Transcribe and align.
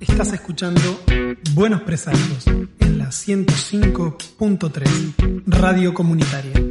Estás 0.00 0.32
escuchando 0.32 0.80
Buenos 1.54 1.82
Presagios 1.82 2.46
en 2.46 2.98
la 2.98 3.08
105.3 3.08 5.42
Radio 5.46 5.94
Comunitaria. 5.94 6.67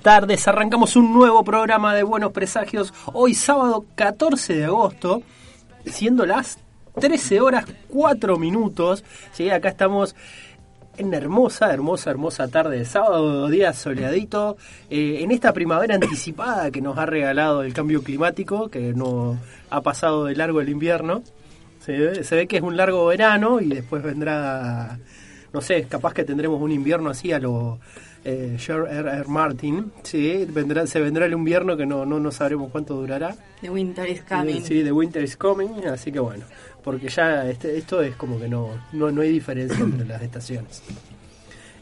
Tardes, 0.00 0.48
arrancamos 0.48 0.96
un 0.96 1.12
nuevo 1.12 1.44
programa 1.44 1.94
de 1.94 2.02
Buenos 2.02 2.32
Presagios, 2.32 2.94
hoy 3.12 3.34
sábado 3.34 3.84
14 3.96 4.54
de 4.54 4.64
agosto, 4.64 5.22
siendo 5.84 6.24
las 6.24 6.58
13 6.98 7.40
horas 7.40 7.66
4 7.88 8.38
minutos. 8.38 9.04
Sí, 9.32 9.50
acá 9.50 9.68
estamos 9.68 10.16
en 10.96 11.12
hermosa, 11.12 11.72
hermosa, 11.72 12.10
hermosa 12.10 12.48
tarde 12.48 12.78
de 12.78 12.84
sábado, 12.86 13.48
día 13.48 13.74
soleadito, 13.74 14.56
eh, 14.88 15.18
en 15.20 15.32
esta 15.32 15.52
primavera 15.52 15.96
anticipada 15.96 16.70
que 16.70 16.80
nos 16.80 16.96
ha 16.96 17.04
regalado 17.04 17.62
el 17.62 17.74
cambio 17.74 18.02
climático, 18.02 18.70
que 18.70 18.94
no 18.94 19.38
ha 19.68 19.82
pasado 19.82 20.24
de 20.24 20.34
largo 20.34 20.62
el 20.62 20.70
invierno. 20.70 21.22
Se 21.80 22.36
ve 22.36 22.46
que 22.46 22.56
es 22.56 22.62
un 22.62 22.76
largo 22.76 23.06
verano 23.06 23.60
y 23.60 23.68
después 23.68 24.02
vendrá, 24.02 24.98
no 25.52 25.60
sé, 25.60 25.84
capaz 25.84 26.14
que 26.14 26.24
tendremos 26.24 26.60
un 26.60 26.72
invierno 26.72 27.10
así 27.10 27.32
a 27.32 27.38
lo 27.38 27.80
eh, 28.24 28.56
George 28.58 28.94
R. 28.94 29.10
R. 29.10 29.24
Martin, 29.28 29.92
sí, 30.02 30.46
vendrá, 30.48 30.86
se 30.86 31.00
vendrá 31.00 31.26
el 31.26 31.32
invierno 31.32 31.76
que 31.76 31.86
no, 31.86 32.04
no, 32.04 32.20
no 32.20 32.30
sabremos 32.30 32.70
cuánto 32.70 32.94
durará. 32.94 33.34
The 33.60 33.70
winter 33.70 34.08
is 34.08 34.22
coming. 34.22 34.62
Sí, 34.62 34.82
The 34.82 34.92
Winter 34.92 35.22
is 35.22 35.36
Coming, 35.36 35.86
así 35.86 36.10
que 36.12 36.20
bueno, 36.20 36.44
porque 36.82 37.08
ya 37.08 37.48
este, 37.48 37.76
esto 37.76 38.02
es 38.02 38.16
como 38.16 38.38
que 38.38 38.48
no, 38.48 38.70
no, 38.92 39.10
no 39.10 39.22
hay 39.22 39.30
diferencia 39.32 39.78
entre 39.78 40.06
las 40.06 40.22
estaciones. 40.22 40.82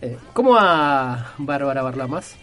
Eh, 0.01 0.17
¿Cómo 0.33 0.53
va 0.53 1.35
Bárbara 1.39 1.83
Barlamas? 1.83 2.37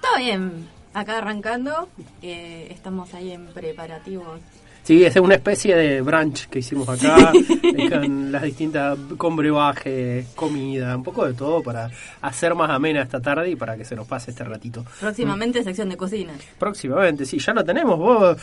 Todo 0.00 0.18
bien. 0.18 0.68
Acá 0.92 1.18
arrancando, 1.18 1.88
eh, 2.20 2.66
estamos 2.70 3.14
ahí 3.14 3.30
en 3.30 3.46
preparativos. 3.46 4.40
Sí, 4.82 5.04
es 5.04 5.14
una 5.16 5.34
especie 5.34 5.76
de 5.76 6.00
brunch 6.00 6.48
que 6.48 6.60
hicimos 6.60 6.88
acá, 6.88 7.32
eh, 7.34 7.90
con 7.90 8.32
las 8.32 8.42
distintas, 8.42 8.98
con 9.16 9.36
brebaje, 9.36 10.24
comida, 10.34 10.96
un 10.96 11.02
poco 11.04 11.26
de 11.26 11.34
todo 11.34 11.62
para 11.62 11.90
hacer 12.22 12.54
más 12.54 12.70
amena 12.70 13.02
esta 13.02 13.20
tarde 13.20 13.50
y 13.50 13.56
para 13.56 13.76
que 13.76 13.84
se 13.84 13.94
nos 13.94 14.06
pase 14.06 14.30
este 14.30 14.42
ratito. 14.42 14.84
Próximamente 14.98 15.62
sección 15.62 15.88
de 15.90 15.96
cocina. 15.96 16.32
Próximamente, 16.58 17.24
sí, 17.26 17.38
ya 17.38 17.52
lo 17.52 17.64
tenemos. 17.64 17.98
Vos, 17.98 18.36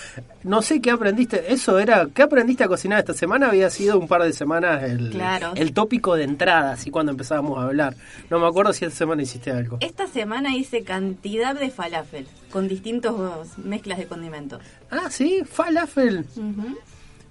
no 0.44 0.62
sé 0.62 0.80
qué 0.80 0.92
aprendiste. 0.92 1.52
Eso 1.52 1.80
era, 1.80 2.08
¿qué 2.14 2.22
aprendiste 2.24 2.64
a 2.64 2.68
cocinar 2.68 3.00
esta 3.00 3.14
semana? 3.14 3.48
Había 3.50 3.70
sido 3.70 3.98
un 4.00 4.08
par 4.08 4.24
de 4.24 4.32
semanas 4.32 4.84
el, 4.84 5.10
Claro. 5.10 5.52
el 5.56 5.74
tópico 5.74 6.16
de 6.16 6.24
entrada, 6.24 6.74
así 6.74 6.92
cuando 6.92 7.12
empezábamos 7.12 7.58
a 7.58 7.64
hablar. 7.64 7.96
No 8.30 8.40
me 8.40 8.48
acuerdo 8.48 8.72
si 8.74 8.86
esta 8.86 8.98
semana 8.98 9.24
hiciste 9.24 9.52
algo. 9.52 9.78
Esta 9.82 10.08
semana 10.08 10.56
hice 10.56 10.84
cantidad 10.84 11.56
de 11.60 11.70
falafel 11.72 12.28
con 12.58 12.68
distintos 12.68 13.56
mezclas 13.58 14.00
de 14.00 14.08
condimentos. 14.08 14.60
Ah, 14.90 15.12
sí, 15.12 15.44
falafel. 15.46 16.26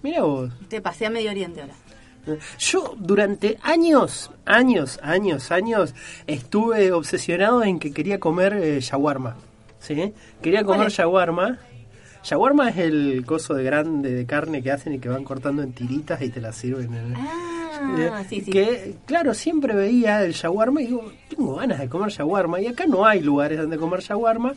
Mira 0.00 0.22
vos. 0.22 0.52
Te 0.68 0.80
pasé 0.80 1.06
a 1.06 1.10
Medio 1.10 1.30
Oriente 1.32 1.62
ahora. 1.62 1.74
Yo 2.60 2.94
durante 2.96 3.58
años, 3.62 4.30
años, 4.44 5.00
años, 5.02 5.50
años 5.50 5.94
estuve 6.28 6.92
obsesionado 6.92 7.64
en 7.64 7.80
que 7.80 7.92
quería 7.92 8.20
comer 8.20 8.52
eh, 8.54 8.78
shawarma. 8.80 9.34
¿sí? 9.80 10.12
Quería 10.40 10.62
¿Cuál 10.62 10.78
comer 10.78 10.92
shawarma. 10.92 11.58
Shawarma 12.22 12.68
es 12.70 12.76
el 12.78 13.24
coso 13.26 13.54
de 13.54 13.64
grande 13.64 14.12
de 14.12 14.26
carne 14.26 14.62
que 14.62 14.70
hacen 14.70 14.92
y 14.94 14.98
que 15.00 15.08
van 15.08 15.24
cortando 15.24 15.62
en 15.62 15.72
tiritas 15.72 16.22
y 16.22 16.28
te 16.28 16.40
la 16.40 16.52
sirven. 16.52 16.94
en- 16.94 17.14
Ah, 17.16 18.22
Eh, 18.22 18.24
sí, 18.28 18.40
sí. 18.42 18.50
Que, 18.50 18.94
claro, 19.06 19.34
siempre 19.34 19.74
veía 19.74 20.22
el 20.24 20.32
shawarma 20.34 20.82
y 20.82 20.86
digo, 20.86 21.10
tengo 21.28 21.56
ganas 21.56 21.78
de 21.80 21.88
comer 21.88 22.10
shawarma. 22.10 22.60
Y 22.60 22.68
acá 22.68 22.86
no 22.86 23.04
hay 23.04 23.20
lugares 23.20 23.58
donde 23.58 23.76
comer 23.76 24.00
shawarma. 24.00 24.54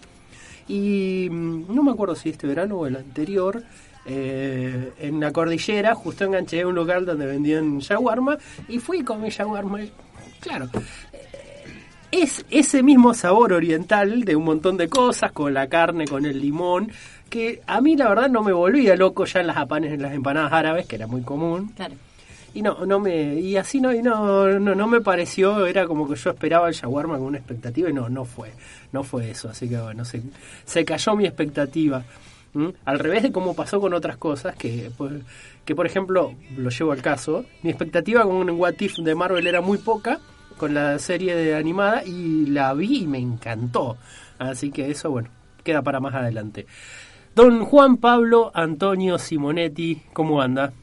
Y 0.69 1.27
mm, 1.29 1.73
no 1.75 1.83
me 1.83 1.91
acuerdo 1.91 2.15
si 2.15 2.29
este 2.29 2.47
verano 2.47 2.77
o 2.77 2.87
el 2.87 2.95
anterior, 2.95 3.61
eh, 4.05 4.93
en 4.99 5.19
la 5.19 5.31
cordillera, 5.31 5.95
justo 5.95 6.23
enganché 6.23 6.61
a 6.61 6.67
un 6.67 6.75
local 6.75 7.05
donde 7.05 7.25
vendían 7.25 7.79
shawarma 7.79 8.37
y 8.67 8.79
fui 8.79 9.03
con 9.03 9.21
mi 9.21 9.29
shawarma. 9.29 9.79
Claro, 10.39 10.69
eh, 11.11 11.65
es 12.11 12.45
ese 12.49 12.83
mismo 12.83 13.13
sabor 13.13 13.51
oriental 13.51 14.23
de 14.23 14.35
un 14.35 14.45
montón 14.45 14.77
de 14.77 14.87
cosas, 14.87 15.31
con 15.31 15.53
la 15.53 15.67
carne, 15.67 16.07
con 16.07 16.25
el 16.25 16.39
limón, 16.39 16.91
que 17.29 17.61
a 17.67 17.81
mí 17.81 17.97
la 17.97 18.07
verdad 18.07 18.29
no 18.29 18.43
me 18.43 18.53
volvía 18.53 18.95
loco 18.95 19.25
ya 19.25 19.41
en 19.41 19.47
las 19.47 19.57
en 19.57 20.01
las 20.01 20.13
empanadas 20.13 20.53
árabes, 20.53 20.85
que 20.85 20.95
era 20.95 21.07
muy 21.07 21.21
común. 21.21 21.71
Claro. 21.75 21.95
Y 22.53 22.61
no, 22.61 22.85
no 22.85 22.99
me, 22.99 23.35
y 23.35 23.57
así 23.57 23.79
no, 23.79 23.93
y 23.93 24.01
no, 24.01 24.59
no, 24.59 24.75
no 24.75 24.87
me 24.87 25.01
pareció, 25.01 25.65
era 25.65 25.85
como 25.85 26.07
que 26.07 26.15
yo 26.15 26.31
esperaba 26.31 26.67
el 26.67 26.73
shawarma 26.73 27.17
con 27.17 27.27
una 27.27 27.37
expectativa 27.37 27.89
y 27.89 27.93
no, 27.93 28.09
no 28.09 28.25
fue, 28.25 28.51
no 28.91 29.03
fue 29.03 29.29
eso, 29.29 29.49
así 29.49 29.69
que 29.69 29.77
bueno, 29.77 30.03
se, 30.03 30.21
se 30.65 30.83
cayó 30.83 31.15
mi 31.15 31.25
expectativa. 31.25 32.03
Al 32.85 32.97
revés 32.97 33.21
de 33.21 33.31
cómo 33.31 33.53
pasó 33.53 33.79
con 33.79 33.93
otras 33.93 34.17
cosas, 34.17 34.55
que, 34.55 34.91
pues, 34.97 35.13
que 35.65 35.75
por 35.75 35.85
ejemplo, 35.85 36.33
lo 36.57 36.69
llevo 36.71 36.91
al 36.91 37.01
caso, 37.01 37.45
mi 37.61 37.69
expectativa 37.69 38.23
con 38.23 38.35
un 38.35 38.49
What 38.49 38.79
If 38.79 38.97
de 38.97 39.13
Marvel 39.13 39.45
era 39.45 39.61
muy 39.61 39.77
poca, 39.77 40.19
con 40.57 40.73
la 40.73 40.97
serie 40.97 41.35
de 41.35 41.55
animada, 41.55 42.03
y 42.03 42.47
la 42.47 42.73
vi 42.73 43.03
y 43.03 43.07
me 43.07 43.19
encantó. 43.19 43.97
Así 44.39 44.71
que 44.71 44.89
eso, 44.89 45.11
bueno, 45.11 45.29
queda 45.63 45.83
para 45.83 45.99
más 45.99 46.15
adelante. 46.15 46.65
Don 47.35 47.63
Juan 47.63 47.97
Pablo 47.97 48.51
Antonio 48.53 49.19
Simonetti, 49.19 50.01
¿cómo 50.13 50.41
anda? 50.41 50.73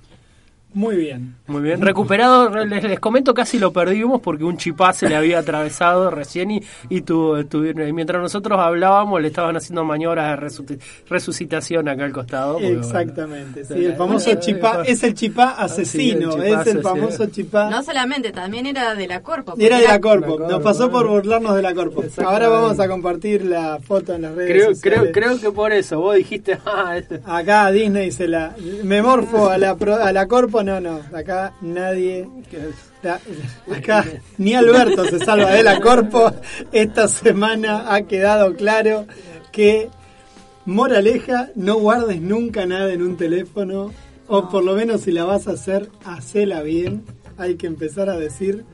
Muy 0.75 0.97
bien. 0.97 1.37
Muy 1.47 1.63
bien, 1.63 1.81
recuperado, 1.81 2.51
les, 2.67 2.83
les 2.85 3.01
comento 3.01 3.33
casi 3.33 3.59
lo 3.59 3.73
perdimos 3.73 4.21
porque 4.21 4.45
un 4.45 4.59
chipá 4.59 4.93
se 4.93 5.09
le 5.09 5.17
había 5.17 5.39
atravesado 5.39 6.11
recién 6.11 6.51
y, 6.51 6.61
y 6.91 7.01
tuvo, 7.01 7.39
estuvieron- 7.39 7.89
y 7.89 7.93
mientras 7.95 8.21
nosotros 8.21 8.59
hablábamos 8.61 9.23
le 9.23 9.29
estaban 9.29 9.57
haciendo 9.57 9.85
maniobras 9.85 10.39
de 10.39 10.47
resuci- 10.47 10.79
resucitación 11.09 11.89
acá 11.89 12.05
al 12.05 12.13
costado. 12.13 12.55
porque, 12.55 12.67
bueno, 12.67 12.81
Exactamente. 12.83 13.65
sí, 13.65 13.85
el 13.87 13.95
famoso 13.95 14.27
bueno, 14.27 14.41
chipá 14.41 14.83
eh, 14.85 14.91
es 14.93 15.03
el 15.05 15.15
chipá 15.15 15.55
sí, 15.57 15.63
asesino, 15.65 16.37
el 16.37 16.43
chipá 16.49 16.61
es 16.63 16.67
el 16.67 16.83
famoso 16.83 17.27
chipá. 17.27 17.71
No 17.71 17.83
solamente, 17.83 18.33
también 18.33 18.67
era 18.67 18.95
de 18.95 19.07
la 19.07 19.23
Corpo. 19.23 19.55
Era 19.59 19.79
de 19.79 19.85
la 19.89 20.01
Corpo, 20.01 20.21
La 20.33 20.37
Corpo, 20.37 20.49
nos 20.51 20.63
pasó 20.63 20.91
por 20.91 21.09
burlarnos 21.09 21.55
de 21.57 21.63
la 21.63 21.73
Corpo. 21.75 22.03
Exactamente. 22.03 22.45
Ahora 22.45 22.49
vamos 22.61 22.79
a 22.81 22.89
compartir 22.89 23.47
la 23.47 23.79
foto 23.81 24.13
en 24.15 24.23
las 24.23 24.35
redes 24.35 24.51
Creo, 24.51 24.75
sociales. 24.75 25.11
creo, 25.13 25.13
creo 25.13 25.41
que 25.41 25.51
por 25.55 25.73
eso, 25.73 26.01
vos 26.01 26.17
dijiste, 26.17 26.59
ah, 26.67 26.99
este- 26.99 27.21
Acá 27.25 27.71
Disney 27.71 28.11
se 28.11 28.29
la... 28.29 28.55
Me 28.85 29.01
morfo 29.01 29.49
a 29.49 29.57
la, 29.57 29.75
pro- 29.77 29.97
a 30.03 30.13
la 30.13 30.27
Corpo, 30.29 30.63
no, 30.67 30.81
no. 30.81 31.01
Acá 31.17 31.55
nadie... 31.61 32.29
la- 33.03 33.21
acá 33.75 34.05
ni 34.39 34.55
Alberto 34.55 35.05
se 35.05 35.19
salva 35.19 35.53
de 35.53 35.63
la 35.63 35.81
Corpo. 35.81 36.33
Esta 36.73 37.09
semana 37.09 37.95
ha 37.95 38.03
quedado 38.03 38.55
claro 38.57 39.07
que... 39.53 39.89
Moraleja, 40.67 41.51
no 41.55 41.77
guardes 41.79 42.21
nunca 42.21 42.67
nada 42.67 42.93
en 42.93 43.01
un 43.03 43.17
teléfono. 43.17 43.93
O 44.27 44.49
por 44.49 44.65
lo 44.65 44.75
menos 44.75 45.03
si 45.03 45.13
la 45.13 45.25
vas 45.25 45.47
a 45.47 45.53
hacer, 45.53 45.89
hacela 46.05 46.63
bien. 46.63 47.05
Hay 47.39 47.55
que 47.55 47.69
empezar 47.69 48.11
a 48.11 48.17
decir, 48.17 48.65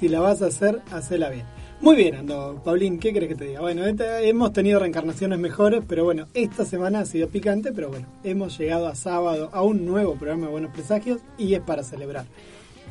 si 0.00 0.08
la 0.08 0.20
vas 0.20 0.40
a 0.40 0.46
hacer, 0.46 0.80
hacela 0.90 1.28
bien. 1.28 1.44
Muy 1.80 1.94
bien, 1.96 2.16
Ando. 2.16 2.60
Paulín, 2.64 2.98
¿qué 2.98 3.12
crees 3.12 3.28
que 3.28 3.34
te 3.36 3.44
diga? 3.46 3.60
Bueno, 3.60 3.86
esta- 3.86 4.20
hemos 4.22 4.52
tenido 4.52 4.80
reencarnaciones 4.80 5.38
mejores, 5.38 5.82
pero 5.86 6.04
bueno, 6.04 6.26
esta 6.34 6.64
semana 6.64 7.00
ha 7.00 7.06
sido 7.06 7.28
picante, 7.28 7.70
pero 7.72 7.88
bueno, 7.88 8.06
hemos 8.24 8.58
llegado 8.58 8.88
a 8.88 8.94
sábado 8.96 9.48
a 9.52 9.62
un 9.62 9.86
nuevo 9.86 10.16
programa 10.16 10.46
de 10.46 10.52
Buenos 10.52 10.72
Presagios 10.72 11.20
y 11.38 11.54
es 11.54 11.60
para 11.60 11.84
celebrar. 11.84 12.26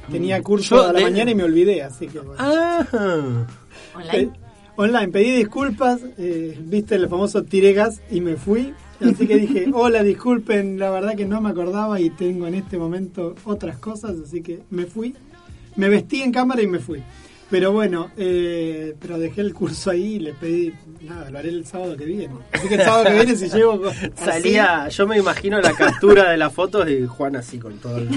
Tenía 0.09 0.41
curso 0.41 0.81
a 0.81 0.93
la 0.93 0.99
de- 0.99 1.03
mañana 1.05 1.31
y 1.31 1.35
me 1.35 1.43
olvidé, 1.43 1.83
así 1.83 2.07
que 2.07 2.19
bueno. 2.19 2.35
ah, 2.39 2.85
Online. 3.93 4.11
Pe- 4.11 4.29
online, 4.77 5.07
pedí 5.09 5.31
disculpas, 5.31 5.99
eh, 6.17 6.57
viste 6.61 6.95
el 6.95 7.09
famoso 7.09 7.43
tiré 7.43 7.73
gas 7.73 8.01
y 8.09 8.21
me 8.21 8.35
fui. 8.37 8.73
Así 9.01 9.27
que 9.27 9.37
dije, 9.37 9.65
hola, 9.73 10.01
disculpen, 10.01 10.79
la 10.79 10.89
verdad 10.91 11.15
que 11.15 11.25
no 11.25 11.41
me 11.41 11.49
acordaba 11.49 11.99
y 11.99 12.09
tengo 12.11 12.47
en 12.47 12.55
este 12.55 12.77
momento 12.77 13.35
otras 13.43 13.77
cosas, 13.79 14.15
así 14.25 14.41
que 14.41 14.61
me 14.69 14.85
fui. 14.85 15.13
Me 15.75 15.89
vestí 15.89 16.21
en 16.21 16.31
cámara 16.31 16.61
y 16.61 16.67
me 16.67 16.79
fui. 16.79 17.03
Pero 17.49 17.71
bueno, 17.71 18.11
eh, 18.17 18.93
pero 18.99 19.17
dejé 19.17 19.39
el 19.39 19.53
curso 19.53 19.91
ahí 19.91 20.15
y 20.15 20.19
le 20.19 20.33
pedí, 20.33 20.73
nada, 21.01 21.29
lo 21.29 21.39
haré 21.39 21.47
el 21.47 21.65
sábado 21.65 21.95
que 21.95 22.03
viene. 22.03 22.33
Así 22.51 22.67
que 22.67 22.75
el 22.75 22.81
sábado 22.81 23.05
que 23.05 23.13
viene 23.13 23.35
si 23.37 23.45
así, 23.45 23.61
Salía, 24.17 24.89
yo 24.89 25.07
me 25.07 25.17
imagino 25.17 25.61
la 25.61 25.71
captura 25.73 26.29
de 26.31 26.35
las 26.37 26.51
fotos 26.51 26.89
y 26.89 27.05
Juan 27.07 27.37
así 27.37 27.57
con 27.57 27.77
todo. 27.77 27.97
el- 27.99 28.09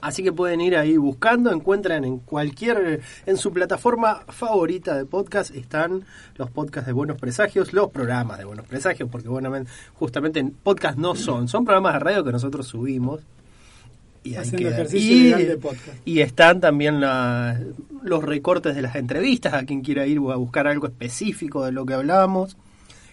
Así 0.00 0.22
que 0.22 0.32
pueden 0.32 0.60
ir 0.60 0.76
ahí 0.76 0.96
buscando, 0.96 1.50
encuentran 1.52 2.04
en 2.04 2.18
cualquier, 2.18 3.00
en 3.26 3.36
su 3.36 3.52
plataforma 3.52 4.22
favorita 4.28 4.96
de 4.96 5.04
podcast, 5.04 5.54
están 5.54 6.04
los 6.36 6.50
podcasts 6.50 6.86
de 6.86 6.92
Buenos 6.92 7.18
Presagios, 7.18 7.72
los 7.72 7.90
programas 7.90 8.38
de 8.38 8.44
Buenos 8.44 8.66
Presagios, 8.66 9.08
porque 9.10 9.28
bueno, 9.28 9.52
justamente 9.94 10.40
en 10.40 10.50
podcast 10.50 10.98
no 10.98 11.14
son, 11.14 11.45
son 11.48 11.64
programas 11.64 11.94
de 11.94 11.98
radio 12.00 12.24
que 12.24 12.32
nosotros 12.32 12.66
subimos. 12.66 13.20
Y 14.24 14.34
Haciendo 14.34 14.68
ejercicio 14.70 15.12
Y- 15.12 15.18
ilegal 15.20 15.46
de 15.46 15.56
podcast. 15.56 15.96
Y 16.04 16.20
están 16.20 16.60
también 16.60 17.00
la- 17.00 17.60
los 18.02 18.24
recortes 18.24 18.74
de 18.74 18.82
las 18.82 18.96
entrevistas, 18.96 19.54
a 19.54 19.64
quien 19.64 19.82
quiera 19.82 20.04
ir 20.06 20.18
a 20.18 20.36
buscar 20.36 20.66
algo 20.66 20.86
específico 20.88 21.64
de 21.64 21.70
lo 21.72 21.86
que 21.86 21.94
hablamos. 21.94 22.56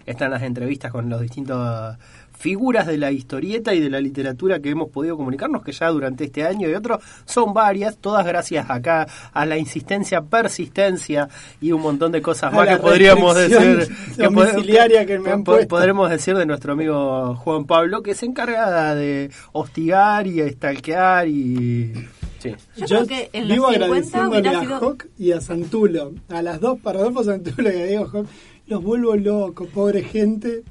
Están 0.07 0.31
las 0.31 0.41
entrevistas 0.41 0.91
con 0.91 1.09
los 1.09 1.21
distintos 1.21 1.97
figuras 2.44 2.86
de 2.88 2.98
la 2.98 3.10
historieta 3.10 3.74
y 3.74 3.80
de 3.80 3.90
la 3.90 4.01
literatura 4.01 4.60
que 4.60 4.69
hemos 4.69 4.90
podido 4.90 5.16
comunicarnos, 5.16 5.63
que 5.63 5.72
ya 5.72 5.88
durante 5.88 6.25
este 6.25 6.44
año 6.44 6.69
y 6.69 6.74
otro 6.74 7.00
son 7.24 7.54
varias, 7.54 7.95
todas 8.00 8.25
gracias 8.25 8.69
acá 8.69 9.07
a 9.31 9.45
la 9.45 9.57
insistencia, 9.57 10.22
persistencia 10.24 11.30
y 11.62 11.72
un 11.72 11.81
montón 11.81 12.12
de 12.12 12.22
cosas 12.22 12.51
A 12.54 12.56
más 12.57 12.68
que 12.68 12.75
podríamos 12.78 13.34
decir. 13.34 13.88
que 14.18 14.24
pod- 14.28 14.45
domiciliaria 14.45 15.06
que 15.06 15.19
me 15.19 15.31
han. 15.31 15.44
Podremos 15.45 16.10
decir 16.10 16.36
de 16.36 16.45
nuestro 16.45 16.74
amigo 16.74 17.36
Juan 17.38 17.63
Pablo, 17.63 18.04
que 18.04 18.13
se 18.13 18.25
encarga 18.25 18.94
de 18.94 19.31
hostigar 19.54 20.28
y 20.28 20.42
estalquear 20.42 21.30
y... 21.30 21.94
Sí. 22.39 22.54
Yo 22.75 22.86
creo 22.88 23.07
que 23.07 23.30
en 23.31 23.48
los 23.48 23.56
vivo 23.56 23.72
50 23.72 23.86
agradeciéndole 23.86 24.50
a 24.50 24.60
sido- 24.62 24.75
Hawk 24.80 25.06
y 25.18 25.31
a 25.31 25.39
Santulo, 25.39 26.12
a 26.28 26.42
las 26.42 26.60
dos, 26.60 26.78
para 26.81 27.00
Rodolfo 27.00 27.24
Santulo 27.24 27.72
y 27.72 27.81
a 27.81 27.86
Diego 27.86 28.10
Hawk, 28.12 28.28
los 28.68 28.84
vuelvo 28.84 29.16
locos, 29.16 29.69
pobre 29.74 30.04
gente. 30.04 30.63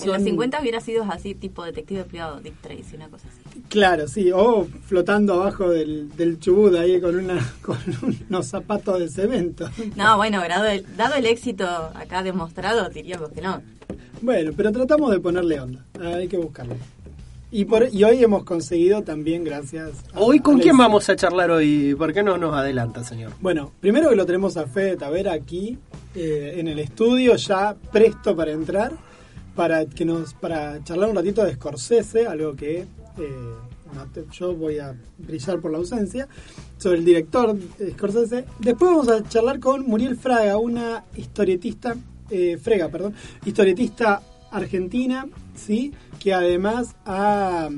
En 0.00 0.06
los 0.08 0.16
Son- 0.16 0.24
50 0.24 0.60
hubiera 0.60 0.80
sido 0.80 1.04
así, 1.04 1.34
tipo 1.34 1.64
detective 1.64 2.04
privado, 2.04 2.40
Dick 2.40 2.60
Tracy, 2.60 2.96
una 2.96 3.08
cosa 3.08 3.28
así. 3.28 3.60
Claro, 3.68 4.08
sí, 4.08 4.30
o 4.32 4.66
flotando 4.86 5.34
abajo 5.34 5.70
del, 5.70 6.14
del 6.16 6.38
chubut 6.40 6.74
ahí 6.74 7.00
con, 7.00 7.16
una, 7.16 7.38
con 7.62 7.78
unos 8.28 8.46
zapatos 8.46 8.98
de 8.98 9.08
cemento. 9.08 9.68
No, 9.96 10.16
bueno, 10.16 10.40
dado 10.48 10.66
el, 10.66 10.84
dado 10.96 11.14
el 11.14 11.26
éxito 11.26 11.64
acá 11.94 12.22
demostrado, 12.22 12.88
diríamos 12.88 13.30
que 13.30 13.40
no. 13.40 13.62
Bueno, 14.20 14.52
pero 14.56 14.72
tratamos 14.72 15.10
de 15.12 15.20
ponerle 15.20 15.60
onda, 15.60 15.84
hay 16.00 16.26
que 16.28 16.38
buscarlo. 16.38 16.74
Y, 17.52 17.66
por, 17.66 17.88
y 17.92 18.02
hoy 18.02 18.20
hemos 18.24 18.42
conseguido 18.42 19.02
también, 19.02 19.44
gracias. 19.44 19.92
a- 20.12 20.18
Hoy, 20.20 20.40
¿con 20.40 20.56
a 20.56 20.60
quién 20.60 20.76
vamos 20.76 21.08
a 21.08 21.14
charlar 21.14 21.52
hoy? 21.52 21.94
¿Por 21.96 22.12
qué 22.12 22.24
no 22.24 22.36
nos 22.36 22.52
adelanta, 22.52 23.04
señor? 23.04 23.30
Bueno, 23.40 23.70
primero 23.80 24.10
que 24.10 24.16
lo 24.16 24.26
tenemos 24.26 24.56
a 24.56 24.66
Fede 24.66 24.96
Tavera 24.96 25.32
aquí 25.34 25.78
eh, 26.16 26.54
en 26.56 26.66
el 26.66 26.80
estudio, 26.80 27.36
ya 27.36 27.76
presto 27.92 28.34
para 28.34 28.50
entrar, 28.50 28.90
para 29.54 29.86
que 29.86 30.04
nos 30.04 30.34
para 30.34 30.82
charlar 30.84 31.10
un 31.10 31.16
ratito 31.16 31.44
de 31.44 31.54
Scorsese, 31.54 32.26
algo 32.26 32.54
que 32.54 32.80
eh, 32.80 32.86
yo 34.32 34.54
voy 34.56 34.78
a 34.78 34.94
brillar 35.18 35.60
por 35.60 35.70
la 35.70 35.78
ausencia, 35.78 36.26
sobre 36.78 36.98
el 36.98 37.04
director 37.04 37.56
Scorsese. 37.92 38.44
Después 38.58 38.90
vamos 38.90 39.08
a 39.08 39.22
charlar 39.22 39.60
con 39.60 39.86
Muriel 39.86 40.16
Fraga, 40.16 40.56
una 40.56 41.04
historietista, 41.16 41.94
eh, 42.30 42.58
Frega, 42.60 42.88
perdón, 42.88 43.14
historietista 43.44 44.20
argentina, 44.50 45.26
sí, 45.54 45.92
que 46.18 46.32
además 46.34 46.96
ha, 47.04 47.68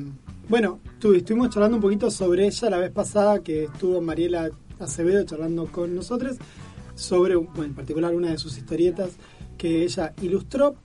bueno, 0.49 0.79
tu- 0.99 1.15
estuvimos 1.15 1.51
charlando 1.51 1.77
un 1.77 1.83
poquito 1.83 2.11
sobre 2.11 2.47
ella 2.47 2.71
la 2.71 2.79
vez 2.79 2.91
pasada 2.91 3.43
que 3.43 3.65
estuvo 3.65 4.01
Mariela 4.01 4.51
Acevedo 4.79 5.25
charlando 5.25 5.67
con 5.67 5.95
nosotros 5.95 6.37
sobre, 6.95 7.35
en 7.35 7.75
particular 7.75 8.15
una 8.15 8.31
de 8.31 8.39
sus 8.39 8.57
historietas 8.57 9.11
que 9.59 9.83
ella 9.85 10.15
ilustró. 10.23 10.77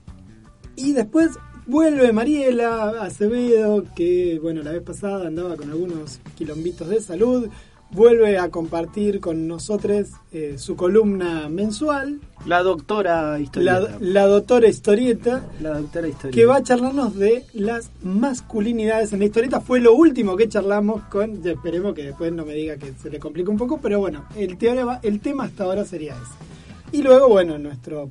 Y 0.83 0.93
después 0.93 1.31
vuelve 1.67 2.11
Mariela 2.11 3.03
Acevedo, 3.03 3.85
que 3.95 4.39
bueno, 4.41 4.63
la 4.63 4.71
vez 4.71 4.81
pasada 4.81 5.27
andaba 5.27 5.55
con 5.55 5.69
algunos 5.69 6.19
quilombitos 6.35 6.89
de 6.89 6.99
salud, 7.01 7.49
vuelve 7.91 8.37
a 8.37 8.49
compartir 8.49 9.19
con 9.19 9.47
nosotros 9.47 10.07
eh, 10.31 10.55
su 10.57 10.75
columna 10.75 11.49
mensual, 11.49 12.19
La 12.45 12.63
doctora 12.63 13.37
historieta. 13.39 13.79
la, 13.79 13.97
la 13.99 14.25
doctora 14.27 14.67
historieta, 14.69 15.45
La 15.61 15.77
doctora 15.77 16.07
historieta. 16.07 16.35
que 16.35 16.45
va 16.45 16.55
a 16.57 16.63
charlarnos 16.63 17.15
de 17.15 17.45
las 17.53 17.91
masculinidades 18.01 19.13
en 19.13 19.19
la 19.19 19.25
historieta. 19.25 19.61
Fue 19.61 19.79
lo 19.81 19.93
último 19.93 20.35
que 20.37 20.47
charlamos 20.49 21.03
con, 21.11 21.43
ya 21.43 21.51
esperemos 21.51 21.93
que 21.93 22.03
después 22.05 22.31
no 22.33 22.45
me 22.45 22.53
diga 22.53 22.77
que 22.77 22.93
se 22.93 23.09
le 23.09 23.19
complica 23.19 23.51
un 23.51 23.57
poco, 23.57 23.79
pero 23.81 23.99
bueno, 23.99 24.25
el, 24.35 24.57
teorema, 24.57 24.99
el 25.03 25.19
tema 25.19 25.43
hasta 25.43 25.65
ahora 25.65 25.85
sería 25.85 26.13
ese. 26.13 26.97
Y 26.97 27.03
luego, 27.03 27.27
bueno, 27.29 27.57
nuestro 27.59 28.09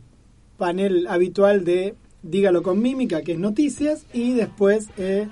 panel 0.57 1.07
habitual 1.09 1.65
de 1.65 1.95
Dígalo 2.23 2.63
con 2.63 2.81
mímica, 2.83 3.23
que 3.23 3.33
es 3.33 3.39
noticias, 3.39 4.05
y 4.13 4.35
después 4.35 4.89
eh, 4.99 5.29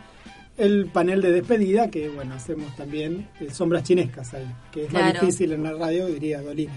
el 0.57 0.87
panel 0.87 1.21
de 1.23 1.33
despedida, 1.33 1.88
que 1.90 2.09
bueno, 2.09 2.35
hacemos 2.35 2.75
también 2.76 3.28
eh, 3.40 3.49
sombras 3.52 3.83
chinescas 3.85 4.33
ahí, 4.35 4.47
que 4.73 4.85
es 4.85 4.92
más 4.92 5.02
Claro. 5.02 5.21
difícil 5.21 5.52
en 5.52 5.62
la 5.64 5.73
radio, 5.73 6.07
diría 6.07 6.40
Dolina. 6.42 6.73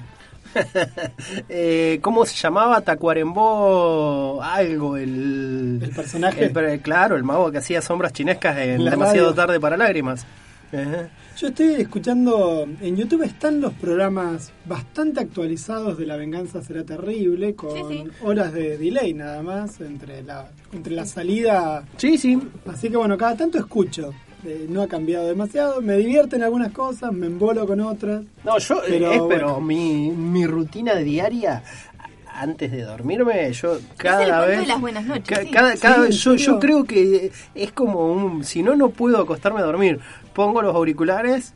Eh, 1.49 1.99
¿Cómo 2.01 2.25
se 2.25 2.35
llamaba? 2.35 2.81
Tacuarembó 2.81 4.41
algo, 4.43 4.97
el... 4.97 5.79
El 5.81 5.89
personaje. 5.91 6.45
el 6.53 6.81
claro, 6.81 7.15
el 7.15 7.23
mago 7.23 7.51
que 7.51 7.59
hacía 7.59 7.81
sombras 7.81 8.11
chinescas 8.13 8.57
en 8.57 8.83
La 8.83 8.91
Demasiado 8.91 9.29
radio. 9.29 9.35
tarde 9.41 9.59
para 9.59 9.77
lágrimas. 9.77 10.25
Ajá. 10.73 11.09
Yo 11.41 11.47
estoy 11.47 11.73
escuchando, 11.73 12.67
en 12.81 12.95
YouTube 12.95 13.23
están 13.23 13.61
los 13.61 13.73
programas 13.73 14.51
bastante 14.65 15.21
actualizados 15.21 15.97
de 15.97 16.05
La 16.05 16.15
Venganza 16.15 16.61
Será 16.61 16.83
Terrible, 16.83 17.55
con 17.55 17.71
Sí, 17.75 17.81
sí. 17.89 18.03
horas 18.23 18.53
de 18.53 18.77
delay 18.77 19.15
nada 19.15 19.41
más 19.41 19.81
entre 19.81 20.21
la, 20.21 20.49
entre 20.71 20.93
la 20.93 21.03
salida. 21.05 21.83
Sí, 21.97 22.19
sí. 22.19 22.39
Así 22.71 22.89
que 22.91 22.97
bueno, 22.97 23.17
cada 23.17 23.35
tanto 23.37 23.57
escucho. 23.57 24.13
Eh, 24.45 24.67
no 24.69 24.83
ha 24.83 24.87
cambiado 24.87 25.27
demasiado, 25.27 25.81
me 25.81 25.97
divierten 25.97 26.43
algunas 26.43 26.71
cosas, 26.73 27.11
me 27.11 27.25
embolo 27.25 27.65
con 27.65 27.79
otras. 27.79 28.21
No, 28.43 28.59
yo, 28.59 28.79
Pero, 28.87 29.05
eh, 29.11 29.17
bueno. 29.19 29.27
pero 29.29 29.61
mi, 29.61 30.11
mi 30.11 30.45
rutina 30.45 30.95
diaria, 30.95 31.63
antes 32.33 32.71
de 32.71 32.81
dormirme, 32.83 33.51
yo 33.53 33.77
cada 33.97 34.45
vez... 34.45 34.61
de 34.61 34.65
las 34.67 34.79
buenas 34.81 35.05
noches, 35.05 35.27
ca- 35.27 35.41
sí. 35.43 35.51
cada, 35.51 35.75
cada 35.75 35.95
Sí, 35.95 36.01
vez, 36.01 36.15
yo, 36.23 36.31
¿en 36.31 36.37
yo 36.37 36.59
creo 36.59 36.83
que 36.85 37.31
es 37.55 37.71
como 37.71 38.11
un... 38.11 38.43
Si 38.43 38.63
no, 38.63 38.75
no 38.75 38.89
puedo 38.89 39.19
acostarme 39.19 39.59
a 39.59 39.63
dormir. 39.63 39.99
Pongo 40.33 40.61
los 40.61 40.75
auriculares 40.75 41.53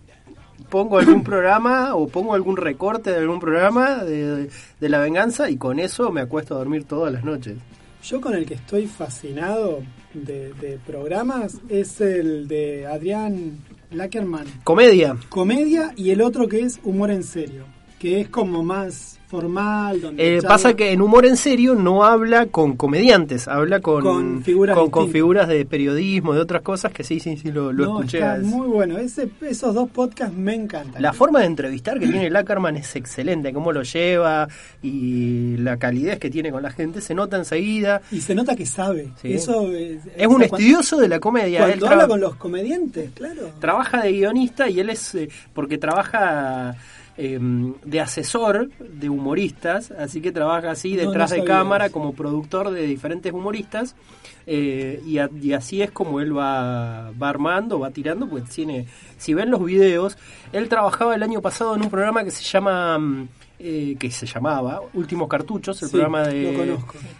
pongo 0.69 0.97
algún 0.97 1.23
programa 1.31 1.95
o 1.95 2.07
pongo 2.07 2.33
algún 2.33 2.57
recorte 2.57 3.11
de 3.11 3.17
algún 3.17 3.39
programa 3.39 4.03
de, 4.03 4.49
de 4.79 4.89
La 4.89 4.99
Venganza 4.99 5.49
y 5.49 5.57
con 5.57 5.79
eso 5.79 6.11
me 6.11 6.21
acuesto 6.21 6.55
a 6.55 6.57
dormir 6.57 6.85
todas 6.85 7.11
las 7.13 7.23
noches. 7.23 7.57
Yo 8.03 8.21
con 8.21 8.35
el 8.35 8.45
que 8.45 8.55
estoy 8.55 8.85
fascinado 8.87 9.81
de, 10.13 10.53
de 10.53 10.79
programas 10.85 11.59
es 11.69 11.99
el 12.01 12.47
de 12.47 12.85
Adrián 12.85 13.59
Lackerman. 13.91 14.45
Comedia. 14.63 15.17
Comedia 15.29 15.91
y 15.95 16.11
el 16.11 16.21
otro 16.21 16.47
que 16.47 16.61
es 16.61 16.79
humor 16.83 17.09
en 17.09 17.23
serio, 17.23 17.65
que 17.97 18.21
es 18.21 18.29
como 18.29 18.63
más 18.63 19.14
formal. 19.27 20.01
Donde 20.01 20.37
Eh, 20.37 20.41
pasa 20.41 20.75
que 20.75 20.91
en 20.91 21.01
humor 21.01 21.25
en 21.25 21.37
serio 21.37 21.75
no 21.75 22.03
habla 22.03 22.45
con 22.47 22.75
comediantes, 22.75 23.47
habla 23.47 23.79
con, 23.79 24.01
Con 24.03 24.43
figuras 24.43 24.77
con, 24.89 25.09
figuras 25.09 25.47
de 25.47 25.65
periodismo, 25.65 26.33
de 26.33 26.39
otras 26.41 26.61
cosas 26.61 26.91
que 26.91 27.03
sí, 27.03 27.19
sí, 27.19 27.37
sí, 27.37 27.51
lo, 27.51 27.71
lo 27.73 27.85
No, 27.85 27.99
escuché. 27.99 28.17
está 28.19 28.37
Es- 28.37 28.43
muy 28.43 28.67
bueno. 28.67 28.97
Ese, 28.97 29.29
esos 29.41 29.73
dos 29.73 29.89
podcasts 29.89 30.35
me 30.35 30.53
encantan. 30.55 31.01
La 31.01 31.13
forma 31.13 31.39
de 31.39 31.45
entrevistar 31.47 31.99
que 31.99 32.07
tiene 32.07 32.29
Lackerman 32.29 32.77
es 32.77 32.95
excelente, 32.95 33.51
cómo 33.53 33.71
lo 33.71 33.83
lleva 33.83 34.47
y 34.81 35.57
la 35.57 35.77
calidez 35.77 36.19
que 36.19 36.29
tiene 36.29 36.51
con 36.51 36.63
la 36.63 36.71
gente 36.71 37.01
se 37.01 37.13
nota 37.13 37.37
enseguida. 37.37 38.01
Y 38.11 38.21
se 38.21 38.35
nota 38.35 38.55
que 38.55 38.65
sabe. 38.65 39.09
Sí. 39.21 39.33
Eso 39.33 39.71
es, 39.71 40.01
Es 40.15 40.27
un 40.27 40.43
estudioso 40.43 40.97
de 40.97 41.07
la 41.07 41.19
comedia. 41.19 41.59
Cuando, 41.65 41.85
Él 41.87 41.91
habla 41.91 42.07
con 42.07 42.19
los 42.21 42.35
comediantes, 42.35 43.11
claro. 43.13 43.51
trabaja 43.59 44.01
de 44.01 44.11
guionista 44.11 44.69
y 44.69 44.79
él 44.79 44.89
es 44.89 45.15
eh, 45.15 45.29
porque 45.53 45.77
trabaja 45.77 46.75
eh, 47.17 47.39
de 47.85 48.01
asesor 48.01 48.69
de 48.79 49.09
humoristas, 49.09 49.91
así 49.91 50.21
que 50.21 50.31
trabaja 50.31 50.71
así 50.71 50.95
detrás 50.95 51.31
no 51.31 51.37
de 51.37 51.43
cámara 51.45 51.85
eso. 51.85 51.93
como 51.93 52.13
productor 52.13 52.71
de 52.71 52.85
diferentes 52.87 53.31
humoristas 53.31 53.95
eh, 54.47 55.01
y, 55.05 55.17
a- 55.17 55.29
y 55.41 55.53
así 55.53 55.81
es 55.81 55.91
como 55.91 56.19
él 56.19 56.37
va, 56.37 57.11
va 57.11 57.29
armando, 57.29 57.79
va 57.79 57.91
tirando, 57.91 58.27
pues 58.27 58.43
tiene, 58.45 58.85
si 59.17 59.33
ven 59.33 59.49
los 59.49 59.63
videos, 59.63 60.17
él 60.51 60.67
trabajaba 60.69 61.15
el 61.15 61.23
año 61.23 61.41
pasado 61.41 61.75
en 61.75 61.81
un 61.83 61.89
programa 61.89 62.23
que 62.23 62.31
se 62.31 62.43
llama... 62.43 62.97
mm, 62.99 63.27
eh, 63.57 63.95
que 63.97 64.11
se 64.11 64.25
llamaba 64.25 64.81
Últimos 64.93 65.29
Cartuchos, 65.29 65.81
el 65.81 65.87
Sí, 65.87 65.93
programa 65.93 66.23
de, 66.27 66.77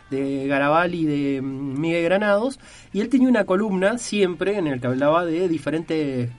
de 0.10 0.48
Garabal 0.48 0.94
y 0.94 1.06
de 1.06 1.42
mm, 1.42 1.80
Miguel 1.80 2.04
Granados, 2.04 2.60
y 2.92 3.00
él 3.00 3.08
tenía 3.08 3.30
una 3.30 3.46
columna 3.46 3.98
siempre 3.98 4.58
en 4.58 4.68
el 4.68 4.82
que 4.82 4.88
hablaba 4.88 5.26
de 5.26 5.48
diferentes 5.48 6.30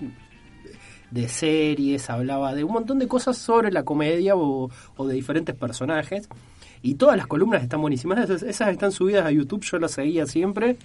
de 1.11 1.29
series, 1.29 2.11
hablaba 2.11 2.55
de 2.55 2.65
un 2.65 2.73
montón 2.73 2.99
de 2.99 3.09
cosas 3.09 3.37
sobre 3.39 3.71
la 3.71 3.85
comedia 3.85 4.37
o, 4.37 4.71
o 4.97 5.07
de 5.07 5.15
diferentes 5.15 5.55
personajes. 5.55 6.29
Y 6.83 6.95
todas 6.95 7.17
las 7.17 7.27
columnas 7.27 7.63
están 7.63 7.81
buenísimas. 7.81 8.25
Esas, 8.25 8.43
esas 8.43 8.69
están 8.69 8.93
subidas 8.93 9.25
a 9.25 9.31
YouTube, 9.31 9.65
yo 9.65 9.79
las 9.79 9.93
seguía 9.93 10.27
siempre. 10.27 10.77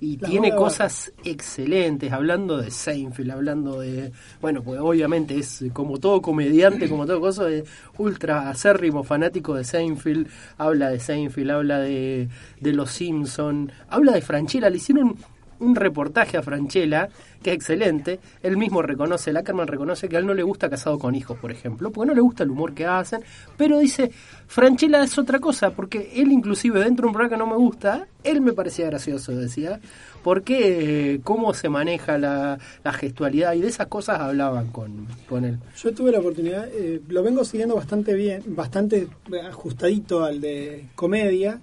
Y 0.00 0.16
tiene 0.16 0.54
cosas 0.54 1.12
excelentes, 1.22 2.12
hablando 2.12 2.58
de 2.58 2.70
Seinfeld, 2.70 3.30
hablando 3.30 3.80
de... 3.80 4.10
Bueno, 4.40 4.62
pues 4.62 4.80
obviamente 4.80 5.38
es 5.38 5.64
como 5.72 5.98
todo 5.98 6.20
comediante, 6.20 6.88
como 6.88 7.06
todo 7.06 7.20
cosa, 7.20 7.44
de 7.44 7.64
ultra 7.96 8.50
acérrimo 8.50 9.04
fanático 9.04 9.54
de 9.54 9.64
Seinfeld. 9.64 10.28
Habla 10.58 10.90
de 10.90 10.98
Seinfeld, 10.98 11.50
habla 11.50 11.78
de, 11.78 12.28
de 12.60 12.72
Los 12.72 12.90
Simpson, 12.90 13.70
habla 13.88 14.12
de 14.12 14.20
Franchella. 14.20 14.68
Le 14.68 14.76
hicieron 14.76 15.16
un 15.60 15.76
reportaje 15.76 16.36
a 16.36 16.42
Franchella 16.42 17.08
que 17.44 17.50
es 17.50 17.56
excelente. 17.56 18.18
Él 18.42 18.56
mismo 18.56 18.82
reconoce, 18.82 19.32
Lackerman 19.32 19.68
reconoce 19.68 20.08
que 20.08 20.16
a 20.16 20.18
él 20.18 20.26
no 20.26 20.34
le 20.34 20.42
gusta 20.42 20.70
Casado 20.70 20.98
con 20.98 21.14
Hijos, 21.14 21.38
por 21.38 21.52
ejemplo, 21.52 21.92
porque 21.92 22.08
no 22.08 22.14
le 22.14 22.22
gusta 22.22 22.42
el 22.42 22.50
humor 22.50 22.74
que 22.74 22.86
hacen, 22.86 23.20
pero 23.56 23.78
dice, 23.78 24.10
Franchella 24.48 25.04
es 25.04 25.16
otra 25.18 25.38
cosa, 25.38 25.70
porque 25.70 26.10
él 26.16 26.32
inclusive 26.32 26.82
dentro 26.82 27.04
de 27.04 27.08
un 27.08 27.12
programa 27.12 27.36
que 27.36 27.38
no 27.38 27.46
me 27.46 27.56
gusta, 27.56 28.08
él 28.24 28.40
me 28.40 28.54
parecía 28.54 28.86
gracioso, 28.86 29.32
decía, 29.32 29.78
porque 30.22 31.12
eh, 31.12 31.20
cómo 31.22 31.52
se 31.52 31.68
maneja 31.68 32.16
la, 32.16 32.58
gestualidad 32.94 33.52
y 33.52 33.60
de 33.60 33.68
esas 33.68 33.88
cosas 33.88 34.20
hablaban 34.20 34.68
con, 34.68 35.06
con 35.28 35.44
él. 35.44 35.58
Yo 35.76 35.92
tuve 35.92 36.12
la 36.12 36.20
oportunidad, 36.20 36.66
eh, 36.72 37.02
lo 37.08 37.22
vengo 37.22 37.44
siguiendo 37.44 37.76
bastante 37.76 38.14
bien, 38.14 38.42
bastante 38.46 39.06
ajustadito 39.46 40.24
al 40.24 40.40
de 40.40 40.86
comedia 40.94 41.60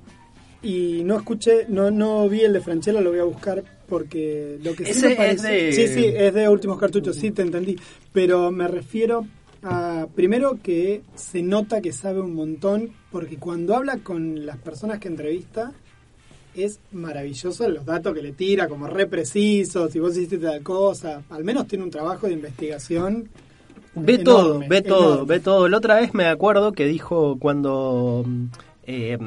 y 0.62 1.02
no 1.04 1.18
escuché, 1.18 1.66
no 1.70 1.90
no 1.90 2.30
vi 2.30 2.42
el 2.42 2.54
de 2.54 2.62
Franchella, 2.62 3.02
lo 3.02 3.10
voy 3.10 3.20
a 3.20 3.24
buscar 3.24 3.64
porque 3.92 4.58
lo 4.64 4.74
que 4.74 4.86
sí 4.86 4.92
Ese 4.92 5.06
me 5.08 5.12
es 5.12 5.18
parece, 5.18 5.48
de- 5.52 5.74
sí 5.74 5.88
sí 5.90 6.06
es 6.16 6.34
de 6.34 6.48
últimos 6.48 6.80
cartuchos, 6.80 7.18
sí 7.18 7.32
te 7.32 7.42
entendí, 7.42 7.76
pero 8.14 8.50
me 8.50 8.70
refiero 8.70 9.26
a 9.64 10.08
primero 10.16 10.58
que 10.64 11.02
se 11.14 11.44
nota 11.44 11.82
que 11.82 11.92
sabe 11.92 12.22
un 12.22 12.34
montón 12.34 12.90
porque 13.12 13.36
cuando 13.36 13.76
habla 13.76 13.98
con 13.98 14.46
las 14.46 14.58
personas 14.58 15.00
que 15.00 15.10
entrevista 15.10 15.74
es 16.56 16.80
maravilloso 16.94 17.68
los 17.68 17.86
datos 17.86 18.14
que 18.14 18.22
le 18.22 18.32
tira, 18.32 18.70
como 18.70 18.88
re 18.88 19.08
precisos, 19.08 19.92
si 19.92 20.00
vos 20.00 20.16
hiciste 20.16 20.38
tal 20.38 20.62
cosa, 20.64 21.24
al 21.30 21.44
menos 21.44 21.68
tiene 21.68 21.84
un 21.84 21.92
trabajo 21.92 22.28
de 22.28 22.34
investigación 22.34 23.28
Ve 23.94 24.14
Enorme, 24.14 24.24
todo, 24.24 24.60
ve 24.70 24.82
todo, 24.82 25.26
ve 25.26 25.40
todo. 25.42 25.68
La 25.68 25.78
otra 25.78 25.96
vez 26.00 26.14
me 26.14 26.26
acuerdo 26.26 26.72
que 26.72 26.86
dijo 26.86 27.36
cuando 27.40 28.26
eh, 28.84 29.18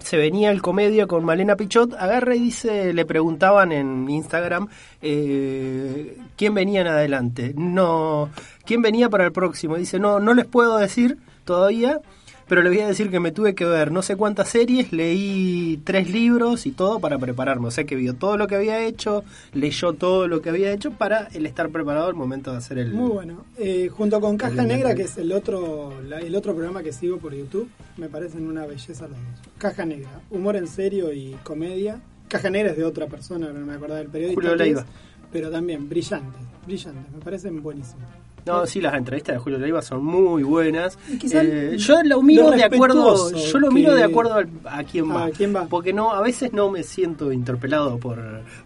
se 0.00 0.16
venía 0.16 0.50
el 0.50 0.62
comedia 0.62 1.06
con 1.06 1.24
Malena 1.24 1.56
Pichot, 1.56 1.94
agarra 1.94 2.34
y 2.34 2.40
dice, 2.40 2.94
le 2.94 3.04
preguntaban 3.04 3.70
en 3.70 4.08
Instagram 4.08 4.68
eh, 5.02 6.16
quién 6.36 6.54
venía 6.54 6.80
en 6.80 6.86
adelante. 6.86 7.52
No, 7.56 8.30
quién 8.64 8.82
venía 8.82 9.10
para 9.10 9.24
el 9.24 9.32
próximo. 9.32 9.76
Dice, 9.76 9.98
no, 9.98 10.18
no 10.20 10.34
les 10.34 10.46
puedo 10.46 10.78
decir 10.78 11.18
todavía. 11.44 12.00
Pero 12.48 12.62
les 12.62 12.72
voy 12.72 12.80
a 12.82 12.88
decir 12.88 13.10
que 13.10 13.20
me 13.20 13.32
tuve 13.32 13.54
que 13.54 13.64
ver 13.64 13.92
no 13.92 14.02
sé 14.02 14.16
cuántas 14.16 14.48
series, 14.48 14.92
leí 14.92 15.80
tres 15.84 16.10
libros 16.10 16.66
y 16.66 16.72
todo 16.72 16.98
para 17.00 17.18
prepararme. 17.18 17.68
O 17.68 17.70
sea 17.70 17.84
que 17.84 17.94
vio 17.96 18.14
todo 18.14 18.36
lo 18.36 18.46
que 18.46 18.56
había 18.56 18.84
hecho, 18.84 19.24
leyó 19.54 19.92
todo 19.94 20.28
lo 20.28 20.42
que 20.42 20.50
había 20.50 20.72
hecho 20.72 20.90
para 20.90 21.28
el 21.34 21.46
estar 21.46 21.70
preparado 21.70 22.08
al 22.08 22.14
momento 22.14 22.50
de 22.52 22.58
hacer 22.58 22.78
el, 22.78 22.92
Muy 22.92 23.10
bueno. 23.10 23.44
Eh, 23.58 23.88
junto 23.90 24.20
con 24.20 24.36
Caja 24.36 24.64
Negra, 24.64 24.94
que 24.94 25.02
es 25.02 25.16
el 25.18 25.32
otro, 25.32 25.94
la- 26.02 26.18
el 26.20 26.34
otro 26.34 26.54
programa 26.54 26.82
que 26.82 26.92
sigo 26.92 27.18
por 27.18 27.34
YouTube, 27.34 27.68
me 27.96 28.08
parecen 28.08 28.46
una 28.46 28.66
belleza 28.66 29.06
los 29.08 29.16
dos. 29.16 29.52
Caja 29.58 29.84
Negra, 29.86 30.20
humor 30.30 30.56
en 30.56 30.66
serio 30.66 31.12
y 31.12 31.36
comedia. 31.44 32.00
Caja 32.28 32.50
Negra 32.50 32.72
es 32.72 32.76
de 32.76 32.84
otra 32.84 33.06
persona, 33.06 33.52
no 33.52 33.64
me 33.64 33.74
acuerdo 33.74 33.94
del 33.96 34.08
periodista. 34.08 34.40
Julio 34.40 34.56
que 34.56 34.64
Leiva. 34.64 34.80
es, 34.80 34.86
pero 35.30 35.50
también 35.50 35.88
brillantes, 35.88 36.40
brillantes, 36.66 37.12
me 37.12 37.20
parecen 37.20 37.62
buenísimos. 37.62 38.04
No, 38.44 38.66
sí, 38.66 38.80
las 38.80 38.94
entrevistas 38.94 39.36
de 39.36 39.38
Julio 39.38 39.58
Leiva 39.58 39.82
son 39.82 40.04
muy 40.04 40.42
buenas. 40.42 40.98
Eh, 41.40 41.76
yo 41.78 42.02
lo 42.02 42.22
miro 42.22 42.44
lo 42.44 42.56
de 42.56 42.64
acuerdo, 42.64 43.30
yo 43.36 43.58
lo 43.58 43.70
miro 43.70 43.90
que- 43.92 43.96
de 43.98 44.04
acuerdo 44.04 44.34
al- 44.34 44.48
a 44.64 44.82
quién 44.84 45.10
va. 45.10 45.24
¿A 45.26 45.30
quién 45.30 45.54
va? 45.54 45.66
Porque 45.68 45.92
no, 45.92 46.12
a 46.12 46.20
veces 46.20 46.52
no 46.52 46.70
me 46.70 46.82
siento 46.82 47.32
interpelado 47.32 47.98
por, 47.98 48.18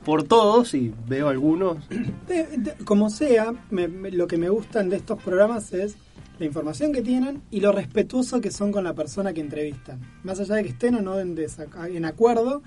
por 0.05 0.23
todos 0.23 0.73
y 0.75 0.93
veo 1.07 1.29
algunos. 1.29 1.87
De- 2.27 2.47
de- 2.57 2.75
como 2.85 3.11
sea, 3.11 3.53
me- 3.71 3.89
me- 3.89 4.11
lo 4.11 4.27
que 4.27 4.39
me 4.39 4.49
gustan 4.49 4.89
de 4.89 4.97
estos 4.97 5.23
programas 5.23 5.73
es 5.73 5.97
la 6.39 6.47
información 6.47 6.93
que 6.93 7.03
tienen 7.03 7.43
y 7.51 7.61
lo 7.61 7.73
respetuoso 7.73 8.41
que 8.41 8.51
son 8.51 8.73
con 8.73 8.85
la 8.85 8.95
persona 8.95 9.33
que 9.33 9.41
entrevistan. 9.41 9.99
Más 10.23 10.41
allá 10.41 10.55
de 10.57 10.63
que 10.65 10.69
estén 10.71 10.95
o 10.97 11.03
no 11.03 11.19
en, 11.19 11.37
en 11.39 12.05
acuerdo, 12.05 12.63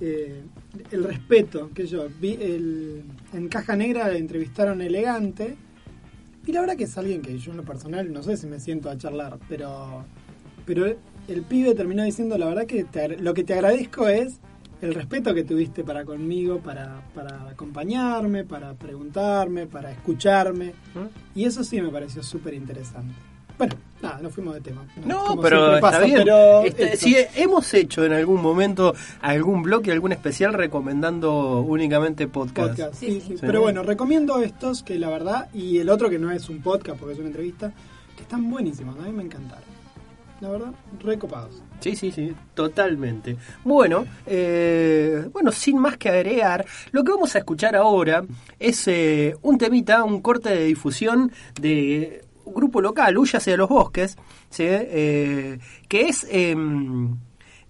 eh, 0.00 0.42
el 0.90 1.04
respeto 1.04 1.70
que 1.74 1.86
yo 1.86 2.06
vi 2.20 2.34
el, 2.40 3.02
en 3.34 3.48
Caja 3.48 3.76
Negra 3.76 4.08
le 4.08 4.18
entrevistaron 4.18 4.80
elegante 4.80 5.56
y 6.50 6.52
la 6.52 6.62
verdad 6.62 6.76
que 6.76 6.84
es 6.84 6.98
alguien 6.98 7.22
que 7.22 7.38
yo 7.38 7.52
en 7.52 7.58
lo 7.58 7.62
personal 7.62 8.12
no 8.12 8.24
sé 8.24 8.36
si 8.36 8.48
me 8.48 8.58
siento 8.58 8.90
a 8.90 8.98
charlar, 8.98 9.38
pero 9.48 10.04
pero 10.66 10.84
el 11.28 11.42
pibe 11.42 11.76
terminó 11.76 12.02
diciendo 12.02 12.36
la 12.36 12.46
verdad 12.46 12.66
que 12.66 12.82
te 12.82 13.16
lo 13.18 13.34
que 13.34 13.44
te 13.44 13.54
agradezco 13.54 14.08
es 14.08 14.40
el 14.82 14.94
respeto 14.94 15.32
que 15.32 15.44
tuviste 15.44 15.84
para 15.84 16.04
conmigo, 16.04 16.58
para, 16.58 17.02
para 17.14 17.50
acompañarme, 17.50 18.44
para 18.44 18.72
preguntarme, 18.74 19.66
para 19.66 19.92
escucharme. 19.92 20.72
Y 21.34 21.44
eso 21.44 21.62
sí 21.62 21.80
me 21.82 21.90
pareció 21.90 22.22
súper 22.22 22.54
interesante. 22.54 23.14
Bueno, 23.60 23.74
nada, 24.00 24.20
no 24.22 24.30
fuimos 24.30 24.54
de 24.54 24.62
tema. 24.62 24.86
No, 25.04 25.38
pero 25.38 25.58
siempre 25.58 25.74
está 25.74 25.80
pasa, 25.80 26.00
bien. 26.00 26.18
pero 26.20 26.64
Este, 26.64 26.96
si 26.96 27.14
hemos 27.34 27.74
hecho 27.74 28.06
en 28.06 28.14
algún 28.14 28.40
momento 28.40 28.94
algún 29.20 29.62
bloque, 29.62 29.92
algún 29.92 30.12
especial 30.12 30.54
recomendando 30.54 31.60
únicamente 31.60 32.26
podcast. 32.26 32.70
podcast. 32.70 32.94
Sí, 32.94 33.06
sí, 33.06 33.12
sí. 33.20 33.20
sí. 33.20 33.32
Sí. 33.34 33.40
Pero 33.42 33.60
bueno, 33.60 33.82
recomiendo 33.82 34.40
estos 34.40 34.82
que 34.82 34.98
la 34.98 35.10
verdad, 35.10 35.50
y 35.52 35.76
el 35.76 35.90
otro 35.90 36.08
que 36.08 36.18
no 36.18 36.30
es 36.30 36.48
un 36.48 36.62
podcast 36.62 36.98
porque 36.98 37.12
es 37.12 37.18
una 37.18 37.28
entrevista, 37.28 37.70
que 38.16 38.22
están 38.22 38.50
buenísimos, 38.50 38.98
a 38.98 39.02
mí 39.02 39.12
me 39.12 39.24
encantaron. 39.24 39.68
La 40.40 40.48
verdad, 40.48 40.72
recopados. 41.04 41.62
Sí, 41.80 41.94
sí, 41.96 42.10
sí, 42.12 42.34
totalmente. 42.54 43.36
Bueno, 43.62 44.06
eh, 44.24 45.28
bueno, 45.34 45.52
sin 45.52 45.76
más 45.76 45.98
que 45.98 46.08
agregar, 46.08 46.64
lo 46.92 47.04
que 47.04 47.12
vamos 47.12 47.34
a 47.34 47.40
escuchar 47.40 47.76
ahora 47.76 48.24
es 48.58 48.88
eh, 48.88 49.36
un 49.42 49.58
temita, 49.58 50.02
un 50.02 50.22
corte 50.22 50.48
de 50.48 50.64
difusión 50.64 51.30
de 51.60 52.24
grupo 52.54 52.80
local, 52.80 53.16
Huyase 53.16 53.52
de 53.52 53.56
los 53.56 53.68
Bosques, 53.68 54.16
¿sí? 54.48 54.64
Eh, 54.66 55.58
que 55.88 56.08
es 56.08 56.26
em, 56.30 57.16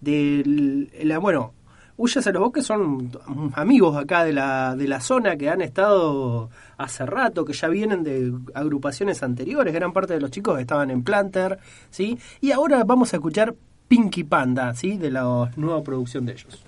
del, 0.00 0.90
la, 1.02 1.18
bueno, 1.18 1.52
Huyase 1.96 2.30
de 2.30 2.34
los 2.34 2.42
Bosques 2.42 2.64
son 2.64 3.10
amigos 3.54 3.96
acá 3.96 4.25
de 4.25 4.32
la, 4.32 4.75
de 4.76 4.88
la 4.88 5.00
zona 5.00 5.37
que 5.37 5.50
han 5.50 5.60
estado 5.60 6.50
hace 6.78 7.04
rato, 7.04 7.44
que 7.44 7.52
ya 7.52 7.68
vienen 7.68 8.02
de 8.02 8.32
agrupaciones 8.54 9.22
anteriores, 9.22 9.75
gran 9.75 9.92
parte 9.92 10.14
de 10.14 10.20
los 10.20 10.30
chicos 10.30 10.58
estaban 10.58 10.90
en 10.90 11.02
Planter, 11.02 11.58
¿sí? 11.90 12.18
Y 12.40 12.52
ahora 12.52 12.84
vamos 12.84 13.12
a 13.12 13.16
escuchar 13.16 13.54
Pinky 13.88 14.25
Panda, 14.25 14.75
¿sí? 14.75 14.96
De 14.96 15.10
la 15.10 15.50
nueva 15.56 15.82
producción 15.82 16.25
de 16.25 16.32
ellos. 16.32 16.64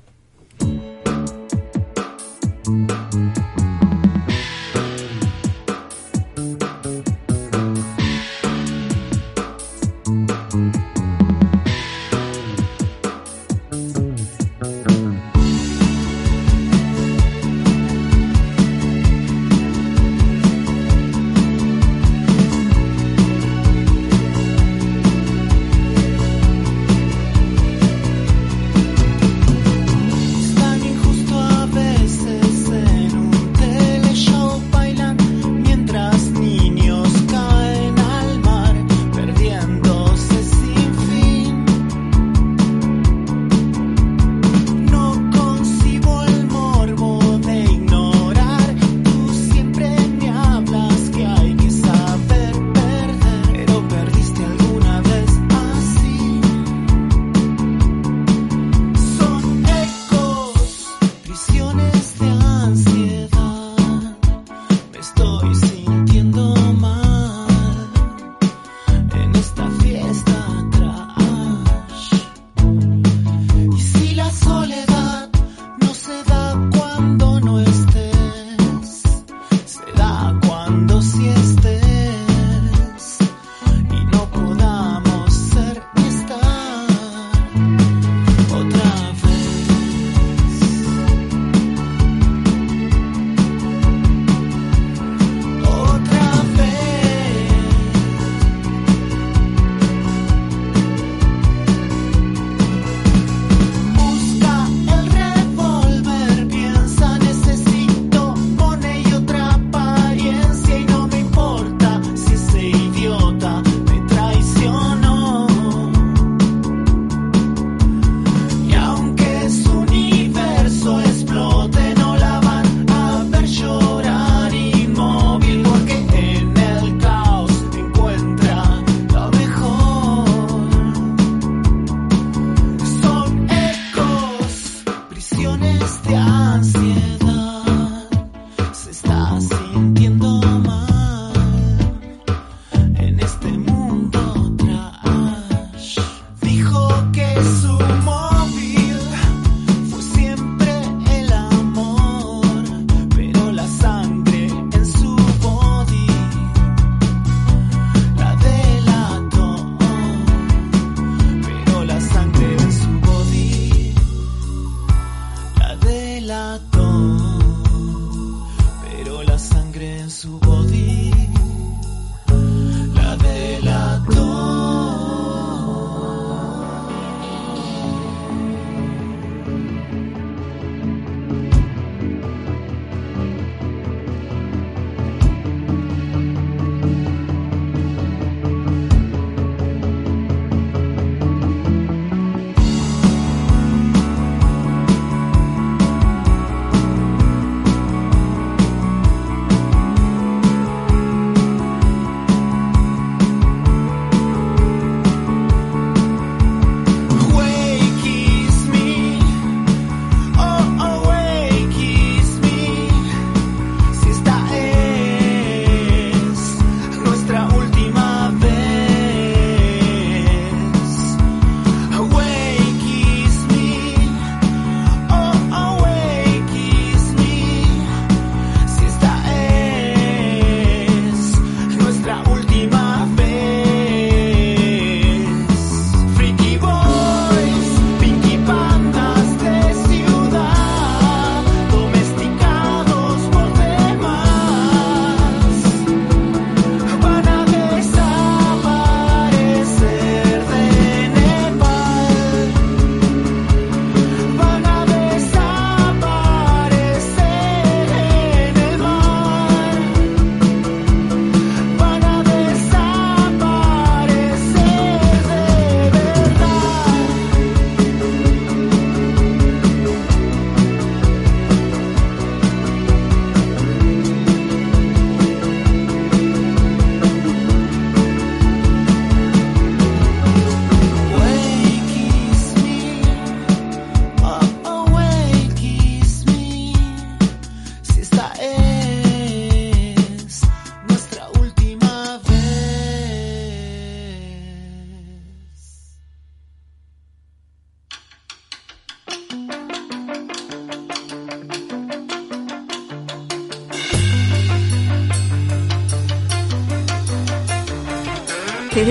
su 170.22 170.38
bodega. 170.38 170.91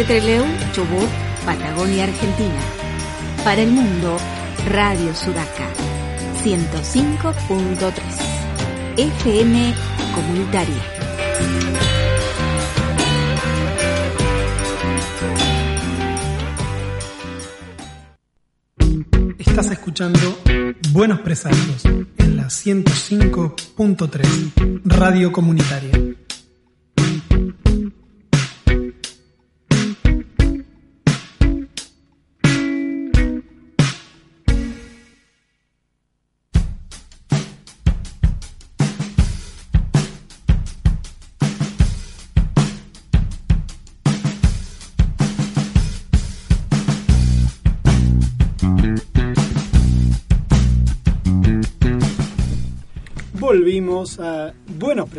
Desde 0.08 0.40
Chubut, 0.72 1.10
Patagonia, 1.46 2.06
Argentina. 2.06 2.60
Para 3.44 3.62
el 3.62 3.70
mundo, 3.70 4.18
Radio 4.68 5.14
Sudaca. 5.14 5.68
105.3. 6.44 7.94
FM 8.98 9.76
Comunitaria. 10.16 10.84
Estás 19.38 19.70
escuchando 19.70 20.40
Buenos 20.90 21.20
Presagios 21.20 21.86
en 22.18 22.38
la 22.38 22.46
105.3 22.46 24.82
Radio 24.84 25.32
Comunitaria. 25.32 26.01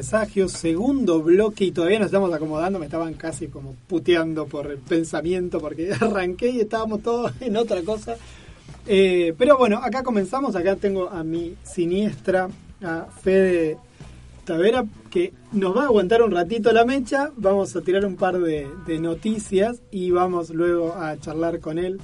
Presagios, 0.03 0.51
segundo 0.51 1.23
bloque 1.23 1.67
y 1.67 1.71
todavía 1.71 2.01
nos 2.01 2.07
estamos 2.07 2.35
acomodando, 2.35 2.81
me 2.81 2.87
estaban 2.87 3.15
casi 3.15 3.47
como 3.47 3.77
puteando 3.87 4.47
por 4.47 4.67
el 4.67 4.79
pensamiento 4.79 5.61
porque 5.61 5.93
arranqué 6.01 6.51
y 6.51 6.59
estábamos 6.59 7.05
todos 7.05 7.31
en 7.41 7.57
otra 7.57 7.83
cosa. 7.83 8.17
Eh, 8.89 9.33
pero 9.39 9.57
bueno, 9.57 9.79
acá 9.81 10.03
comenzamos, 10.03 10.57
acá 10.57 10.75
tengo 10.75 11.09
a 11.09 11.23
mi 11.23 11.55
siniestra, 11.63 12.49
a 12.83 13.07
Fede 13.23 13.79
Tavera, 14.45 14.85
que 15.09 15.35
nos 15.53 15.77
va 15.77 15.83
a 15.83 15.87
aguantar 15.87 16.21
un 16.23 16.33
ratito 16.33 16.73
la 16.73 16.85
mecha, 16.85 17.31
vamos 17.37 17.77
a 17.77 17.81
tirar 17.83 18.05
un 18.05 18.17
par 18.17 18.41
de, 18.41 18.67
de 18.85 18.99
noticias 18.99 19.83
y 19.93 20.11
vamos 20.11 20.51
luego 20.51 20.95
a 20.95 21.17
charlar 21.21 21.61
con 21.61 21.79
él 21.79 22.01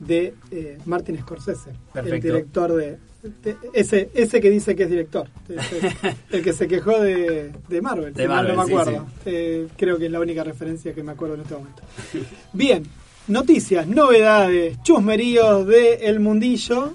de 0.00 0.34
eh, 0.50 0.76
Martin 0.84 1.18
Scorsese, 1.18 1.70
el 1.94 2.20
director 2.20 2.74
de, 2.74 2.98
de- 3.22 3.56
ese 3.72 4.10
ese 4.14 4.40
que 4.40 4.50
dice 4.50 4.74
que 4.74 4.82
es 4.84 4.90
director, 4.90 5.28
ese- 5.48 6.16
el 6.30 6.42
que 6.42 6.52
se 6.52 6.66
quejó 6.68 6.98
de, 7.00 7.52
de 7.68 7.82
Marvel, 7.82 8.12
De 8.14 8.22
si 8.24 8.28
mal 8.28 8.38
Marvel, 8.48 8.56
no 8.56 8.62
me 8.62 8.68
sí, 8.68 8.72
acuerdo. 8.74 9.06
Eh, 9.26 9.68
creo 9.76 9.98
que 9.98 10.06
es 10.06 10.12
la 10.12 10.20
única 10.20 10.42
referencia 10.44 10.92
que 10.94 11.02
me 11.02 11.12
acuerdo 11.12 11.34
en 11.36 11.40
este 11.42 11.54
momento. 11.54 11.82
Bien, 12.52 12.84
noticias, 13.28 13.86
novedades, 13.86 14.82
chusmeríos 14.82 15.66
de 15.66 15.94
El 16.06 16.20
Mundillo. 16.20 16.92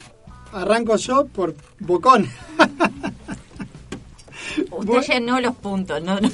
Arranco 0.53 0.95
yo 0.95 1.25
por 1.27 1.53
Bocón. 1.79 2.27
Usted 4.57 4.67
Bueno. 4.69 5.01
llenó 5.01 5.39
los 5.41 5.55
puntos, 5.55 6.01
¿no? 6.01 6.19
no. 6.19 6.29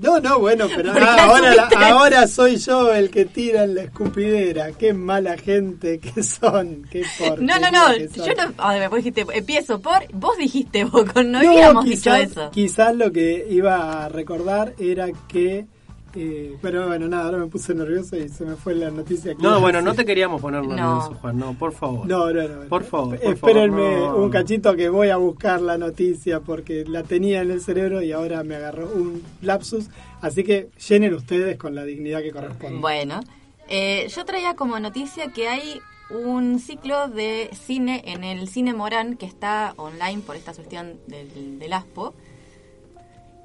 No, 0.00 0.18
no, 0.20 0.38
bueno, 0.38 0.66
pero 0.74 0.92
¿Por 0.92 1.02
qué 1.02 1.08
ah, 1.08 1.24
ahora, 1.24 1.54
la- 1.54 1.68
ahora 1.90 2.26
soy 2.26 2.56
yo 2.56 2.92
el 2.94 3.10
que 3.10 3.26
tira 3.26 3.64
en 3.64 3.74
la 3.74 3.82
escupidera. 3.82 4.72
Qué 4.72 4.92
mala 4.94 5.36
gente 5.36 5.98
que 5.98 6.22
son. 6.22 6.86
Qué 6.90 7.04
No, 7.38 7.58
no, 7.58 7.70
no, 7.70 7.96
yo 7.96 8.34
no, 8.34 8.54
a 8.58 8.74
ver, 8.74 8.88
vos 8.88 8.96
dijiste, 8.98 9.26
empiezo 9.32 9.80
por, 9.80 10.10
vos 10.12 10.36
dijiste 10.38 10.84
Bocón, 10.84 11.32
no, 11.32 11.38
habíamos 11.38 11.84
quizás, 11.84 12.20
dicho 12.20 12.40
eso. 12.40 12.50
Quizás 12.50 12.96
lo 12.96 13.12
que 13.12 13.46
iba 13.50 14.04
a 14.04 14.08
recordar 14.08 14.74
era 14.78 15.08
que... 15.28 15.66
eh, 16.14 16.56
pero 16.62 16.86
bueno, 16.88 17.08
nada, 17.08 17.24
ahora 17.26 17.38
me 17.38 17.46
puse 17.46 17.74
nervioso 17.74 18.16
y 18.16 18.28
se 18.28 18.44
me 18.44 18.56
fue 18.56 18.74
la 18.74 18.90
noticia. 18.90 19.34
que 19.34 19.42
No, 19.42 19.60
bueno, 19.60 19.80
no 19.82 19.94
te 19.94 20.04
queríamos 20.04 20.40
poner 20.40 20.62
No. 20.62 20.74
nervioso, 20.74 21.14
Juan, 21.20 21.38
no, 21.38 21.54
por 21.54 21.72
favor. 21.72 22.06
No, 22.06 22.30
no, 22.32 22.42
no. 22.48 22.68
Por 22.68 22.84
favor, 22.84 23.18
por 23.18 23.32
Espérenme 23.32 23.94
favor, 24.00 24.18
no. 24.18 24.24
un 24.24 24.30
cachito 24.30 24.74
que 24.76 24.88
voy 24.88 25.08
a 25.10 25.16
buscar 25.16 25.60
la 25.60 25.78
noticia 25.78 26.40
porque 26.40 26.84
la 26.86 27.02
tenía 27.02 27.42
en 27.42 27.50
el 27.50 27.60
cerebro 27.60 28.02
y 28.02 28.12
ahora 28.12 28.42
me 28.44 28.56
agarró 28.56 28.90
un 28.92 29.22
lapsus. 29.42 29.88
Así 30.20 30.44
que 30.44 30.68
llenen 30.88 31.14
ustedes 31.14 31.56
con 31.56 31.74
la 31.74 31.84
dignidad 31.84 32.20
que 32.22 32.30
corresponde. 32.32 32.78
Bueno, 32.80 33.20
eh, 33.68 34.08
yo 34.14 34.24
traía 34.24 34.54
como 34.54 34.78
noticia 34.80 35.32
que 35.32 35.48
hay 35.48 35.80
un 36.10 36.58
ciclo 36.58 37.06
de 37.08 37.50
cine 37.52 38.02
en 38.04 38.24
el 38.24 38.48
Cine 38.48 38.74
Morán 38.74 39.16
que 39.16 39.26
está 39.26 39.74
online 39.76 40.22
por 40.26 40.34
esta 40.34 40.52
cuestión 40.52 40.98
del, 41.06 41.58
del 41.60 41.72
ASPO. 41.72 42.14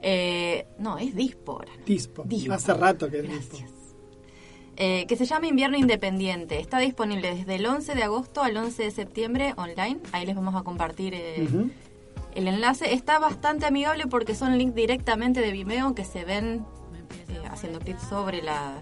Eh, 0.08 0.68
no, 0.78 1.00
es 1.00 1.16
Dispo 1.16 1.54
ahora. 1.54 1.72
Dispo. 1.84 2.24
Dispo. 2.26 2.54
Hace 2.54 2.76
rato 2.76 3.10
que 3.10 3.20
es 3.20 3.24
Dispo. 3.28 3.58
Gracias. 3.58 3.72
Eh, 4.78 5.06
que 5.08 5.16
se 5.16 5.26
llama 5.26 5.48
Invierno 5.48 5.78
Independiente. 5.78 6.60
Está 6.60 6.78
disponible 6.78 7.34
desde 7.34 7.56
el 7.56 7.66
11 7.66 7.96
de 7.96 8.04
agosto 8.04 8.44
al 8.44 8.56
11 8.56 8.84
de 8.84 8.92
septiembre 8.92 9.54
online. 9.58 10.00
Ahí 10.12 10.28
les 10.28 10.36
vamos 10.36 10.54
a 10.54 10.62
compartir 10.62 11.16
eh, 11.16 11.48
el 12.36 12.48
enlace. 12.48 12.94
Está 12.94 13.18
bastante 13.18 13.66
amigable 13.66 14.06
porque 14.06 14.36
son 14.36 14.56
links 14.60 14.76
directamente 14.76 15.42
de 15.42 15.52
Vimeo 15.52 15.96
que 15.96 16.06
se 16.06 16.24
ven 16.24 16.66
eh, 17.30 17.42
haciendo 17.50 17.80
clic 17.80 17.98
sobre 17.98 18.44
la 18.44 18.82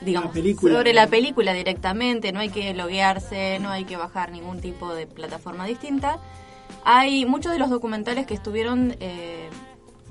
digamos 0.00 0.28
La 0.28 0.34
película. 0.34 0.74
sobre 0.74 0.94
la 0.94 1.06
película 1.08 1.52
directamente. 1.52 2.32
No 2.32 2.40
hay 2.40 2.48
que 2.48 2.72
loguearse, 2.72 3.58
no 3.58 3.68
hay 3.68 3.84
que 3.84 3.96
bajar 3.98 4.30
ningún 4.30 4.60
tipo 4.60 4.94
de 4.94 5.06
plataforma 5.06 5.66
distinta. 5.66 6.18
Hay 6.84 7.26
muchos 7.26 7.52
de 7.52 7.58
los 7.58 7.68
documentales 7.68 8.26
que 8.26 8.34
estuvieron 8.34 8.96
eh, 9.00 9.48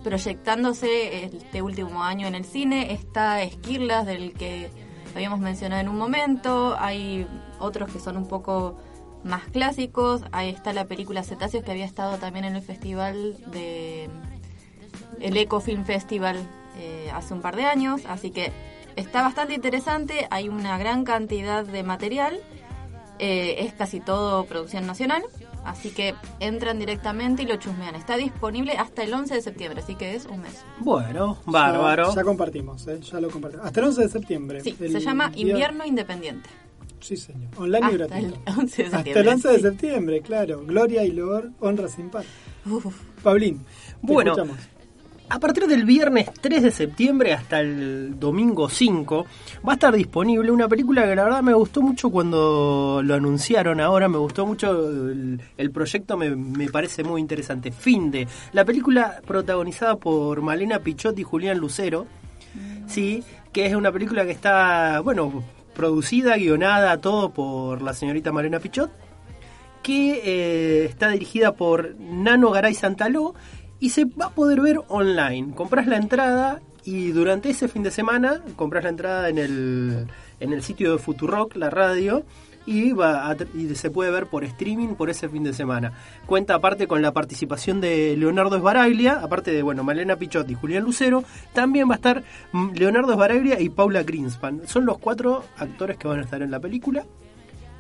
proyectándose 0.06 1.26
este 1.26 1.64
último 1.64 2.04
año 2.04 2.28
en 2.28 2.36
el 2.36 2.46
cine. 2.46 2.94
Está 2.94 3.42
Esquirlas, 3.42 4.06
del 4.06 4.34
que 4.34 4.70
habíamos 5.16 5.40
mencionado 5.40 5.82
en 5.82 5.90
un 5.90 5.98
momento. 5.98 6.76
Hay 6.78 7.26
otros 7.60 7.92
que 7.92 8.00
son 8.00 8.16
un 8.16 8.28
poco 8.28 8.78
más 9.24 9.46
clásicos. 9.46 10.22
Ahí 10.32 10.50
está 10.50 10.74
la 10.74 10.86
película 10.86 11.24
Cetáceos, 11.24 11.64
que 11.64 11.72
había 11.72 11.86
estado 11.86 12.20
también 12.20 12.46
en 12.46 12.56
el 12.56 12.62
festival 12.62 13.36
de... 13.48 14.08
El 15.20 15.36
Eco 15.38 15.60
Film 15.60 15.86
Festival 15.86 16.38
eh, 16.78 17.10
hace 17.12 17.34
un 17.34 17.42
par 17.42 17.56
de 17.56 17.66
años. 17.66 18.04
Así 18.08 18.30
que 18.30 18.52
está 18.96 19.24
bastante 19.24 19.56
interesante. 19.56 20.28
Hay 20.30 20.50
una 20.50 20.78
gran 20.78 21.04
cantidad 21.04 21.66
de 21.66 21.82
material. 21.82 22.40
Eh, 23.18 23.56
es 23.66 23.74
casi 23.74 24.02
todo 24.02 24.46
producción 24.46 24.86
nacional. 24.86 25.24
Así 25.66 25.90
que 25.90 26.14
entran 26.40 26.78
directamente 26.80 27.44
y 27.44 27.48
lo 27.48 27.56
chusmean. 27.58 27.96
Está 27.96 28.18
disponible 28.18 28.74
hasta 28.78 29.04
el 29.04 29.14
11 29.14 29.34
de 29.34 29.42
septiembre, 29.42 29.82
así 29.82 29.96
que 29.96 30.16
es 30.16 30.26
un 30.28 30.42
mes. 30.42 30.64
Bueno, 30.80 31.40
bárbaro. 31.46 32.10
Ya, 32.10 32.16
ya 32.18 32.24
compartimos, 32.24 32.88
¿eh? 32.88 33.00
ya 33.02 33.20
lo 33.20 33.30
compartimos. 33.30 33.66
Hasta 33.66 33.80
el 33.80 33.88
11 33.88 34.02
de 34.04 34.10
septiembre. 34.10 34.62
Sí, 34.62 34.76
se 34.80 35.00
llama 35.00 35.30
día- 35.30 35.42
Invierno 35.50 35.86
Independiente. 35.86 36.50
Sí, 37.00 37.18
señor. 37.18 37.50
Online 37.58 37.88
y 37.92 37.98
gratuito. 37.98 38.40
el 38.46 38.58
11 38.60 38.78
de 38.78 38.86
Hasta 38.86 38.98
septiembre. 38.98 39.22
el 39.22 39.28
11 39.28 39.48
de 39.50 39.56
sí. 39.56 39.62
septiembre, 39.62 40.22
claro. 40.22 40.64
Gloria 40.66 41.04
y 41.04 41.12
loor, 41.12 41.52
honra 41.60 41.88
sin 41.88 42.10
par. 42.10 42.24
Uf, 42.66 42.86
Paulín, 43.24 43.60
te 43.60 43.66
Bueno. 44.02 44.32
escuchamos. 44.32 44.58
A 45.28 45.40
partir 45.40 45.66
del 45.66 45.86
viernes 45.86 46.30
3 46.40 46.62
de 46.62 46.72
septiembre 46.72 47.34
hasta 47.34 47.60
el 47.60 48.20
domingo 48.20 48.70
5 48.70 49.26
va 49.68 49.72
a 49.72 49.76
estar 49.76 49.96
disponible 49.96 50.52
una 50.52 50.68
película 50.68 51.04
que 51.04 51.16
la 51.16 51.24
verdad 51.24 51.42
me 51.42 51.54
gustó 51.54 51.82
mucho 51.82 52.12
cuando 52.12 53.02
lo 53.04 53.16
anunciaron 53.16 53.82
ahora, 53.82 54.08
me 54.08 54.20
gustó 54.20 54.46
mucho 54.46 54.88
el, 55.00 55.72
proyecto, 55.74 56.16
me, 56.16 56.36
me 56.36 56.70
parece 56.70 57.04
muy 57.04 57.22
interesante. 57.22 57.72
Fin 57.72 58.12
de 58.12 58.28
la 58.54 58.66
película 58.66 59.20
protagonizada 59.26 59.96
por 59.96 60.42
Malena 60.42 60.80
Pichot 60.80 61.18
y 61.18 61.24
Julián 61.24 61.58
Lucero, 61.58 62.06
sí, 62.86 63.24
que 63.52 63.66
es 63.66 63.74
una 63.74 63.92
película 63.92 64.26
que 64.26 64.32
está, 64.32 65.00
bueno, 65.00 65.44
producida, 65.74 66.38
guionada, 66.38 67.02
todo 67.02 67.32
por 67.34 67.82
la 67.82 67.96
señorita 67.96 68.32
Malena 68.32 68.60
Pichot 68.60 68.92
que 69.82 70.22
eh, 70.24 70.86
está 70.86 71.10
dirigida 71.10 71.52
por 71.52 71.96
Nano 72.00 72.50
Garay 72.50 72.74
Santaló 72.74 73.36
y 73.86 73.90
se 73.90 74.06
va 74.06 74.26
a 74.26 74.30
poder 74.32 74.62
ver 74.62 74.80
online. 74.88 75.54
Compras 75.54 75.86
la 75.86 75.98
entrada 75.98 76.60
y 76.86 77.12
durante 77.12 77.52
ese 77.52 77.68
fin 77.68 77.84
de 77.84 77.92
semana 77.92 78.42
compras 78.56 78.84
la 78.84 78.90
entrada 78.90 79.30
en 79.30 79.38
el, 79.38 80.08
en 80.40 80.54
el 80.54 80.64
sitio 80.64 80.92
de 80.94 80.98
Futurock, 80.98 81.56
la 81.56 81.70
radio, 81.70 82.24
y, 82.66 82.94
va 82.94 83.30
a 83.30 83.38
y 83.54 83.76
se 83.76 83.92
puede 83.92 84.10
ver 84.10 84.26
por 84.26 84.44
streaming 84.44 84.96
por 84.96 85.12
ese 85.12 85.30
fin 85.30 85.44
de 85.44 85.54
semana. 85.54 85.94
Cuenta 86.26 86.56
aparte 86.56 86.88
con 86.88 87.04
la 87.04 87.14
participación 87.14 87.80
de 87.80 88.18
Leonardo 88.18 88.56
Esbaraglia, 88.56 89.20
aparte 89.22 89.52
de 89.52 89.62
bueno 89.62 89.84
Malena 89.84 90.16
Pichot 90.16 90.50
y 90.50 90.56
Julián 90.56 90.84
Lucero, 90.84 91.24
también 91.54 91.88
va 91.88 91.94
a 91.94 91.98
estar 91.98 92.24
mm, 92.54 92.72
Leonardo 92.74 93.12
Esbaraglia 93.12 93.60
y 93.62 93.70
Paula 93.70 94.02
Greenspan. 94.02 94.64
Son 94.66 94.88
los 94.88 94.98
cuatro 94.98 95.44
actores 95.58 95.98
que 95.98 96.08
van 96.08 96.22
a 96.22 96.24
estar 96.24 96.42
en 96.42 96.50
la 96.50 96.60
película. 96.60 97.06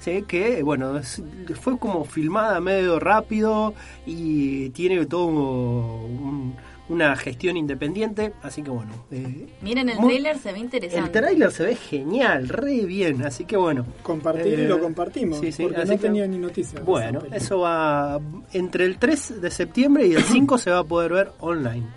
Sí, 0.05 0.23
que 0.27 0.61
bueno, 0.63 0.97
es- 0.99 1.21
fue 1.59 1.77
como 1.79 2.05
filmada 2.05 2.59
medio 2.61 2.99
rápido 2.99 3.73
y 4.05 4.69
tiene 4.69 5.03
todo 5.07 5.25
un- 5.27 6.55
una 6.87 7.15
gestión 7.15 7.57
independiente, 7.57 8.31
así 8.43 8.61
que 8.61 8.69
bueno. 8.69 8.91
eh, 9.09 9.47
Miren, 9.63 9.89
el 9.89 9.97
muy- 9.97 10.09
trailer 10.13 10.37
se 10.37 10.51
ve 10.53 10.59
interesante. 10.59 11.03
el 11.03 11.11
tráiler 11.11 11.51
se 11.51 11.63
ve 11.63 11.75
genial, 11.75 12.47
re 12.47 12.85
bien, 12.85 13.23
así 13.25 13.45
que 13.45 13.57
bueno. 13.57 13.87
Compartir 14.03 14.59
y 14.59 14.61
Eh, 14.61 14.67
lo 14.67 14.79
compartimos. 14.79 15.39
sí, 15.39 15.51
sí, 15.51 15.63
porque 15.63 15.77
así 15.81 15.89
no 15.89 15.95
que- 15.97 16.01
tenía 16.03 16.27
ni 16.27 16.37
noticias. 16.37 16.85
Bueno, 16.85 17.21
eso 17.33 17.61
va 17.61 18.21
entre 18.53 18.85
el 18.85 18.99
3 18.99 19.41
de 19.41 19.49
septiembre 19.49 20.05
y 20.05 20.13
el 20.13 20.21
5 20.45 20.59
se 20.59 20.69
va 20.69 20.79
a 20.79 20.83
poder 20.83 21.11
ver 21.13 21.31
online. 21.39 21.87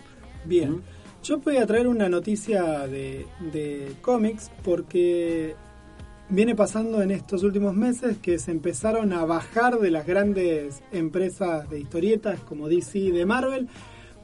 Bien. 0.47 0.71
Mm. 0.77 0.83
Yo 1.23 1.38
voy 1.40 1.59
a 1.59 1.66
traer 1.66 1.87
una 1.88 2.09
noticia 2.09 2.87
de, 2.87 3.27
de 3.53 3.92
cómics 4.01 4.51
porque 4.64 5.55
viene 6.31 6.55
pasando 6.55 7.03
en 7.03 7.11
estos 7.11 7.43
últimos 7.43 7.75
meses 7.75 8.19
que 8.19 8.38
se 8.38 8.51
empezaron 8.51 9.12
a 9.12 9.25
bajar 9.25 9.79
de 9.79 9.91
las 9.91 10.07
grandes 10.07 10.83
empresas 10.93 11.69
de 11.71 11.81
historietas 11.81 12.41
como 12.41 12.69
DC 12.69 12.99
y 12.99 13.11
de 13.11 13.27
Marvel 13.27 13.69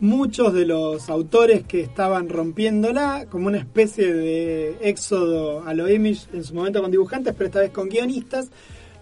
muchos 0.00 0.52
de 0.52 0.66
los 0.66 1.08
autores 1.08 1.64
que 1.64 1.80
estaban 1.80 2.28
rompiéndola 2.28 3.26
como 3.30 3.46
una 3.46 3.58
especie 3.58 4.12
de 4.12 4.76
éxodo 4.82 5.64
a 5.64 5.74
lo 5.74 5.90
image 5.90 6.26
en 6.32 6.44
su 6.44 6.54
momento 6.54 6.82
con 6.82 6.90
dibujantes, 6.90 7.34
pero 7.34 7.46
esta 7.46 7.60
vez 7.60 7.70
con 7.70 7.88
guionistas, 7.88 8.50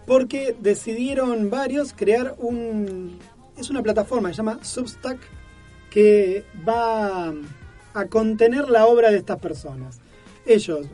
porque 0.06 0.54
decidieron 0.60 1.50
varios 1.50 1.92
crear 1.92 2.34
un... 2.38 3.18
es 3.56 3.70
una 3.70 3.82
plataforma, 3.82 4.28
se 4.28 4.36
llama 4.36 4.58
Substack, 4.62 5.18
que 5.90 6.44
va 6.66 7.32
a 7.94 8.06
contener 8.06 8.68
la 8.68 8.86
obra 8.86 9.10
de 9.10 9.18
estas 9.18 9.38
personas. 9.38 10.00
Ellos 10.46 10.86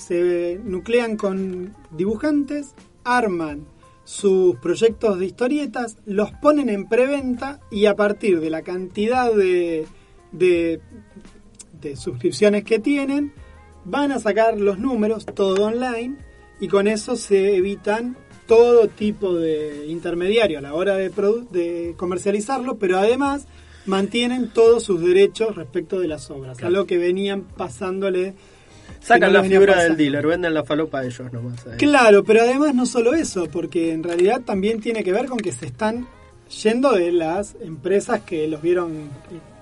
se 0.00 0.60
nuclean 0.64 1.16
con 1.16 1.74
dibujantes, 1.96 2.74
arman 3.04 3.66
sus 4.04 4.56
proyectos 4.56 5.18
de 5.20 5.26
historietas, 5.26 5.96
los 6.06 6.32
ponen 6.32 6.68
en 6.68 6.88
preventa 6.88 7.60
y 7.70 7.86
a 7.86 7.94
partir 7.94 8.40
de 8.40 8.50
la 8.50 8.62
cantidad 8.62 9.32
de, 9.32 9.86
de, 10.32 10.80
de 11.80 11.96
suscripciones 11.96 12.64
que 12.64 12.80
tienen, 12.80 13.32
van 13.84 14.10
a 14.10 14.18
sacar 14.18 14.58
los 14.58 14.78
números 14.78 15.24
todo 15.26 15.66
online 15.66 16.16
y 16.60 16.66
con 16.68 16.88
eso 16.88 17.14
se 17.16 17.54
evitan 17.56 18.16
todo 18.46 18.88
tipo 18.88 19.34
de 19.36 19.86
intermediario 19.86 20.58
a 20.58 20.62
la 20.62 20.74
hora 20.74 20.96
de, 20.96 21.10
de 21.52 21.94
comercializarlo, 21.96 22.78
pero 22.78 22.98
además 22.98 23.46
mantienen 23.86 24.50
todos 24.52 24.82
sus 24.82 25.00
derechos 25.00 25.54
respecto 25.54 26.00
de 26.00 26.08
las 26.08 26.30
obras, 26.30 26.58
Claro. 26.58 26.74
algo 26.74 26.86
que 26.86 26.98
venían 26.98 27.42
pasándole 27.42 28.34
Sacan 29.00 29.32
la 29.32 29.42
figura 29.44 29.82
del 29.82 29.96
dealer, 29.96 30.26
venden 30.26 30.54
la 30.54 30.64
falopa 30.64 31.00
a 31.00 31.04
ellos 31.04 31.32
nomás. 31.32 31.66
ahí. 31.66 31.76
Claro, 31.78 32.24
pero 32.24 32.42
además 32.42 32.74
no 32.74 32.86
solo 32.86 33.14
eso, 33.14 33.46
porque 33.50 33.92
en 33.92 34.02
realidad 34.02 34.42
también 34.44 34.80
tiene 34.80 35.04
que 35.04 35.12
ver 35.12 35.26
con 35.26 35.38
que 35.38 35.52
se 35.52 35.66
están 35.66 36.06
yendo 36.62 36.92
de 36.92 37.12
las 37.12 37.56
empresas 37.60 38.20
que 38.20 38.46
los 38.48 38.60
vieron 38.60 39.08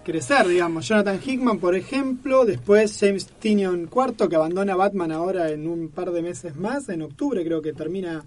crecer, 0.04 0.48
digamos. 0.48 0.88
Jonathan 0.88 1.20
Hickman, 1.24 1.58
por 1.58 1.74
ejemplo, 1.74 2.44
después 2.44 2.98
James 2.98 3.26
Tinion 3.26 3.90
IV, 3.94 4.28
que 4.28 4.36
abandona 4.36 4.74
Batman 4.74 5.12
ahora 5.12 5.50
en 5.50 5.66
un 5.66 5.88
par 5.88 6.10
de 6.12 6.22
meses 6.22 6.56
más, 6.56 6.88
en 6.88 7.02
octubre 7.02 7.44
creo 7.44 7.60
que 7.60 7.72
termina 7.72 8.24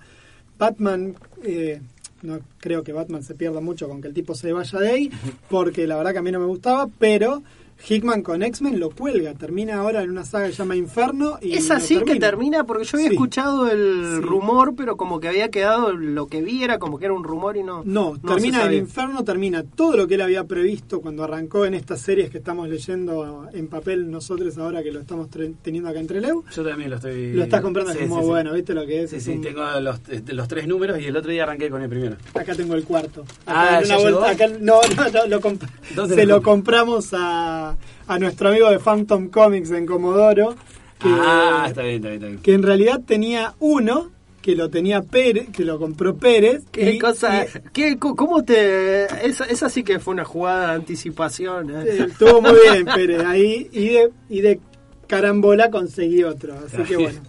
Batman. 0.59 1.15
eh, 1.43 1.81
no 2.21 2.39
creo 2.59 2.83
que 2.83 2.93
Batman 2.93 3.23
se 3.23 3.33
pierda 3.33 3.61
mucho 3.61 3.89
con 3.89 3.99
que 3.99 4.07
el 4.07 4.13
tipo 4.13 4.35
se 4.35 4.53
vaya 4.53 4.77
de 4.79 4.89
ahí, 4.89 5.11
porque 5.49 5.87
la 5.87 5.97
verdad 5.97 6.11
que 6.11 6.19
a 6.19 6.21
mí 6.21 6.31
no 6.31 6.39
me 6.39 6.45
gustaba, 6.45 6.87
pero 6.99 7.41
Hickman 7.87 8.21
con 8.21 8.43
X-Men 8.43 8.79
lo 8.79 8.89
cuelga, 8.91 9.33
termina 9.33 9.79
ahora 9.79 10.03
en 10.03 10.11
una 10.11 10.23
saga 10.23 10.45
que 10.47 10.51
se 10.51 10.57
llama 10.59 10.75
Inferno. 10.75 11.37
Y 11.41 11.53
¿Es 11.53 11.71
así 11.71 11.99
que 12.03 12.15
termina. 12.17 12.63
Porque 12.65 12.83
yo 12.85 12.97
había 12.97 13.07
Sí. 13.09 13.13
escuchado 13.15 13.69
el 13.69 14.15
Sí. 14.17 14.21
rumor, 14.21 14.75
pero 14.75 14.97
como 14.97 15.19
que 15.19 15.27
había 15.27 15.49
quedado 15.49 15.91
lo 15.93 16.27
que 16.27 16.41
vi 16.41 16.63
era 16.63 16.77
como 16.79 16.99
que 16.99 17.05
era 17.05 17.13
un 17.13 17.23
rumor 17.23 17.57
y 17.57 17.63
no. 17.63 17.81
No, 17.85 18.17
termina 18.25 18.57
en 18.59 18.63
sabía. 18.63 18.77
Inferno, 18.79 19.23
termina 19.23 19.63
todo 19.63 19.97
lo 19.97 20.07
que 20.07 20.15
él 20.15 20.21
había 20.21 20.43
previsto 20.45 21.01
cuando 21.01 21.23
arrancó 21.23 21.65
en 21.65 21.73
estas 21.73 22.01
series 22.01 22.29
que 22.29 22.37
estamos 22.37 22.69
leyendo 22.69 23.47
en 23.53 23.67
papel 23.67 24.09
nosotros 24.11 24.57
ahora 24.57 24.83
que 24.83 24.91
lo 24.91 24.99
estamos 24.99 25.27
teniendo 25.61 25.89
acá 25.89 25.99
entre 25.99 26.21
Leu. 26.21 26.43
Yo 26.53 26.63
también 26.63 26.89
lo 26.89 26.97
estoy. 26.97 27.33
Lo 27.33 27.43
estás 27.43 27.61
comprando, 27.61 27.91
Sí, 27.93 27.99
es 27.99 28.03
como 28.07 28.17
sí, 28.21 28.25
sí. 28.25 28.29
bueno, 28.29 28.53
¿viste 28.53 28.73
lo 28.73 28.85
que 28.85 29.03
es? 29.03 29.09
Sí, 29.09 29.15
Es 29.17 29.23
sí, 29.23 29.31
un- 29.31 29.41
tengo 29.41 29.61
los, 29.79 29.99
eh, 30.09 30.21
los 30.27 30.47
tres 30.47 30.67
números 30.67 30.99
y 30.99 31.05
el 31.05 31.15
otro 31.17 31.31
día 31.31 31.43
arranqué 31.43 31.69
con 31.69 31.81
el 31.81 31.89
primero. 31.89 32.15
Acá 32.33 32.53
tengo 32.55 32.75
el 32.75 32.83
cuarto. 32.83 33.23
Ah, 33.45 33.77
Acá 33.77 33.79
en 33.79 33.85
¿ya 33.85 33.95
una 33.97 34.05
llegó? 34.05 34.19
vuelta- 34.19 34.45
acá- 34.45 34.57
no, 34.59 34.79
no, 34.95 35.09
no, 35.09 35.27
lo 35.27 35.41
comp- 35.41 35.67
¿Dónde 35.95 36.15
se 36.15 36.25
lo 36.25 36.35
lo 36.35 36.41
comp- 36.41 36.45
compramos 36.45 37.09
a, 37.13 37.70
a 38.07 38.19
nuestro 38.19 38.49
amigo 38.49 38.69
de 38.69 38.79
Phantom 38.79 39.29
Comics 39.29 39.71
en 39.71 39.85
Comodoro. 39.85 40.55
Que, 40.99 41.09
Ah, 41.09 41.65
está 41.67 41.81
bien, 41.83 41.95
está 41.95 42.07
bien, 42.09 42.13
está 42.15 42.27
bien. 42.27 42.39
que 42.41 42.53
en 42.53 42.63
realidad 42.63 43.01
tenía 43.05 43.53
uno 43.59 44.11
que 44.41 44.55
lo 44.55 44.69
tenía 44.71 45.03
Pérez, 45.03 45.49
que 45.49 45.63
lo 45.63 45.77
compró 45.77 46.15
Pérez. 46.15 46.63
¿Qué 46.71 46.93
y- 46.93 46.97
cosa? 46.99 47.45
y- 47.45 47.47
¿Qué, 47.73 47.97
¿Cómo 47.99 48.43
te.? 48.43 49.05
Esa, 49.27 49.45
esa 49.45 49.69
sí 49.69 49.83
que 49.83 49.99
fue 49.99 50.13
una 50.15 50.25
jugada 50.25 50.69
de 50.69 50.73
anticipación. 50.75 51.69
¿eh? 51.69 52.07
Estuvo 52.09 52.41
muy 52.41 52.53
bien 52.71 52.85
Pérez 52.85 53.23
ahí 53.23 53.69
y 53.71 53.89
de, 53.89 54.09
y 54.29 54.41
de 54.41 54.59
carambola 55.07 55.69
conseguí 55.69 56.23
otro, 56.23 56.55
así 56.65 56.81
que 56.83 56.95
bueno. 56.97 57.19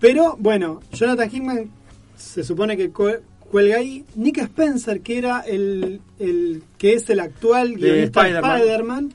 Pero 0.00 0.36
bueno, 0.38 0.80
Jonathan 0.92 1.28
Hickman 1.32 1.70
se 2.16 2.44
supone 2.44 2.76
que 2.76 2.92
cue- 2.92 3.20
cuelga 3.50 3.76
ahí. 3.78 4.04
Nick 4.14 4.38
Spencer, 4.38 5.00
que 5.00 5.18
era 5.18 5.40
el, 5.40 6.00
el 6.18 6.62
que 6.78 6.94
es 6.94 7.10
el 7.10 7.20
actual 7.20 7.74
guionista 7.74 8.22
de 8.22 8.28
Spider-Man. 8.28 8.60
Spider-Man, 8.60 9.14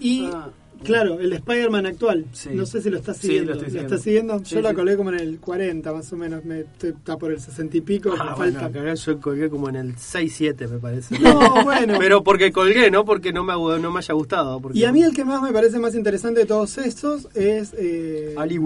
y 0.00 0.26
Ah. 0.32 0.50
claro, 0.84 1.18
el 1.20 1.32
Spider-Man 1.32 1.86
actual. 1.86 2.26
Sí. 2.32 2.50
No 2.52 2.66
sé 2.66 2.82
si 2.82 2.90
lo 2.90 2.98
está 2.98 3.14
Sí, 3.14 3.22
siguiendo. 3.28 3.52
lo 3.52 3.58
estoy 3.58 3.66
¿Lo 3.66 3.70
siguiendo. 3.72 3.94
está 3.94 4.04
siguiendo? 4.04 4.38
Sí, 4.44 4.54
Yo 4.56 4.60
la 4.60 4.70
sí. 4.70 4.74
colgué 4.76 4.96
como 4.96 5.10
en 5.12 5.20
el 5.20 5.38
40 5.40 5.92
más 5.92 6.12
o 6.12 6.16
menos, 6.16 6.44
me, 6.44 6.64
está 6.82 7.16
por 7.16 7.32
el 7.32 7.40
60 7.40 7.76
y 7.76 7.80
pico, 7.80 8.10
Ah, 8.18 8.30
me 8.30 8.36
bueno, 8.36 8.60
falta. 8.60 8.94
yo 8.94 9.20
colgué 9.20 9.48
como 9.48 9.68
en 9.68 9.76
el 9.76 9.96
6-7, 9.96 10.68
me 10.68 10.78
parece. 10.78 11.18
No, 11.18 11.64
bueno. 11.64 11.94
Pero 11.98 12.22
porque 12.22 12.52
colgué, 12.52 12.90
no 12.90 13.04
porque 13.04 13.32
no 13.32 13.42
me, 13.44 13.54
no 13.54 13.90
me 13.90 13.98
haya 13.98 14.14
gustado. 14.14 14.60
Porque 14.60 14.78
Y 14.78 14.84
a 14.84 14.92
mí 14.92 15.02
el 15.02 15.14
que 15.14 15.24
más 15.24 15.40
me 15.42 15.52
parece 15.52 15.78
más 15.78 15.94
interesante 15.94 16.40
de 16.40 16.46
todos 16.46 16.78
estos 16.78 17.28
es... 17.34 17.74
eh, 17.78 18.34
Ali. 18.36 18.58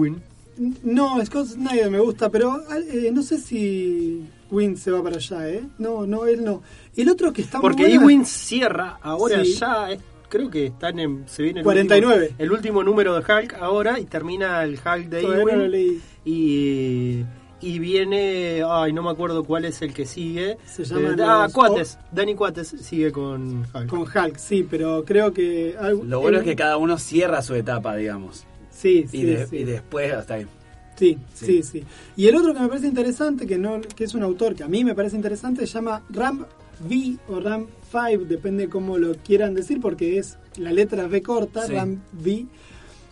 No, 0.83 1.25
Scott 1.25 1.47
Snyder 1.47 1.89
me 1.89 1.99
gusta, 1.99 2.29
pero 2.29 2.61
eh, 2.71 3.09
no 3.11 3.23
sé 3.23 3.39
si 3.39 4.21
Win 4.51 4.75
se 4.77 4.91
va 4.91 5.01
para 5.01 5.15
allá, 5.15 5.49
¿eh? 5.49 5.63
No, 5.79 6.05
no, 6.05 6.25
él 6.25 6.43
no. 6.43 6.61
El 6.95 7.09
otro 7.09 7.31
que 7.33 7.41
está 7.41 7.57
muy 7.57 7.61
Porque 7.69 7.91
Ewing 7.91 8.25
cierra 8.25 8.99
ahora 9.01 9.43
Sí. 9.45 9.53
ya, 9.55 9.91
es- 9.91 9.99
creo 10.31 10.49
que 10.49 10.65
están 10.67 10.97
en, 10.97 11.23
se 11.27 11.43
viene 11.43 11.59
el 11.59 11.63
49. 11.63 12.15
Último, 12.23 12.35
el 12.39 12.51
último 12.51 12.83
número 12.83 13.13
de 13.13 13.19
Hulk 13.19 13.53
ahora 13.59 13.99
y 13.99 14.05
termina 14.05 14.63
el 14.63 14.73
Hulk 14.83 15.09
de 15.09 15.21
Ewing 15.21 16.01
y, 16.25 17.23
y 17.61 17.79
viene, 17.79 18.63
ay, 18.67 18.93
no 18.93 19.03
me 19.03 19.09
acuerdo 19.11 19.43
cuál 19.43 19.65
es 19.65 19.81
el 19.81 19.93
que 19.93 20.05
sigue. 20.05 20.57
Se 20.65 20.83
llaman 20.83 21.19
Eh, 21.19 21.23
ah, 21.25 21.47
Cuates, 21.53 21.99
Danny 22.11 22.33
Cuates 22.35 22.67
sigue 22.79 23.11
con 23.11 23.65
Hulk. 23.73 23.87
Con 23.87 23.99
Hulk, 24.01 24.37
sí, 24.37 24.65
pero 24.69 25.03
creo 25.05 25.31
que... 25.33 25.75
algo- 25.79 26.03
Lo 26.03 26.19
bueno 26.21 26.39
es 26.39 26.43
que 26.43 26.55
cada 26.55 26.77
uno 26.77 26.97
cierra 26.97 27.41
su 27.41 27.53
etapa, 27.53 27.95
digamos. 27.95 28.45
Sí, 28.71 29.03
Y, 29.05 29.07
sí, 29.09 29.23
de- 29.25 29.45
sí. 29.47 29.57
y 29.57 29.63
después 29.65 30.11
hasta 30.13 30.35
ahí. 30.35 30.47
Sí, 30.95 31.17
sí, 31.33 31.45
Sí. 31.45 31.63
sí. 31.63 31.83
Y 32.15 32.27
el 32.27 32.35
otro 32.35 32.53
que 32.53 32.59
me 32.59 32.67
parece 32.67 32.87
interesante, 32.87 33.47
que 33.47 33.57
no 33.57 33.79
que 33.81 34.03
es 34.03 34.13
un 34.13 34.23
autor 34.23 34.55
que 34.55 34.63
a 34.63 34.67
mí 34.67 34.83
me 34.83 34.93
parece 34.95 35.15
interesante, 35.15 35.65
se 35.65 35.73
llama 35.73 36.03
Ram 36.09 36.45
V 36.87 37.17
o 37.27 37.39
Ram 37.39 37.67
5, 37.91 38.25
depende 38.25 38.69
cómo 38.69 38.97
lo 38.97 39.15
quieran 39.15 39.53
decir, 39.53 39.79
porque 39.81 40.17
es 40.17 40.37
la 40.57 40.71
letra 40.71 41.05
V 41.07 41.21
corta, 41.21 41.65
Sí. 41.67 41.73
Ram 41.73 41.97
V, 42.13 42.45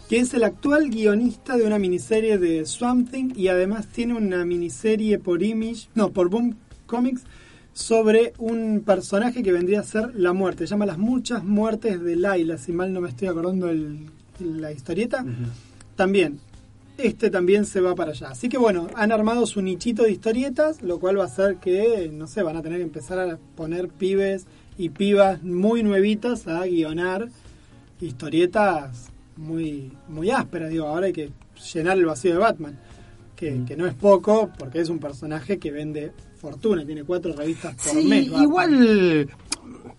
que 0.10 0.20
es 0.20 0.34
el 0.34 0.44
actual 0.44 0.90
guionista 0.90 1.56
de 1.58 1.66
una 1.66 1.78
miniserie 1.80 2.38
de 2.38 2.66
Swamp 2.66 3.12
Thing 3.12 3.34
y 3.36 3.48
además 3.50 3.88
tiene 3.88 4.16
una 4.16 4.44
miniserie 4.46 5.20
por 5.20 5.44
Image, 5.44 5.88
no, 5.96 6.12
por 6.12 6.30
Boom 6.30 6.56
Comics 6.88 7.22
sobre 7.74 8.34
un 8.40 8.82
personaje 8.86 9.44
que 9.44 9.52
vendría 9.52 9.82
a 9.82 9.84
ser 9.84 10.14
la 10.16 10.34
muerte. 10.34 10.66
Se 10.66 10.72
llama 10.72 10.86
Las 10.88 10.98
muchas 10.98 11.44
muertes 11.44 12.02
de 12.02 12.16
Laila, 12.16 12.58
si 12.58 12.72
mal 12.74 12.92
no 12.92 13.02
me 13.02 13.10
estoy 13.10 13.28
acordando 13.28 13.70
el- 13.70 14.08
la 14.40 14.72
historieta. 14.72 15.24
También, 15.96 16.40
este 17.00 17.30
también 17.30 17.66
se 17.66 17.82
va 17.82 17.96
para 17.96 18.12
allá. 18.12 18.30
Así 18.30 18.50
que 18.50 18.58
bueno, 18.58 18.88
han 18.96 19.12
armado 19.12 19.46
su 19.46 19.62
nichito 19.62 20.04
de 20.04 20.12
historietas, 20.12 20.82
lo 20.82 21.00
cual 21.00 21.18
va 21.20 21.24
a 21.24 21.28
hacer 21.28 21.58
que, 21.58 22.10
no 22.14 22.28
sé, 22.28 22.44
van 22.44 22.58
a 22.58 22.62
tener 22.62 22.80
que 22.80 22.84
empezar 22.84 23.20
a 23.20 23.38
poner 23.56 23.90
pibes 23.90 24.46
y 24.78 24.90
pibas 24.90 25.44
muy 25.44 25.84
nuevitas 25.84 26.48
a 26.48 26.66
guionar 26.66 27.30
historietas 28.02 29.10
muy, 29.38 29.92
muy 30.08 30.32
ásperas. 30.32 30.70
Digo, 30.70 30.86
ahora 30.88 31.08
hay 31.08 31.14
que 31.14 31.30
llenar 31.74 31.98
el 31.98 32.06
vacío 32.06 32.32
de 32.34 32.38
Batman, 32.40 32.80
que, 33.36 33.62
que 33.68 33.76
no 33.78 33.86
es 33.88 33.94
poco, 33.94 34.50
porque 34.58 34.80
es 34.82 34.90
un 34.90 35.00
personaje 35.00 35.58
que 35.60 35.72
vende 35.72 36.12
fortuna, 36.38 36.86
tiene 36.86 37.04
cuatro 37.04 37.34
revistas 37.34 37.76
por 37.76 38.02
Sí, 38.02 38.08
mes. 38.08 38.30
Batman. 38.30 38.44
igual 38.44 39.30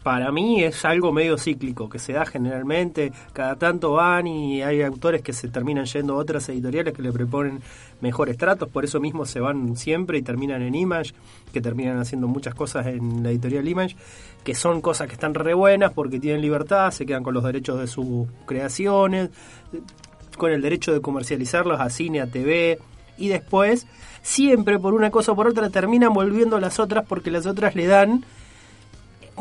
para 0.02 0.32
mí 0.32 0.64
es 0.64 0.84
algo 0.84 1.12
medio 1.12 1.36
cíclico, 1.36 1.90
que 1.90 1.98
se 1.98 2.14
da 2.14 2.24
generalmente, 2.24 3.12
cada 3.32 3.56
tanto 3.56 3.92
van 3.92 4.26
y 4.26 4.62
hay 4.62 4.80
autores 4.82 5.20
que 5.20 5.32
se 5.32 5.48
terminan 5.48 5.84
yendo 5.84 6.14
a 6.14 6.16
otras 6.16 6.48
editoriales 6.48 6.94
que 6.94 7.02
le 7.02 7.12
proponen 7.12 7.60
mejores 8.00 8.38
tratos, 8.38 8.68
por 8.70 8.84
eso 8.84 8.98
mismo 8.98 9.26
se 9.26 9.40
van 9.40 9.76
siempre 9.76 10.16
y 10.16 10.22
terminan 10.22 10.62
en 10.62 10.74
Image, 10.74 11.12
que 11.52 11.60
terminan 11.60 11.98
haciendo 11.98 12.28
muchas 12.28 12.54
cosas 12.54 12.86
en 12.86 13.22
la 13.22 13.30
editorial 13.30 13.68
Image, 13.68 13.96
que 14.42 14.54
son 14.54 14.80
cosas 14.80 15.06
que 15.06 15.14
están 15.14 15.34
re 15.34 15.52
buenas 15.52 15.92
porque 15.92 16.18
tienen 16.18 16.40
libertad, 16.40 16.90
se 16.92 17.04
quedan 17.04 17.22
con 17.22 17.34
los 17.34 17.44
derechos 17.44 17.78
de 17.78 17.86
sus 17.86 18.26
creaciones, 18.46 19.28
con 20.38 20.50
el 20.50 20.62
derecho 20.62 20.94
de 20.94 21.02
comercializarlos 21.02 21.78
a 21.78 21.90
cine, 21.90 22.22
a 22.22 22.26
TV, 22.26 22.78
y 23.18 23.28
después, 23.28 23.86
siempre 24.22 24.78
por 24.78 24.94
una 24.94 25.10
cosa 25.10 25.32
o 25.32 25.36
por 25.36 25.48
otra, 25.48 25.68
terminan 25.68 26.14
volviendo 26.14 26.58
las 26.58 26.80
otras 26.80 27.04
porque 27.06 27.30
las 27.30 27.44
otras 27.44 27.74
le 27.74 27.86
dan 27.86 28.24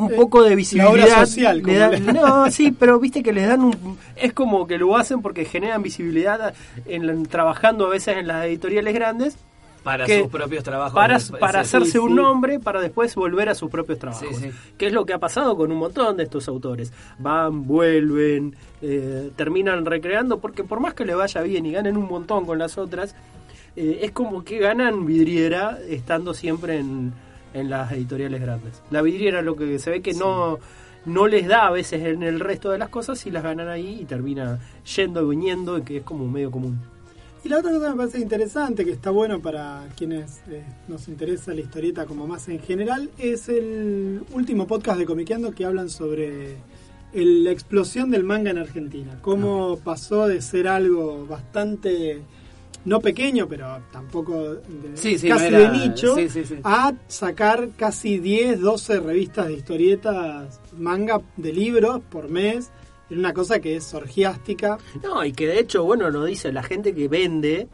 un 0.06 0.16
poco 0.16 0.44
de 0.44 0.52
la 0.52 0.56
visibilidad. 0.56 0.92
obra 0.94 1.26
social, 1.26 1.58
le 1.58 1.64
como 1.64 1.78
dan- 1.78 2.06
le- 2.06 2.14
No, 2.14 2.52
sí, 2.52 2.72
pero 2.72 3.00
viste 3.00 3.22
que 3.24 3.34
les 3.34 3.48
dan 3.48 3.62
un... 3.62 3.98
Es 4.16 4.34
como 4.34 4.66
que 4.68 4.78
lo 4.78 4.96
hacen 4.98 5.22
porque 5.22 5.46
generan 5.46 5.82
visibilidad 5.84 6.54
en 6.86 7.24
trabajando 7.26 7.86
a 7.86 7.90
veces 7.90 8.18
en 8.18 8.28
las 8.28 8.46
editoriales 8.46 8.94
grandes 8.94 9.38
Para 9.84 10.06
que- 10.06 10.20
sus 10.22 10.28
propios 10.30 10.64
trabajos. 10.64 10.94
Para, 10.94 11.60
hacerse 11.62 11.92
sí. 11.94 11.98
un 11.98 12.16
nombre, 12.16 12.60
para 12.60 12.82
después 12.82 13.16
volver 13.16 13.50
a 13.50 13.56
sus 13.56 13.70
propios 13.72 13.98
trabajos. 14.00 14.28
Sí, 14.38 14.50
sí. 14.50 14.52
Que 14.78 14.88
es 14.88 14.94
lo 14.94 15.06
que 15.06 15.14
ha 15.14 15.20
pasado 15.20 15.56
con 15.56 15.72
un 15.72 15.78
montón 15.78 16.18
de 16.18 16.24
estos 16.24 16.48
autores. 16.48 16.92
Van, 17.18 17.66
vuelven, 17.66 18.56
eh, 18.82 19.32
terminan 19.36 19.86
recreando, 19.86 20.40
porque 20.40 20.64
por 20.64 20.80
más 20.80 20.94
que 20.94 21.06
le 21.06 21.16
vaya 21.16 21.42
bien 21.42 21.66
y 21.66 21.72
ganen 21.72 21.96
un 21.98 22.08
montón 22.08 22.46
con 22.46 22.58
las 22.60 22.78
otras, 22.78 23.16
eh, 23.76 24.00
es 24.04 24.12
como 24.12 24.44
que 24.44 24.60
ganan 24.60 25.06
vidriera 25.06 25.78
estando 25.88 26.34
siempre 26.34 26.78
en, 26.80 27.14
en 27.54 27.70
las 27.70 27.92
editoriales 27.92 28.42
grandes. 28.42 28.82
La 28.92 29.02
vidriera 29.02 29.42
lo 29.42 29.56
que 29.56 29.80
se 29.80 29.90
ve 29.90 30.02
que 30.02 30.14
no, 30.14 30.60
no 31.06 31.28
les 31.28 31.48
da 31.48 31.68
a 31.68 31.72
veces 31.72 32.04
en 32.04 32.24
el 32.24 32.40
resto 32.40 32.70
de 32.72 32.78
las 32.78 32.90
cosas 32.90 33.26
y 33.26 33.32
las 33.32 33.44
ganan 33.44 33.68
ahí 33.70 34.00
y 34.02 34.06
termina 34.06 34.60
yendo 34.96 35.24
y 35.26 35.30
viniendo, 35.36 35.84
que 35.84 35.98
es 35.98 36.04
como 36.04 36.28
medio 36.28 36.52
común. 36.52 36.80
Y 37.44 37.48
la 37.48 37.60
otra 37.60 37.72
cosa 37.72 37.86
que 37.86 37.92
me 37.92 37.96
parece 37.98 38.20
interesante, 38.20 38.84
que 38.84 38.92
está 38.92 39.12
bueno 39.12 39.40
para 39.40 39.88
quienes 39.96 40.42
eh, 40.50 40.62
nos 40.90 41.08
interesa 41.08 41.54
la 41.54 41.62
historieta 41.62 42.06
como 42.06 42.28
más 42.28 42.50
en 42.50 42.60
general, 42.60 43.10
es 43.18 43.48
el 43.48 44.22
último 44.34 44.68
podcast 44.68 45.00
de 45.00 45.06
Comiqueando 45.06 45.52
que 45.54 45.64
hablan 45.64 45.90
sobre 45.90 46.58
el- 47.14 47.46
la 47.46 47.52
explosión 47.52 48.12
del 48.12 48.26
manga 48.26 48.52
en 48.52 48.58
Argentina. 48.58 49.18
Cómo 49.22 49.80
pasó 49.82 50.28
de 50.28 50.42
ser 50.42 50.68
algo 50.68 51.26
bastante, 51.28 52.20
no 52.86 53.00
pequeño, 53.02 53.48
pero 53.48 53.80
tampoco 53.92 54.56
de, 54.56 54.96
Sí, 54.96 55.18
sí, 55.18 55.28
casi 55.30 55.50
no 55.52 55.58
era- 55.58 55.72
de 55.72 55.78
nicho, 55.78 56.16
sí, 56.16 56.30
a 56.64 56.94
sacar 57.08 57.70
casi 57.78 58.20
10, 58.20 58.60
12 58.62 59.00
revistas 59.00 59.48
de 59.48 59.54
historietas, 59.54 60.60
manga 60.78 61.22
de 61.38 61.54
libros 61.54 62.02
por 62.10 62.30
mes. 62.30 62.72
Es 63.10 63.18
una 63.18 63.34
cosa 63.34 63.60
que 63.60 63.76
es 63.76 63.94
orgiástica. 63.94 64.78
No, 65.04 65.26
y 65.26 65.34
que 65.34 65.48
de 65.48 65.60
hecho, 65.60 65.84
bueno, 65.84 66.10
lo 66.10 66.26
dice 66.26 66.52
la 66.52 66.62
gente 66.64 66.94
que 66.94 67.08
vende, 67.08 67.68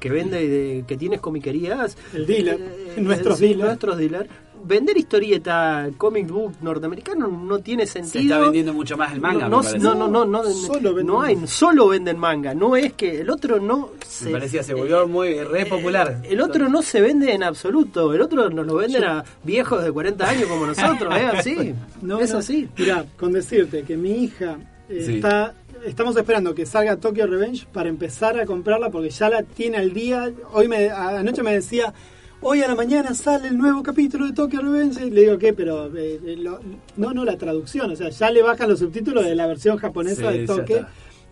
que 0.00 0.10
vende, 0.10 0.48
de- 0.48 0.84
que 0.86 0.96
tienes 0.96 1.20
comiquerías. 1.20 1.96
El 2.14 2.26
dealer, 2.26 2.58
eh, 2.60 2.94
nuestros 3.00 3.38
sí, 3.38 3.48
dealers. 3.48 3.66
Nuestros 3.68 3.98
dealers. 3.98 4.28
Vender 4.68 4.96
historieta, 4.96 5.88
comic 5.96 6.28
book 6.28 6.54
norteamericano 6.60 7.28
no 7.28 7.60
tiene 7.60 7.86
Se 7.86 8.02
sentido. 8.02 8.34
está 8.34 8.38
vendiendo 8.40 8.72
mucho 8.74 8.96
más 8.96 9.12
el 9.12 9.20
manga, 9.20 9.48
no, 9.48 9.62
no, 9.62 9.94
no, 9.94 10.08
no, 10.08 10.24
no, 10.24 10.42
Solo 10.44 10.92
venden 10.92 11.06
no 11.06 11.22
hay, 11.22 11.36
manga. 11.36 11.46
solo 11.46 11.88
venden 11.88 12.18
manga. 12.18 12.52
No 12.52 12.74
es 12.74 12.94
que 12.94 13.20
el 13.20 13.30
otro 13.30 13.60
no 13.60 13.90
se, 14.04 14.24
Me 14.24 14.32
parecía, 14.32 14.64
se 14.64 14.74
volvió 14.74 15.06
muy 15.06 15.40
re 15.44 15.66
popular. 15.66 16.20
el 16.28 16.40
otro 16.40 16.68
no 16.68 16.82
se 16.82 17.00
vende 17.00 17.32
en 17.32 17.44
absoluto. 17.44 18.12
El 18.12 18.20
otro 18.22 18.50
nos 18.50 18.66
lo 18.66 18.74
venden 18.74 19.04
a 19.04 19.24
viejos 19.44 19.84
de 19.84 19.92
40 19.92 20.28
años 20.28 20.46
como 20.48 20.66
nosotros. 20.66 21.14
Es 21.16 21.38
así. 21.38 21.74
No, 22.02 22.18
es 22.18 22.32
no. 22.32 22.38
así. 22.38 22.68
Mirá, 22.76 23.04
con 23.16 23.32
decirte 23.32 23.82
que 23.84 23.96
mi 23.96 24.24
hija 24.24 24.56
eh, 24.88 25.02
Sí. 25.06 25.14
está. 25.16 25.54
Estamos 25.84 26.16
esperando 26.16 26.54
que 26.54 26.66
salga 26.66 26.96
Tokyo 26.96 27.26
Revenge 27.26 27.66
para 27.72 27.88
empezar 27.88 28.38
a 28.40 28.46
comprarla 28.46 28.90
porque 28.90 29.10
ya 29.10 29.28
la 29.28 29.42
tiene 29.42 29.76
al 29.78 29.92
día. 29.92 30.32
Hoy 30.52 30.68
me, 30.68 30.90
anoche 30.90 31.42
me 31.42 31.52
decía, 31.52 31.92
hoy 32.40 32.62
a 32.62 32.68
la 32.68 32.74
mañana 32.74 33.14
sale 33.14 33.48
el 33.48 33.58
nuevo 33.58 33.82
capítulo 33.82 34.26
de 34.26 34.32
Tokyo 34.32 34.60
Revenge. 34.62 35.04
Y 35.06 35.10
le 35.10 35.22
digo, 35.22 35.38
¿qué? 35.38 35.52
Pero 35.52 35.86
eh, 35.96 36.20
eh, 36.24 36.36
lo- 36.36 36.60
no, 36.96 37.12
no 37.12 37.24
la 37.24 37.36
traducción. 37.36 37.90
O 37.90 37.96
sea, 37.96 38.08
ya 38.08 38.30
le 38.30 38.42
bajan 38.42 38.68
los 38.68 38.78
subtítulos 38.80 39.24
de 39.24 39.34
la 39.34 39.46
versión 39.46 39.76
japonesa 39.76 40.32
Sí, 40.32 40.38
de 40.38 40.46
Tokyo. 40.46 40.86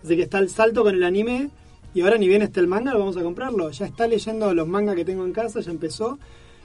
Así 0.05 0.17
que 0.17 0.23
está 0.23 0.39
el 0.39 0.49
salto 0.51 0.83
con 0.83 0.95
el 0.95 1.03
anime. 1.03 1.51
Y 1.95 2.03
ahora 2.03 2.19
ni 2.19 2.27
bien 2.29 2.43
está 2.43 2.61
el 2.61 2.67
manga, 2.67 2.93
lo 2.93 2.99
vamos 3.01 3.17
a 3.17 3.23
comprarlo. 3.23 3.71
Ya 3.71 3.87
está 3.87 4.07
leyendo 4.07 4.53
los 4.53 4.67
mangas 4.69 4.95
que 4.97 5.05
tengo 5.05 5.25
en 5.25 5.33
casa, 5.33 5.61
ya 5.61 5.71
empezó. 5.71 6.19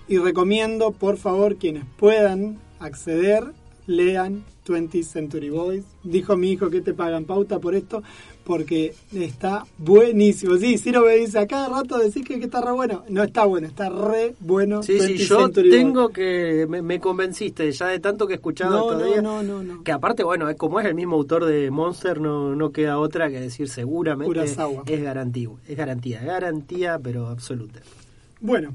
Y 0.07 0.17
recomiendo, 0.17 0.91
por 0.91 1.17
favor, 1.17 1.55
quienes 1.57 1.85
puedan 1.97 2.57
acceder, 2.79 3.43
lean 3.85 4.43
20th 4.69 5.03
Century 5.03 5.49
Boys. 5.49 5.83
Dijo 6.03 6.37
mi 6.37 6.51
hijo 6.51 6.69
que 6.69 6.81
te 6.81 6.93
pagan 6.93 7.25
pauta 7.25 7.59
por 7.59 7.73
esto, 7.75 8.03
porque 8.43 8.93
está 9.13 9.63
buenísimo. 9.77 10.55
Sí, 10.57 10.77
Ciro 10.77 11.01
me 11.05 11.15
dice, 11.15 11.39
a 11.39 11.47
cada 11.47 11.69
rato 11.69 11.97
decís 11.97 12.23
que, 12.25 12.37
que 12.39 12.45
está 12.45 12.61
re 12.61 12.71
bueno. 12.71 13.03
No 13.09 13.23
está 13.23 13.45
bueno, 13.45 13.67
está 13.67 13.89
re 13.89 14.35
bueno. 14.39 14.83
Sí, 14.83 14.99
sí, 14.99 15.13
20th 15.15 15.17
yo 15.27 15.39
Century 15.39 15.69
Boys. 15.69 15.81
tengo 15.81 16.09
que. 16.09 16.67
Me, 16.69 16.81
me 16.81 16.99
convenciste 16.99 17.71
ya 17.71 17.87
de 17.87 17.99
tanto 17.99 18.27
que 18.27 18.33
he 18.33 18.35
escuchado 18.35 18.71
No, 18.93 18.99
estos 18.99 19.23
no, 19.23 19.41
no, 19.41 19.63
no, 19.63 19.63
no. 19.75 19.83
Que 19.83 19.91
aparte, 19.91 20.23
bueno, 20.23 20.49
es 20.49 20.55
como 20.55 20.79
es 20.79 20.85
el 20.85 20.95
mismo 20.95 21.15
autor 21.15 21.45
de 21.45 21.71
Monster, 21.71 22.21
no, 22.21 22.55
no 22.55 22.71
queda 22.71 22.99
otra 22.99 23.29
que 23.29 23.39
decir 23.39 23.67
seguramente. 23.69 24.39
Es 24.43 24.55
garantía, 25.03 25.49
es 25.67 25.77
garantía, 25.77 26.21
garantía, 26.23 26.99
pero 27.01 27.27
absoluta. 27.27 27.79
Bueno, 28.41 28.71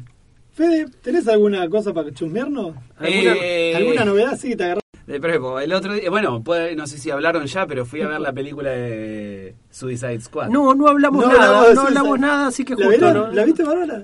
Fede, 0.53 0.87
¿tenés 1.03 1.27
alguna 1.27 1.69
cosa 1.69 1.93
para 1.93 2.13
chusmearnos? 2.13 2.77
¿Alguna, 2.97 3.35
Eh, 3.43 3.75
¿alguna 3.75 4.05
novedad? 4.05 4.39
Sí, 4.39 4.55
te 4.55 4.63
agarré. 4.65 4.84
De 5.07 5.21
Prepo, 5.21 5.61
el 5.61 5.73
otro 5.75 5.93
día, 5.93 6.09
bueno, 6.09 6.43
puede- 6.43 6.75
no 6.75 6.87
sé 6.87 6.97
si 6.99 7.11
hablaron 7.11 7.45
ya, 7.47 7.67
pero 7.67 7.85
fui 7.85 8.01
a 8.01 8.09
ver 8.09 8.21
la 8.21 8.33
película 8.33 8.71
de 8.71 9.55
Suicide 9.71 10.21
Squad. 10.23 10.49
No, 10.49 10.75
no 10.75 10.89
hablamos 10.89 11.27
No 11.27 11.33
nada, 11.33 11.75
no 11.75 11.81
hablamos 11.83 12.19
nada, 12.19 12.47
así 12.47 12.65
que 12.65 12.75
¿La, 12.75 12.87
justo? 12.87 13.13
¿no? 13.13 13.31
¿La 13.31 13.45
viste, 13.45 13.65
Bárbara? 13.65 14.03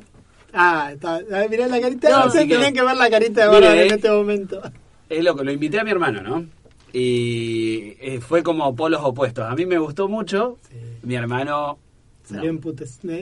Ah, 0.52 0.90
está. 0.92 1.20
Mirá 1.48 1.68
la 1.68 1.80
carita. 1.80 2.10
No, 2.10 2.18
No, 2.18 2.24
así 2.24 2.46
que- 2.46 2.54
tenían 2.54 2.74
que 2.74 2.82
ver 2.82 2.96
la 2.96 3.08
carita 3.08 3.42
de 3.44 3.48
Mire, 3.48 3.60
Bárbara 3.66 3.82
en 3.82 3.90
eh. 3.92 3.94
este 3.94 4.10
momento. 4.10 4.60
Es 5.08 5.24
loco, 5.24 5.42
lo 5.42 5.52
invité 5.52 5.80
a 5.80 5.84
mi 5.84 5.90
hermano, 5.90 6.20
¿no? 6.20 6.44
Y 6.92 7.96
eh, 8.00 8.20
fue 8.20 8.42
como 8.42 8.74
polos 8.76 9.00
opuestos. 9.02 9.44
A 9.44 9.54
mí 9.54 9.64
me 9.64 9.78
gustó 9.78 10.08
mucho, 10.08 10.58
mi 11.02 11.14
hermano... 11.14 11.78
Salió 12.36 12.50
no. 12.50 12.50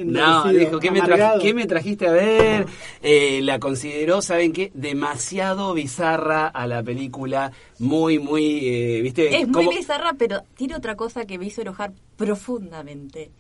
No, 0.05 0.42
dijo, 0.61 0.79
¿qué 0.81 0.90
me, 0.90 1.01
qué 1.42 1.55
me 1.55 1.66
trajiste 1.66 2.07
a 2.09 2.12
ver? 2.12 2.66
Eh, 3.03 3.40
la 3.42 3.59
consideró, 3.59 4.23
¿saben 4.23 4.53
qué? 4.53 4.71
Demasiado 4.75 5.75
bizarra 5.75 6.47
a 6.47 6.66
la 6.66 6.83
película, 6.83 7.53
muy, 7.79 8.18
muy, 8.18 8.61
eh, 8.68 9.01
¿viste? 9.03 9.29
Es 9.40 9.49
muy 9.49 9.64
bizarra, 9.77 10.12
pero 10.18 10.42
tiene 10.57 10.75
otra 10.77 10.97
cosa 10.97 11.25
que 11.25 11.38
me 11.38 11.47
hizo 11.47 11.62
enojar 11.62 11.92
profundamente. 12.16 13.31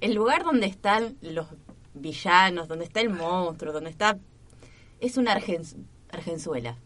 El 0.00 0.14
lugar 0.14 0.44
donde 0.44 0.66
están 0.66 1.16
los 1.22 1.46
villanos, 1.94 2.68
donde 2.68 2.84
está 2.84 3.00
el 3.00 3.10
monstruo, 3.10 3.72
donde 3.72 3.90
está... 3.90 4.18
Es 5.00 5.16
una 5.16 5.38
argen- 5.38 5.84
argenzuela. 6.10 6.76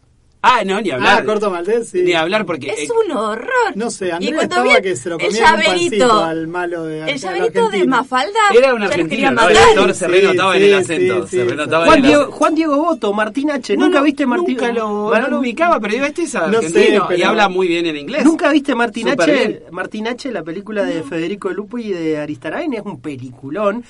Ah, 0.41 0.63
no, 0.65 0.79
ni 0.79 0.89
hablar. 0.89 1.19
Ah, 1.21 1.25
Corto 1.25 1.49
Maldés, 1.51 1.89
sí. 1.89 2.01
Ni 2.01 2.13
hablar 2.13 2.45
porque... 2.45 2.69
Es 2.69 2.89
eh, 2.89 2.93
un 3.05 3.11
horror. 3.11 3.49
No 3.75 3.89
sé, 3.91 4.07
Y 4.07 4.11
Andrea 4.11 4.35
cuando 4.35 4.55
estaba 4.55 4.81
que 4.81 4.95
se 4.95 5.09
lo 5.09 5.19
el 5.19 5.25
comía 5.27 5.37
en 5.41 5.43
un 5.43 5.51
pancito 5.65 5.95
llaverito, 5.97 6.23
al 6.23 6.47
malo 6.47 6.83
de 6.85 7.11
El 7.11 7.17
llaverito 7.19 7.69
de. 7.69 7.85
Mafalda. 7.85 8.39
Era 8.55 8.73
un 8.73 8.83
argentino, 8.83 9.31
¿no? 9.31 9.49
El 9.49 9.57
actor 9.57 9.93
se 9.93 10.05
Sí, 10.05 10.11
renotaba 10.11 10.55
en 10.55 10.61
sí, 10.63 10.67
el 10.69 10.73
acento. 10.75 11.27
sí, 11.27 11.35
se 11.37 11.43
renotaba 11.43 11.85
Juan 11.87 11.97
en 11.97 12.03
el 12.05 12.07
Diego, 12.09 12.21
acento. 12.21 12.37
Juan 12.37 12.55
Diego 12.55 12.77
Boto, 12.77 13.13
Martín 13.13 13.51
H. 13.51 13.75
No, 13.75 13.85
¿Nunca 13.87 13.97
no, 13.99 14.03
viste 14.05 14.25
Martín? 14.25 14.55
Nunca 14.55 14.71
lo, 14.71 15.13
no 15.19 15.27
lo 15.27 15.39
ubicaba, 15.39 15.79
pero 15.81 15.93
digo, 15.93 16.05
este 16.05 16.21
es 16.23 16.33
No 16.33 16.39
argentino 16.39 16.69
sé, 16.71 17.01
pero- 17.09 17.19
y 17.19 17.23
habla 17.23 17.49
muy 17.49 17.67
bien 17.67 17.85
en 17.87 17.97
inglés. 17.97 18.23
¿Nunca 18.23 18.49
viste 18.49 18.73
Martín 18.75 19.09
H? 19.09 19.63
Martín 19.71 20.07
H, 20.07 20.31
la 20.31 20.43
película 20.43 20.83
de 20.83 21.03
Federico 21.03 21.49
Lupo 21.49 21.77
y 21.79 21.91
de 21.91 22.17
Aristarain, 22.17 22.73
es 22.73 22.81
un 22.85 23.01
peliculón. 23.01 23.83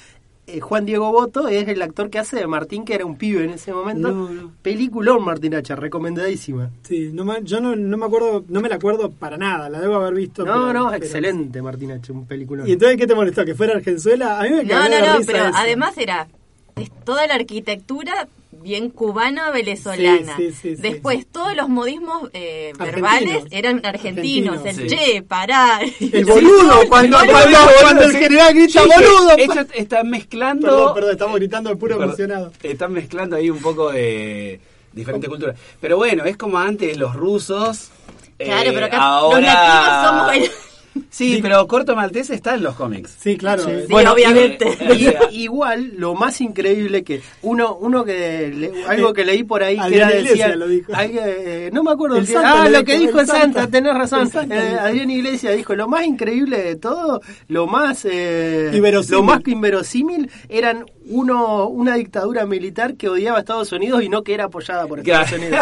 Eh, 0.56 0.60
Juan 0.62 0.86
Diego 0.86 1.12
Boto 1.12 1.48
es 1.48 1.68
el 1.68 1.82
actor 1.82 2.10
que 2.10 2.20
hace 2.20 2.38
de 2.38 2.48
Martín, 2.48 2.86
que 2.86 2.94
era 2.96 3.06
un 3.06 3.18
pibe 3.18 3.44
en 3.44 3.52
ese 3.52 3.72
momento. 3.74 4.12
No, 4.12 4.30
no. 4.30 4.52
Peliculón 4.62 5.24
Martín 5.24 5.56
H, 5.56 5.76
recomendadísima. 5.76 6.70
Sí, 6.84 7.12
no 7.14 7.26
me- 7.26 7.44
yo 7.44 7.60
no, 7.62 7.76
no 7.76 7.98
me 7.98 8.06
acuerdo, 8.06 8.44
no 8.48 8.62
me 8.62 8.70
la 8.70 8.76
acuerdo 8.76 9.12
para 9.12 9.38
nada, 9.38 9.70
la 9.70 9.80
debo 9.80 9.96
haber 9.96 10.14
visto. 10.14 10.46
No, 10.46 10.54
pero- 10.54 10.74
no, 10.74 10.90
pero- 10.92 11.04
excelente 11.04 11.62
Martín 11.62 11.92
H, 11.92 12.12
un 12.12 12.26
peliculón. 12.26 12.68
¿Y 12.68 12.74
entonces 12.74 12.98
qué 12.98 13.08
te 13.08 13.16
molestó? 13.16 13.46
¿Que 13.46 13.56
fuera 13.56 13.74
Argenzuela? 13.76 14.40
A 14.40 14.44
mí 14.44 14.50
me 14.50 14.64
No, 14.64 14.90
no, 14.90 14.90
no, 15.20 15.26
pero 15.26 15.46
eso. 15.46 15.52
además 15.56 15.98
era 15.98 16.28
es 16.76 16.90
toda 17.04 17.28
la 17.28 17.36
arquitectura 17.36 18.28
bien 18.62 18.90
cubano-venezolana. 18.90 20.36
Sí, 20.38 20.52
sí, 20.52 20.54
sí, 20.54 20.76
sí. 20.76 20.82
Después 20.82 21.26
todos 21.28 21.56
los 21.56 21.70
modismos 21.70 22.30
eh, 22.34 22.74
verbales 22.78 23.46
eran 23.52 23.86
argentinos. 23.86 24.60
Argentinos, 24.60 24.66
El 24.66 24.90
sí. 24.90 24.96
che, 24.96 25.22
pará. 25.22 25.80
El 26.00 26.26
boludo, 26.26 26.88
cuando, 26.90 27.20
El 27.22 27.30
cuando, 27.30 27.60
boludo, 27.60 27.72
cuando 27.82 28.04
el 28.04 28.12
general 28.12 28.54
grita 28.54 28.82
Sí, 28.84 28.90
boludo. 28.96 29.38
Ellos 29.38 29.66
están 29.74 30.10
mezclando. 30.10 30.68
Perdón, 30.68 30.94
perdón, 30.94 31.12
estamos 31.12 31.36
gritando 31.38 31.70
de 31.70 31.76
puro 31.76 31.96
Perdón. 31.96 32.10
emocionado. 32.10 32.54
Están 32.64 32.94
mezclando 32.94 33.36
ahí 33.36 33.50
un 33.50 33.60
poco 33.62 33.92
de 33.92 34.60
diferentes 34.94 35.30
culturas. 35.30 35.56
Pero 35.80 35.98
bueno, 35.98 36.26
es 36.26 36.38
como 36.38 36.58
antes 36.58 36.98
los 36.98 37.16
rusos. 37.16 37.90
Claro, 38.38 38.70
eh, 38.70 38.74
pero 38.74 38.86
acá 38.86 38.98
ahora... 38.98 39.40
los 39.40 40.32
latinos 40.34 40.50
somos. 40.50 40.69
Sí, 41.10 41.40
pero 41.42 41.68
Corto 41.68 41.96
Maltés 41.96 42.30
está 42.30 42.56
en 42.56 42.64
los 42.64 42.76
cómics. 42.76 43.16
Sí, 43.20 43.38
claro. 43.38 43.64
Sí. 43.64 43.72
Sí, 43.88 43.94
obviamente. 43.94 44.78
Y- 44.98 45.14
igual, 45.44 45.94
lo 45.98 46.16
más 46.16 46.40
increíble 46.42 47.04
que 47.04 47.22
uno, 47.42 47.76
uno 47.76 48.04
que 48.06 48.52
le- 48.56 48.86
algo 48.88 49.14
que 49.14 49.26
leí 49.26 49.44
por 49.44 49.64
ahí 49.64 49.78
que 49.80 49.96
era 49.96 50.10
Iglesias 50.10 50.30
decía, 50.50 50.56
lo 50.56 50.68
dijo. 50.68 50.94
alguien, 50.94 51.24
eh, 51.26 51.70
no 51.74 51.84
me 51.84 51.92
acuerdo 51.92 52.18
El 52.18 52.26
qué- 52.28 52.34
Santa 52.34 52.64
ah, 52.64 52.70
lo 52.70 52.80
lo 52.80 52.86
que 52.86 53.00
dijo, 53.00 53.20
el 53.20 53.28
Santa, 53.28 53.62
Santa. 53.62 53.68
tenés 53.68 53.94
razón. 53.94 54.30
Santa 54.30 54.56
Eh. 54.58 54.80
Adrián 54.80 55.10
Iglesias 55.12 55.56
dijo 55.56 55.76
lo 55.76 55.88
más 55.88 56.06
increíble 56.06 56.62
de 56.64 56.76
todo, 56.76 57.22
lo 57.48 57.68
más 57.68 58.06
eh, 58.10 58.72
lo 59.10 59.24
más 59.24 59.42
inverosímil 59.46 60.30
eran 60.50 60.86
uno 61.10 61.68
una 61.68 61.96
dictadura 61.96 62.46
militar 62.46 62.96
que 62.96 63.10
odiaba 63.10 63.38
a 63.38 63.40
Estados 63.42 63.72
Unidos 63.72 64.04
y 64.04 64.10
no 64.10 64.24
que 64.24 64.34
era 64.34 64.46
apoyada 64.46 64.88
por. 64.88 65.00
Estados 65.00 65.32
Unidos. 65.34 65.60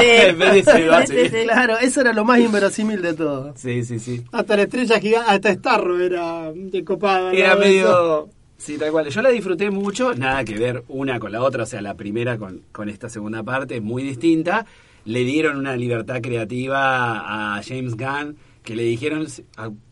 Claro, 1.46 1.78
eso 1.80 2.02
era 2.02 2.14
lo 2.14 2.24
más 2.26 2.40
inverosímil 2.40 3.02
de 3.02 3.14
todo. 3.14 3.54
Sí, 3.56 3.84
sí, 3.84 4.00
sí. 4.00 4.24
Hasta 4.32 4.56
la 4.56 4.64
estrella 4.64 5.00
gigante, 5.00 5.32
hasta 5.32 5.54
Starro 5.54 6.00
era 6.00 6.52
copada. 6.86 7.34
Era 7.34 7.56
medio... 7.56 8.30
Sí, 8.58 8.78
tal 8.78 8.92
cual. 8.92 9.08
Yo 9.10 9.22
la 9.22 9.30
disfruté 9.30 9.70
mucho, 9.70 10.16
nada 10.16 10.44
que 10.44 10.58
ver 10.58 10.84
una 10.88 11.20
con 11.20 11.32
la 11.32 11.42
otra, 11.44 11.64
o 11.64 11.66
sea, 11.66 11.82
la 11.82 11.94
primera 11.94 12.38
con, 12.38 12.62
con 12.72 12.90
esta 12.90 13.08
segunda 13.08 13.44
parte, 13.44 13.82
muy 13.82 14.04
distinta. 14.04 14.66
Le 15.06 15.24
dieron 15.24 15.58
una 15.58 15.76
libertad 15.76 16.22
creativa 16.22 17.56
a 17.56 17.62
James 17.64 17.96
Gunn, 17.96 18.36
que 18.64 18.76
le 18.76 18.84
dijeron 18.84 19.26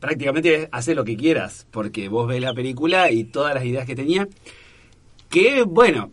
prácticamente 0.01 0.67
hace 0.71 0.95
lo 0.95 1.05
que 1.05 1.15
quieras, 1.15 1.65
porque 1.71 2.09
vos 2.09 2.27
ves 2.27 2.41
la 2.41 2.53
película 2.53 3.09
y 3.09 3.23
todas 3.23 3.53
las 3.53 3.63
ideas 3.63 3.85
que 3.85 3.95
tenía, 3.95 4.27
que 5.29 5.63
bueno, 5.63 6.11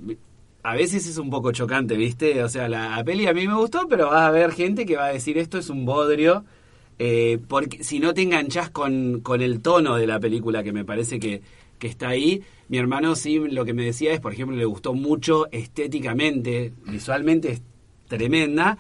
a 0.62 0.74
veces 0.74 1.06
es 1.06 1.18
un 1.18 1.30
poco 1.30 1.52
chocante, 1.52 1.96
¿viste? 1.96 2.42
O 2.44 2.48
sea, 2.48 2.68
la 2.68 3.02
peli 3.04 3.26
a 3.26 3.34
mí 3.34 3.46
me 3.48 3.54
gustó, 3.54 3.88
pero 3.88 4.08
va 4.08 4.24
a 4.24 4.28
haber 4.28 4.52
gente 4.52 4.86
que 4.86 4.96
va 4.96 5.06
a 5.06 5.12
decir 5.12 5.38
esto 5.38 5.58
es 5.58 5.70
un 5.70 5.84
bodrio. 5.84 6.44
eh, 6.98 7.38
porque 7.48 7.82
si 7.84 7.98
no 8.00 8.14
te 8.14 8.22
enganchás 8.22 8.70
con, 8.70 9.20
con 9.22 9.40
el 9.42 9.60
tono 9.62 9.96
de 9.96 10.06
la 10.06 10.20
película, 10.20 10.62
que 10.62 10.72
me 10.72 10.84
parece 10.84 11.18
que, 11.20 11.42
que 11.78 11.88
está 11.88 12.10
ahí, 12.10 12.42
mi 12.68 12.78
hermano 12.78 13.16
sí 13.16 13.38
lo 13.38 13.64
que 13.64 13.74
me 13.74 13.84
decía 13.84 14.12
es, 14.12 14.20
por 14.20 14.32
ejemplo, 14.32 14.56
le 14.56 14.64
gustó 14.66 14.94
mucho 14.94 15.48
estéticamente, 15.52 16.72
visualmente 16.86 17.50
es 17.52 17.62
tremenda, 18.08 18.78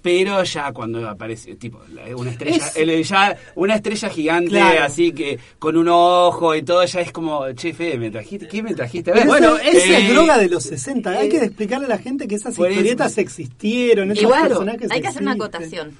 pero 0.00 0.42
ya 0.44 0.72
cuando 0.72 1.06
aparece 1.08 1.56
tipo 1.56 1.80
la- 1.92 2.14
una 2.16 2.30
estrella 2.30 2.56
Es- 2.56 2.76
el- 2.76 3.02
ya 3.04 3.36
una 3.56 3.74
estrella 3.74 4.08
gigante 4.08 4.50
Claro. 4.50 4.84
así 4.84 5.12
que 5.12 5.38
con 5.58 5.76
un 5.76 5.88
ojo 5.88 6.54
y 6.54 6.62
todo 6.62 6.84
ya 6.84 7.00
es 7.00 7.12
como 7.12 7.50
che 7.52 7.74
Fede, 7.74 7.98
me 7.98 8.10
trajiste 8.10 8.46
qué 8.48 8.62
me 8.62 8.74
trajiste 8.74 9.12
Bueno, 9.26 9.56
esa 9.56 9.70
eh, 9.98 10.02
es 10.04 10.08
droga 10.10 10.38
de 10.38 10.48
los 10.48 10.62
60. 10.64 11.10
Hay 11.10 11.26
eh, 11.26 11.30
que 11.30 11.36
explicarle 11.38 11.86
a 11.86 11.88
la 11.90 11.98
gente 11.98 12.28
que 12.28 12.36
esas 12.36 12.54
eso- 12.54 12.66
historietas 12.68 13.18
existieron, 13.18 14.12
esos 14.12 14.22
Igual, 14.24 14.48
personajes 14.48 14.90
hay 14.90 15.00
que 15.00 15.08
hacer 15.08 15.22
una 15.22 15.32
acotación. 15.32 15.96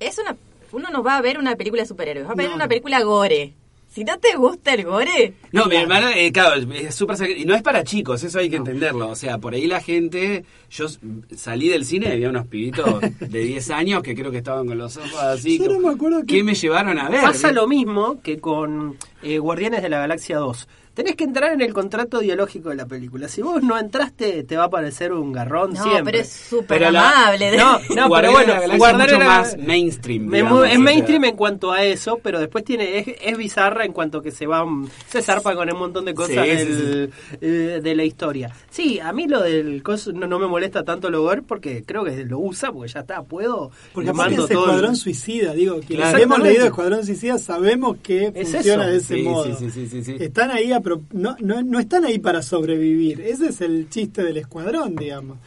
Es 0.00 0.18
una, 0.18 0.36
uno 0.72 0.90
no 0.90 1.02
va 1.02 1.16
a 1.16 1.22
ver 1.22 1.38
una 1.38 1.56
película 1.56 1.82
de 1.82 1.88
superhéroes, 1.88 2.26
va 2.26 2.32
a 2.32 2.34
ver 2.34 2.48
No. 2.50 2.56
una 2.56 2.68
película 2.68 3.00
gore. 3.02 3.52
Si 3.88 4.04
no 4.04 4.18
te 4.18 4.36
gusta 4.36 4.74
el 4.74 4.84
gore, 4.84 5.34
No, 5.52 5.64
mi 5.66 5.76
hermano, 5.76 6.08
eh, 6.14 6.30
claro, 6.30 6.60
es 6.70 6.94
súper 6.94 7.30
y 7.30 7.46
no 7.46 7.54
es 7.54 7.62
para 7.62 7.82
chicos, 7.82 8.22
eso 8.24 8.38
hay 8.38 8.50
que 8.50 8.56
entenderlo. 8.56 9.08
O 9.08 9.16
sea, 9.16 9.38
por 9.38 9.54
ahí 9.54 9.66
la 9.66 9.80
gente, 9.80 10.44
yo 10.70 10.86
salí 11.34 11.68
del 11.68 11.86
cine 11.86 12.08
y 12.08 12.12
había 12.12 12.28
unos 12.28 12.46
pibitos 12.46 13.00
de 13.20 13.40
10 13.40 13.70
años 13.70 14.02
que 14.02 14.14
creo 14.14 14.30
que 14.30 14.36
estaban 14.38 14.66
con 14.66 14.76
los 14.76 14.98
ojos 14.98 15.14
así. 15.14 15.58
Yo 15.58 15.68
no 15.72 15.80
me 15.80 15.88
acuerdo 15.94 16.20
que- 16.20 16.26
¿Qué 16.36 16.42
me 16.44 16.54
llevaron 16.54 16.98
a 16.98 17.08
ver? 17.08 17.22
Pasa 17.22 17.52
lo 17.52 17.66
mismo 17.66 18.20
que 18.20 18.38
con 18.38 18.96
eh, 19.22 19.38
Guardianes 19.38 19.82
de 19.82 19.88
la 19.88 19.98
Galaxia 19.98 20.38
2. 20.38 20.68
Tenés 20.94 21.14
que 21.14 21.24
entrar 21.24 21.52
en 21.52 21.60
el 21.60 21.74
contrato 21.74 22.22
ideológico 22.22 22.70
de 22.70 22.76
la 22.76 22.86
película. 22.86 23.28
Si 23.28 23.42
vos 23.42 23.62
no 23.62 23.78
entraste, 23.78 24.44
te 24.44 24.56
va 24.56 24.64
a 24.64 24.70
parecer 24.70 25.12
un 25.12 25.30
garrón 25.30 25.74
no, 25.74 25.82
siempre. 25.82 26.04
pero 26.04 26.18
es 26.20 26.28
súper 26.32 26.90
la- 26.90 27.10
amable. 27.10 27.54
No, 27.54 27.78
no, 27.94 28.08
pero 28.10 28.32
bueno, 28.32 28.54
es 28.62 28.78
mucho 28.94 29.18
más 29.18 29.58
mainstream. 29.58 30.24
Es, 30.24 30.30
digamos, 30.32 30.78
mainstream 30.78 31.24
en 31.24 31.36
cuanto 31.36 31.70
a 31.70 31.84
eso, 31.84 32.18
pero 32.22 32.40
después 32.40 32.64
tiene 32.64 32.98
es, 33.00 33.08
es 33.20 33.36
bizarra 33.36 33.84
en 33.84 33.92
cuanto 33.92 34.22
que 34.22 34.30
se 34.30 34.46
va 34.46 34.64
se 35.06 35.20
zarpa 35.20 35.54
con 35.54 35.70
un 35.70 35.78
montón 35.78 36.06
de 36.06 36.14
cosas 36.14 36.46
Sí, 36.46 36.50
sí, 36.56 36.64
del- 36.64 37.12
eh, 37.42 37.80
de 37.82 37.94
la 37.94 38.04
historia. 38.04 38.54
Sí, 38.70 38.98
a 38.98 39.12
mí 39.12 39.28
lo 39.28 39.42
del 39.42 39.82
coso 39.82 40.12
no, 40.12 40.26
no 40.26 40.38
me 40.38 40.46
molesta 40.46 40.82
tanto 40.82 41.10
lo 41.10 41.20
gore 41.20 41.42
porque 41.42 41.84
creo 41.84 42.04
que 42.04 42.24
lo 42.24 42.38
usa 42.38 42.72
porque 42.72 42.90
ya 42.90 43.00
está, 43.00 43.22
puedo. 43.22 43.70
Porque 43.92 44.14
mando 44.14 44.44
es 44.44 44.48
todo 44.48 44.64
el- 44.64 44.70
Escuadrón 44.70 44.96
Suicida, 44.96 45.52
digo, 45.52 45.78
quienes 45.86 46.08
Claro. 46.08 46.24
hemos 46.24 46.38
leído. 46.38 46.64
Escuadrón 46.64 47.04
Suicida 47.04 47.36
sabemos 47.38 47.98
que 48.02 48.32
Es 48.34 48.50
funciona 48.50 48.84
eso. 48.84 48.92
de 48.92 49.00
ese 49.06 49.16
Sí, 49.16 49.22
modo. 49.22 49.44
sí, 49.44 49.52
sí, 49.58 49.70
sí, 49.70 49.88
sí, 49.88 50.04
sí. 50.04 50.16
Están 50.20 50.50
ahí 50.50 50.72
a 50.72 50.80
pro- 50.80 51.02
no, 51.12 51.36
no, 51.40 51.62
no 51.62 51.78
están 51.80 52.04
ahí 52.04 52.18
para 52.18 52.42
sobrevivir, 52.42 53.20
ese 53.20 53.48
es 53.48 53.60
el 53.60 53.88
chiste 53.88 54.22
del 54.22 54.36
escuadrón, 54.36 54.94
digamos. 54.96 55.38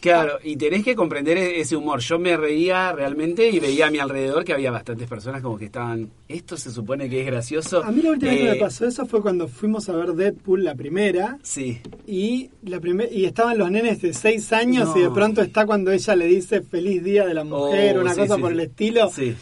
Claro, 0.00 0.38
y 0.44 0.56
tenés 0.56 0.84
que 0.84 0.94
comprender 0.94 1.38
e- 1.38 1.60
ese 1.60 1.76
humor. 1.76 2.00
Yo 2.00 2.18
me 2.18 2.36
reía 2.36 2.92
realmente 2.92 3.48
y 3.48 3.58
veía 3.58 3.86
a 3.86 3.90
mi 3.90 3.98
alrededor 4.00 4.44
que 4.44 4.52
había 4.52 4.70
bastantes 4.70 5.08
personas 5.08 5.40
como 5.40 5.56
que 5.56 5.64
estaban, 5.64 6.10
esto 6.28 6.58
se 6.58 6.70
supone 6.70 7.08
que 7.08 7.20
es 7.22 7.26
gracioso. 7.26 7.82
A 7.82 7.90
mí 7.90 8.02
la 8.02 8.10
última 8.10 8.30
vez 8.32 8.40
que 8.42 8.46
Eh, 8.48 8.52
me 8.52 8.56
pasó 8.56 8.86
eso 8.86 9.06
fue 9.06 9.22
cuando 9.22 9.48
fuimos 9.48 9.88
a 9.88 9.96
ver 9.96 10.12
Deadpool 10.12 10.62
la 10.62 10.74
primera 10.74 11.38
Sí. 11.42 11.80
y 12.06 12.50
la 12.64 12.80
primer, 12.80 13.10
y 13.14 13.24
estaban 13.24 13.56
los 13.56 13.70
nenes 13.70 14.02
de 14.02 14.12
6 14.12 14.52
años 14.52 14.90
No. 14.90 14.96
y 14.98 15.04
de 15.04 15.10
pronto 15.10 15.40
está 15.40 15.64
cuando 15.64 15.90
ella 15.90 16.14
le 16.16 16.26
dice 16.26 16.60
feliz 16.60 17.02
día 17.02 17.24
de 17.24 17.32
la 17.32 17.44
mujer, 17.44 17.96
Oh, 17.96 18.02
una 18.02 18.12
sí, 18.12 18.20
cosa 18.20 18.34
sí, 18.34 18.40
por 18.42 18.50
sí. 18.50 18.54
el 18.56 18.60
estilo. 18.60 19.08
Sí. 19.10 19.34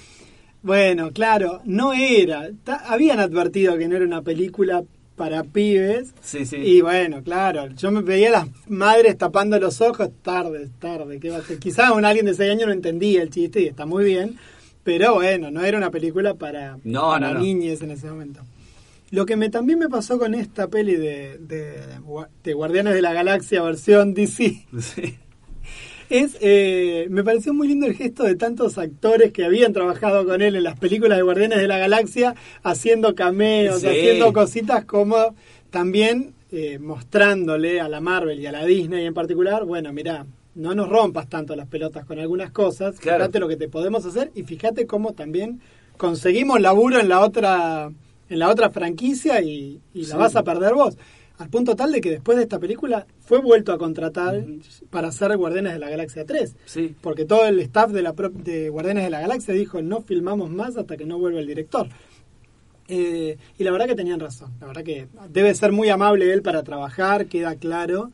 Bueno, 0.62 1.10
claro, 1.12 1.60
no 1.64 1.92
era. 1.92 2.48
Habían 2.86 3.18
advertido 3.20 3.76
que 3.76 3.88
no 3.88 3.96
era 3.96 4.04
una 4.04 4.22
película 4.22 4.84
para 5.16 5.42
pibes. 5.44 6.14
Sí, 6.22 6.46
sí. 6.46 6.56
Y 6.56 6.80
bueno, 6.80 7.22
claro, 7.22 7.68
yo 7.76 7.90
me 7.90 8.00
veía 8.02 8.30
las 8.30 8.48
madres 8.68 9.18
tapando 9.18 9.58
los 9.58 9.80
ojos, 9.80 10.08
tarde, 10.22 10.68
tarde. 10.78 11.18
¿qué 11.20 11.30
va 11.30 11.38
a 11.38 11.42
ser? 11.42 11.58
Quizás 11.58 11.90
un 11.90 12.04
alguien 12.04 12.26
de 12.26 12.34
6 12.34 12.50
años 12.50 12.66
no 12.68 12.72
entendía 12.72 13.22
el 13.22 13.30
chiste 13.30 13.60
y 13.60 13.66
está 13.66 13.86
muy 13.86 14.04
bien, 14.04 14.36
pero 14.84 15.14
bueno, 15.14 15.50
no 15.50 15.62
era 15.62 15.76
una 15.78 15.90
película 15.90 16.34
para, 16.34 16.78
No, 16.84 17.10
para 17.10 17.28
no, 17.28 17.34
no. 17.34 17.40
niñes 17.40 17.82
en 17.82 17.90
ese 17.90 18.08
momento. 18.08 18.40
Lo 19.10 19.26
que 19.26 19.36
me 19.36 19.50
también 19.50 19.78
me 19.78 19.90
pasó 19.90 20.18
con 20.18 20.34
esta 20.34 20.68
peli 20.68 20.94
de, 20.96 21.36
de, 21.38 21.74
de 22.42 22.52
Guardianes 22.54 22.94
de 22.94 23.02
la 23.02 23.12
Galaxia 23.12 23.62
versión 23.62 24.14
DC 24.14 24.64
Sí. 24.80 25.18
Es, 26.20 26.36
eh, 26.40 27.06
me 27.10 27.24
pareció 27.24 27.54
muy 27.54 27.68
lindo 27.68 27.86
el 27.86 27.94
gesto 27.94 28.24
de 28.24 28.34
tantos 28.36 28.76
actores 28.78 29.32
que 29.32 29.44
habían 29.44 29.72
trabajado 29.72 30.24
con 30.26 30.42
él 30.42 30.56
en 30.56 30.64
las 30.64 30.78
películas 30.78 31.16
de 31.18 31.22
Guardianes 31.22 31.58
de 31.58 31.66
la 31.68 31.78
Galaxia, 31.78 32.34
haciendo 32.62 33.14
cameos, 33.14 33.80
Sí. 33.80 33.86
haciendo 33.86 34.32
cositas 34.32 34.84
como 34.84 35.34
también 35.70 36.34
eh, 36.54 36.78
mostrándole 36.78 37.80
a 37.80 37.88
la 37.88 38.00
Marvel 38.02 38.38
y 38.38 38.46
a 38.46 38.52
la 38.52 38.64
Disney 38.66 39.06
en 39.06 39.14
particular, 39.14 39.64
bueno, 39.64 39.90
mirá, 39.92 40.26
no 40.54 40.74
nos 40.74 40.88
rompas 40.90 41.26
tanto 41.30 41.56
las 41.56 41.66
pelotas 41.66 42.04
con 42.04 42.18
algunas 42.18 42.50
cosas, 42.50 42.98
Claro. 43.00 43.20
fíjate 43.24 43.40
lo 43.40 43.48
que 43.48 43.56
te 43.56 43.68
podemos 43.68 44.04
hacer 44.04 44.30
y 44.34 44.42
fíjate 44.42 44.86
cómo 44.86 45.14
también 45.14 45.60
conseguimos 45.96 46.60
laburo 46.60 47.00
en 47.00 47.08
la 47.08 47.20
otra 47.20 47.90
en 48.28 48.38
la 48.38 48.48
otra 48.50 48.68
franquicia 48.70 49.40
y, 49.42 49.80
y 49.94 50.00
la 50.02 50.06
Sí. 50.06 50.16
vas 50.16 50.36
a 50.36 50.42
perder 50.42 50.74
vos. 50.74 50.96
Al 51.42 51.50
punto 51.50 51.74
tal 51.76 51.90
de 51.92 52.00
que 52.00 52.10
después 52.10 52.36
de 52.36 52.44
esta 52.44 52.58
película 52.58 53.06
fue 53.20 53.40
vuelto 53.40 53.72
a 53.72 53.78
contratar 53.78 54.44
para 54.90 55.08
hacer 55.08 55.36
Guardianes 55.36 55.72
de 55.72 55.78
la 55.80 55.90
Galaxia 55.90 56.24
3. 56.24 56.54
Sí. 56.66 56.94
Porque 57.00 57.24
todo 57.24 57.46
el 57.46 57.58
staff 57.60 57.90
de, 57.90 58.02
la 58.02 58.12
pro- 58.12 58.30
de 58.30 58.68
Guardianes 58.68 59.04
de 59.04 59.10
la 59.10 59.20
Galaxia 59.20 59.52
dijo 59.54 59.82
no 59.82 60.00
filmamos 60.02 60.50
más 60.50 60.76
hasta 60.76 60.96
que 60.96 61.04
no 61.04 61.18
vuelva 61.18 61.40
el 61.40 61.46
director. 61.46 61.88
Eh, 62.88 63.38
y 63.58 63.64
la 63.64 63.70
verdad 63.70 63.86
que 63.86 63.94
tenían 63.94 64.20
razón. 64.20 64.52
La 64.60 64.66
verdad 64.66 64.82
que 64.82 65.08
debe 65.30 65.54
ser 65.54 65.72
muy 65.72 65.88
amable 65.88 66.32
él 66.32 66.42
para 66.42 66.62
trabajar, 66.62 67.26
queda 67.26 67.54
claro, 67.56 68.10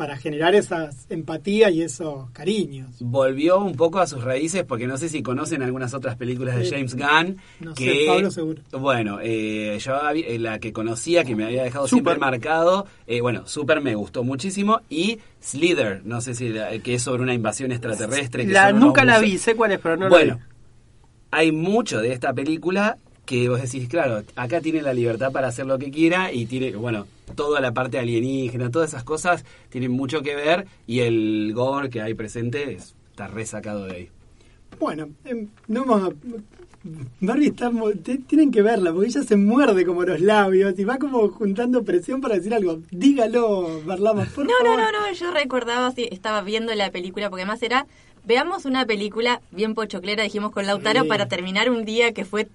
para 0.00 0.16
generar 0.16 0.54
esas 0.54 1.04
empatías 1.10 1.70
y 1.72 1.82
esos 1.82 2.30
cariños. 2.30 2.88
Volvió 3.00 3.58
un 3.58 3.74
poco 3.74 3.98
a 3.98 4.06
sus 4.06 4.24
raíces 4.24 4.64
porque 4.64 4.86
no 4.86 4.96
sé 4.96 5.10
si 5.10 5.22
conocen 5.22 5.62
algunas 5.62 5.92
otras 5.92 6.16
películas 6.16 6.56
de 6.56 6.70
James 6.70 6.94
Gunn. 6.96 7.36
no 7.60 7.76
sé, 7.76 7.84
que, 7.84 8.04
Pablo 8.06 8.30
seguro. 8.30 8.62
Bueno, 8.72 9.18
eh, 9.22 9.78
yo 9.78 9.94
había- 9.96 10.26
eh, 10.26 10.38
la 10.38 10.58
que 10.58 10.72
conocía, 10.72 11.22
que 11.22 11.36
me 11.36 11.44
había 11.44 11.64
dejado 11.64 11.86
Super. 11.86 12.02
siempre 12.14 12.18
marcado, 12.18 12.86
eh, 13.06 13.20
bueno, 13.20 13.46
Super 13.46 13.82
me 13.82 13.94
gustó 13.94 14.24
muchísimo. 14.24 14.80
Y 14.88 15.18
Slither, 15.42 16.00
no 16.06 16.22
sé 16.22 16.34
si 16.34 16.48
la- 16.48 16.78
que 16.78 16.94
es 16.94 17.02
sobre 17.02 17.22
una 17.22 17.34
invasión 17.34 17.70
extraterrestre. 17.70 18.46
que 18.46 18.52
La, 18.54 18.72
nunca 18.72 19.04
la 19.04 19.18
vi, 19.18 19.36
sé 19.36 19.54
cuál 19.54 19.72
es, 19.72 19.80
pero 19.80 19.98
no 19.98 20.08
bueno, 20.08 20.32
la 20.32 20.36
vi. 20.38 20.42
hay 21.32 21.52
mucho 21.52 22.00
de 22.00 22.14
esta 22.14 22.32
película 22.32 22.96
que 23.26 23.50
vos 23.50 23.60
decís, 23.60 23.86
claro, 23.86 24.22
acá 24.34 24.62
tiene 24.62 24.80
la 24.80 24.94
libertad 24.94 25.30
para 25.30 25.48
hacer 25.48 25.66
lo 25.66 25.78
que 25.78 25.90
quiera 25.90 26.32
y 26.32 26.46
tiene, 26.46 26.72
bueno, 26.74 27.06
toda 27.34 27.60
la 27.60 27.72
parte 27.72 27.98
alienígena, 27.98 28.70
todas 28.70 28.90
esas 28.90 29.04
cosas 29.04 29.44
tienen 29.68 29.90
mucho 29.92 30.22
que 30.22 30.34
ver 30.34 30.66
y 30.86 31.00
el 31.00 31.52
gore 31.54 31.90
que 31.90 32.00
hay 32.02 32.14
presente 32.14 32.72
es- 32.74 32.94
está 33.10 33.26
resacado 33.28 33.84
de 33.86 33.92
ahí. 33.94 34.08
Bueno, 34.78 35.08
em, 35.24 35.48
no 35.68 35.82
hemos... 35.84 36.14
Barbie 37.20 37.48
está, 37.48 37.68
mo- 37.70 37.90
te- 37.92 38.16
tienen 38.18 38.50
que 38.50 38.62
verla 38.62 38.90
porque 38.92 39.08
ella 39.08 39.22
se 39.22 39.36
muerde 39.36 39.84
como 39.84 40.02
los 40.04 40.18
labios 40.20 40.78
y 40.78 40.84
va 40.84 40.96
como 40.96 41.28
juntando 41.28 41.82
presión 41.84 42.22
para 42.22 42.36
decir 42.36 42.54
algo. 42.54 42.78
Dígalo, 42.90 43.82
Barlama, 43.84 44.24
por 44.34 44.46
No, 44.46 44.52
no, 44.64 44.76
favor. 44.76 44.92
no, 44.92 45.06
no, 45.06 45.12
yo 45.12 45.30
recordaba, 45.30 45.88
así, 45.88 46.08
estaba 46.10 46.40
viendo 46.40 46.74
la 46.74 46.90
película, 46.90 47.28
porque 47.28 47.42
además 47.42 47.62
era, 47.62 47.86
veamos 48.24 48.64
una 48.64 48.86
película 48.86 49.42
bien 49.50 49.74
pochoclera, 49.74 50.22
dijimos 50.22 50.52
con 50.52 50.66
Lautaro, 50.66 51.02
Sí. 51.02 51.08
para 51.08 51.28
terminar 51.28 51.68
un 51.70 51.84
día 51.84 52.12
que 52.14 52.24
fue 52.24 52.48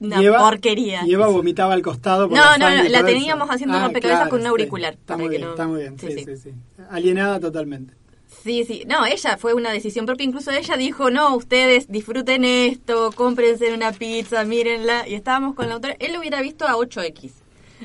una 0.00 0.38
porquería. 0.38 1.02
Y 1.06 1.12
Eva 1.12 1.28
vomitaba 1.28 1.74
al 1.74 1.82
costado. 1.82 2.28
por 2.28 2.36
No, 2.36 2.42
la 2.44 2.58
no, 2.58 2.68
no, 2.82 2.88
la 2.88 2.98
eso. 2.98 3.06
teníamos 3.06 3.48
haciendo 3.48 3.78
rompecabezas 3.80 4.28
con 4.28 4.40
un 4.40 4.46
auricular, 4.48 4.94
Está 4.94 5.16
muy 5.16 5.28
bien, 5.28 5.42
no- 5.42 5.50
está 5.50 5.66
muy 5.68 5.80
bien. 5.82 5.98
Sí, 5.98 6.08
Sí, 6.24 6.36
sí. 6.36 6.50
Alienada 6.90 7.38
totalmente. 7.38 7.94
Sí, 8.42 8.64
sí, 8.64 8.84
no, 8.86 9.04
ella 9.04 9.36
fue 9.36 9.52
una 9.52 9.70
decisión 9.70 10.06
propia, 10.06 10.24
incluso 10.24 10.50
ella 10.50 10.76
dijo, 10.78 11.10
no, 11.10 11.36
ustedes 11.36 11.88
disfruten 11.88 12.44
esto, 12.44 13.10
cómprense 13.14 13.74
una 13.74 13.92
pizza, 13.92 14.44
mírenla, 14.44 15.06
y 15.06 15.14
estábamos 15.14 15.54
con 15.54 15.68
Lautaro, 15.68 15.94
él 15.98 16.14
lo 16.14 16.20
hubiera 16.20 16.40
visto 16.40 16.66
a 16.66 16.74
8X 16.76 17.32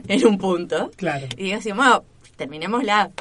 en 0.07 0.26
un 0.28 0.38
punto. 0.38 0.91
Claro. 0.95 1.28
Y 1.38 1.51
así, 1.51 1.72
bueno, 1.74 2.05
terminémosla. 2.38 3.11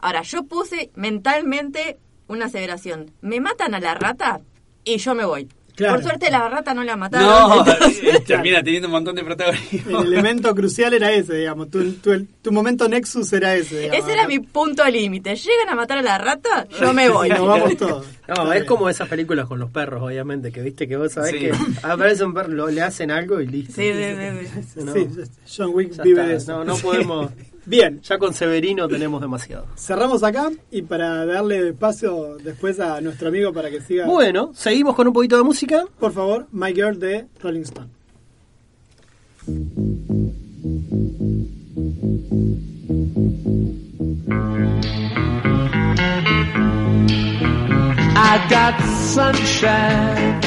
Ahora, 0.00 0.20
yo 0.22 0.42
puse 0.44 0.90
mentalmente 0.94 1.96
una 2.28 2.46
aseveración. 2.46 3.10
Me 3.22 3.40
matan 3.40 3.74
a 3.74 3.80
la 3.80 3.94
rata 3.94 4.40
y 4.84 4.98
yo 4.98 5.14
me 5.14 5.24
voy. 5.24 5.48
Claro. 5.76 5.94
Por 5.94 6.04
suerte 6.04 6.30
la 6.30 6.48
rata 6.48 6.72
no 6.72 6.84
la 6.84 6.96
mataron. 6.96 7.26
No, 7.28 7.66
entonces- 7.66 8.24
termina 8.26 8.62
teniendo 8.62 8.86
un 8.88 8.92
montón 8.92 9.16
de 9.16 9.24
protagonismo. 9.24 10.02
El 10.02 10.12
elemento 10.12 10.54
crucial 10.54 10.94
era 10.94 11.10
ese, 11.12 11.34
digamos. 11.36 11.68
Tu, 11.70 11.92
tu, 11.94 12.24
tu 12.42 12.52
momento 12.52 12.88
nexus 12.88 13.32
era 13.32 13.54
ese. 13.56 13.80
digamos. 13.80 14.04
ese 14.04 14.12
era 14.12 14.28
mi 14.28 14.38
punto 14.38 14.84
límite. 14.88 15.34
Llegan 15.34 15.68
a 15.70 15.74
matar 15.74 15.98
a 15.98 16.02
la 16.02 16.18
rata, 16.18 16.66
yo 16.80 16.92
me 16.92 17.08
voy. 17.08 17.28
Nos 17.28 17.46
vamos 17.46 17.76
todos. 17.78 18.06
No, 18.28 18.34
Está 18.34 18.42
es 18.44 18.50
bien. 18.52 18.66
como 18.66 18.88
esas 18.88 19.08
películas 19.08 19.46
con 19.46 19.58
los 19.58 19.70
perros, 19.70 20.02
obviamente, 20.02 20.50
que 20.52 20.62
viste 20.62 20.86
que 20.88 20.96
vos 20.96 21.12
sabés 21.12 21.32
Sí. 21.32 21.38
que 21.40 21.52
aparece 21.82 22.24
un 22.24 22.32
perro, 22.34 22.48
lo- 22.50 22.68
le 22.68 22.80
hacen 22.80 23.10
algo 23.10 23.40
y 23.40 23.46
listo. 23.48 23.74
Sí, 23.74 23.92
sí, 23.92 24.48
sí, 24.54 24.62
sí. 24.74 24.80
No, 24.84 24.92
Sí, 24.94 25.08
John 25.56 25.70
Wick 25.74 26.02
vive 26.02 26.34
eso. 26.36 26.52
No, 26.58 26.64
no 26.64 26.76
podemos. 26.76 27.30
Bien, 27.66 28.00
ya 28.02 28.18
con 28.18 28.34
Severino 28.34 28.88
tenemos 28.88 29.20
demasiado. 29.20 29.66
Cerramos 29.76 30.22
acá 30.22 30.50
y 30.70 30.82
para 30.82 31.24
darle 31.24 31.72
paso 31.72 32.36
después 32.42 32.78
a 32.78 33.00
nuestro 33.00 33.28
amigo 33.28 33.52
para 33.52 33.70
que 33.70 33.80
siga. 33.80 34.06
Bueno, 34.06 34.52
seguimos 34.54 34.94
con 34.94 35.06
un 35.06 35.12
poquito 35.14 35.36
de 35.36 35.44
música. 35.44 35.84
Por 35.98 36.12
favor, 36.12 36.46
My 36.52 36.74
Girl 36.74 36.98
de 36.98 37.26
Rolling 37.42 37.62
Stone. 37.62 37.90
I 48.16 48.46
got 48.48 48.80
sunshine 49.12 50.40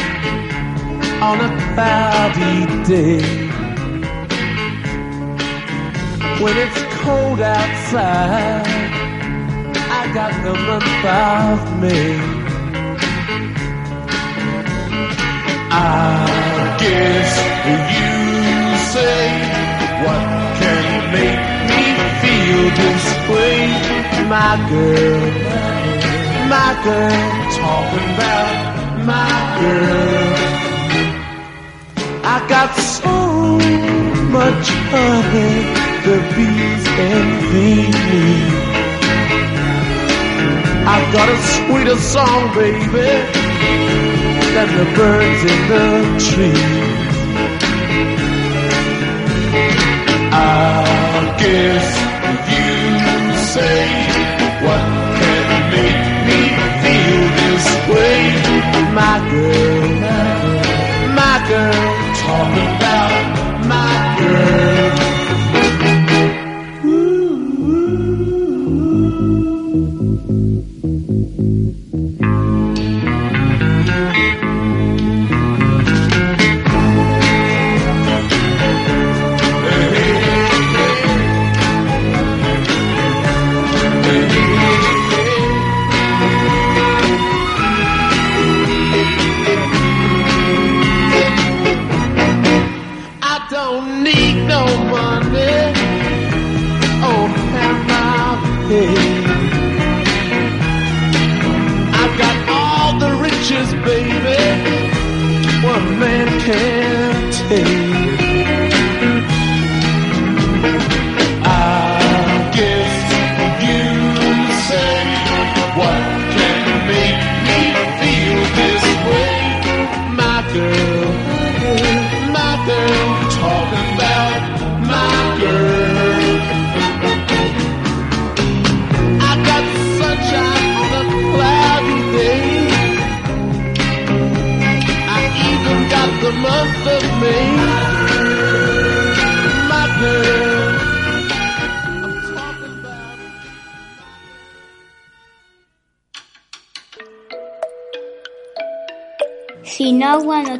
on 1.21 1.39
a 1.39 1.49
cloudy 1.73 2.83
day. 2.87 3.56
When 6.39 6.55
it's 6.55 6.81
cold 7.01 7.41
outside, 7.41 8.61
I 9.89 10.13
got 10.13 10.33
the 10.45 10.53
month 10.67 11.05
of 11.25 11.81
May. 11.81 12.13
I 15.71 16.77
guess 16.77 17.31
you 17.97 18.13
say 18.93 19.19
what 20.03 20.23
can 20.61 20.85
make 21.17 21.43
me 21.69 21.83
feel 22.21 22.61
this 22.81 23.05
way, 23.33 23.57
my 24.29 24.53
girl, 24.69 25.25
my 26.53 26.71
girl, 26.85 27.25
talking 27.57 28.07
about 28.13 28.53
my 29.11 29.33
girl. 29.59 30.37
I 32.23 32.37
got 32.47 32.69
so 32.77 33.15
much 34.29 34.67
honey, 34.91 35.86
the 36.07 36.19
bees 36.35 36.85
envy 37.15 37.75
me. 38.07 38.27
I've 40.93 41.07
got 41.17 41.27
a 41.27 41.39
sweeter 41.53 41.99
song, 42.13 42.41
baby 42.55 43.09
than 44.55 44.69
the 44.79 44.87
birds 44.97 45.41
in 45.53 45.59
the 45.73 45.87
trees. 46.27 46.87
I 50.31 51.23
guess 51.43 51.87
you 52.53 52.69
say 53.53 53.79
what 54.63 54.85
can 55.19 55.47
make 55.75 56.07
me 56.27 56.41
feel 56.83 57.23
this 57.39 57.67
way, 57.91 58.19
my 59.01 59.15
girl, 59.31 59.89
my 61.19 61.35
girl, 61.51 61.85
talking 62.23 62.69
about 62.77 63.23
my 63.73 63.91
girl. 64.19 64.76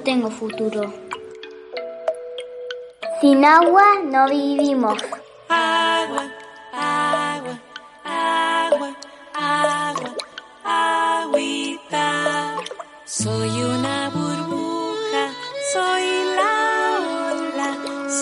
Tengo 0.07 0.31
futuro. 0.31 0.93
Sin 3.19 3.43
agua 3.43 3.83
no 4.05 4.25
vivimos. 4.29 4.97
Agua, 5.49 6.23
agua, 6.71 7.59
agua, 8.05 8.95
agua, 9.33 10.15
agüita. 10.63 12.55
Soy 13.03 13.49
una 13.75 14.09
burbuja, 14.15 15.23
soy 15.73 16.05
la 16.39 16.53
ola, 17.33 17.69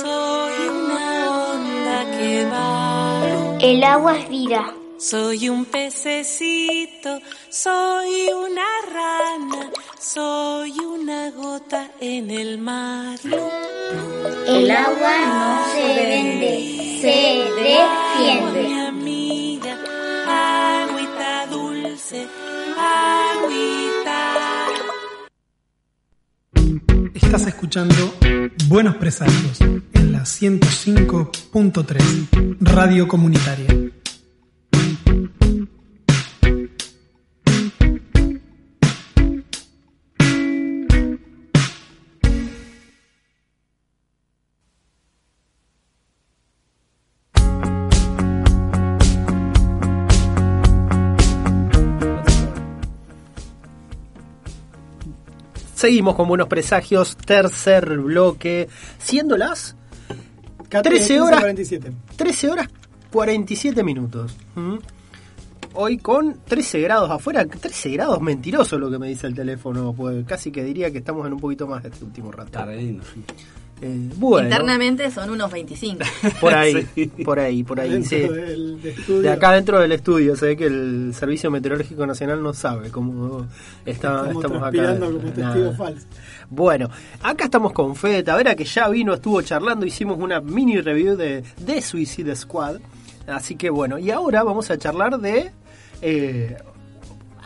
soy 0.01 0.57
una 0.67 1.03
onda 1.51 1.97
que 2.17 2.49
va. 2.51 3.57
El 3.61 3.83
agua 3.83 4.17
es 4.17 4.27
vida. 4.29 4.73
Soy 4.97 5.49
un 5.49 5.65
pececito, 5.65 7.19
soy 7.49 8.29
una 8.33 8.65
rana, 8.91 9.69
soy 10.15 10.73
una 10.79 11.29
gota 11.31 11.91
en 11.99 12.31
el 12.31 12.57
mar. 12.57 13.19
El 14.47 14.71
agua 14.71 15.11
no 15.27 15.65
se 15.73 15.83
vende, 16.09 16.51
se 17.01 17.43
defiende. 17.61 18.61
Mi 18.63 18.79
amiga, 18.79 19.73
agüita 20.25 21.47
dulce, 21.51 22.25
agüita. 22.77 24.19
Estás 27.13 27.45
escuchando 27.47 28.13
Buenos 28.67 28.95
Presagios 28.95 29.59
en 29.59 30.13
la 30.13 30.21
105.3 30.21 32.57
Radio 32.61 33.09
Comunitaria. 33.09 33.84
Seguimos 55.85 56.15
con 56.15 56.27
buenos 56.27 56.47
presagios, 56.47 57.15
tercer 57.15 57.99
bloque, 57.99 58.67
siendo 58.97 59.37
las 59.37 59.75
13 60.67 61.21
horas 61.21 61.41
47. 61.41 61.91
13 62.15 62.49
horas 62.49 62.69
47 63.11 63.83
minutos. 63.83 64.35
¿Mm? 64.55 64.77
Hoy 65.75 65.99
con 65.99 66.39
13 66.43 66.81
grados 66.81 67.11
afuera, 67.11 67.45
13 67.45 67.91
grados 67.91 68.19
mentiroso 68.19 68.79
lo 68.79 68.89
que 68.89 68.97
me 68.97 69.09
dice 69.09 69.27
el 69.27 69.35
teléfono, 69.35 69.93
pues 69.93 70.25
casi 70.25 70.49
que 70.51 70.63
diría 70.63 70.89
que 70.89 70.97
estamos 70.97 71.27
en 71.27 71.33
un 71.33 71.39
poquito 71.39 71.67
más 71.67 71.85
este 71.85 72.03
último 72.03 72.31
rato. 72.31 72.47
Está. 72.47 72.65
Eh, 73.81 74.09
bueno, 74.15 74.47
Internamente 74.47 75.11
son 75.11 75.29
unos 75.31 75.51
25. 75.51 75.99
por 76.41 76.53
ahí, 76.53 76.87
Sí. 76.95 77.07
por 77.25 77.39
ahí, 77.39 77.63
por 77.63 77.79
ahí, 77.79 77.89
Dentro 77.91 78.09
sí. 78.09 78.15
del 78.21 78.79
estudio. 78.85 79.21
De 79.21 79.29
acá 79.29 79.51
dentro 79.51 79.79
del 79.79 79.91
estudio 79.91 80.35
se 80.37 80.45
ve 80.47 80.57
que 80.57 80.65
el 80.67 81.11
Servicio 81.13 81.51
Meteorológico 81.51 82.05
Nacional 82.07 82.41
no 82.41 82.53
sabe 82.53 82.89
cómo 82.89 83.45
está- 83.85 84.29
Estamos 84.29 84.45
estamos, 84.45 84.63
acá. 84.63 84.97
como 85.53 85.73
falsos. 85.75 86.05
Bueno, 86.49 86.89
acá 87.21 87.45
estamos 87.45 87.73
con 87.73 87.95
Fede 87.95 88.23
Tavera, 88.23 88.55
que 88.55 88.63
ya 88.63 88.87
vino, 88.87 89.13
estuvo 89.13 89.41
charlando, 89.41 89.85
hicimos 89.85 90.17
una 90.19 90.39
mini 90.39 90.79
review 90.79 91.15
de, 91.17 91.43
de 91.57 91.81
Suicide 91.81 92.35
Squad. 92.35 92.77
Así 93.27 93.55
que 93.55 93.69
bueno, 93.69 93.97
y 93.99 94.09
ahora 94.11 94.43
vamos 94.43 94.69
a 94.71 94.77
charlar 94.77 95.19
de... 95.19 95.51
eh, 96.01 96.55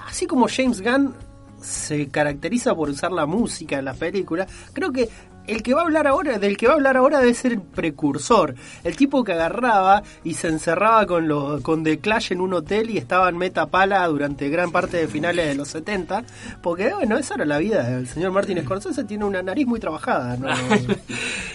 así 0.05 0.25
como 0.27 0.47
James 0.47 0.81
Gunn 0.81 1.13
se 1.61 2.07
caracteriza 2.07 2.73
por 2.75 2.89
usar 2.89 3.11
la 3.11 3.25
música 3.25 3.79
en 3.79 3.85
las 3.85 3.97
películas, 3.97 4.47
creo 4.73 4.91
que 4.91 5.09
el 5.51 5.63
que 5.63 5.73
va 5.73 5.81
a 5.81 5.83
hablar 5.85 6.07
ahora, 6.07 6.37
del 6.39 6.57
que 6.57 6.67
va 6.67 6.73
a 6.73 6.75
hablar 6.75 6.97
ahora 6.97 7.19
debe 7.19 7.33
ser 7.33 7.53
el 7.53 7.61
precursor. 7.61 8.55
El 8.83 8.95
tipo 8.95 9.23
que 9.23 9.33
agarraba 9.33 10.03
y 10.23 10.33
se 10.35 10.47
encerraba 10.47 11.05
con 11.05 11.27
los 11.27 11.61
con 11.61 11.83
The 11.83 11.99
Clash 11.99 12.31
en 12.31 12.41
un 12.41 12.53
hotel 12.53 12.89
y 12.89 12.97
estaba 12.97 13.29
en 13.29 13.37
meta 13.37 13.65
pala 13.67 14.05
durante 14.07 14.49
gran 14.49 14.71
parte 14.71 14.97
de 14.97 15.07
finales 15.07 15.47
de 15.47 15.55
los 15.55 15.67
70. 15.69 16.23
Porque 16.61 16.93
bueno, 16.93 17.17
esa 17.17 17.35
era 17.35 17.45
la 17.45 17.57
vida. 17.57 17.89
El 17.97 18.07
señor 18.07 18.31
Martin 18.31 18.61
Scorsese 18.63 19.03
tiene 19.03 19.25
una 19.25 19.41
nariz 19.41 19.65
muy 19.67 19.79
trabajada. 19.79 20.37
¿no? 20.37 20.47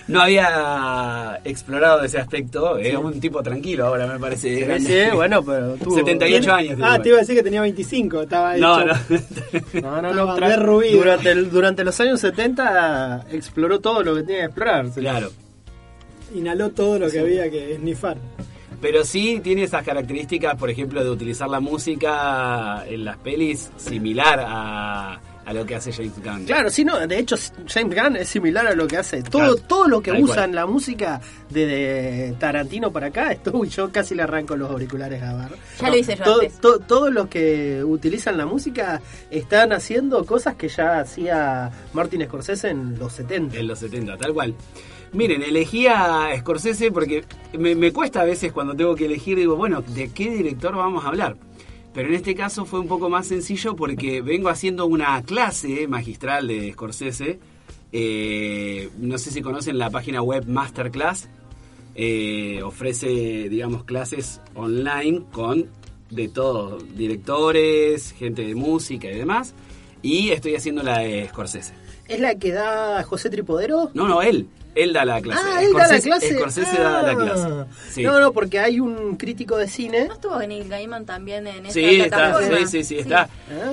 No 0.06 0.20
había 0.20 1.40
explorado 1.44 2.02
ese 2.02 2.18
aspecto. 2.18 2.76
Era 2.76 2.98
un 2.98 3.18
tipo 3.20 3.42
tranquilo 3.42 3.86
ahora, 3.86 4.06
me 4.06 4.18
parece. 4.18 4.78
Sí, 4.80 4.86
sí, 4.86 4.98
bueno, 5.14 5.42
pero 5.42 5.74
tuvo- 5.82 5.94
78 5.96 6.52
años. 6.52 6.78
Ah, 6.82 6.98
te 7.02 7.08
iba 7.08 7.16
a 7.16 7.20
decir 7.20 7.34
que 7.34 7.42
tenía 7.42 7.62
25. 7.62 8.22
Estaba 8.22 8.54
No, 8.58 8.80
hecho- 8.82 8.94
no. 9.72 9.80
No, 9.80 10.02
no, 10.02 10.12
no. 10.12 10.34
derruido. 10.36 10.98
Durante, 10.98 11.30
el- 11.30 11.50
durante 11.50 11.84
los 11.84 11.98
años 12.00 12.20
70 12.20 13.24
exploró 13.30 13.80
todo 13.84 14.02
lo 14.02 14.14
que 14.14 14.22
tenía 14.22 14.40
que 14.40 14.46
explorar. 14.46 14.90
Claro. 14.94 15.30
Inhaló 16.34 16.70
todo 16.70 16.98
lo 16.98 17.10
que 17.10 17.20
había 17.20 17.50
que 17.50 17.74
esnifar. 17.74 18.16
Pero 18.80 19.04
sí 19.04 19.40
tiene 19.44 19.64
esas 19.64 19.84
características, 19.84 20.56
por 20.56 20.70
ejemplo, 20.70 21.04
de 21.04 21.10
utilizar 21.10 21.50
la 21.50 21.60
música 21.60 22.82
en 22.86 23.04
las 23.04 23.18
pelis 23.18 23.70
similar 23.76 24.42
a, 24.42 25.20
a 25.46 25.52
lo 25.52 25.66
que 25.66 25.74
hace 25.74 25.92
James 25.92 26.12
Gunn. 26.22 26.44
Claro, 26.44 26.70
sí, 26.70 26.84
no, 26.84 27.06
de 27.06 27.18
hecho 27.18 27.36
James 27.66 27.94
Gunn 28.00 28.16
es 28.16 28.28
similar 28.28 28.66
a 28.66 28.74
lo 28.74 28.86
que 28.86 28.96
hace. 28.96 29.22
Todo, 29.22 29.30
Claro, 29.42 29.56
todo 29.56 29.88
lo 29.88 30.02
que 30.02 30.10
tal 30.12 30.22
usa 30.22 30.34
cual. 30.36 30.48
en 30.50 30.54
la 30.56 30.66
música 30.66 31.20
de, 31.50 31.66
de 31.66 32.32
Tarantino 32.38 32.90
para 32.92 33.08
acá, 33.08 33.32
esto 33.32 33.64
yo 33.64 33.92
casi 33.92 34.14
le 34.14 34.22
arranco 34.22 34.56
los 34.56 34.70
auriculares 34.70 35.22
a 35.22 35.34
Bar. 35.34 35.50
Ya 35.80 35.90
lo 35.90 35.96
hice 35.96 36.16
yo 36.16 36.24
todo, 36.24 36.40
antes. 36.40 36.60
to- 36.60 36.78
Todos 36.80 37.12
los 37.12 37.28
que 37.28 37.82
utilizan 37.84 38.36
la 38.38 38.46
música 38.46 39.00
están 39.30 39.72
haciendo 39.72 40.24
cosas 40.24 40.54
que 40.56 40.68
ya 40.68 41.00
hacía 41.00 41.70
Martin 41.92 42.24
Scorsese 42.24 42.70
en 42.70 42.98
los 42.98 43.12
70. 43.12 43.56
En 43.58 43.66
los 43.66 43.78
70, 43.78 44.16
tal 44.16 44.32
cual. 44.32 44.54
Miren, 45.12 45.42
elegí 45.42 45.86
a 45.86 46.30
Scorsese 46.38 46.90
porque 46.90 47.22
me, 47.56 47.74
me 47.76 47.92
cuesta 47.92 48.22
a 48.22 48.24
veces 48.24 48.50
cuando 48.52 48.74
tengo 48.74 48.94
que 48.96 49.06
elegir, 49.06 49.36
digo, 49.38 49.54
bueno, 49.56 49.80
¿de 49.82 50.10
qué 50.10 50.28
director 50.30 50.74
vamos 50.74 51.04
a 51.04 51.08
hablar? 51.08 51.36
Pero 51.94 52.08
en 52.08 52.14
este 52.14 52.34
caso 52.34 52.64
fue 52.66 52.80
un 52.80 52.88
poco 52.88 53.08
más 53.08 53.28
sencillo 53.28 53.76
porque 53.76 54.20
vengo 54.20 54.48
haciendo 54.48 54.84
una 54.86 55.22
clase 55.22 55.86
magistral 55.86 56.48
de 56.48 56.72
Scorsese. 56.72 57.38
Eh, 57.92 58.90
no 58.98 59.16
sé 59.16 59.30
si 59.30 59.40
conocen 59.40 59.78
la 59.78 59.90
página 59.90 60.20
web 60.20 60.44
Masterclass. 60.46 61.28
Eh, 61.94 62.60
ofrece, 62.64 63.48
digamos, 63.48 63.84
clases 63.84 64.40
online 64.56 65.22
con 65.30 65.68
de 66.10 66.28
todo, 66.28 66.78
directores, 66.78 68.12
gente 68.12 68.44
de 68.44 68.56
música 68.56 69.08
y 69.08 69.16
demás. 69.16 69.54
Y 70.02 70.30
estoy 70.30 70.56
haciendo 70.56 70.82
la 70.82 70.98
de 70.98 71.28
Scorsese. 71.28 71.74
¿Es 72.08 72.18
la 72.18 72.34
que 72.34 72.50
da 72.50 73.04
José 73.04 73.30
Tripodero? 73.30 73.90
No, 73.94 74.08
no, 74.08 74.20
él. 74.20 74.48
Él 74.74 74.92
da 74.92 75.04
la 75.04 75.20
clase. 75.20 75.42
Ah, 75.44 75.62
él 75.62 75.72
da 75.72 75.78
la 75.78 75.84
Scorsese- 75.86 76.02
clase. 76.04 76.34
Scorsese 76.36 76.78
da 76.82 77.02
la 77.02 77.10
Ah. 77.12 77.16
clase. 77.16 77.48
Sí, 77.92 78.02
No, 78.02 78.18
no, 78.20 78.32
porque 78.32 78.58
hay 78.58 78.80
un 78.80 79.16
crítico 79.16 79.56
de 79.56 79.68
cine. 79.68 80.06
¿No 80.08 80.14
estuvo 80.14 80.38
Neil 80.38 80.68
Gaiman 80.68 81.04
también 81.06 81.46
en 81.46 81.66
esta 81.66 81.72
sí, 81.72 82.00
está, 82.00 82.38
sí, 82.42 82.66
sí, 82.66 82.84
sí, 82.84 82.98
está. 82.98 83.28
Ah, 83.50 83.72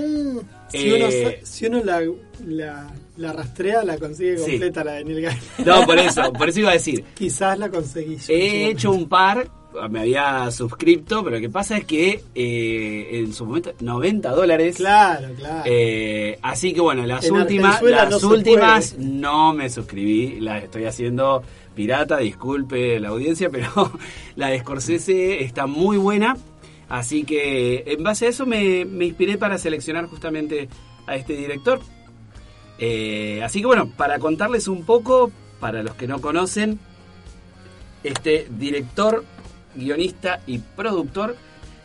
Si 0.69 0.89
uno, 0.93 1.05
Eh, 1.09 1.41
si 1.43 1.65
uno 1.65 1.83
la, 1.83 2.01
la, 2.47 2.87
la 3.17 3.33
rastrea, 3.33 3.83
la 3.83 3.97
consigue 3.97 4.37
Sí. 4.37 4.51
completa 4.51 4.83
la 4.85 4.93
de 4.93 5.03
Neil 5.05 5.21
Gaiman. 5.23 5.41
No, 5.65 5.85
por 5.85 5.99
eso, 5.99 6.31
por 6.33 6.47
eso 6.49 6.59
iba 6.61 6.69
a 6.69 6.73
decir. 6.73 7.03
Quizás 7.15 7.59
la 7.59 7.69
conseguí. 7.69 8.15
yo. 8.17 8.23
He 8.33 8.69
hecho 8.69 8.91
un 8.91 9.09
par, 9.09 9.49
me 9.89 10.01
había 10.01 10.49
suscripto, 10.51 11.23
pero 11.23 11.37
lo 11.37 11.41
que 11.41 11.49
pasa 11.49 11.77
es 11.77 11.85
que 11.85 12.23
eh, 12.35 13.09
en 13.11 13.33
su 13.33 13.45
momento 13.45 13.73
90 13.79 14.31
dólares. 14.31 14.75
Claro, 14.77 15.29
claro. 15.35 15.63
Eh, 15.65 16.37
así 16.41 16.73
que 16.73 16.81
bueno, 16.81 17.05
las 17.05 17.25
En 17.25 17.33
últimas, 17.33 17.81
las 17.81 18.21
no 18.21 18.29
últimas 18.29 18.97
no 18.97 19.53
me 19.53 19.69
suscribí, 19.69 20.39
las 20.39 20.63
estoy 20.63 20.85
haciendo 20.85 21.43
pirata, 21.75 22.17
disculpe 22.17 22.99
la 22.99 23.09
audiencia, 23.09 23.49
pero 23.49 23.91
la 24.35 24.47
de 24.47 24.59
Scorsese 24.59 25.43
está 25.43 25.67
muy 25.67 25.97
buena. 25.97 26.37
Así 26.89 27.23
que 27.23 27.85
en 27.87 28.03
base 28.03 28.25
a 28.25 28.29
eso 28.29 28.45
me, 28.45 28.83
me 28.83 29.05
inspiré 29.05 29.37
para 29.37 29.57
seleccionar 29.57 30.07
justamente 30.07 30.67
a 31.07 31.15
este 31.15 31.33
director. 31.33 31.79
Eh, 32.79 33.41
así 33.43 33.61
que 33.61 33.67
bueno, 33.67 33.89
para 33.95 34.19
contarles 34.19 34.67
un 34.67 34.83
poco, 34.83 35.31
para 35.59 35.83
los 35.83 35.93
que 35.95 36.07
no 36.07 36.19
conocen, 36.19 36.79
este 38.03 38.47
director, 38.49 39.23
guionista 39.75 40.41
y 40.47 40.59
productor 40.59 41.35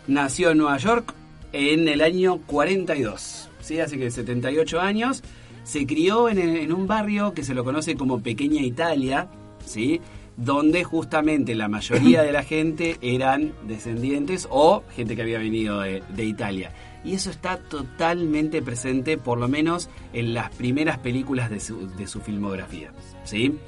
nació 0.07 0.51
en 0.51 0.59
Nueva 0.59 0.79
York 0.79 1.15
en 1.53 1.89
el 1.89 2.01
año 2.03 2.39
42, 2.47 3.49
¿sí? 3.61 3.81
así 3.81 3.99
que 3.99 4.11
78 4.11 4.81
años. 4.81 5.23
Se 5.65 5.85
crió 5.85 6.29
en, 6.29 6.39
en 6.39 6.73
un 6.73 6.87
barrio 6.87 7.35
que 7.35 7.43
se 7.43 7.53
lo 7.53 7.65
conoce 7.65 7.97
como 7.97 8.23
Pequeña 8.23 8.63
Italia, 8.63 9.27
¿sí? 9.65 10.01
donde 10.37 10.85
justamente 10.85 11.55
la 11.55 11.69
mayoría 11.69 12.23
de 12.23 12.33
la 12.33 12.43
gente 12.45 12.99
eran 13.01 13.53
descendientes 13.67 14.47
o 14.51 14.85
gente 14.95 15.17
que 15.17 15.23
había 15.23 15.39
venido 15.39 15.81
de, 15.81 16.03
de 16.09 16.25
Italia. 16.25 16.73
Y 17.05 17.15
eso 17.15 17.31
está 17.31 17.57
totalmente 17.59 18.63
presente, 18.63 19.17
por 19.17 19.39
lo 19.39 19.49
menos 19.49 19.89
en 20.13 20.35
las 20.35 20.51
primeras 20.51 20.99
películas 20.99 21.51
de 21.51 21.61
su, 21.61 21.89
de 21.89 22.07
su 22.07 22.21
filmografía. 22.21 22.93
¿sí? 23.25 23.59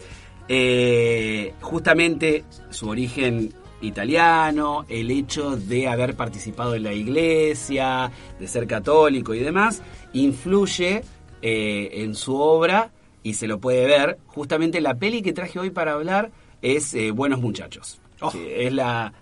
Eh, 0.49 1.55
justamente 1.61 2.45
su 2.71 2.89
origen 2.89 3.53
italiano, 3.81 4.85
el 4.89 5.11
hecho 5.11 5.57
de 5.57 5.89
haber 5.89 6.15
participado 6.15 6.75
en 6.75 6.83
la 6.83 6.93
iglesia, 6.93 8.11
de 8.39 8.49
ser 8.49 8.67
católico 8.67 9.35
y 9.35 9.41
demás, 9.41 9.83
influye 10.13 11.03
eh, 11.43 11.91
en 11.93 12.15
su 12.15 12.37
obra 12.37 12.91
y 13.23 13.35
se 13.35 13.47
lo 13.47 13.59
puede 13.61 13.87
ver. 13.87 14.19
Justamente 14.27 14.81
la 14.81 14.95
peli 14.95 15.23
que 15.23 15.33
traje 15.33 15.59
hoy 15.59 15.71
para 15.71 15.93
hablar 15.93 16.31
es 16.63 16.95
eh, 16.95 17.11
Buenos 17.13 17.41
Muchachos. 17.41 18.01
Sí, 18.33 18.41
es 18.51 18.73
la, 18.73 19.13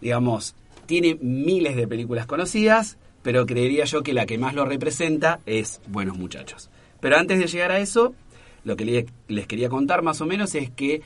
digamos, 0.00 0.54
tiene 0.86 1.18
miles 1.20 1.74
de 1.74 1.88
películas 1.88 2.26
conocidas, 2.26 2.96
pero 3.22 3.44
creería 3.44 3.84
yo 3.86 4.02
que 4.04 4.12
la 4.14 4.24
que 4.26 4.38
más 4.38 4.54
lo 4.54 4.64
representa 4.64 5.40
es 5.46 5.80
Buenos 5.88 6.16
Muchachos. 6.16 6.70
Pero 7.00 7.16
antes 7.16 7.38
de 7.40 7.46
llegar 7.48 7.72
a 7.72 7.80
eso, 7.80 8.14
lo 8.62 8.76
que 8.76 8.84
le- 8.84 9.06
les 9.28 9.46
quería 9.48 9.68
contar 9.68 10.02
más 10.02 10.20
o 10.20 10.26
menos 10.26 10.54
es 10.54 10.70
que 10.70 11.02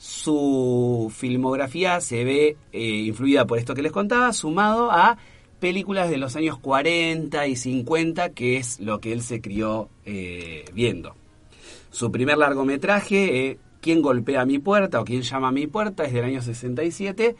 su 0.00 1.12
filmografía 1.14 2.00
se 2.00 2.24
ve 2.24 2.56
eh, 2.72 2.80
influida 2.80 3.46
por 3.46 3.58
esto 3.58 3.74
que 3.74 3.82
les 3.82 3.92
contaba, 3.92 4.32
sumado 4.32 4.90
a 4.90 5.18
películas 5.58 6.08
de 6.08 6.16
los 6.16 6.36
años 6.36 6.58
40 6.58 7.46
y 7.46 7.54
50, 7.54 8.30
que 8.30 8.56
es 8.56 8.80
lo 8.80 8.98
que 8.98 9.12
él 9.12 9.20
se 9.20 9.42
crió 9.42 9.90
eh, 10.06 10.64
viendo. 10.72 11.14
Su 11.90 12.10
primer 12.10 12.38
largometraje, 12.38 13.50
eh, 13.50 13.58
¿Quién 13.82 14.02
golpea 14.02 14.44
mi 14.44 14.58
puerta 14.58 15.00
o 15.00 15.04
quién 15.04 15.22
llama 15.22 15.48
a 15.48 15.52
mi 15.52 15.66
puerta? 15.66 16.04
es 16.04 16.12
del 16.12 16.24
año 16.24 16.42
67 16.42 17.34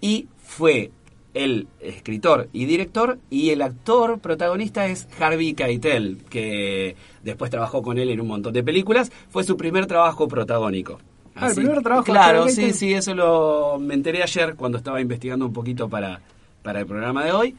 y 0.00 0.28
fue 0.38 0.90
el 1.34 1.66
escritor 1.80 2.48
y 2.52 2.66
director 2.66 3.18
y 3.30 3.50
el 3.50 3.62
actor 3.62 4.20
protagonista 4.20 4.86
es 4.86 5.08
Harvey 5.18 5.54
Keitel, 5.54 6.18
que 6.30 6.94
después 7.22 7.50
trabajó 7.50 7.82
con 7.82 7.98
él 7.98 8.10
en 8.10 8.20
un 8.20 8.28
montón 8.28 8.52
de 8.52 8.62
películas. 8.62 9.10
Fue 9.28 9.42
su 9.42 9.56
primer 9.56 9.86
trabajo 9.86 10.28
protagónico. 10.28 10.98
Ah, 11.34 11.48
el 11.48 11.54
primer 11.54 11.82
trabajo 11.82 12.04
Claro, 12.04 12.48
sí, 12.48 12.72
sí, 12.72 12.92
eso 12.92 13.14
lo 13.14 13.78
me 13.80 13.94
enteré 13.94 14.22
ayer 14.22 14.54
cuando 14.54 14.78
estaba 14.78 15.00
investigando 15.00 15.46
un 15.46 15.52
poquito 15.52 15.88
para, 15.88 16.20
para 16.62 16.80
el 16.80 16.86
programa 16.86 17.24
de 17.24 17.32
hoy. 17.32 17.56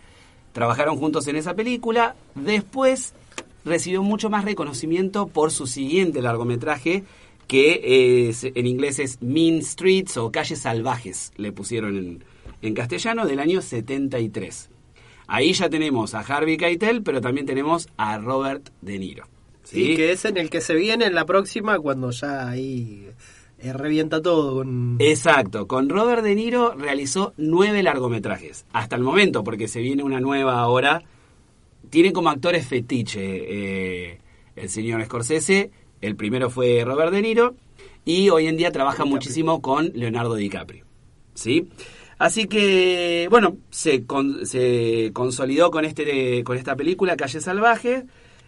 Trabajaron 0.51 0.97
juntos 0.97 1.27
en 1.27 1.35
esa 1.35 1.55
película. 1.55 2.15
Después 2.35 3.13
recibió 3.65 4.03
mucho 4.03 4.29
más 4.29 4.45
reconocimiento 4.45 5.27
por 5.27 5.51
su 5.51 5.65
siguiente 5.67 6.21
largometraje, 6.21 7.03
que 7.47 8.27
es- 8.29 8.43
en 8.43 8.67
inglés 8.67 8.99
es 8.99 9.21
Mean 9.21 9.63
Streets 9.63 10.17
o 10.17 10.31
Calles 10.31 10.59
Salvajes, 10.59 11.31
le 11.37 11.51
pusieron 11.51 11.97
en, 11.97 12.23
en 12.61 12.73
castellano, 12.75 13.25
del 13.25 13.39
año 13.39 13.61
73. 13.61 14.69
Ahí 15.27 15.53
ya 15.53 15.69
tenemos 15.69 16.13
a 16.13 16.19
Harvey 16.19 16.57
Keitel, 16.57 17.01
pero 17.01 17.21
también 17.21 17.45
tenemos 17.47 17.87
a 17.97 18.17
Robert 18.19 18.69
De 18.81 18.99
Niro. 18.99 19.25
Sí, 19.63 19.95
que 19.95 20.11
es 20.11 20.25
en 20.25 20.37
el 20.37 20.49
que 20.49 20.59
se 20.61 20.75
viene 20.75 21.05
en 21.05 21.15
la 21.15 21.25
próxima 21.25 21.79
cuando 21.79 22.11
ya 22.11 22.49
ahí 22.49 23.07
eh, 23.63 23.73
revienta 23.73 24.21
todo 24.21 24.55
con... 24.57 24.97
Exacto, 24.99 25.67
con 25.67 25.89
Robert 25.89 26.21
De 26.23 26.35
Niro 26.35 26.75
realizó 26.75 27.33
nueve 27.37 27.81
largometrajes, 27.81 28.65
hasta 28.73 28.95
el 28.95 29.01
momento, 29.01 29.43
porque 29.43 29.67
se 29.67 29.81
viene 29.81 30.03
una 30.03 30.19
nueva 30.19 30.59
ahora. 30.59 31.01
Tiene 31.89 32.13
como 32.13 32.29
actores 32.29 32.67
fetiche 32.67 33.19
eh, 33.21 34.19
el 34.55 34.69
señor 34.69 35.03
Scorsese, 35.05 35.71
el 36.01 36.15
primero 36.15 36.49
fue 36.49 36.83
Robert 36.85 37.11
De 37.11 37.21
Niro, 37.21 37.55
y 38.05 38.29
hoy 38.29 38.47
en 38.47 38.57
día 38.57 38.71
trabaja 38.71 39.05
muchísimo 39.05 39.61
con 39.61 39.91
Leonardo 39.93 40.35
DiCaprio. 40.35 40.85
¿Sí? 41.33 41.69
Así 42.19 42.47
que, 42.47 43.27
bueno, 43.29 43.57
se, 43.69 44.05
con- 44.05 44.45
se 44.45 45.11
consolidó 45.13 45.71
con, 45.71 45.83
este, 45.83 46.43
con 46.43 46.57
esta 46.57 46.75
película, 46.75 47.17
Calle 47.17 47.41
Salvaje, 47.41 48.05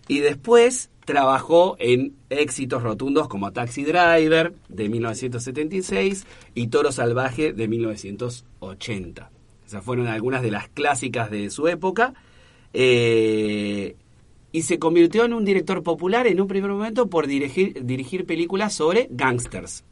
y 0.08 0.20
después 0.20 0.92
trabajó 1.06 1.78
en 1.80 2.14
éxitos 2.30 2.84
rotundos 2.84 3.28
como 3.28 3.52
Taxi 3.52 3.84
Driver 3.84 4.54
de 4.68 4.90
1976 4.90 6.26
y 6.54 6.68
Toro 6.68 6.92
Salvaje 6.92 7.54
de 7.54 7.68
1980. 7.68 9.32
Esas 9.66 9.84
fueron 9.84 10.08
algunas 10.08 10.42
de 10.42 10.52
las 10.52 10.68
clásicas 10.70 11.32
de 11.32 11.50
su 11.50 11.68
época. 11.68 12.14
Eh, 12.74 13.96
y 14.52 14.62
se 14.62 14.80
convirtió 14.80 15.26
en 15.26 15.34
un 15.34 15.44
director 15.44 15.84
popular 15.84 16.28
en 16.28 16.40
un 16.40 16.48
primer 16.48 16.72
momento 16.72 17.08
por 17.08 17.28
dirigir, 17.28 17.86
dirigir 17.86 18.26
películas 18.26 18.74
sobre 18.74 19.08
gangsters. 19.12 19.84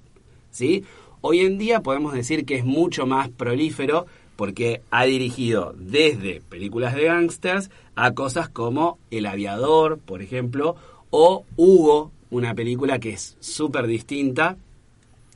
¿sí? 0.51 0.85
Hoy 1.19 1.39
en 1.41 1.57
día 1.57 1.81
podemos 1.81 2.13
decir 2.13 2.45
que 2.45 2.55
es 2.55 2.63
mucho 2.63 3.05
más 3.05 3.29
prolífero 3.29 4.05
porque 4.35 4.81
ha 4.89 5.05
dirigido 5.05 5.75
desde 5.77 6.41
películas 6.41 6.95
de 6.95 7.03
gangsters 7.03 7.71
a 7.95 8.13
cosas 8.13 8.49
como 8.49 8.97
El 9.11 9.25
Aviador, 9.25 9.99
por 9.99 10.21
ejemplo, 10.21 10.75
o 11.15 11.45
Hugo, 11.57 12.11
una 12.31 12.55
película 12.55 12.97
que 12.97 13.11
es 13.11 13.37
súper 13.39 13.85
distinta 13.85 14.57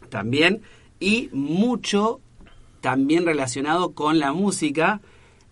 también, 0.09 0.63
y 0.99 1.29
mucho 1.33 2.19
también 2.81 3.27
relacionado 3.27 3.91
con 3.91 4.17
la 4.17 4.33
música 4.33 5.01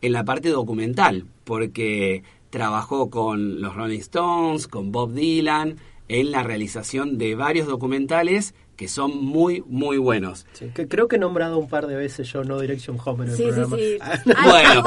en 0.01 0.13
la 0.13 0.25
parte 0.25 0.49
documental, 0.49 1.25
porque 1.43 2.23
trabajó 2.49 3.11
con 3.11 3.61
los 3.61 3.75
Rolling 3.75 3.99
Stones, 3.99 4.67
con 4.67 4.91
Bob 4.91 5.13
Dylan, 5.13 5.75
en 6.07 6.31
la 6.31 6.41
realización 6.41 7.19
de 7.19 7.35
varios 7.35 7.67
documentales 7.67 8.55
que 8.75 8.87
son 8.87 9.23
muy, 9.23 9.63
muy 9.67 9.97
buenos. 9.97 10.45
Sí, 10.53 10.69
que 10.73 10.87
creo 10.87 11.07
que 11.07 11.15
he 11.15 11.19
nombrado 11.19 11.57
un 11.57 11.67
par 11.69 11.87
de 11.87 11.95
veces 11.95 12.31
yo 12.31 12.43
No 12.43 12.59
Direction 12.59 12.97
Home 13.03 13.25
en 13.25 13.31
el 13.31 13.37
Sí, 13.37 13.43
sí, 13.43 13.49
programa. 13.49 13.77
sí. 13.77 13.97
Bueno. 14.43 14.83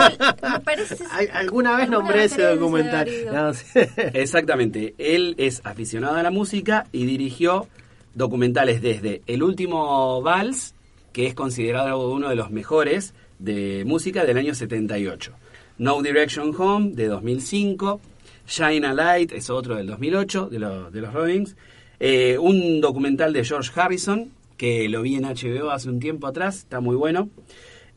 Me 0.55 0.61
parece- 0.61 1.05
Al- 1.11 1.30
Alguna 1.32 1.70
vez 1.76 1.82
Alguna 1.84 1.99
nombré 1.99 2.24
ese 2.24 2.43
documental. 2.43 3.09
No, 3.32 3.55
sí. 3.55 3.64
Exactamente. 4.14 4.95
Él 4.99 5.34
es 5.39 5.61
aficionado 5.64 6.16
a 6.16 6.22
la 6.22 6.30
música 6.30 6.86
y 6.93 7.07
dirigió 7.07 7.66
documentales 8.14 8.82
desde 8.82 9.22
El 9.26 9.43
último 9.43 10.20
vals, 10.22 10.74
que 11.12 11.26
es 11.26 11.34
considerado 11.34 12.11
uno 12.11 12.28
de 12.28 12.36
los 12.36 12.51
mejores 12.51 13.14
de 13.39 13.84
música 13.86 14.24
del 14.24 14.36
año 14.39 14.55
78. 14.55 15.32
No 15.78 16.03
Direction 16.03 16.53
Home 16.59 16.91
de 16.95 17.07
2005. 17.07 18.01
Shine 18.47 18.86
a 18.86 18.95
Light 18.95 19.32
es 19.32 19.51
otro 19.51 19.76
del 19.76 19.86
2008 19.86 20.49
de, 20.51 20.59
los 20.59 20.93
de 20.93 21.01
los 21.01 21.12
Rollings. 21.12 21.57
Eh, 22.01 22.38
un 22.38 22.80
documental 22.80 23.32
de 23.32 23.44
George 23.44 23.70
Harrison 23.74 24.30
que 24.59 24.88
lo 24.88 25.03
vi 25.03 25.14
en 25.14 25.22
HBO 25.22 25.70
hace 25.70 25.88
un 25.88 26.01
tiempo 26.01 26.26
atrás, 26.26 26.59
está 26.59 26.80
muy 26.80 26.96
bueno. 26.96 27.30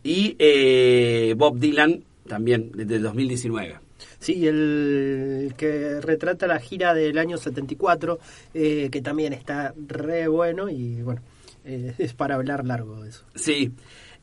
Y 0.03 0.35
eh, 0.39 1.33
Bob 1.37 1.57
Dylan 1.59 2.03
también 2.27 2.71
desde 2.73 2.95
el 2.95 3.03
2019. 3.03 3.79
Sí, 4.19 4.47
el 4.47 5.53
que 5.57 5.99
retrata 5.99 6.47
la 6.47 6.59
gira 6.59 6.93
del 6.93 7.17
año 7.17 7.37
74, 7.37 8.19
eh, 8.53 8.89
que 8.91 9.01
también 9.01 9.33
está 9.33 9.73
re 9.87 10.27
bueno 10.27 10.69
y 10.69 11.01
bueno, 11.01 11.21
eh, 11.65 11.95
es 11.97 12.13
para 12.13 12.35
hablar 12.35 12.65
largo 12.65 13.01
de 13.01 13.09
eso. 13.09 13.25
Sí. 13.35 13.71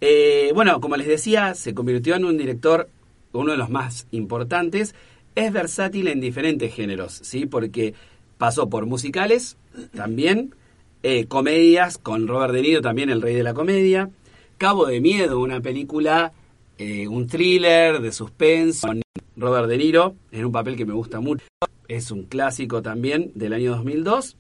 Eh, 0.01 0.53
bueno, 0.55 0.81
como 0.81 0.97
les 0.97 1.09
decía, 1.09 1.55
se 1.55 1.75
convirtió 1.75 2.15
en 2.15 2.25
un 2.25 2.39
director, 2.39 2.89
uno 3.33 3.53
de 3.53 3.59
los 3.59 3.69
más 3.69 4.07
importantes. 4.13 4.95
Es 5.35 5.53
versátil 5.53 6.09
en 6.09 6.21
diferentes 6.21 6.73
géneros, 6.73 7.21
¿sí? 7.23 7.47
Porque 7.47 7.95
pasó 8.39 8.69
por 8.69 8.87
musicales 8.87 9.57
también, 9.95 10.55
eh, 11.03 11.27
comedias 11.27 11.99
con 11.99 12.27
Robert 12.27 12.53
De 12.53 12.63
Niro, 12.63 12.81
también 12.81 13.11
el 13.11 13.23
rey 13.23 13.35
de 13.35 13.43
la 13.43 13.55
comedia. 13.55 14.11
Cabo 14.57 14.87
de 14.87 15.01
Miedo, 15.01 15.39
una 15.39 15.61
película, 15.61 16.33
eh, 16.79 17.07
un 17.07 17.27
thriller 17.27 18.01
de 18.01 18.13
suspense 18.13 18.87
con 18.87 19.03
Robert 19.37 19.69
De 19.69 19.79
Niro, 19.79 20.17
en 20.33 20.45
un 20.45 20.53
papel 20.53 20.77
que 20.77 20.87
me 20.87 20.95
gusta 20.95 21.21
mucho. 21.21 21.47
Es 21.87 22.11
un 22.11 22.25
clásico 22.25 22.83
también 22.83 23.31
del 23.35 23.53
año 23.53 23.71
2002. 23.73 24.37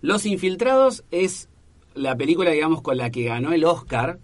Los 0.00 0.26
Infiltrados 0.26 1.04
es 1.10 1.48
la 1.94 2.16
película, 2.16 2.50
digamos, 2.50 2.82
con 2.82 2.96
la 2.96 3.10
que 3.10 3.24
ganó 3.24 3.52
el 3.52 3.64
Oscar. 3.64 4.18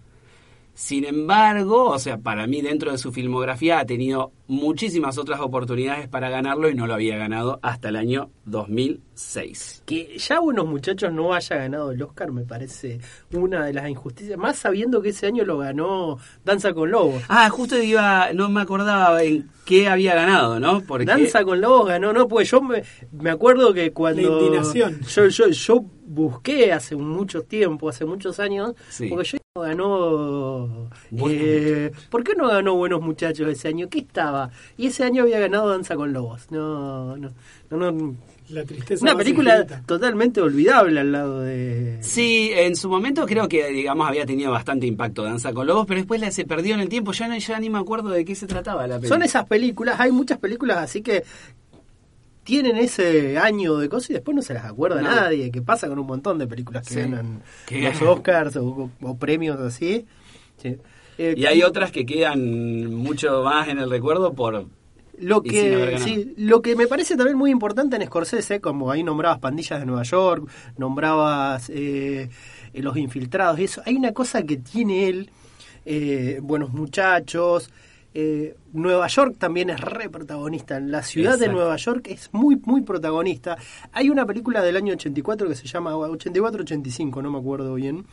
Sin 0.73 1.05
embargo, 1.05 1.89
o 1.89 1.99
sea, 1.99 2.17
para 2.17 2.47
mí 2.47 2.61
dentro 2.61 2.91
de 2.91 2.97
su 2.97 3.11
filmografía 3.11 3.79
ha 3.79 3.85
tenido 3.85 4.31
muchísimas 4.47 5.17
otras 5.17 5.39
oportunidades 5.41 6.07
para 6.07 6.29
ganarlo 6.29 6.69
y 6.69 6.75
no 6.75 6.87
lo 6.87 6.93
había 6.93 7.17
ganado 7.17 7.59
hasta 7.61 7.89
el 7.89 7.95
año 7.97 8.29
2006. 8.45 9.83
Que 9.85 10.17
ya 10.17 10.39
Buenos 10.39 10.65
Muchachos 10.67 11.11
no 11.13 11.33
haya 11.33 11.55
ganado 11.57 11.91
el 11.91 12.01
Oscar 12.01 12.31
me 12.31 12.43
parece 12.43 12.99
una 13.33 13.65
de 13.65 13.73
las 13.73 13.89
injusticias, 13.89 14.37
más 14.37 14.57
sabiendo 14.57 15.01
que 15.01 15.09
ese 15.09 15.27
año 15.27 15.45
lo 15.45 15.57
ganó 15.59 16.17
Danza 16.43 16.73
con 16.73 16.89
Lobos. 16.91 17.23
Ah, 17.29 17.49
justo 17.49 17.81
iba, 17.81 18.31
no 18.33 18.49
me 18.49 18.61
acordaba 18.61 19.21
en 19.23 19.49
qué 19.65 19.87
había 19.87 20.15
ganado, 20.15 20.59
¿no? 20.59 20.81
Porque 20.81 21.05
Danza 21.05 21.43
con 21.43 21.61
Lobos 21.61 21.87
ganó, 21.87 22.13
no, 22.13 22.27
pues 22.27 22.49
yo 22.49 22.61
me, 22.61 22.83
me 23.11 23.29
acuerdo 23.29 23.73
que 23.73 23.91
cuando... 23.91 24.21
La 24.21 24.37
indignación. 24.45 24.99
Yo, 25.01 25.27
yo, 25.27 25.47
yo 25.49 25.85
busqué 26.05 26.73
hace 26.73 26.95
mucho 26.95 27.43
tiempo, 27.43 27.87
hace 27.89 28.05
muchos 28.05 28.39
años, 28.39 28.73
Sí. 28.89 29.07
porque 29.07 29.25
yo 29.29 29.37
ganó... 29.59 30.89
Eh, 31.11 31.91
¿Por 32.09 32.23
qué 32.23 32.35
no 32.35 32.47
ganó 32.47 32.75
Buenos 32.75 33.01
Muchachos 33.01 33.49
ese 33.49 33.67
año? 33.67 33.89
¿Qué 33.89 33.99
estaba? 33.99 34.49
Y 34.77 34.87
ese 34.87 35.03
año 35.03 35.23
había 35.23 35.39
ganado 35.39 35.67
Danza 35.67 35.97
con 35.97 36.13
Lobos. 36.13 36.47
No, 36.51 37.17
no, 37.17 37.31
no, 37.69 37.91
no. 37.91 38.15
La 38.47 38.63
tristeza 38.63 39.03
Una 39.03 39.17
película 39.17 39.61
infinita. 39.61 39.83
totalmente 39.85 40.39
olvidable 40.39 41.01
al 41.01 41.11
lado 41.11 41.41
de... 41.41 41.97
Sí, 41.99 42.51
en 42.53 42.77
su 42.77 42.87
momento 42.87 43.25
creo 43.25 43.49
que, 43.49 43.67
digamos, 43.71 44.07
había 44.07 44.25
tenido 44.25 44.51
bastante 44.51 44.87
impacto 44.87 45.23
Danza 45.23 45.51
con 45.51 45.67
Lobos, 45.67 45.85
pero 45.85 45.99
después 45.99 46.21
la, 46.21 46.31
se 46.31 46.45
perdió 46.45 46.73
en 46.75 46.79
el 46.79 46.87
tiempo. 46.87 47.11
Ya, 47.11 47.27
no, 47.27 47.37
ya 47.37 47.59
ni 47.59 47.69
me 47.69 47.79
acuerdo 47.79 48.09
de 48.09 48.23
qué 48.23 48.35
se 48.35 48.47
trataba 48.47 48.87
la 48.87 48.95
película. 48.95 49.09
Son 49.09 49.23
esas 49.23 49.45
películas, 49.47 49.99
hay 49.99 50.13
muchas 50.13 50.37
películas 50.37 50.77
así 50.77 51.01
que 51.01 51.23
tienen 52.43 52.77
ese 52.77 53.37
año 53.37 53.77
de 53.77 53.87
cosas 53.89 54.09
y 54.11 54.13
después 54.13 54.35
no 54.35 54.41
se 54.41 54.53
las 54.53 54.65
acuerda 54.65 55.01
No. 55.01 55.09
nadie, 55.15 55.51
que 55.51 55.61
pasa 55.61 55.87
con 55.87 55.99
un 55.99 56.07
montón 56.07 56.37
de 56.39 56.47
películas 56.47 56.87
que 56.87 56.93
Sí. 56.95 56.99
ganan 57.01 57.41
los. 57.69 58.01
Oscars 58.01 58.55
o, 58.57 58.89
o 59.01 59.17
premios 59.17 59.59
así. 59.59 60.05
Sí. 60.57 60.77
Eh, 61.17 61.35
Y 61.37 61.45
hay 61.45 61.61
otras 61.63 61.91
que 61.91 62.05
quedan 62.05 62.93
mucho 62.95 63.43
más 63.43 63.67
en 63.67 63.77
el 63.79 63.89
recuerdo 63.89 64.33
por... 64.33 64.65
Lo 65.19 65.43
que, 65.43 65.99
sí, 66.03 66.33
lo 66.37 66.63
que 66.63 66.75
me 66.75 66.87
parece 66.87 67.15
también 67.15 67.37
muy 67.37 67.51
importante 67.51 67.95
en 67.95 68.03
Scorsese, 68.07 68.59
como 68.59 68.89
ahí 68.89 69.03
nombrabas 69.03 69.37
Pandillas 69.37 69.79
de 69.79 69.85
Nueva 69.85 70.01
York, 70.01 70.49
nombrabas 70.79 71.69
eh, 71.71 72.27
Los 72.73 72.97
Infiltrados 72.97 73.59
y 73.59 73.65
eso, 73.65 73.83
hay 73.85 73.97
una 73.97 74.13
cosa 74.13 74.41
que 74.43 74.57
tiene 74.57 75.09
él, 75.09 75.29
eh, 75.85 76.39
Buenos 76.41 76.73
Muchachos, 76.73 77.69
eh, 78.13 78.55
Nueva 78.73 79.07
York 79.07 79.35
también 79.37 79.69
es 79.69 79.79
re 79.79 80.09
protagonista, 80.09 80.79
la 80.79 81.01
ciudad 81.03 81.39
de. 81.39 81.47
Nueva 81.47 81.75
York 81.77 82.07
es 82.09 82.29
muy, 82.33 82.57
muy 82.65 82.81
protagonista. 82.81 83.57
Hay 83.91 84.09
una 84.09 84.25
película 84.25 84.61
del 84.61 84.75
año 84.77 84.93
84 84.93 85.47
que 85.47 85.55
se 85.55 85.67
llama 85.67 85.93
84-85, 85.95 87.21
no 87.21 87.31
me 87.31 87.37
acuerdo 87.39 87.73
bien, 87.75 88.05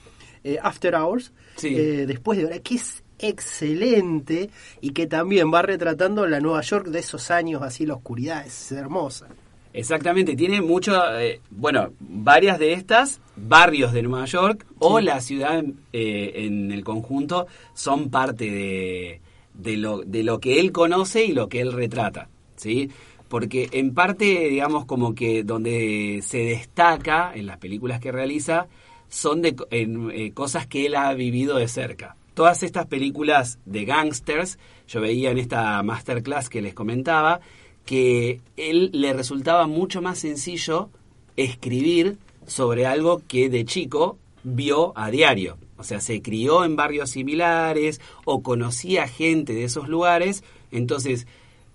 eh, 0.44 0.58
After 0.62 0.94
Hours, 0.94 1.32
Sí. 1.56 1.74
eh, 1.76 2.06
después 2.06 2.38
de 2.38 2.46
hora, 2.46 2.58
que 2.60 2.76
es 2.76 3.02
excelente 3.18 4.50
y 4.80 4.90
que 4.90 5.06
también 5.06 5.52
va 5.52 5.62
retratando 5.62 6.26
la 6.26 6.40
Nueva 6.40 6.60
York 6.62 6.86
de 6.88 7.00
esos 7.00 7.30
años, 7.30 7.62
así 7.62 7.86
la 7.86 7.94
oscuridad 7.94 8.46
es 8.46 8.72
hermosa. 8.72 9.26
Exactamente, 9.72 10.34
tiene 10.34 10.62
mucho, 10.62 10.92
eh, 11.18 11.40
bueno, 11.50 11.90
varias 12.00 12.58
de 12.58 12.72
estas, 12.72 13.20
barrios 13.36 13.92
de 13.92 14.02
Nueva 14.02 14.24
York 14.24 14.66
o 14.78 14.98
la 15.00 15.20
ciudad 15.20 15.62
eh, 15.92 16.32
en 16.34 16.72
el 16.72 16.82
conjunto 16.82 17.46
son 17.74 18.08
parte 18.10 18.44
de, 18.50 19.20
de, 19.58 19.76
lo, 19.76 19.98
de 19.98 20.22
lo 20.22 20.40
que 20.40 20.60
él 20.60 20.72
conoce 20.72 21.24
y 21.26 21.32
lo 21.32 21.48
que 21.48 21.60
él 21.60 21.72
retrata, 21.72 22.30
¿sí? 22.56 22.90
Porque 23.28 23.68
en 23.72 23.92
parte, 23.92 24.48
digamos, 24.48 24.86
como 24.86 25.14
que 25.14 25.42
donde 25.42 26.20
se 26.22 26.38
destaca 26.38 27.32
en 27.34 27.46
las 27.46 27.58
películas 27.58 28.00
que 28.00 28.10
realiza 28.10 28.68
son 29.10 29.42
de 29.42 29.54
en, 29.70 30.10
eh, 30.10 30.32
cosas 30.32 30.66
que 30.66 30.86
él 30.86 30.94
ha 30.94 31.12
vivido 31.12 31.58
de 31.58 31.68
cerca. 31.68 32.16
Todas 32.32 32.62
estas 32.62 32.86
películas 32.86 33.58
de 33.66 33.84
gangsters, 33.84 34.58
yo 34.86 35.00
veía 35.00 35.30
en 35.30 35.38
esta 35.38 35.82
masterclass 35.82 36.48
que 36.48 36.62
les 36.62 36.72
comentaba, 36.72 37.40
que 37.84 38.40
él 38.56 38.90
le 38.92 39.12
resultaba 39.12 39.66
mucho 39.66 40.00
más 40.00 40.18
sencillo 40.18 40.90
escribir 41.36 42.16
sobre 42.46 42.86
algo 42.86 43.22
que 43.26 43.50
de 43.50 43.64
chico 43.64 44.18
vio 44.42 44.92
a 44.96 45.10
diario. 45.10 45.58
O 45.78 45.84
sea, 45.84 46.00
se 46.00 46.20
crió 46.20 46.64
en 46.64 46.76
barrios 46.76 47.10
similares 47.10 48.00
o 48.24 48.42
conocía 48.42 49.08
gente 49.08 49.54
de 49.54 49.64
esos 49.64 49.88
lugares, 49.88 50.44
entonces 50.70 51.26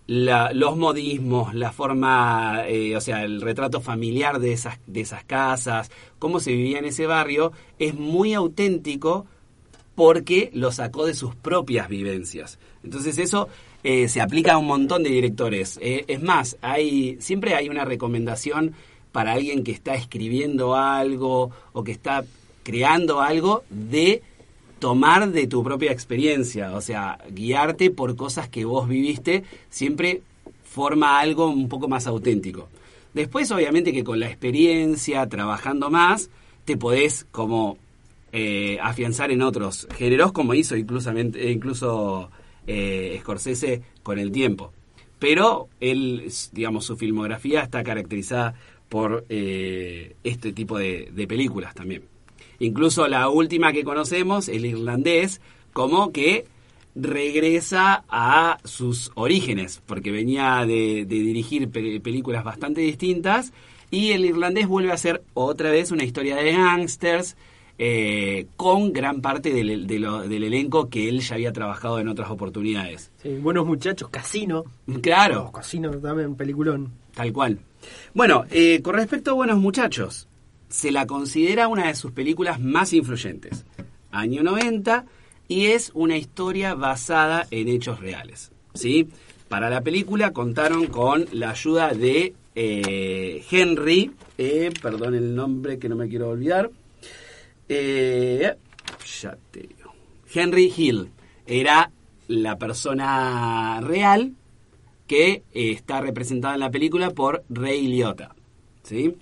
los 0.06 0.76
modismos, 0.78 1.54
la 1.54 1.72
forma, 1.72 2.64
eh, 2.68 2.96
o 2.96 3.02
sea, 3.02 3.24
el 3.24 3.42
retrato 3.42 3.80
familiar 3.80 4.40
de 4.40 4.52
esas, 4.52 4.80
de 4.86 5.02
esas 5.02 5.24
casas, 5.24 5.92
cómo 6.20 6.40
se 6.40 6.52
vivía 6.52 6.80
en 6.80 6.86
ese 6.86 7.08
barrio, 7.08 7.54
es 7.80 7.96
muy 7.96 8.34
auténtico 8.34 9.26
porque 9.96 10.50
lo 10.54 10.72
sacó 10.72 11.06
de 11.06 11.14
sus 11.14 11.36
propias 11.36 11.88
vivencias. 11.88 12.60
Entonces 12.84 13.18
eso 13.18 13.48
eh, 13.84 14.10
se 14.10 14.22
aplica 14.22 14.54
a 14.54 14.58
un 14.58 14.68
montón 14.68 15.04
de 15.04 15.10
directores. 15.10 15.80
Eh, 15.82 16.04
es 16.08 16.22
más, 16.22 16.58
hay 16.62 17.18
siempre 17.22 17.56
hay 17.56 17.70
una 17.70 17.86
recomendación 17.86 18.74
para 19.12 19.34
alguien 19.34 19.64
que 19.64 19.72
está 19.72 19.94
escribiendo 19.96 20.76
algo 20.76 21.52
o 21.72 21.84
que 21.84 21.92
está 21.92 22.26
creando 22.64 23.22
algo 23.22 23.64
de 23.70 24.22
tomar 24.80 25.32
de 25.32 25.48
tu 25.48 25.64
propia 25.64 25.94
experiencia, 25.94 26.76
o 26.76 26.82
sea, 26.82 27.18
guiarte 27.30 27.90
por 27.90 28.18
cosas 28.18 28.50
que 28.50 28.66
vos 28.66 28.88
viviste, 28.88 29.44
siempre 29.70 30.22
forma 30.66 31.22
algo 31.22 31.48
un 31.48 31.70
poco 31.70 31.88
más 31.88 32.06
auténtico. 32.06 32.68
Después, 33.14 33.50
obviamente, 33.52 33.94
que 33.94 34.04
con 34.04 34.20
la 34.20 34.28
experiencia, 34.28 35.30
trabajando 35.30 35.90
más, 35.90 36.30
te 36.66 36.76
podés 36.76 37.26
como 37.32 37.78
eh, 38.34 38.78
afianzar 38.82 39.32
en 39.32 39.42
otros 39.42 39.88
géneros, 39.96 40.32
como 40.34 40.54
hizo 40.54 40.76
incluso 40.76 42.30
eh, 42.68 43.18
Scorsese 43.22 43.84
con 44.04 44.20
el 44.20 44.32
tiempo. 44.32 44.74
pero 45.18 45.70
él, 45.80 46.30
digamos, 46.52 46.84
su 46.84 46.98
filmografía 46.98 47.62
está 47.62 47.84
caracterizada 47.84 48.56
por 48.90 49.26
eh, 49.30 50.18
este 50.26 50.52
tipo 50.52 50.78
de 50.78 51.26
películas 51.26 51.74
también. 51.74 52.13
Incluso 52.60 53.08
la 53.08 53.30
última 53.30 53.72
que 53.74 53.84
conocemos, 53.84 54.48
el 54.50 54.66
irlandés, 54.66 55.42
como 55.74 56.12
que 56.12 56.46
regresa 56.96 58.04
a 58.10 58.58
sus 58.64 59.12
orígenes, 59.16 59.82
porque 59.86 60.12
venía 60.12 60.66
de, 60.66 61.06
de 61.06 61.16
dirigir 61.16 61.70
pe- 61.70 62.00
películas 62.00 62.44
bastante 62.44 62.82
distintas, 62.82 63.52
y 63.92 64.12
el 64.12 64.26
irlandés 64.26 64.68
vuelve 64.68 64.92
a 64.92 64.98
ser 64.98 65.24
otra 65.34 65.70
vez 65.72 65.92
una 65.92 66.04
historia 66.04 66.36
de 66.38 66.52
gángsters, 66.54 67.36
eh, 67.80 68.46
con 68.56 68.94
gran 68.94 69.22
parte 69.22 69.52
del 69.52 70.44
elenco 70.44 70.90
que 70.90 71.10
él 71.10 71.22
ya 71.22 71.36
había 71.36 71.52
trabajado 71.54 72.00
en 72.00 72.08
otras 72.08 72.30
oportunidades. 72.30 73.12
Sí, 73.22 73.30
buenos 73.40 73.66
muchachos, 73.66 74.10
Casino. 74.10 74.64
Claro, 75.02 75.48
Oh, 75.48 75.52
Casino 75.52 75.90
también, 75.98 76.36
peliculón. 76.36 76.92
Tal 77.16 77.34
cual. 77.34 77.60
Bueno, 78.14 78.46
eh, 78.52 78.82
con 78.84 78.94
respecto 78.96 79.32
a 79.32 79.34
Buenos 79.34 79.58
Muchachos, 79.60 80.28
se 80.74 80.92
la 80.92 81.06
considera 81.06 81.68
una 81.68 81.86
de 81.86 81.94
sus 81.94 82.12
películas 82.14 82.60
más 82.60 82.94
influyentes. 82.94 83.64
Año 84.10 84.42
90 84.42 85.06
y 85.48 85.68
es 85.68 85.92
una 85.94 86.18
historia 86.18 86.74
basada 86.74 87.46
en 87.52 87.68
hechos 87.68 88.00
reales. 88.00 88.52
¿sí? 88.74 89.08
Para 89.50 89.70
la 89.70 89.82
película 89.82 90.34
contaron 90.34 90.88
con 90.88 91.28
la 91.32 91.52
ayuda 91.52 91.94
de 91.94 92.34
eh, 92.56 93.46
Henry, 93.52 94.12
eh, 94.40 94.72
perdón 94.82 95.14
el 95.14 95.36
nombre 95.36 95.78
que 95.78 95.90
no 95.90 95.96
me 95.96 96.10
quiero 96.10 96.30
olvidar, 96.30 96.72
eh, 97.70 98.56
ya 99.22 99.38
te 99.52 99.60
digo. 99.60 99.94
Henry 100.34 100.74
Hill 100.76 101.12
era 101.46 101.92
la 102.28 102.58
persona 102.58 103.80
real 103.82 104.34
que 105.06 105.34
eh, 105.34 105.44
está 105.54 106.02
representada 106.02 106.56
en 106.56 106.62
la 106.62 106.72
película 106.72 107.12
por 107.12 107.44
Ray 107.48 107.86
Liotta. 107.86 108.34
¿sí? 108.82 109.16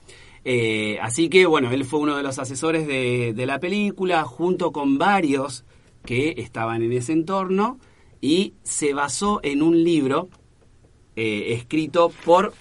Eh, 0.44 0.98
así 1.02 1.30
que, 1.30 1.46
bueno, 1.46 1.72
él 1.72 1.86
fue 1.86 2.00
uno 2.00 2.18
de 2.18 2.24
los 2.24 2.40
asesores 2.40 2.88
de, 2.88 3.46
la 3.46 3.60
película, 3.60 4.24
junto 4.24 4.72
con 4.72 4.98
varios 4.98 5.66
que 6.06 6.36
estaban 6.38 6.82
en 6.82 6.94
ese 6.94 7.14
entorno, 7.14 7.80
y 8.22 8.54
se 8.64 8.94
basó 8.94 9.40
en 9.44 9.62
un 9.62 9.84
libro 9.84 10.30
eh, 11.16 11.54
escrito 11.54 12.12
por 12.26 12.54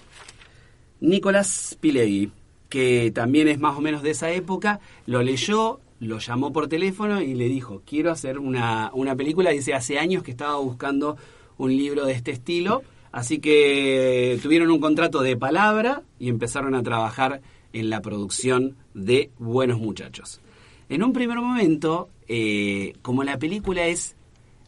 Nicolás 1.00 1.76
Pileggi, 1.80 2.30
que 2.68 3.10
también 3.10 3.48
es 3.48 3.58
más 3.58 3.76
o 3.76 3.80
menos 3.80 4.02
de 4.02 4.10
esa 4.10 4.30
época, 4.30 4.80
lo 5.06 5.22
leyó, 5.22 5.80
lo 5.98 6.18
llamó 6.18 6.52
por 6.52 6.68
teléfono 6.68 7.20
y 7.20 7.34
le 7.34 7.48
dijo, 7.48 7.82
quiero 7.84 8.10
hacer 8.10 8.38
una, 8.38 8.90
una 8.94 9.16
película, 9.16 9.50
dice, 9.50 9.74
hace 9.74 9.98
años 9.98 10.22
que 10.22 10.30
estaba 10.30 10.56
buscando 10.56 11.16
un 11.56 11.76
libro 11.76 12.06
de 12.06 12.12
este 12.12 12.30
estilo, 12.30 12.82
así 13.12 13.38
que 13.38 14.38
tuvieron 14.42 14.70
un 14.70 14.80
contrato 14.80 15.22
de 15.22 15.36
palabra 15.36 16.02
y 16.18 16.28
empezaron 16.28 16.74
a 16.74 16.82
trabajar 16.82 17.42
en 17.72 17.90
la 17.90 18.02
producción 18.02 18.76
de 18.94 19.30
Buenos 19.38 19.78
Muchachos. 19.78 20.40
En 20.88 21.02
un 21.02 21.12
primer 21.12 21.38
momento, 21.38 22.08
eh, 22.28 22.94
como 23.02 23.24
la 23.24 23.38
película 23.38 23.86
es 23.86 24.16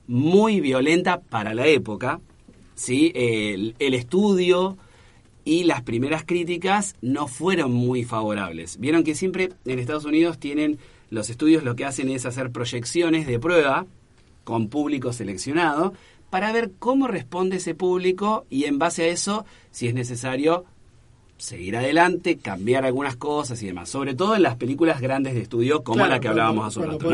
muy 0.06 0.60
violenta 0.60 1.20
para 1.20 1.54
la 1.54 1.66
época, 1.66 2.20
¿sí? 2.74 3.12
el, 3.14 3.74
el 3.78 3.94
estudio 3.94 4.76
y 5.44 5.64
las 5.64 5.82
primeras 5.82 6.24
críticas 6.24 6.94
no 7.02 7.26
fueron 7.26 7.72
muy 7.72 8.04
favorables. 8.04 8.78
Vieron 8.78 9.02
que 9.02 9.14
siempre 9.14 9.50
en 9.64 9.78
Estados 9.78 10.04
Unidos 10.04 10.38
tienen 10.38 10.78
los 11.10 11.28
estudios 11.28 11.62
lo 11.62 11.76
que 11.76 11.84
hacen 11.84 12.08
es 12.08 12.24
hacer 12.24 12.50
proyecciones 12.52 13.26
de 13.26 13.38
prueba 13.38 13.86
con 14.44 14.68
público 14.68 15.12
seleccionado 15.12 15.92
para 16.30 16.52
ver 16.52 16.72
cómo 16.78 17.06
responde 17.06 17.58
ese 17.58 17.74
público 17.74 18.46
y 18.48 18.64
en 18.64 18.78
base 18.78 19.02
a 19.02 19.08
eso, 19.08 19.44
si 19.70 19.88
es 19.88 19.94
necesario, 19.94 20.64
seguir 21.42 21.76
adelante, 21.76 22.38
cambiar 22.38 22.84
algunas 22.84 23.16
cosas 23.16 23.60
y 23.64 23.66
demás. 23.66 23.88
Sobre 23.88 24.14
todo 24.14 24.36
en 24.36 24.42
las 24.42 24.54
películas 24.54 25.00
grandes 25.00 25.34
de 25.34 25.42
estudio 25.42 25.82
como 25.82 25.96
Claro, 25.96 26.10
la 26.10 26.20
que 26.20 26.28
hablábamos 26.28 26.68
hace 26.68 26.78
un 26.78 26.92
rato. 26.92 27.08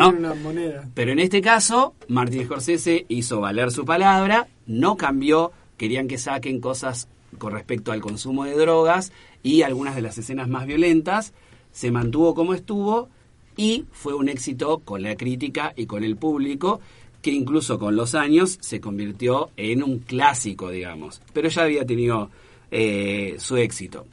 Pero 0.95 1.13
en 1.13 1.19
este 1.19 1.41
caso, 1.41 1.95
Martin 2.09 2.45
Scorsese 2.45 3.07
hizo 3.09 3.41
valer 3.41 3.71
su 3.71 3.87
palabra, 3.87 4.47
no 4.67 4.99
cambió, 4.99 5.53
querían 5.79 6.09
que 6.09 6.19
saquen 6.19 6.61
cosas 6.61 7.09
con 7.39 7.55
respecto 7.55 7.91
al 7.91 8.03
consumo 8.03 8.45
de 8.45 8.55
drogas 8.55 9.13
y 9.43 9.63
algunas 9.63 9.97
de 9.97 10.03
las 10.03 10.19
escenas 10.19 10.47
más 10.47 10.67
violentas, 10.67 11.33
se 11.73 11.91
mantuvo 11.91 12.35
como 12.35 12.53
estuvo 12.53 13.09
y 13.57 13.87
fue 13.93 14.15
un 14.15 14.29
éxito 14.29 14.81
con 14.85 15.03
la 15.03 15.17
crítica 15.17 15.73
y 15.75 15.87
con 15.87 16.05
el 16.05 16.17
público, 16.17 16.81
que 17.23 17.31
incluso 17.31 17.79
con 17.79 17.97
los 17.97 18.15
años 18.15 18.59
se 18.61 18.79
convirtió 18.79 19.49
en 19.57 19.83
un 19.83 20.01
clásico, 20.01 20.69
digamos, 20.69 21.23
pero 21.33 21.49
ya 21.49 21.63
había 21.63 21.87
tenido 21.87 22.31
eh, 22.71 23.37
su 23.39 23.57
éxito. 23.57 24.07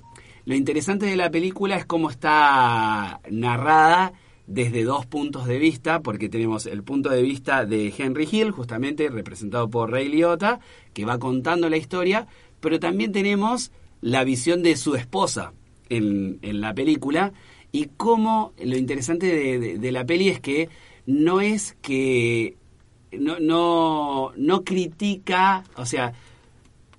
Lo 0.45 0.55
interesante 0.55 1.05
de 1.07 1.15
la 1.15 1.31
película 1.31 1.75
es 1.75 1.85
cómo 1.85 2.09
está 2.09 3.19
narrada 3.31 4.13
desde 4.47 4.83
dos 4.83 5.07
puntos 5.07 5.47
de 5.47 5.57
vista, 5.57 6.01
porque 6.01 6.29
tenemos 6.29 6.67
el 6.67 6.83
punto 6.83 7.09
de 7.09 7.23
vista 7.23 7.65
de 7.65 7.91
Henry 7.97 8.27
Hill, 8.31 8.51
justamente 8.51 9.09
representado 9.09 9.69
por 9.69 9.91
Ray 9.91 10.07
Liotta, 10.07 10.59
que 10.93 11.03
va 11.05 11.17
contando 11.17 11.67
la 11.67 11.77
historia, 11.77 12.27
pero 12.59 12.79
también 12.79 13.11
tenemos 13.11 13.71
la 14.01 14.23
visión 14.23 14.61
de 14.61 14.75
su 14.77 14.93
esposa 14.95 15.53
en, 15.89 16.37
en 16.43 16.61
la 16.61 16.75
película, 16.75 17.33
y 17.71 17.89
cómo 17.97 18.53
lo 18.63 18.77
interesante 18.77 19.25
de, 19.25 19.77
de- 19.79 19.91
la 19.91 20.05
peli 20.05 20.29
es 20.29 20.39
que 20.39 20.69
no 21.07 21.41
es 21.41 21.75
que 21.81 22.55
no, 23.11 23.39
no, 23.39 24.31
no 24.37 24.63
critica, 24.63 25.63
o 25.75 25.85
sea, 25.85 26.13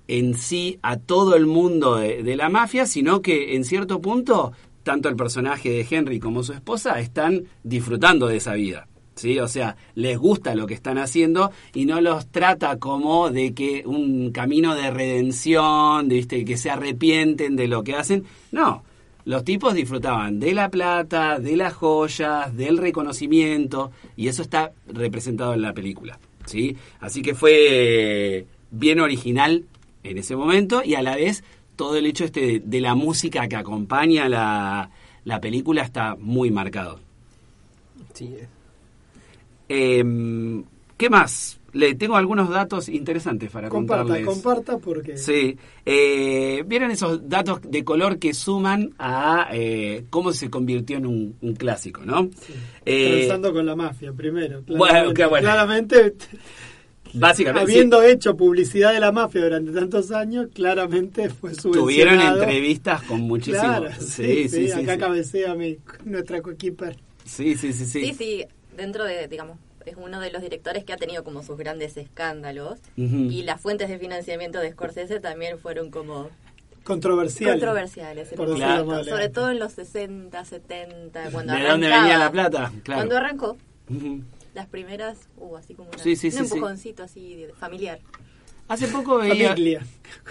en 0.07 0.35
sí 0.35 0.79
a 0.81 0.97
todo 0.97 1.35
el 1.35 1.45
mundo 1.45 1.95
de, 1.97 2.35
la 2.35 2.49
mafia, 2.49 2.85
sino 2.85 3.21
que 3.21 3.55
en 3.55 3.63
cierto 3.63 4.01
punto 4.01 4.53
tanto 4.83 5.09
el 5.09 5.15
personaje 5.15 5.69
de 5.69 5.87
Henry 5.89 6.19
como 6.19 6.43
su 6.43 6.53
esposa 6.53 6.99
están 6.99 7.43
disfrutando 7.63 8.27
de 8.27 8.37
esa 8.37 8.53
vida. 8.53 8.87
¿Sí? 9.15 9.39
O 9.39 9.47
sea, 9.47 9.75
les 9.95 10.17
gusta 10.17 10.53
lo 10.53 10.67
que 10.67 10.75
están 10.75 10.99
haciendo 10.99 11.51
y 11.73 11.85
no 11.85 11.99
los 12.01 12.27
trata 12.27 12.77
como 12.77 13.31
de 13.31 13.53
que 13.55 13.81
un 13.85 14.31
camino 14.31 14.75
de 14.75 14.91
redención, 14.91 16.07
de 16.07 16.15
¿viste? 16.15 16.45
que 16.45 16.55
se 16.55 16.69
arrepienten 16.69 17.55
de 17.55 17.67
lo 17.67 17.83
que 17.83 17.95
hacen. 17.95 18.25
No, 18.51 18.83
los 19.25 19.43
tipos 19.43 19.73
disfrutaban 19.73 20.39
de 20.39 20.53
la 20.53 20.69
plata, 20.69 21.39
de 21.39 21.57
las 21.57 21.73
joyas, 21.73 22.55
del 22.55 22.77
reconocimiento, 22.77 23.91
y 24.15 24.29
eso 24.29 24.43
está 24.43 24.71
representado 24.87 25.53
en 25.53 25.63
la 25.63 25.73
película. 25.73 26.17
¿sí? 26.45 26.77
Así 27.01 27.21
que 27.21 27.35
fue 27.35 28.45
bien 28.71 28.99
original 28.99 29.65
en 30.09 30.17
ese 30.17 30.35
momento 30.35 30.81
y 30.83 30.95
a 30.95 31.01
la 31.01 31.15
vez 31.15 31.43
todo 31.75 31.95
el 31.97 32.05
hecho 32.05 32.25
este 32.25 32.41
de, 32.41 32.59
de 32.63 32.81
la 32.81 32.95
música 32.95 33.47
que 33.47 33.55
acompaña 33.55 34.27
la, 34.27 34.89
la 35.25 35.39
película 35.41 35.83
está 35.83 36.15
muy 36.19 36.49
marcado. 36.51 36.99
Sí, 38.13 38.33
eh. 38.35 38.47
Em, 39.69 40.63
¿Qué 40.97 41.09
más? 41.09 41.59
Le 41.73 41.93
tengo 41.93 42.15
algunos 42.15 42.49
datos 42.49 42.89
interesantes 42.89 43.51
para 43.51 43.69
Comparta, 43.69 44.03
contarles. 44.03 44.25
comparta 44.27 44.77
porque 44.79 45.15
Sí, 45.17 45.55
eh, 45.85 46.63
vieron 46.65 46.89
esos 46.89 47.29
datos 47.29 47.59
de 47.61 47.83
color 47.83 48.17
que 48.17 48.33
suman 48.33 48.93
a 48.97 49.49
eh, 49.51 50.05
cómo 50.09 50.31
se 50.33 50.49
convirtió 50.49 50.97
en 50.97 51.05
un, 51.05 51.35
un 51.41 51.55
clásico, 51.55 52.01
¿no? 52.03 52.29
Eh, 52.83 53.09
Comenzando 53.11 53.53
con 53.53 53.65
la 53.67 53.75
mafia 53.75 54.11
primero. 54.13 54.63
Bueno, 54.65 55.13
Claramente, 55.13 55.13
qué 55.13 55.25
bueno. 55.27 55.43
claramente 55.45 56.13
básicamente, 57.19 57.71
habiendo 57.71 58.01
hecho 58.03 58.35
publicidad 58.37 58.93
de 58.93 58.99
la 58.99 59.11
mafia 59.11 59.41
durante 59.43 59.71
tantos 59.71 60.11
años, 60.11 60.47
claramente 60.53 61.29
fue 61.29 61.53
subvencionado. 61.53 61.83
tuvieron 61.85 62.19
entrevistas 62.21 63.01
con 63.03 63.21
muchísimos. 63.21 63.61
Claro, 63.61 63.89
sí, 63.99 64.47
sí, 64.49 64.67
sí, 64.67 64.71
acá 64.71 64.93
sí. 64.93 64.99
cabecea 64.99 65.55
mi, 65.55 65.77
nuestra 66.05 66.41
coequiper. 66.41 66.97
Sí, 67.25 67.55
sí, 67.55 67.73
sí, 67.73 67.85
sí. 67.85 68.05
Sí, 68.05 68.13
sí, 68.13 68.45
dentro 68.75 69.03
de, 69.03 69.27
digamos, 69.27 69.57
es 69.85 69.95
uno 69.97 70.19
de 70.19 70.31
los 70.31 70.41
directores 70.41 70.83
que 70.83 70.93
ha 70.93 70.97
tenido 70.97 71.23
como 71.23 71.43
sus 71.43 71.57
grandes 71.57 71.95
escándalos. 71.97 72.79
Y 72.95 73.43
las 73.43 73.59
fuentes 73.61 73.89
de 73.89 73.99
financiamiento 73.99 74.59
de 74.59 74.71
Scorsese 74.71 75.19
también 75.19 75.59
fueron 75.59 75.91
como 75.91 76.29
Controversial. 76.83 77.51
controversiales. 77.51 78.31
en 78.31 78.37
Por 78.37 78.47
momento, 78.49 78.85
más 78.85 78.99
sobre 78.99 79.11
elegante. 79.25 79.29
todo 79.29 79.51
en 79.51 79.59
los 79.59 79.73
60, 79.73 80.45
70, 80.45 81.31
cuando 81.31 81.53
¿De 81.53 81.59
arrancaba. 81.59 81.71
dónde 81.71 81.87
venía 81.87 82.17
la 82.17 82.31
plata? 82.31 82.71
Claro. 82.83 82.99
Cuando 82.99 83.17
arrancó. 83.17 83.57
Las 84.57 84.67
primeras 84.67 85.29
hubo 85.37 85.55
así 85.57 85.73
como 85.75 85.89
una- 85.89 85.97
Sí, 86.03 86.15
sí, 86.15 86.27
un 86.27 86.31
sí, 86.33 86.37
sí. 86.39 86.43
empujoncito 86.55 87.03
así 87.03 87.35
de- 87.35 87.53
familiar. 87.53 87.99
Hace 88.67 88.87
poco 88.89 89.17
veía... 89.19 89.49
Familia. 89.49 89.81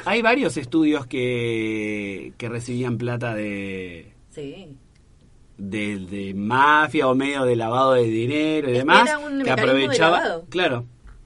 Hay 0.04 0.20
varios 0.20 0.56
estudios 0.58 1.06
que, 1.06 2.32
que 2.36 2.48
recibían 2.50 2.98
plata 2.98 3.34
de, 3.34 4.12
Sí. 4.30 4.76
de, 5.56 5.98
de 6.00 6.34
mafia 6.34 7.08
o 7.08 7.14
medio 7.14 7.44
de 7.44 7.56
lavado 7.56 7.94
de 7.94 8.02
dinero 8.04 8.68
y 8.68 8.72
Es 8.72 8.74
que 8.74 8.78
demás 8.80 9.08
era 9.08 9.18
un 9.20 9.42
que 9.42 9.50
aprovechaban 9.50 10.22
lavado. 10.22 10.46
claro 10.50 10.84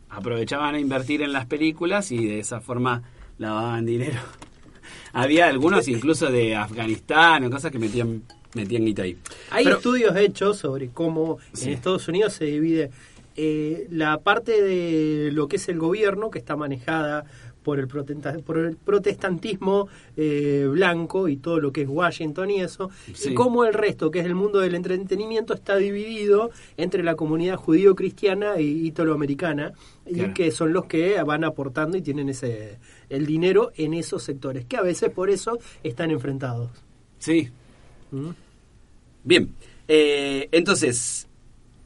aprovechaban 0.08 0.74
a 0.74 0.78
invertir 0.80 1.22
en 1.22 1.32
las 1.32 1.46
películas 1.46 2.12
y 2.12 2.24
de 2.26 2.38
esa 2.40 2.60
forma 2.60 3.02
lavaban 3.38 3.86
dinero 3.86 4.20
había 5.12 5.46
algunos 5.48 5.88
incluso 5.88 6.30
de 6.30 6.54
Afganistán 6.56 7.44
o 7.44 7.50
cosas 7.50 7.72
que 7.72 7.78
metían 7.80 8.22
metían 8.54 8.84
guita 8.84 9.02
ahí 9.02 9.16
Hay 9.50 9.64
Pero- 9.64 9.76
estudios 9.76 10.16
hechos 10.16 10.56
sobre 10.58 10.88
cómo 10.88 11.38
Sí. 11.52 11.66
en 11.68 11.74
Estados 11.74 12.08
Unidos 12.08 12.32
se 12.34 12.44
divide 12.46 12.90
eh, 13.36 13.86
la 13.90 14.18
parte 14.18 14.60
de 14.60 15.30
lo 15.32 15.48
que 15.48 15.56
es 15.56 15.68
el 15.68 15.78
gobierno, 15.78 16.30
que 16.30 16.38
está 16.40 16.56
manejada 16.56 17.24
por 17.62 17.78
el, 17.78 17.86
por 17.88 18.58
el 18.58 18.76
protestantismo 18.76 19.88
eh, 20.16 20.66
blanco 20.70 21.28
y 21.28 21.36
todo 21.36 21.60
lo 21.60 21.72
que 21.72 21.82
es 21.82 21.88
Washington 21.88 22.50
y 22.50 22.60
eso, 22.60 22.90
Sí. 23.14 23.30
y 23.30 23.34
cómo 23.34 23.64
el 23.64 23.72
resto, 23.74 24.10
que 24.10 24.18
es 24.20 24.26
el 24.26 24.34
mundo 24.34 24.58
del 24.60 24.74
entretenimiento, 24.74 25.54
está 25.54 25.76
dividido 25.76 26.50
entre 26.76 27.02
la 27.02 27.14
comunidad 27.14 27.56
judío-cristiana 27.56 28.56
e 28.56 28.62
italoamericana, 28.62 29.72
y 30.06 30.14
Claro. 30.14 30.34
que 30.34 30.50
son 30.50 30.72
los 30.72 30.86
que 30.86 31.22
van 31.22 31.44
aportando 31.44 31.96
y 31.96 32.02
tienen 32.02 32.28
ese 32.30 32.78
el 33.08 33.26
dinero 33.26 33.72
en 33.76 33.94
esos 33.94 34.22
sectores, 34.22 34.64
que 34.66 34.76
a 34.76 34.82
veces 34.82 35.10
por 35.10 35.30
eso 35.30 35.58
están 35.82 36.10
enfrentados. 36.10 36.70
Sí. 37.18 37.48
¿Mm? 38.10 38.30
Bien. 39.24 39.54
Eh, 39.88 40.48
entonces, 40.52 41.26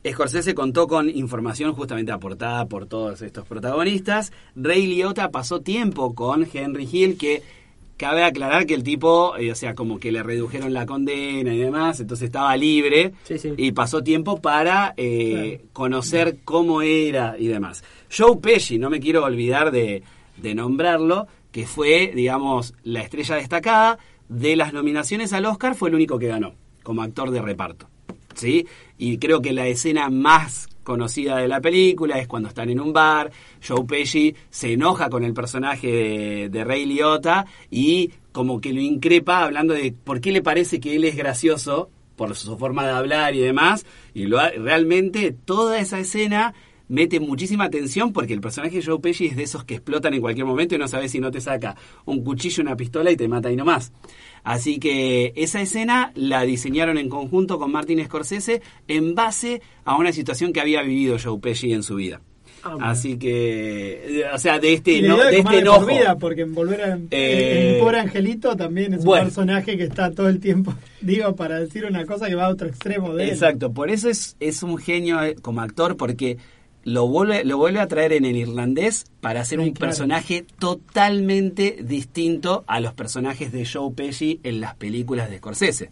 Scorsese 0.07 0.55
contó 0.55 0.87
con 0.87 1.09
información 1.09 1.72
justamente 1.72 2.12
aportada 2.12 2.66
por 2.66 2.87
todos 2.87 3.22
estos 3.22 3.47
protagonistas. 3.47 4.33
Ray 4.55 4.87
Liotta 4.87 5.31
pasó 5.31 5.61
tiempo 5.61 6.14
con 6.14 6.47
Henry 6.53 6.89
Hill, 6.91 7.16
que 7.16 7.43
cabe 7.97 8.25
aclarar 8.25 8.66
que 8.66 8.75
el 8.75 8.83
tipo, 8.83 9.37
eh, 9.39 9.53
o 9.53 9.55
sea, 9.55 9.75
como 9.75 9.99
que 9.99 10.12
le 10.12 10.22
redujeron 10.22 10.75
la 10.75 10.85
condena 10.85 11.55
y 11.55 11.59
demás, 11.59 12.01
entonces 12.01 12.27
estaba 12.27 12.55
libre 12.57 13.14
Sí, 13.22 13.39
sí. 13.39 13.55
y 13.57 13.72
pasó 13.72 14.03
tiempo 14.03 14.41
para 14.41 14.95
eh, 14.97 15.62
conocer 15.72 16.39
cómo 16.45 16.83
era 16.83 17.37
y 17.39 17.47
demás. 17.47 17.85
Joe 18.14 18.37
Pesci, 18.37 18.79
no 18.79 18.91
me 18.91 19.01
quiero 19.01 19.25
olvidar 19.25 19.70
de, 19.70 20.03
de 20.37 20.55
nombrarlo, 20.55 21.29
que 21.53 21.66
fue, 21.66 22.11
digamos, 22.14 22.75
la 22.83 23.01
estrella 23.01 23.37
destacada 23.37 23.99
de 24.35 24.57
las 24.57 24.72
nominaciones 24.72 25.32
al 25.32 25.47
Oscar, 25.47 25.74
fue 25.74 25.89
el 25.89 25.95
único 25.95 26.18
que 26.18 26.28
ganó 26.28 26.55
como 26.82 27.03
actor 27.03 27.30
de 27.30 27.43
reparto. 27.43 27.89
¿sí? 28.35 28.66
Y 28.99 29.18
creo 29.18 29.41
que 29.41 29.53
la 29.53 29.66
escena 29.66 30.11
más 30.11 30.68
conocida 30.82 31.39
de 31.39 31.49
la 31.49 31.61
película 31.61 32.18
es 32.18 32.28
cuando 32.28 32.49
están 32.49 32.68
en 32.68 32.80
un 32.80 32.93
bar, 32.93 33.32
Joe 33.66 33.85
Pesci 33.85 34.35
se 34.51 34.74
enoja 34.74 35.09
con 35.09 35.24
el 35.24 35.32
personaje 35.32 35.91
de, 35.91 36.49
de 36.51 36.64
Ray 36.64 36.85
Liotta 36.85 37.47
y 37.70 38.11
como 38.32 38.61
que 38.61 38.72
lo 38.72 38.80
increpa 38.80 39.43
hablando 39.43 39.72
de 39.72 39.93
por 39.93 40.20
qué 40.20 40.30
le 40.30 40.43
parece 40.43 40.80
que 40.80 40.95
él 40.97 41.05
es 41.05 41.16
gracioso 41.16 41.91
por 42.16 42.35
su 42.37 42.57
forma 42.59 42.85
de 42.85 42.93
hablar 42.93 43.35
y 43.35 43.41
demás, 43.41 43.87
y 44.14 44.26
lo, 44.26 44.39
realmente 44.39 45.32
toda 45.32 45.80
esa 45.80 45.99
escena 45.99 46.55
mete 46.89 47.18
muchísima 47.20 47.64
atención 47.64 48.12
porque 48.12 48.35
el 48.35 48.41
personaje 48.41 48.76
de 48.76 48.85
Joe 48.85 48.99
Pesci 49.01 49.26
es 49.26 49.37
de 49.37 49.43
esos 49.45 49.64
que 49.64 49.74
explotan 49.74 50.12
en 50.14 50.20
cualquier 50.20 50.47
momento 50.47 50.74
y 50.74 50.78
no 50.78 50.87
sabes 50.89 51.11
si 51.12 51.18
no 51.20 51.30
te 51.30 51.41
saca 51.41 51.74
un 52.05 52.22
cuchillo, 52.22 52.62
una 52.62 52.76
pistola 52.76 53.11
y 53.11 53.16
te 53.16 53.26
mata 53.28 53.51
y 53.51 53.57
no 53.57 53.64
más. 53.64 53.93
Así 54.43 54.78
que 54.78 55.32
esa 55.37 55.61
escena 55.62 56.12
la 56.14 56.43
diseñaron 56.43 56.99
en 56.99 57.09
conjunto 57.09 57.59
con 57.59 57.72
Martin 57.72 58.05
Scorsese 58.05 58.61
en 58.89 59.14
base 59.14 59.62
a 59.85 59.97
una 59.97 60.12
situación 60.12 60.53
que 60.53 60.61
había 60.61 60.82
vivido 60.82 61.16
Joe 61.22 61.39
Pesci 61.41 61.72
en 61.72 61.82
su 61.82 61.95
vida. 61.97 62.20
Ah, 62.66 62.70
bueno. 62.72 62.87
Así 62.87 63.18
que, 63.18 64.20
eh, 64.20 64.24
o 64.32 64.39
sea, 64.39 64.59
de 64.59 64.72
este, 64.72 65.03
no- 65.03 65.18
de 65.18 65.24
este 65.24 65.37
de 65.37 65.43
por 65.43 65.55
enojo. 65.55 65.87
vida, 65.87 66.16
porque 66.18 66.41
en 66.43 66.55
Volver 66.55 66.80
a, 66.82 66.99
Eh, 67.11 67.74
en 67.74 67.80
Pobre 67.85 68.01
Angelito 68.01 68.57
también 68.57 68.95
es 68.95 69.05
bueno. 69.05 69.24
un 69.24 69.28
personaje 69.28 69.76
que 69.76 69.85
está 69.85 70.11
todo 70.12 70.30
el 70.30 70.41
tiempo, 70.41 70.72
digo, 71.03 71.37
para 71.37 71.61
decir 71.61 71.85
una 71.85 72.07
cosa 72.07 72.26
que 72.26 72.35
va 72.35 72.47
a 72.47 72.49
otro 72.49 72.66
extremo 72.68 73.14
de 73.14 73.24
él. 73.24 73.30
Exacto, 73.30 73.72
por 73.72 73.91
eso 73.91 74.09
es, 74.09 74.37
es 74.41 74.62
un 74.62 74.78
genio 74.78 75.22
eh, 75.22 75.35
como 75.43 75.61
actor, 75.61 75.99
porque 75.99 76.39
lo 76.85 77.07
vuelve, 77.09 77.45
lo 77.45 77.59
vuelve 77.59 77.80
a 77.80 77.89
traer 77.89 78.12
en 78.12 78.24
el 78.24 78.37
irlandés 78.37 79.07
para 79.20 79.41
hacer 79.41 79.59
Sí, 79.59 79.64
un 79.66 79.72
claro. 79.72 79.91
personaje 79.91 80.45
totalmente 80.59 81.78
distinto 81.82 82.64
a 82.66 82.80
los 82.80 82.95
personajes 82.95 83.53
de 83.53 83.66
Joe 83.66 83.93
Pesci 83.95 84.41
en 84.43 84.61
las 84.61 84.74
películas 84.76 85.30
de 85.30 85.39
Scorsese. 85.39 85.91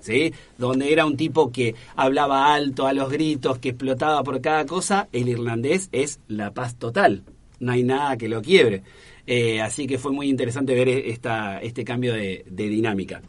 ¿Sí? 0.00 0.34
Donde 0.58 0.92
era 0.92 1.06
un 1.06 1.16
tipo 1.16 1.50
que 1.50 1.74
hablaba 1.96 2.52
alto 2.54 2.86
a 2.86 2.92
los 2.92 3.10
gritos, 3.10 3.58
que 3.58 3.70
explotaba 3.70 4.22
por 4.22 4.40
cada 4.42 4.66
cosa, 4.66 5.08
el 5.12 5.28
irlandés 5.30 5.88
es 5.92 6.20
la 6.28 6.52
paz 6.52 6.76
total. 6.76 7.22
No 7.58 7.72
hay 7.72 7.84
nada 7.84 8.16
que 8.18 8.28
lo 8.28 8.42
quiebre. 8.42 8.82
Eh, 9.26 9.62
así 9.62 9.86
que 9.86 9.96
fue 9.96 10.12
muy 10.12 10.28
interesante 10.28 10.74
ver 10.74 10.88
esta, 10.88 11.58
este 11.60 11.84
cambio 11.84 12.12
de, 12.12 12.44
de 12.50 12.68
dinámica. 12.68 13.22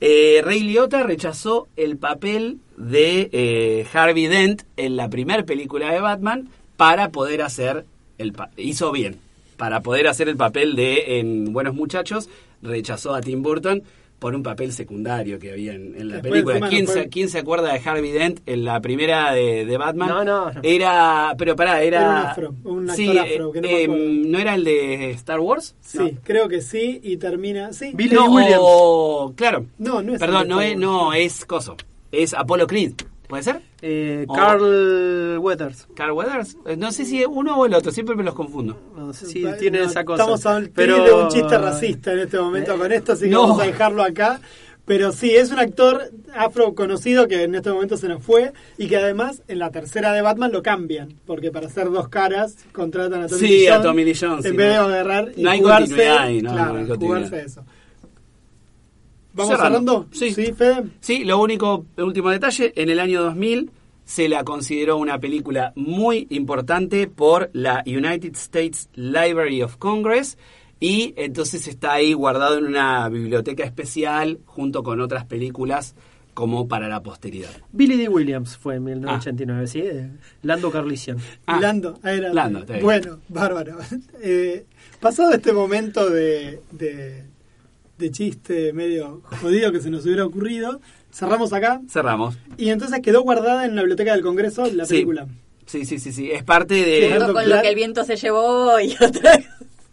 Eh, 0.00 0.42
Ray 0.44 0.60
Liotta 0.60 1.02
rechazó 1.02 1.68
el 1.76 1.96
papel 1.96 2.58
de 2.76 3.30
eh, 3.32 3.86
Harvey 3.92 4.26
Dent 4.26 4.62
en 4.76 4.96
la 4.96 5.08
primera 5.08 5.44
película 5.44 5.90
de 5.92 6.00
Batman 6.00 6.48
para 6.76 7.10
poder 7.10 7.42
hacer 7.42 7.86
el 8.18 8.34
hizo 8.56 8.92
bien. 8.92 9.18
Para 9.56 9.80
poder 9.80 10.06
hacer 10.06 10.28
el 10.28 10.36
papel 10.36 10.76
de 10.76 11.18
en 11.18 11.52
Buenos 11.52 11.74
Muchachos 11.74 12.28
rechazó 12.62 13.14
a 13.14 13.22
Tim 13.22 13.42
Burton 13.42 13.82
por 14.18 14.34
un 14.34 14.42
papel 14.42 14.72
secundario 14.72 15.38
que 15.38 15.52
había 15.52 15.74
en, 15.74 15.94
en 15.94 16.08
la 16.08 16.14
Después 16.16 16.32
película. 16.32 16.58
no 16.60 16.68
¿Quién, 16.68 16.86
fue- 16.86 16.94
se, 16.94 17.08
quién 17.08 17.28
se 17.28 17.38
acuerda 17.38 17.72
de 17.72 17.80
Harvey 17.84 18.12
Dent 18.12 18.40
en 18.46 18.64
la 18.64 18.80
primera 18.80 19.32
de, 19.32 19.66
de 19.66 19.76
Batman? 19.76 20.08
No, 20.08 20.24
no, 20.24 20.50
no. 20.52 20.60
Era, 20.62 21.34
pero 21.36 21.54
pará, 21.54 21.82
era... 21.82 22.00
Era 22.00 22.10
un 22.10 22.16
afro, 22.16 22.54
un 22.64 22.90
actor 22.90 22.96
sí, 22.96 23.18
afro, 23.18 23.52
que 23.52 23.60
no 23.60 23.68
eh, 23.68 23.84
acuerdo. 23.84 24.04
¿no 24.28 24.38
era 24.38 24.54
el 24.54 24.64
de 24.64 25.10
Star 25.10 25.40
Wars? 25.40 25.74
Sí, 25.80 26.16
creo 26.24 26.48
que 26.48 26.60
sí, 26.62 27.00
y 27.02 27.16
termina. 27.18 27.72
Sí, 27.72 27.92
Billy 27.94 28.14
no, 28.14 28.30
Williams. 28.30 28.56
o- 28.60 29.32
claro. 29.36 29.66
No, 29.78 30.00
no 30.02 30.14
es 30.14 30.18
Perdón, 30.20 30.48
no 30.48 30.60
es, 30.60 30.76
no, 30.78 31.12
es 31.12 31.44
Coso. 31.44 31.76
Es 32.10 32.32
Apollo 32.32 32.66
Creed. 32.66 32.92
¿Puede 33.28 33.42
ser? 33.42 33.60
Eh, 33.82 34.24
Oh. 34.28 34.34
Carl 34.34 35.38
Weathers. 35.38 35.88
¿Carl 35.94 36.12
Weathers? 36.12 36.56
Eh, 36.66 36.76
No 36.76 36.92
sé 36.92 37.04
si 37.04 37.20
es 37.20 37.26
uno 37.28 37.56
o 37.58 37.66
el 37.66 37.74
otro, 37.74 37.90
siempre 37.90 38.14
me 38.14 38.22
los 38.24 38.34
confundo. 38.34 38.78
No 38.96 39.12
sé 39.12 39.26
si 39.26 39.40
Pa- 39.42 39.56
tiene 39.56 39.78
no, 39.80 39.84
esa 39.86 40.04
cosa. 40.04 40.22
Estamos 40.22 40.46
a 40.46 40.62
pero 40.74 41.02
de 41.04 41.12
un 41.12 41.28
chiste 41.28 41.58
racista 41.58 42.12
en 42.12 42.20
este 42.20 42.38
momento 42.38 42.76
con 42.78 42.92
esto, 42.92 43.12
así 43.12 43.24
que 43.24 43.30
No. 43.30 43.42
vamos 43.42 43.60
a 43.60 43.66
dejarlo 43.66 44.02
acá. 44.02 44.40
Pero 44.84 45.10
sí, 45.10 45.34
es 45.34 45.50
un 45.50 45.58
actor 45.58 46.12
afro 46.32 46.76
conocido 46.76 47.26
que 47.26 47.42
en 47.42 47.56
este 47.56 47.70
momento 47.72 47.96
se 47.96 48.06
nos 48.06 48.22
fue 48.22 48.52
y 48.78 48.86
que 48.86 48.96
además 48.96 49.42
en 49.48 49.58
la 49.58 49.72
tercera 49.72 50.12
de 50.12 50.22
Batman 50.22 50.52
lo 50.52 50.62
cambian, 50.62 51.08
porque 51.26 51.50
para 51.50 51.66
hacer 51.66 51.90
dos 51.90 52.08
caras 52.08 52.56
contratan 52.70 53.22
a 53.22 53.26
Tommy 53.26 53.40
Sí, 53.40 53.48
Lee 53.48 53.66
a 53.66 53.72
Jones, 53.72 53.86
Tommy 53.86 54.04
Lee 54.04 54.14
Jones, 54.14 54.44
En 54.44 54.52
sí, 54.52 54.56
vez 54.56 54.68
de 54.68 54.76
agarrar 54.76 55.32
y 55.34 55.42
No 55.42 55.50
hay 55.50 55.58
jugarse, 55.58 56.08
ahí, 56.08 56.40
no, 56.40 56.52
claro, 56.52 56.72
no 56.74 56.78
hay 56.78 56.86
continuidad. 56.86 57.26
jugarse 57.26 57.46
eso. 57.46 57.64
¿Vamos 59.36 59.56
Cerrando. 59.56 60.06
Sí. 60.12 60.32
¿Sí, 60.32 60.52
Fede? 60.52 60.84
Sí, 61.00 61.24
lo 61.24 61.38
único, 61.38 61.86
el 61.96 62.04
último 62.04 62.30
detalle, 62.30 62.72
en 62.74 62.88
el 62.90 62.98
año 62.98 63.22
2000 63.22 63.70
se 64.04 64.28
la 64.28 64.44
consideró 64.44 64.96
una 64.96 65.18
película 65.18 65.72
muy 65.76 66.26
importante 66.30 67.06
por 67.06 67.50
la 67.52 67.82
United 67.86 68.32
States 68.34 68.88
Library 68.94 69.62
of 69.62 69.76
Congress 69.76 70.38
y 70.80 71.12
entonces 71.16 71.66
está 71.68 71.94
ahí 71.94 72.12
guardado 72.12 72.58
en 72.58 72.66
una 72.66 73.08
biblioteca 73.08 73.64
especial 73.64 74.38
junto 74.46 74.82
con 74.82 75.00
otras 75.00 75.24
películas 75.26 75.94
como 76.34 76.68
para 76.68 76.86
la 76.88 77.02
posteridad. 77.02 77.48
Billy 77.72 77.96
D. 77.96 78.08
Williams 78.10 78.58
fue 78.58 78.74
en 78.76 78.84
1989, 78.84 79.66
¿sí? 79.66 79.78
Eh, 79.80 80.10
Lando 80.42 80.70
Carlisian. 80.70 81.16
Ah, 81.46 81.58
Lando, 81.60 81.98
ahí 82.02 82.18
era- 82.18 82.32
Lando. 82.34 82.64
Bueno, 82.82 83.18
bárbaro. 83.28 83.76
Eh, 84.22 84.66
pasado 85.00 85.32
este 85.32 85.52
momento 85.52 86.08
de, 86.10 86.60
de, 86.72 87.24
de 87.98 88.10
chiste 88.10 88.72
medio 88.72 89.22
jodido 89.40 89.72
que 89.72 89.80
se 89.80 89.90
nos 89.90 90.04
hubiera 90.04 90.24
ocurrido, 90.24 90.80
cerramos 91.12 91.52
acá 91.52 91.80
Cerramos. 91.90 92.36
y 92.56 92.68
entonces 92.70 93.00
quedó 93.02 93.22
guardada 93.22 93.64
en 93.64 93.74
la 93.74 93.82
biblioteca 93.82 94.12
del 94.12 94.22
Congreso 94.22 94.66
la 94.72 94.84
Sí. 94.84 94.94
película. 94.94 95.26
Sí, 95.66 95.84
sí, 95.84 95.98
sí, 95.98 96.12
sí. 96.12 96.30
Es 96.30 96.44
parte 96.44 96.74
de... 96.74 97.08
con 97.18 97.32
Claro. 97.32 97.46
lo 97.56 97.62
que 97.62 97.68
el 97.68 97.74
viento 97.74 98.04
se 98.04 98.16
llevó 98.16 98.78
y 98.80 98.94
otra 99.02 99.40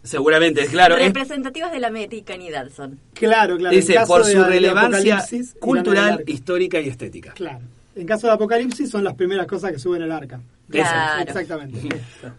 Seguramente, 0.02 0.66
claro. 0.66 0.96
es- 0.98 1.06
Representativas 1.06 1.72
de 1.72 1.80
la 1.80 1.86
americanidad 1.88 2.68
son. 2.70 3.00
Claro, 3.14 3.56
claro. 3.56 3.74
dice, 3.74 3.96
por 4.06 4.24
su 4.24 4.38
de 4.38 4.44
relevancia 4.44 5.24
cultural, 5.60 6.22
histórica 6.26 6.78
y 6.80 6.88
estética. 6.88 7.32
Claro. 7.32 7.60
En 7.96 8.06
caso 8.06 8.26
de 8.26 8.34
Apocalipsis 8.34 8.90
son 8.90 9.02
las 9.02 9.14
primeras 9.14 9.46
cosas 9.46 9.72
que 9.72 9.78
suben 9.78 10.02
al 10.02 10.12
arca. 10.12 10.40
Claro. 10.70 11.22
Exactamente. 11.22 11.78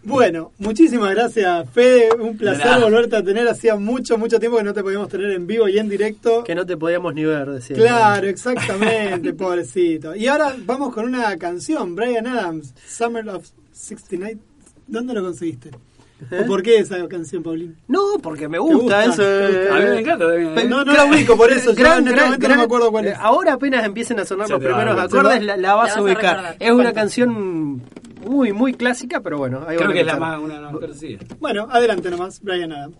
Bueno, 0.02 0.52
muchísimas 0.58 1.14
gracias, 1.14 1.70
Fede. 1.70 2.08
Un 2.18 2.36
placer 2.36 2.80
volverte 2.80 3.16
a 3.16 3.22
tener. 3.22 3.46
Hacía 3.48 3.76
mucho, 3.76 4.18
mucho 4.18 4.38
tiempo 4.40 4.58
que 4.58 4.64
no 4.64 4.74
te 4.74 4.82
podíamos 4.82 5.08
tener 5.08 5.30
en 5.30 5.46
vivo 5.46 5.68
y 5.68 5.78
en 5.78 5.88
directo. 5.88 6.42
Que 6.44 6.54
no 6.54 6.66
te 6.66 6.76
podíamos 6.76 7.14
ni 7.14 7.24
ver, 7.24 7.48
decía. 7.48 7.76
Claro, 7.76 8.26
exactamente, 8.26 9.32
pobrecito. 9.34 10.14
Y 10.16 10.26
ahora 10.26 10.54
vamos 10.64 10.92
con 10.92 11.04
una 11.04 11.36
canción, 11.38 11.94
Brian 11.94 12.26
Adams, 12.26 12.74
Summer 12.86 13.28
of 13.28 13.48
69. 13.72 14.38
¿Dónde 14.88 15.14
lo 15.14 15.22
conseguiste? 15.22 15.70
¿Eh? 16.30 16.40
¿O 16.42 16.46
por 16.46 16.62
qué 16.62 16.78
esa 16.78 17.06
canción, 17.08 17.42
Paulín? 17.42 17.76
No, 17.88 18.18
porque 18.22 18.48
me 18.48 18.58
gusta, 18.58 19.06
gusta? 19.06 19.22
eso. 19.22 19.74
A 19.74 19.78
mí 19.80 19.84
me 19.84 20.00
encanta. 20.00 20.26
también, 20.26 20.58
¿eh? 20.58 20.64
No, 20.64 20.82
no 20.84 20.94
la 20.94 21.04
ubico, 21.04 21.36
por 21.36 21.52
eso. 21.52 21.74
yo 21.74 21.86
en 21.94 22.08
este 22.08 22.22
momento 22.24 22.48
no 22.48 22.56
me 22.56 22.62
acuerdo 22.62 22.90
cuál 22.90 23.06
eh, 23.06 23.10
es. 23.10 23.18
Ahora 23.18 23.52
apenas 23.54 23.84
empiecen 23.84 24.18
a 24.20 24.24
sonar 24.24 24.48
los 24.48 24.58
primeros 24.58 24.98
acordes, 24.98 25.42
la, 25.42 25.56
la 25.56 25.74
vas 25.74 25.88
La 25.88 25.94
a 25.94 25.94
vas 25.94 25.96
a 25.96 26.02
ubicar. 26.02 26.36
recordar. 26.36 26.56
es 26.58 26.70
una 26.72 26.92
canción 26.94 27.82
muy, 28.26 28.52
muy 28.52 28.74
clásica, 28.74 29.20
pero 29.20 29.38
bueno. 29.38 29.64
Ahí 29.66 29.76
Creo 29.76 29.92
que 29.92 30.00
es 30.00 30.06
la 30.06 30.16
más, 30.16 30.38
una 30.38 30.54
de 30.54 30.60
las 30.60 30.72
más 30.72 30.80
conocidas. 30.80 31.24
Bueno, 31.38 31.68
adelante 31.70 32.10
nomás, 32.10 32.40
Brian 32.42 32.72
Adams. 32.72 32.96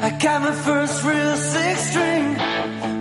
I 0.00 0.10
got 0.20 0.42
my 0.42 0.52
first 0.52 1.04
real 1.04 1.36
six 1.36 1.90
string, 1.90 2.34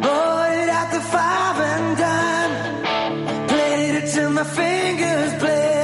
bought 0.01 0.51
it 0.51 0.69
at 0.69 0.91
the 0.91 1.01
five 1.13 1.57
and 1.71 1.97
dime. 1.97 3.47
Played 3.47 3.95
it 4.03 4.11
till 4.13 4.29
my 4.31 4.43
fingers 4.43 5.33
bled. 5.39 5.76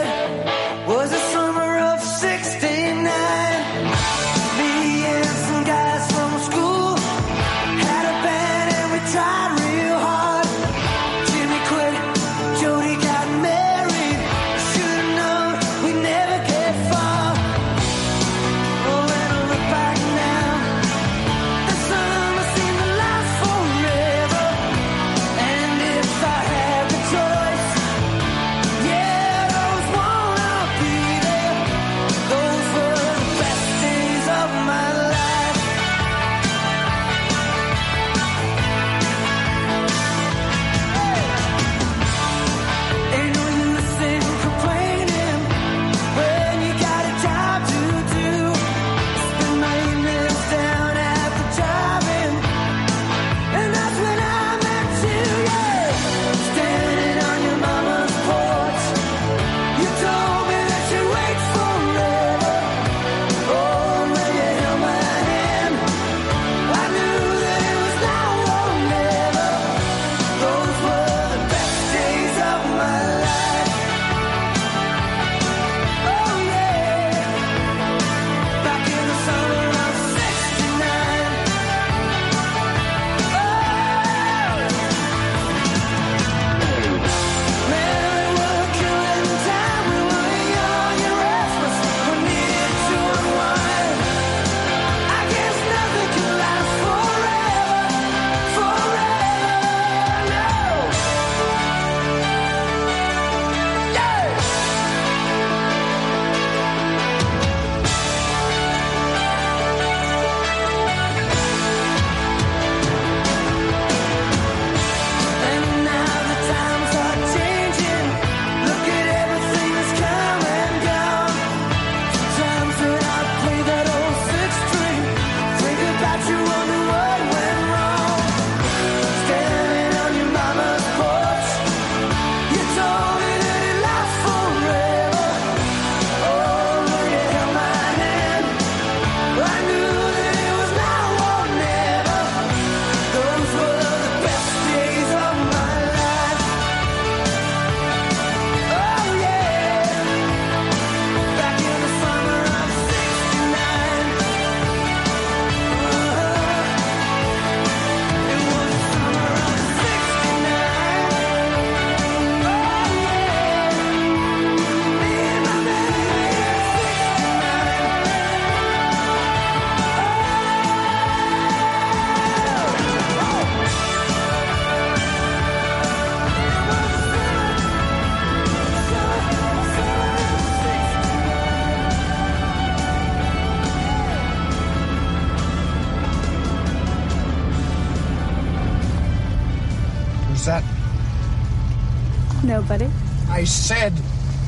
I 193.44 193.46
said, 193.46 193.91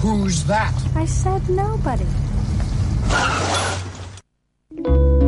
who's 0.02 0.46
that? 0.46 0.74
I 0.96 1.06
said 1.06 1.42
nobody. 1.50 2.06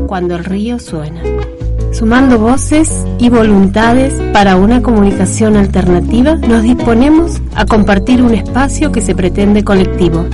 Cuando 0.07 0.38
el 0.38 0.45
río 0.45 0.80
suena. 0.80 1.22
Sumando 1.91 2.39
voces 2.39 3.03
y 3.20 3.28
voluntades 3.28 4.13
para 4.32 4.55
una 4.55 4.82
comunicación 4.82 5.57
alternativa, 5.57 6.36
nos 6.36 6.63
disponemos 6.63 7.41
a 7.55 7.65
compartir 7.65 8.22
un 8.22 8.36
espacio 8.36 8.93
que 8.93 9.01
se 9.01 9.13
pretende 9.15 9.65
colectivo. 9.65 10.26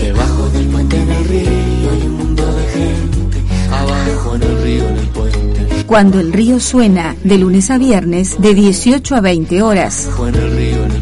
Debajo 0.00 0.48
del 0.48 0.66
puente 0.68 0.96
en 0.96 1.10
el 1.10 1.24
río 1.28 1.90
hay 1.92 2.02
un 2.06 2.16
mundo 2.16 2.46
de 2.56 2.62
gente. 2.68 3.38
Abajo 3.70 4.36
en 4.36 4.42
el 4.44 4.62
río, 4.62 4.88
en 4.88 4.96
el 4.96 5.08
puente. 5.08 5.84
Cuando 5.86 6.18
el 6.18 6.32
río 6.32 6.58
suena, 6.58 7.14
de 7.22 7.36
lunes 7.36 7.70
a 7.70 7.76
viernes, 7.76 8.40
de 8.40 8.54
18 8.54 9.14
a 9.14 9.20
20 9.20 9.60
horas. 9.60 10.06
Abajo 10.06 10.28
en 10.28 10.34
el 10.36 10.56
río, 10.56 10.76
en 10.76 10.82
el 10.82 10.86
puente. 10.88 10.99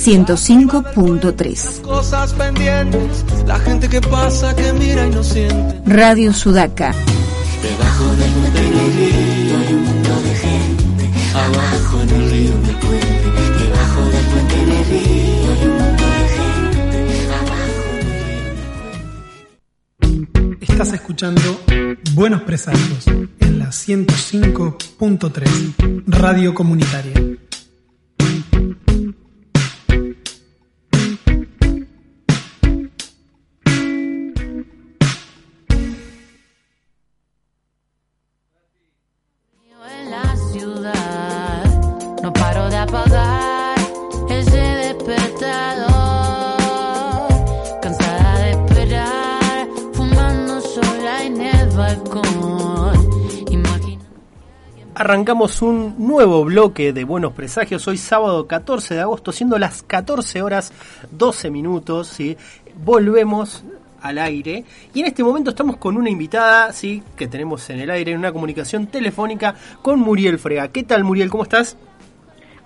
105.3 0.00 1.82
Cosas 1.82 2.32
pendientes. 2.32 3.22
La 3.46 3.58
gente 3.58 3.86
que 3.88 4.00
pasa, 4.00 4.56
que 4.56 4.72
mira 4.72 5.06
y 5.06 5.10
no 5.10 5.22
siente. 5.22 5.82
Radio 5.84 6.32
Sudaca. 6.32 6.94
Debajo 7.62 8.06
del 8.16 8.32
puente 8.32 8.60
en 8.60 8.78
el 8.78 8.92
río 8.94 9.58
hay 9.58 9.74
un 9.74 9.82
mundo 9.84 10.22
de 10.22 10.34
gente. 10.36 11.10
Abajo 11.34 12.00
en 12.00 12.08
el 12.08 12.30
río, 12.30 12.50
en 12.50 12.64
el 12.64 12.76
puente. 12.76 13.30
Debajo 13.58 14.00
del 14.08 14.24
puente 14.24 14.54
en 14.54 14.70
el 14.70 14.84
río 14.86 15.52
hay 15.52 15.64
un 15.66 15.76
mundo 15.76 16.04
de 16.06 16.28
gente. 16.38 17.28
Abajo 17.28 17.82
en 18.00 18.08
el 18.08 18.16
río. 20.48 20.56
Estás 20.62 20.92
escuchando 20.94 21.60
Buenos 22.14 22.40
Presagios 22.42 23.06
en 23.06 23.58
la 23.58 23.66
105.3 23.66 26.04
Radio 26.06 26.54
Comunitaria. 26.54 27.29
Arrancamos 55.10 55.60
un 55.60 55.96
nuevo 55.98 56.44
bloque 56.44 56.92
de 56.92 57.02
Buenos 57.02 57.32
Presagios, 57.32 57.88
hoy 57.88 57.96
sábado 57.96 58.46
14 58.46 58.94
de 58.94 59.00
agosto, 59.00 59.32
siendo 59.32 59.58
las 59.58 59.82
14 59.82 60.40
horas 60.40 60.72
12 61.10 61.50
minutos, 61.50 62.06
¿sí? 62.06 62.36
volvemos 62.84 63.64
al 64.00 64.18
aire 64.18 64.64
y 64.94 65.00
en 65.00 65.06
este 65.06 65.24
momento 65.24 65.50
estamos 65.50 65.78
con 65.78 65.96
una 65.96 66.10
invitada 66.10 66.72
¿sí? 66.72 67.02
que 67.16 67.26
tenemos 67.26 67.68
en 67.70 67.80
el 67.80 67.90
aire, 67.90 68.12
en 68.12 68.18
una 68.18 68.32
comunicación 68.32 68.86
telefónica 68.86 69.56
con 69.82 69.98
Muriel 69.98 70.38
Frega. 70.38 70.68
¿Qué 70.68 70.84
tal 70.84 71.02
Muriel? 71.02 71.28
¿Cómo 71.28 71.42
estás? 71.42 71.76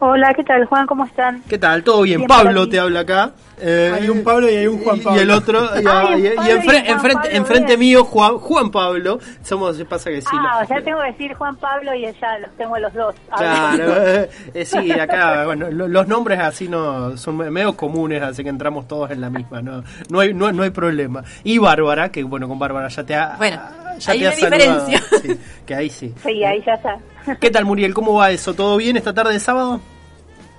Hola, 0.06 0.34
¿qué 0.34 0.44
tal, 0.44 0.66
Juan? 0.66 0.86
¿Cómo 0.86 1.06
están? 1.06 1.42
¿Qué 1.48 1.56
tal? 1.56 1.82
¿Todo 1.82 2.02
bien? 2.02 2.26
Pablo 2.26 2.68
te 2.68 2.78
habla 2.78 3.00
acá. 3.00 3.32
Eh, 3.58 3.90
Hay 3.94 4.10
un 4.10 4.22
Pablo 4.22 4.50
y 4.50 4.54
hay 4.56 4.66
un 4.66 4.84
Juan 4.84 5.00
Pablo. 5.00 5.18
Y 5.18 5.22
el 5.22 5.30
otro, 5.30 5.64
y, 5.80 5.86
Ay, 5.90 6.26
y- 6.46 7.36
enfrente, 7.36 7.78
mío 7.78 8.04
Juan, 8.04 8.36
Juan 8.36 8.70
Pablo. 8.70 9.18
Somos, 9.42 9.82
pasa 9.84 10.10
que 10.10 10.20
sí. 10.20 10.26
ah, 10.30 10.62
sea, 10.68 10.82
tengo 10.82 11.00
que 11.00 11.06
decir 11.12 11.32
Juan 11.32 11.56
Pablo 11.56 11.94
y 11.94 12.04
ella 12.04 12.38
los 12.40 12.50
tengo 12.58 12.78
los 12.78 12.92
dos. 12.92 13.14
A 13.30 13.40
ver. 13.40 13.50
Claro, 13.78 13.94
eh, 14.06 14.30
eh, 14.52 14.64
sí, 14.66 14.92
acá, 14.92 15.46
bueno, 15.46 15.70
lo- 15.70 15.88
los 15.88 16.06
nombres 16.06 16.38
así 16.38 16.68
no 16.68 17.16
son 17.16 17.38
medio 17.38 17.74
comunes, 17.74 18.20
así 18.22 18.42
que 18.42 18.50
entramos 18.50 18.86
todos 18.86 19.10
en 19.10 19.22
la 19.22 19.30
misma, 19.30 19.62
no, 19.62 19.82
no 20.10 20.20
hay, 20.20 20.34
no, 20.34 20.52
no 20.52 20.64
hay 20.64 20.70
problema. 20.70 21.24
Y 21.44 21.56
Bárbara, 21.56 22.10
que 22.10 22.22
bueno, 22.24 22.46
con 22.46 22.58
Bárbara 22.58 22.88
ya 22.88 23.04
te 23.04 23.14
ha, 23.14 23.36
Bueno, 23.38 23.58
ya 24.00 24.12
hay 24.12 24.18
te 24.18 24.26
ha 24.26 24.30
una 24.30 24.36
saludado, 24.38 24.86
diferencia. 24.86 25.02
sí, 25.22 25.40
que 25.64 25.74
ahí 25.74 25.88
sí. 25.88 26.12
Sí, 26.22 26.44
ahí 26.44 26.62
ya 26.66 26.74
está. 26.74 26.98
¿Qué 27.40 27.50
tal 27.50 27.64
Muriel? 27.64 27.94
¿Cómo 27.94 28.12
va 28.14 28.30
eso? 28.32 28.52
¿Todo 28.52 28.76
bien 28.76 28.98
esta 28.98 29.14
tarde 29.14 29.32
de 29.32 29.40
sábado? 29.40 29.80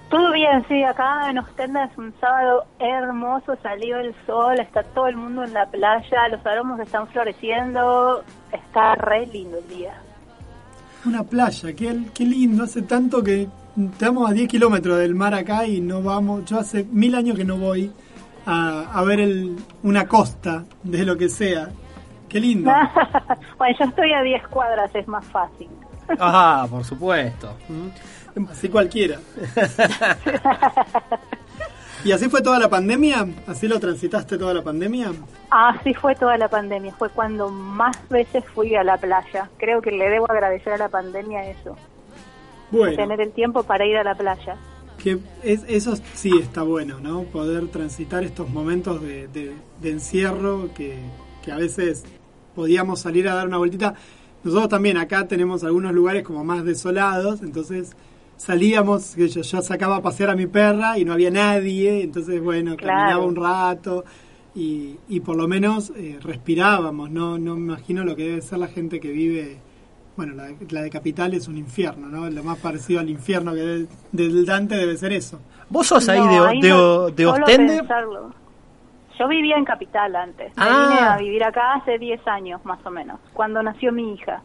Todo 0.10 0.32
bien, 0.34 0.64
sí, 0.68 0.84
acá 0.84 1.30
en 1.30 1.40
Ostenda 1.40 1.86
es 1.86 1.98
un 1.98 2.14
sábado 2.22 2.65
hermoso, 2.80 3.57
salió 3.64 3.98
el 3.98 4.14
sol, 4.26 4.60
está 4.60 4.84
todo 4.84 5.07
el 5.07 5.15
mundo 5.15 5.44
en 5.44 5.53
la 5.53 5.65
playa, 5.65 6.27
los 6.30 6.45
aromos 6.45 6.80
están 6.80 7.07
floreciendo, 7.07 8.23
está 8.52 8.95
re 8.95 9.26
lindo 9.26 9.57
el 9.57 9.68
día. 9.68 9.94
Una 11.06 11.23
playa, 11.23 11.73
qué, 11.76 12.03
qué 12.14 12.23
lindo. 12.23 12.64
Hace 12.64 12.84
tanto 12.84 13.23
que 13.23 13.48
estamos 13.77 14.30
a 14.30 14.34
10 14.34 14.48
kilómetros 14.48 14.98
del 14.99 15.15
mar 15.15 15.34
acá 15.34 15.65
y 15.65 15.82
no 15.82 16.02
vamos. 16.02 16.45
Yo 16.45 16.60
hace 16.60 16.84
mil 16.84 17.14
años 17.15 17.38
que 17.38 17.44
no 17.44 17.57
voy 17.57 17.91
a, 18.45 18.91
a 18.91 19.03
ver 19.03 19.19
el, 19.19 19.56
una 19.84 20.07
costa 20.07 20.65
de 20.84 21.03
lo 21.03 21.18
que 21.18 21.30
sea. 21.30 21.69
Qué 22.30 22.40
lindo. 22.40 22.72
bueno, 23.57 23.76
yo 23.80 23.86
estoy 23.86 24.14
a 24.14 24.22
10 24.22 24.48
cuadras, 24.48 24.94
es 24.95 25.07
más 25.07 25.26
fácil. 25.26 25.69
Ajá, 26.19 26.68
por 26.68 26.84
supuesto. 26.84 27.56
Así 28.51 28.69
cualquiera. 28.69 29.19
¿Y 32.03 32.11
así 32.11 32.29
fue 32.29 32.41
toda 32.41 32.59
la 32.59 32.69
pandemia? 32.69 33.25
¿Así 33.47 33.67
lo 33.67 33.79
transitaste 33.79 34.37
toda 34.37 34.53
la 34.53 34.61
pandemia? 34.63 35.11
Así 35.49 35.93
fue 35.95 36.13
toda 36.15 36.37
la 36.37 36.47
pandemia, 36.47 36.93
fue 36.93 37.09
cuando 37.09 37.49
más 37.49 37.97
veces 38.09 38.43
fui 38.53 38.75
a 38.75 38.83
la 38.83 38.97
playa. 38.97 39.49
Creo 39.57 39.81
que 39.81 39.91
le 39.91 40.07
debo 40.09 40.29
agradecer 40.29 40.73
a 40.73 40.77
la 40.77 40.89
pandemia 40.89 41.49
eso, 41.49 41.75
Bueno, 42.69 42.95
tener 42.95 43.21
el 43.21 43.31
tiempo 43.31 43.63
para 43.63 43.87
ir 43.87 43.97
a 43.97 44.03
la 44.03 44.13
playa. 44.13 44.55
que 45.01 45.17
es, 45.41 45.63
eso 45.67 45.95
sí 46.13 46.29
está 46.39 46.61
bueno, 46.61 46.99
¿no? 46.99 47.23
Poder 47.23 47.69
transitar 47.69 48.23
estos 48.23 48.49
momentos 48.49 49.01
de, 49.01 49.27
de- 49.29 49.55
de 49.81 49.89
encierro 49.91 50.69
que, 50.75 50.99
que 51.43 51.51
a 51.51 51.57
veces 51.57 52.03
podíamos 52.53 52.99
salir 53.01 53.27
a 53.29 53.33
dar 53.35 53.47
una 53.47 53.57
vueltita. 53.57 53.95
Nosotros 54.43 54.69
también 54.69 54.97
acá 54.97 55.27
tenemos 55.27 55.63
algunos 55.63 55.91
lugares 55.91 56.21
como 56.23 56.43
más 56.43 56.63
desolados, 56.65 57.41
entonces 57.41 57.95
salíamos, 58.37 59.15
que 59.15 59.27
yo, 59.27 59.41
yo 59.41 59.61
sacaba 59.61 59.97
a 59.97 60.01
pasear 60.01 60.29
a 60.31 60.35
mi 60.35 60.47
perra 60.47 60.97
y 60.97 61.05
no 61.05 61.13
había 61.13 61.31
nadie, 61.31 62.03
entonces 62.03 62.41
bueno, 62.41 62.75
Claro. 62.75 62.97
caminaba 62.99 63.25
un 63.25 63.35
rato 63.35 64.03
y, 64.55 64.95
y 65.09 65.19
por 65.21 65.35
lo 65.35 65.47
menos 65.47 65.91
eh, 65.95 66.17
respirábamos, 66.21 67.09
no, 67.11 67.37
no 67.37 67.55
me 67.55 67.61
imagino 67.61 68.03
lo 68.03 68.15
que 68.15 68.23
debe 68.23 68.41
ser 68.41 68.59
la 68.59 68.67
gente 68.67 68.99
que 68.99 69.11
vive, 69.11 69.57
bueno, 70.17 70.33
la, 70.33 70.43
de- 70.45 70.57
la 70.69 70.81
de 70.81 70.89
Capital 70.89 71.33
es 71.33 71.47
un 71.47 71.57
infierno, 71.57 72.07
¿no? 72.07 72.29
Lo 72.29 72.43
más 72.43 72.57
parecido 72.59 72.99
al 73.01 73.09
infierno 73.09 73.53
que 73.53 73.59
debe- 73.61 73.87
del 74.11 74.45
Dante 74.45 74.75
debe 74.77 74.95
ser 74.97 75.11
eso. 75.13 75.39
¿Vos 75.69 75.87
sos 75.87 76.07
ahí 76.09 76.19
No, 76.19 76.29
de, 76.43 76.49
ahí 76.49 76.61
de, 76.61 76.69
no- 76.69 77.09
de 77.09 77.25
Ostende? 77.25 77.77
pensarlo. 77.79 78.33
Yo 79.17 79.27
vivía 79.29 79.55
en 79.57 79.63
Capital 79.65 80.13
antes. 80.15 80.47
Me 80.57 80.63
Ah. 80.63 80.87
vine 80.89 80.99
a 81.09 81.17
vivir 81.17 81.43
acá 81.43 81.75
hace 81.75 81.97
10 81.97 82.25
años 82.27 82.63
más 82.65 82.79
o 82.85 82.91
menos, 82.91 83.19
cuando 83.33 83.63
nació 83.63 83.91
mi 83.93 84.13
hija. 84.13 84.41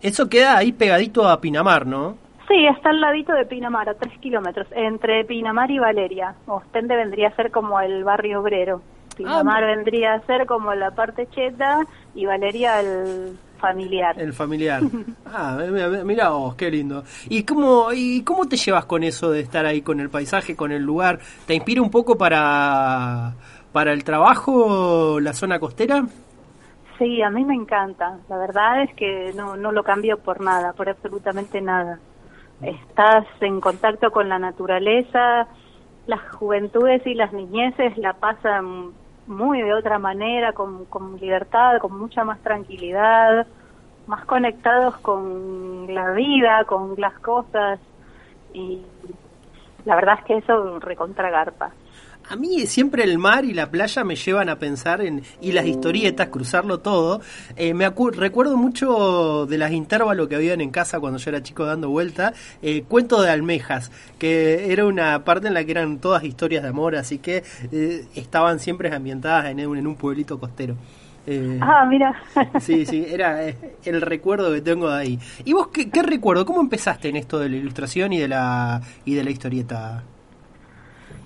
Eso 0.00 0.28
queda 0.28 0.56
ahí 0.58 0.72
pegadito 0.72 1.28
a 1.28 1.40
Pinamar, 1.40 1.86
¿no? 1.86 2.16
Sí, 2.52 2.66
está 2.66 2.90
al 2.90 3.00
ladito 3.00 3.32
de 3.32 3.46
Pinamar, 3.46 3.88
a 3.88 3.94
3 3.94 4.18
kilómetros, 4.18 4.66
entre 4.72 5.24
Pinamar 5.24 5.70
y 5.70 5.78
Valeria. 5.78 6.34
Ostende 6.44 6.94
vendría 6.96 7.28
a 7.28 7.34
ser 7.34 7.50
como 7.50 7.80
el 7.80 8.04
barrio 8.04 8.42
obrero. 8.42 8.82
Pinamar 9.16 9.64
vendría 9.64 10.12
a 10.12 10.20
ser 10.26 10.44
como 10.44 10.74
la 10.74 10.90
parte 10.90 11.26
cheta 11.30 11.78
y 12.14 12.26
Valeria 12.26 12.80
el 12.80 13.38
familiar. 13.58 14.20
El 14.20 14.34
familiar. 14.34 14.82
Ah, 15.34 15.56
mira, 15.66 15.88
mira 16.04 16.28
vos, 16.28 16.54
qué 16.56 16.70
lindo. 16.70 17.04
¿Y 17.30 17.44
cómo, 17.44 17.90
¿Y 17.90 18.22
cómo 18.22 18.46
te 18.46 18.58
llevas 18.58 18.84
con 18.84 19.02
eso 19.02 19.30
de 19.30 19.40
estar 19.40 19.64
ahí 19.64 19.80
con 19.80 19.98
el 19.98 20.10
paisaje, 20.10 20.54
con 20.54 20.72
el 20.72 20.82
lugar? 20.82 21.20
¿Te 21.46 21.54
inspira 21.54 21.80
un 21.80 21.90
poco 21.90 22.18
para, 22.18 23.32
para 23.72 23.94
el 23.94 24.04
trabajo, 24.04 25.18
la 25.20 25.32
zona 25.32 25.58
costera? 25.58 26.04
Sí, 26.98 27.22
a 27.22 27.30
mí 27.30 27.46
me 27.46 27.54
encanta. 27.54 28.18
La 28.28 28.36
verdad 28.36 28.82
es 28.82 28.94
que 28.94 29.32
no, 29.34 29.56
no 29.56 29.72
lo 29.72 29.82
cambio 29.82 30.18
por 30.18 30.42
nada, 30.42 30.74
por 30.74 30.90
absolutamente 30.90 31.62
nada. 31.62 31.98
Estás 32.62 33.26
en 33.40 33.60
contacto 33.60 34.10
con 34.12 34.28
la 34.28 34.38
naturaleza, 34.38 35.48
las 36.06 36.20
juventudes 36.36 37.04
y 37.06 37.14
las 37.14 37.32
niñeces 37.32 37.98
la 37.98 38.12
pasan 38.14 38.92
muy 39.26 39.62
de 39.62 39.74
otra 39.74 39.98
manera, 39.98 40.52
con, 40.52 40.84
con 40.86 41.16
libertad, 41.18 41.78
con 41.80 41.98
mucha 41.98 42.24
más 42.24 42.38
tranquilidad, 42.40 43.46
más 44.06 44.24
conectados 44.24 44.96
con 44.98 45.92
la 45.92 46.12
vida, 46.12 46.64
con 46.64 46.94
las 46.98 47.18
cosas. 47.18 47.80
Y 48.52 48.82
la 49.84 49.96
verdad 49.96 50.18
es 50.20 50.24
que 50.24 50.36
eso 50.38 50.78
recontra 50.80 51.30
garpa. 51.30 51.72
A 52.28 52.36
mí 52.36 52.66
siempre 52.66 53.04
el 53.04 53.18
mar 53.18 53.44
y 53.44 53.52
la 53.52 53.70
playa 53.70 54.04
me 54.04 54.16
llevan 54.16 54.48
a 54.48 54.58
pensar 54.58 55.02
en 55.02 55.22
y 55.40 55.52
las 55.52 55.66
historietas, 55.66 56.28
cruzarlo 56.28 56.78
todo. 56.78 57.20
Eh, 57.56 57.74
me 57.74 57.90
recuerdo 57.90 58.56
mucho 58.56 59.46
de 59.46 59.58
las 59.58 59.72
intervalos 59.72 60.28
que 60.28 60.36
habían 60.36 60.60
en 60.60 60.70
casa 60.70 60.98
cuando 61.00 61.18
yo 61.18 61.30
era 61.30 61.42
chico 61.42 61.66
dando 61.66 61.90
vuelta. 61.90 62.32
Eh, 62.62 62.84
Cuento 62.88 63.20
de 63.20 63.30
almejas, 63.30 63.90
que 64.18 64.72
era 64.72 64.86
una 64.86 65.24
parte 65.24 65.48
en 65.48 65.54
la 65.54 65.64
que 65.64 65.72
eran 65.72 65.98
todas 65.98 66.24
historias 66.24 66.62
de 66.62 66.68
amor, 66.70 66.96
así 66.96 67.18
que 67.18 67.42
eh, 67.70 68.06
estaban 68.14 68.58
siempre 68.60 68.94
ambientadas 68.94 69.46
en 69.46 69.66
un, 69.66 69.76
en 69.78 69.86
un 69.86 69.96
pueblito 69.96 70.38
costero. 70.38 70.76
Eh, 71.26 71.58
Ah, 71.60 71.84
mira. 71.84 72.14
Sí, 72.60 72.84
sí, 72.86 73.04
era 73.08 73.40
el 73.84 74.00
recuerdo 74.00 74.52
que 74.52 74.60
tengo 74.60 74.90
de 74.90 75.00
ahí. 75.00 75.18
¿Y 75.44 75.52
vos 75.52 75.68
qué, 75.68 75.90
qué 75.90 76.02
recuerdo? 76.02 76.44
¿Cómo 76.46 76.60
empezaste 76.60 77.08
en 77.08 77.16
esto 77.16 77.38
de 77.38 77.48
la 77.48 77.56
ilustración 77.56 78.12
y 78.12 78.18
de 78.18 78.28
la 78.28 78.80
y 79.04 79.14
de 79.14 79.22
la 79.24 79.30
historieta? 79.30 80.02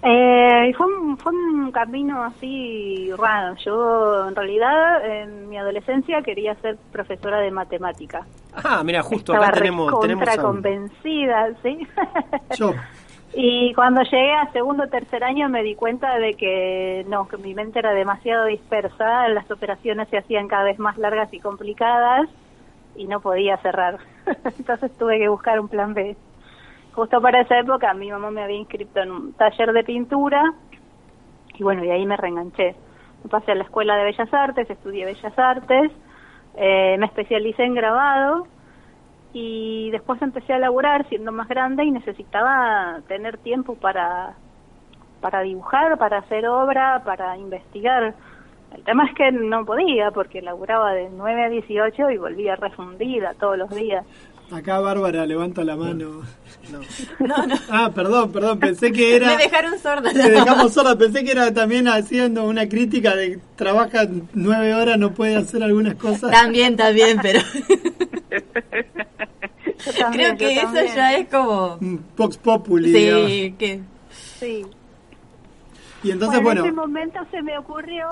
Eh, 0.02 0.72
fue, 0.76 0.86
un, 0.86 1.16
fue 1.18 1.32
un 1.32 1.72
camino 1.72 2.22
así 2.22 3.10
raro. 3.16 3.56
Yo, 3.64 4.28
en 4.28 4.36
realidad, 4.36 5.04
en 5.04 5.48
mi 5.48 5.58
adolescencia 5.58 6.22
quería 6.22 6.54
ser 6.56 6.76
profesora 6.92 7.40
de 7.40 7.50
matemática. 7.50 8.26
Ah, 8.54 8.82
mira, 8.84 9.02
justo 9.02 9.32
Estaba 9.32 9.48
acá 9.48 9.58
tenemos 9.58 10.00
tenemos 10.00 10.28
a 10.28 10.36
convencida, 10.36 11.50
¿sí? 11.62 11.86
Yo. 12.56 12.72
Y 13.38 13.74
cuando 13.74 14.00
llegué 14.02 14.32
a 14.32 14.50
segundo 14.52 14.84
o 14.84 14.88
tercer 14.88 15.22
año 15.22 15.50
me 15.50 15.62
di 15.62 15.74
cuenta 15.74 16.18
de 16.18 16.32
que 16.34 17.04
no, 17.06 17.28
que 17.28 17.36
mi 17.36 17.52
mente 17.52 17.80
era 17.80 17.92
demasiado 17.92 18.46
dispersa, 18.46 19.28
las 19.28 19.50
operaciones 19.50 20.08
se 20.08 20.16
hacían 20.16 20.48
cada 20.48 20.64
vez 20.64 20.78
más 20.78 20.96
largas 20.96 21.30
y 21.34 21.40
complicadas 21.40 22.30
y 22.94 23.06
no 23.06 23.20
podía 23.20 23.58
cerrar. 23.58 23.98
Entonces 24.58 24.90
tuve 24.96 25.18
que 25.18 25.28
buscar 25.28 25.60
un 25.60 25.68
plan 25.68 25.92
B. 25.92 26.16
Justo 26.96 27.20
para 27.20 27.42
esa 27.42 27.58
época 27.58 27.92
mi 27.92 28.10
mamá 28.10 28.30
me 28.30 28.42
había 28.42 28.56
inscrito 28.56 29.00
en 29.00 29.10
un 29.10 29.32
taller 29.34 29.70
de 29.74 29.84
pintura 29.84 30.42
y 31.52 31.62
bueno, 31.62 31.84
y 31.84 31.90
ahí 31.90 32.06
me 32.06 32.16
reenganché. 32.16 32.74
Me 33.22 33.28
pasé 33.28 33.52
a 33.52 33.54
la 33.54 33.64
Escuela 33.64 33.96
de 33.96 34.04
Bellas 34.04 34.32
Artes, 34.32 34.70
estudié 34.70 35.04
Bellas 35.04 35.38
Artes, 35.38 35.92
eh, 36.56 36.96
me 36.98 37.04
especialicé 37.04 37.64
en 37.64 37.74
grabado 37.74 38.46
y 39.34 39.90
después 39.90 40.22
empecé 40.22 40.54
a 40.54 40.58
laburar 40.58 41.06
siendo 41.10 41.32
más 41.32 41.48
grande 41.48 41.84
y 41.84 41.90
necesitaba 41.90 43.02
tener 43.06 43.36
tiempo 43.38 43.74
para 43.74 44.34
para 45.20 45.42
dibujar, 45.42 45.98
para 45.98 46.18
hacer 46.18 46.46
obra, 46.46 47.02
para 47.04 47.36
investigar. 47.36 48.14
El 48.74 48.84
tema 48.84 49.04
es 49.04 49.14
que 49.14 49.32
no 49.32 49.66
podía 49.66 50.12
porque 50.12 50.40
laburaba 50.40 50.92
de 50.92 51.10
9 51.10 51.44
a 51.44 51.48
18 51.50 52.10
y 52.10 52.16
volvía 52.16 52.56
refundida 52.56 53.34
todos 53.34 53.58
los 53.58 53.68
días. 53.68 54.06
Acá 54.50 54.78
Bárbara 54.78 55.26
levanta 55.26 55.64
la 55.64 55.76
mano. 55.76 56.22
No, 56.70 57.46
no. 57.46 57.54
Ah, 57.68 57.90
perdón, 57.94 58.30
perdón, 58.32 58.60
pensé 58.60 58.92
que 58.92 59.16
era... 59.16 59.28
Me 59.36 59.36
dejaron 59.36 59.78
sorda. 59.78 60.12
Te 60.12 60.30
dejamos 60.30 60.72
sorda, 60.72 60.96
pensé 60.96 61.24
que 61.24 61.32
era 61.32 61.52
también 61.52 61.88
haciendo 61.88 62.44
una 62.44 62.68
crítica 62.68 63.16
de 63.16 63.32
que 63.32 63.38
trabaja 63.56 64.06
nueve 64.34 64.74
horas, 64.74 64.98
no 64.98 65.12
puede 65.12 65.36
hacer 65.36 65.62
algunas 65.62 65.96
cosas. 65.96 66.30
También, 66.30 66.76
también, 66.76 67.18
pero 67.20 67.40
también, 69.98 70.36
creo 70.36 70.48
que 70.48 70.54
eso 70.54 70.62
también. 70.66 70.94
ya 70.94 71.14
es 71.14 71.28
como... 71.28 71.78
Mm, 71.80 71.96
Vox 72.16 72.36
Populi. 72.38 72.92
digamos. 72.92 73.30
Sí, 73.30 73.54
que... 73.58 73.80
Sí. 74.38 74.66
Y 76.04 76.10
entonces, 76.12 76.40
bueno, 76.40 76.60
bueno, 76.60 76.60
en 76.60 76.66
ese 76.66 76.74
momento 76.76 77.18
se 77.32 77.42
me 77.42 77.58
ocurrió 77.58 78.08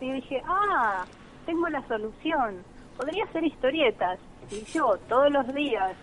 y 0.00 0.12
dije, 0.12 0.42
ah, 0.46 1.04
tengo 1.46 1.68
la 1.68 1.86
solución. 1.88 2.56
Podría 2.98 3.24
hacer 3.24 3.44
historietas. 3.44 4.18
Y 4.50 4.64
yo 4.64 4.96
todos 5.08 5.30
los 5.30 5.54
días, 5.54 5.94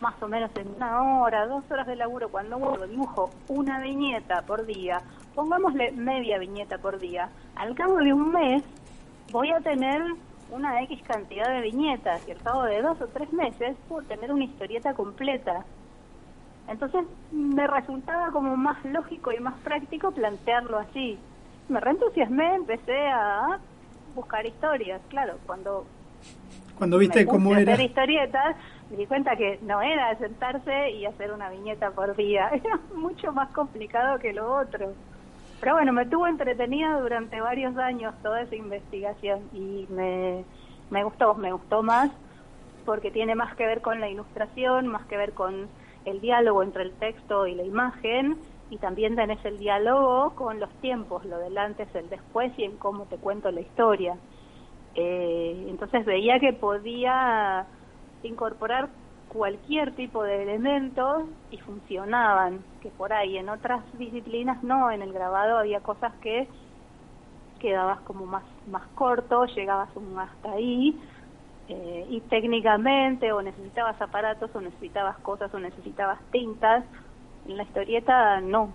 más 0.00 0.14
o 0.22 0.28
menos 0.28 0.50
en 0.56 0.68
una 0.76 1.20
hora, 1.20 1.46
dos 1.46 1.64
horas 1.70 1.86
de 1.86 1.96
laburo, 1.96 2.30
cuando 2.30 2.58
vuelvo, 2.58 2.86
dibujo 2.86 3.30
una 3.48 3.80
viñeta 3.80 4.42
por 4.42 4.64
día, 4.64 5.02
pongámosle 5.34 5.92
media 5.92 6.38
viñeta 6.38 6.78
por 6.78 6.98
día. 6.98 7.28
Al 7.56 7.74
cabo 7.74 7.96
de 7.96 8.12
un 8.12 8.32
mes 8.32 8.62
voy 9.30 9.50
a 9.50 9.60
tener 9.60 10.02
una 10.50 10.82
X 10.82 11.02
cantidad 11.02 11.48
de 11.48 11.60
viñetas 11.60 12.26
y 12.26 12.32
al 12.32 12.38
cabo 12.38 12.62
de 12.64 12.80
dos 12.80 13.00
o 13.02 13.06
tres 13.08 13.32
meses 13.32 13.76
puedo 13.88 14.06
tener 14.06 14.32
una 14.32 14.44
historieta 14.44 14.94
completa. 14.94 15.64
Entonces 16.68 17.04
me 17.32 17.66
resultaba 17.66 18.30
como 18.30 18.56
más 18.56 18.82
lógico 18.84 19.30
y 19.32 19.40
más 19.40 19.54
práctico 19.60 20.10
plantearlo 20.10 20.78
así. 20.78 21.18
Me 21.68 21.80
reentusiasmé, 21.80 22.54
empecé 22.54 23.08
a 23.08 23.58
buscar 24.14 24.46
historias. 24.46 25.00
Claro, 25.08 25.38
cuando 25.46 25.84
cuando 26.80 26.96
viste 26.96 27.20
me 27.20 27.26
cómo 27.26 27.54
era... 27.54 27.74
hacer 27.74 27.84
historietas, 27.84 28.56
me 28.90 28.96
di 28.96 29.04
cuenta 29.04 29.36
que 29.36 29.58
no 29.60 29.82
era 29.82 30.16
sentarse 30.16 30.92
y 30.92 31.04
hacer 31.04 31.30
una 31.30 31.50
viñeta 31.50 31.90
por 31.90 32.16
día. 32.16 32.48
Era 32.52 32.80
mucho 32.94 33.32
más 33.32 33.50
complicado 33.50 34.18
que 34.18 34.32
lo 34.32 34.50
otro. 34.56 34.94
Pero 35.60 35.74
bueno, 35.74 35.92
me 35.92 36.06
tuvo 36.06 36.26
entretenida 36.26 36.98
durante 36.98 37.38
varios 37.38 37.76
años 37.76 38.14
toda 38.22 38.40
esa 38.40 38.56
investigación 38.56 39.40
y 39.52 39.86
me, 39.90 40.42
me 40.88 41.04
gustó, 41.04 41.34
me 41.34 41.52
gustó 41.52 41.82
más 41.82 42.10
porque 42.86 43.10
tiene 43.10 43.34
más 43.34 43.54
que 43.56 43.66
ver 43.66 43.82
con 43.82 44.00
la 44.00 44.08
ilustración, 44.08 44.86
más 44.86 45.04
que 45.04 45.18
ver 45.18 45.32
con 45.34 45.68
el 46.06 46.22
diálogo 46.22 46.62
entre 46.62 46.84
el 46.84 46.92
texto 46.92 47.46
y 47.46 47.54
la 47.56 47.62
imagen 47.62 48.38
y 48.70 48.78
también 48.78 49.16
tenés 49.16 49.44
el 49.44 49.58
diálogo 49.58 50.34
con 50.34 50.60
los 50.60 50.70
tiempos, 50.80 51.26
lo 51.26 51.36
del 51.40 51.58
antes, 51.58 51.94
el 51.94 52.08
después 52.08 52.52
y 52.56 52.64
en 52.64 52.78
cómo 52.78 53.04
te 53.04 53.18
cuento 53.18 53.50
la 53.50 53.60
historia. 53.60 54.16
Eh, 54.94 55.66
entonces 55.68 56.04
veía 56.04 56.40
que 56.40 56.52
podía 56.52 57.66
incorporar 58.22 58.88
cualquier 59.28 59.94
tipo 59.94 60.24
de 60.24 60.42
elementos 60.42 61.24
y 61.50 61.58
funcionaban, 61.58 62.64
que 62.80 62.90
por 62.90 63.12
ahí 63.12 63.38
en 63.38 63.48
otras 63.48 63.82
disciplinas 63.96 64.62
no, 64.64 64.90
en 64.90 65.02
el 65.02 65.12
grabado 65.12 65.56
había 65.56 65.80
cosas 65.80 66.12
que 66.20 66.48
quedabas 67.60 68.00
como 68.00 68.26
más, 68.26 68.42
más 68.66 68.86
corto, 68.94 69.44
llegabas 69.44 69.94
un 69.94 70.18
hasta 70.18 70.52
ahí, 70.52 71.00
eh, 71.68 72.06
y 72.08 72.20
técnicamente 72.22 73.30
o 73.32 73.40
necesitabas 73.40 74.00
aparatos 74.02 74.50
o 74.54 74.60
necesitabas 74.60 75.16
cosas 75.18 75.54
o 75.54 75.60
necesitabas 75.60 76.18
tintas, 76.32 76.84
en 77.46 77.56
la 77.56 77.62
historieta 77.62 78.40
no, 78.40 78.74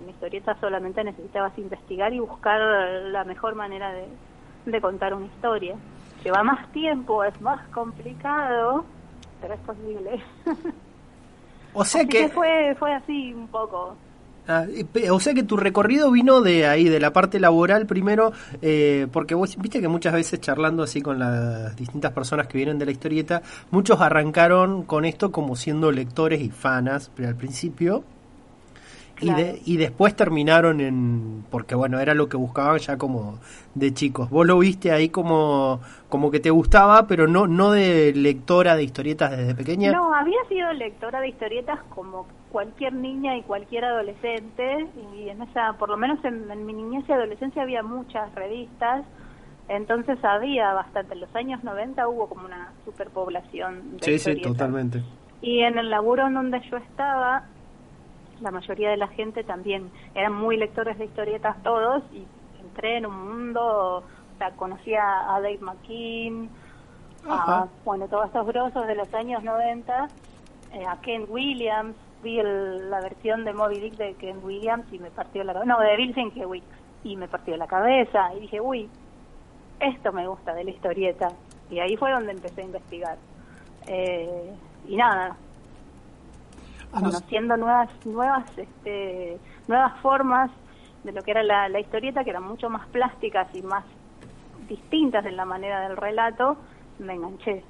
en 0.00 0.06
la 0.06 0.12
historieta 0.12 0.56
solamente 0.58 1.04
necesitabas 1.04 1.56
investigar 1.58 2.14
y 2.14 2.20
buscar 2.20 2.58
la 2.58 3.24
mejor 3.24 3.54
manera 3.54 3.92
de, 3.92 4.06
de 4.66 4.80
contar 4.80 5.14
una 5.14 5.26
historia. 5.26 5.76
Lleva 6.24 6.42
más 6.42 6.70
tiempo, 6.72 7.24
es 7.24 7.40
más 7.40 7.66
complicado, 7.68 8.84
pero 9.40 9.54
es 9.54 9.60
posible. 9.60 10.20
O 11.72 11.84
sea 11.84 12.00
Así 12.00 12.08
que, 12.08 12.18
que 12.22 12.28
fue, 12.30 12.74
fue 12.78 12.94
así 12.94 13.34
un 13.34 13.48
poco. 13.48 13.96
ah, 14.48 14.64
o 15.10 15.20
sea 15.20 15.34
que 15.34 15.42
tu 15.42 15.56
recorrido 15.56 16.10
vino 16.10 16.40
de 16.40 16.66
ahí, 16.66 16.88
de 16.88 17.00
la 17.00 17.12
parte 17.12 17.38
laboral 17.38 17.86
primero, 17.86 18.32
eh, 18.62 19.06
porque 19.12 19.34
vos 19.34 19.56
viste 19.58 19.80
que 19.80 19.88
muchas 19.88 20.14
veces 20.14 20.40
charlando 20.40 20.82
así 20.82 21.02
con 21.02 21.18
las 21.18 21.76
distintas 21.76 22.12
personas 22.12 22.46
que 22.46 22.56
vienen 22.56 22.78
de 22.78 22.86
la 22.86 22.92
historieta, 22.92 23.42
muchos 23.70 24.00
arrancaron 24.00 24.84
con 24.84 25.04
esto 25.04 25.30
como 25.30 25.54
siendo 25.54 25.92
lectores 25.92 26.40
y 26.40 26.50
fanas 26.50 27.10
pero 27.14 27.28
al 27.28 27.36
principio. 27.36 28.04
Y, 29.20 29.32
de- 29.32 29.62
y 29.64 29.76
después 29.78 30.14
terminaron 30.14 30.80
en 30.80 31.44
porque 31.50 31.74
bueno 31.74 31.98
era 32.00 32.12
lo 32.14 32.28
que 32.28 32.36
buscaban 32.36 32.78
ya 32.78 32.98
como 32.98 33.38
de 33.74 33.94
chicos 33.94 34.28
vos 34.28 34.46
lo 34.46 34.58
viste 34.58 34.92
ahí 34.92 35.08
como 35.08 35.80
como 36.10 36.30
que 36.30 36.38
te 36.38 36.50
gustaba 36.50 37.06
pero 37.06 37.26
no 37.26 37.46
no 37.46 37.70
de 37.70 38.12
lectora 38.14 38.76
de 38.76 38.82
historietas 38.82 39.30
desde 39.36 39.54
pequeña 39.54 39.90
No, 39.92 40.12
había 40.14 40.36
sido 40.48 40.70
lectora 40.74 41.20
de 41.20 41.28
historietas 41.28 41.78
como 41.94 42.26
cualquier 42.52 42.92
niña 42.92 43.36
y 43.38 43.42
cualquier 43.42 43.86
adolescente 43.86 44.86
y 45.16 45.28
en 45.30 45.42
esa, 45.42 45.72
por 45.74 45.88
lo 45.88 45.96
menos 45.96 46.22
en, 46.24 46.50
en 46.50 46.66
mi 46.66 46.72
niñez 46.74 47.04
y 47.08 47.12
adolescencia 47.12 47.62
había 47.62 47.82
muchas 47.82 48.34
revistas, 48.34 49.04
entonces 49.68 50.22
había 50.24 50.72
bastante. 50.74 51.14
En 51.14 51.20
los 51.20 51.34
años 51.34 51.62
90 51.64 52.06
hubo 52.08 52.28
como 52.28 52.46
una 52.46 52.72
superpoblación 52.84 53.96
de 53.98 54.04
sí 54.04 54.18
sí 54.18 54.30
historietas. 54.30 54.52
totalmente 54.52 55.02
Y 55.42 55.60
en 55.60 55.78
el 55.78 55.90
laburo 55.90 56.26
en 56.26 56.34
donde 56.34 56.60
yo 56.70 56.76
estaba, 56.78 57.44
la 58.40 58.50
mayoría 58.50 58.90
de 58.90 58.96
la 58.96 59.08
gente 59.08 59.44
también 59.44 59.90
eran 60.14 60.32
muy 60.34 60.56
lectores 60.56 60.98
de 60.98 61.06
historietas 61.06 61.62
todos 61.62 62.02
y 62.12 62.26
entré 62.60 62.98
en 62.98 63.06
un 63.06 63.28
mundo, 63.28 63.98
o 63.98 64.38
sea, 64.38 64.50
conocía 64.52 65.02
a 65.34 65.40
Dave 65.40 65.58
McKean, 65.60 66.48
a, 67.28 67.66
bueno, 67.84 68.06
todos 68.08 68.26
estos 68.26 68.46
grosos 68.46 68.86
de 68.86 68.94
los 68.94 69.12
años 69.14 69.42
90, 69.42 70.06
eh, 70.72 70.84
a 70.86 71.00
Ken 71.00 71.24
Williams, 71.28 71.96
vi 72.22 72.38
el- 72.38 72.90
la 72.90 73.00
versión 73.00 73.44
de 73.44 73.52
Moby 73.52 73.78
Dick 73.80 73.94
de 73.96 74.14
Ken 74.14 74.38
Williams 74.44 74.84
y 74.92 74.98
me 74.98 75.10
partió 75.10 75.42
la 75.44 75.52
cabeza, 75.52 75.66
no, 75.74 75.80
de 75.80 75.96
Bill 75.96 76.14
Sienkiewicz, 76.14 76.64
y 77.04 77.16
me 77.16 77.28
partió 77.28 77.56
la 77.56 77.66
cabeza 77.66 78.34
y 78.34 78.40
dije, 78.40 78.60
uy, 78.60 78.88
esto 79.80 80.12
me 80.12 80.26
gusta 80.26 80.54
de 80.54 80.64
la 80.64 80.70
historieta. 80.70 81.28
Y 81.70 81.78
ahí 81.80 81.96
fue 81.96 82.10
donde 82.12 82.32
empecé 82.32 82.62
a 82.62 82.64
investigar. 82.64 83.16
Eh, 83.86 84.52
y 84.88 84.96
nada, 84.96 85.36
conociendo 86.90 87.56
nuevas 87.56 87.88
nuevas 88.04 88.44
este, 88.56 89.38
nuevas 89.68 90.00
formas 90.00 90.50
de 91.04 91.12
lo 91.12 91.22
que 91.22 91.30
era 91.30 91.42
la, 91.42 91.68
la 91.68 91.80
historieta 91.80 92.24
que 92.24 92.30
eran 92.30 92.44
mucho 92.44 92.68
más 92.68 92.86
plásticas 92.88 93.48
y 93.54 93.62
más 93.62 93.84
distintas 94.68 95.24
en 95.26 95.36
la 95.36 95.44
manera 95.44 95.88
del 95.88 95.96
relato 95.96 96.56
me 96.98 97.14
enganché 97.14 97.62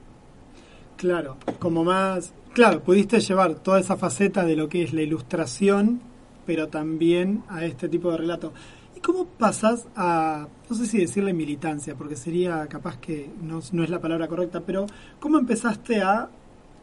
Claro, 0.96 1.36
como 1.58 1.84
más... 1.84 2.32
Claro, 2.54 2.82
pudiste 2.82 3.20
llevar 3.20 3.56
toda 3.56 3.78
esa 3.78 3.98
faceta 3.98 4.44
de 4.44 4.56
lo 4.56 4.68
que 4.68 4.82
es 4.82 4.94
la 4.94 5.02
ilustración, 5.02 6.00
pero 6.46 6.68
también 6.68 7.42
a 7.48 7.66
este 7.66 7.88
tipo 7.88 8.10
de 8.10 8.16
relato. 8.16 8.54
¿Y 8.96 9.00
cómo 9.00 9.26
pasas 9.26 9.86
a, 9.94 10.48
no 10.70 10.76
sé 10.76 10.86
si 10.86 10.98
decirle 10.98 11.34
militancia, 11.34 11.94
porque 11.96 12.16
sería 12.16 12.66
capaz 12.66 12.96
que 12.96 13.30
no, 13.42 13.60
no 13.72 13.84
es 13.84 13.90
la 13.90 14.00
palabra 14.00 14.26
correcta, 14.26 14.62
pero 14.64 14.86
cómo 15.20 15.38
empezaste 15.38 16.00
a 16.00 16.30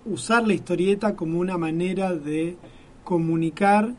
usar 0.05 0.47
la 0.47 0.53
historieta 0.53 1.15
como 1.15 1.39
una 1.39 1.57
manera 1.57 2.13
de 2.13 2.57
comunicar 3.03 3.93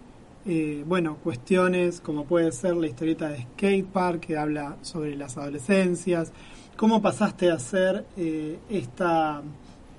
eh, 0.47 0.85
bueno, 0.87 1.17
cuestiones 1.23 2.03
como 2.03 2.27
puede 2.27 2.53
ser 2.53 2.77
la 2.77 2.87
historieta 2.87 3.31
de 3.31 3.43
Skate 3.43 3.87
Park, 3.87 4.21
que 4.21 4.37
habla 4.37 4.77
sobre 4.83 5.17
las 5.17 5.39
adolescencias. 5.39 6.33
¿Cómo 6.77 7.01
pasaste 7.01 7.51
a 7.51 7.55
hacer 7.55 8.05
eh, 8.17 8.59
esta, 8.69 9.43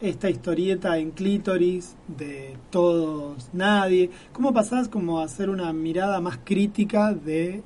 esta 0.01 0.29
historieta 0.29 0.99
en 0.99 1.11
clítoris 1.11 1.95
de 2.07 2.57
todos, 2.69 3.49
nadie? 3.53 4.11
¿Cómo 4.33 4.53
pasás 4.53 4.87
como 4.87 5.19
a 5.19 5.23
hacer 5.23 5.49
una 5.49 5.73
mirada 5.73 6.21
más 6.21 6.37
crítica 6.43 7.13
de 7.13 7.63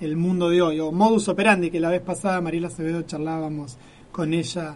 el 0.00 0.16
mundo 0.16 0.48
de 0.50 0.60
hoy? 0.60 0.80
O 0.80 0.90
modus 0.90 1.28
operandi, 1.28 1.70
que 1.70 1.78
la 1.78 1.90
vez 1.90 2.00
pasada 2.00 2.40
Mariela 2.40 2.66
Acevedo 2.66 3.02
charlábamos 3.02 3.78
con 4.10 4.34
ella 4.34 4.74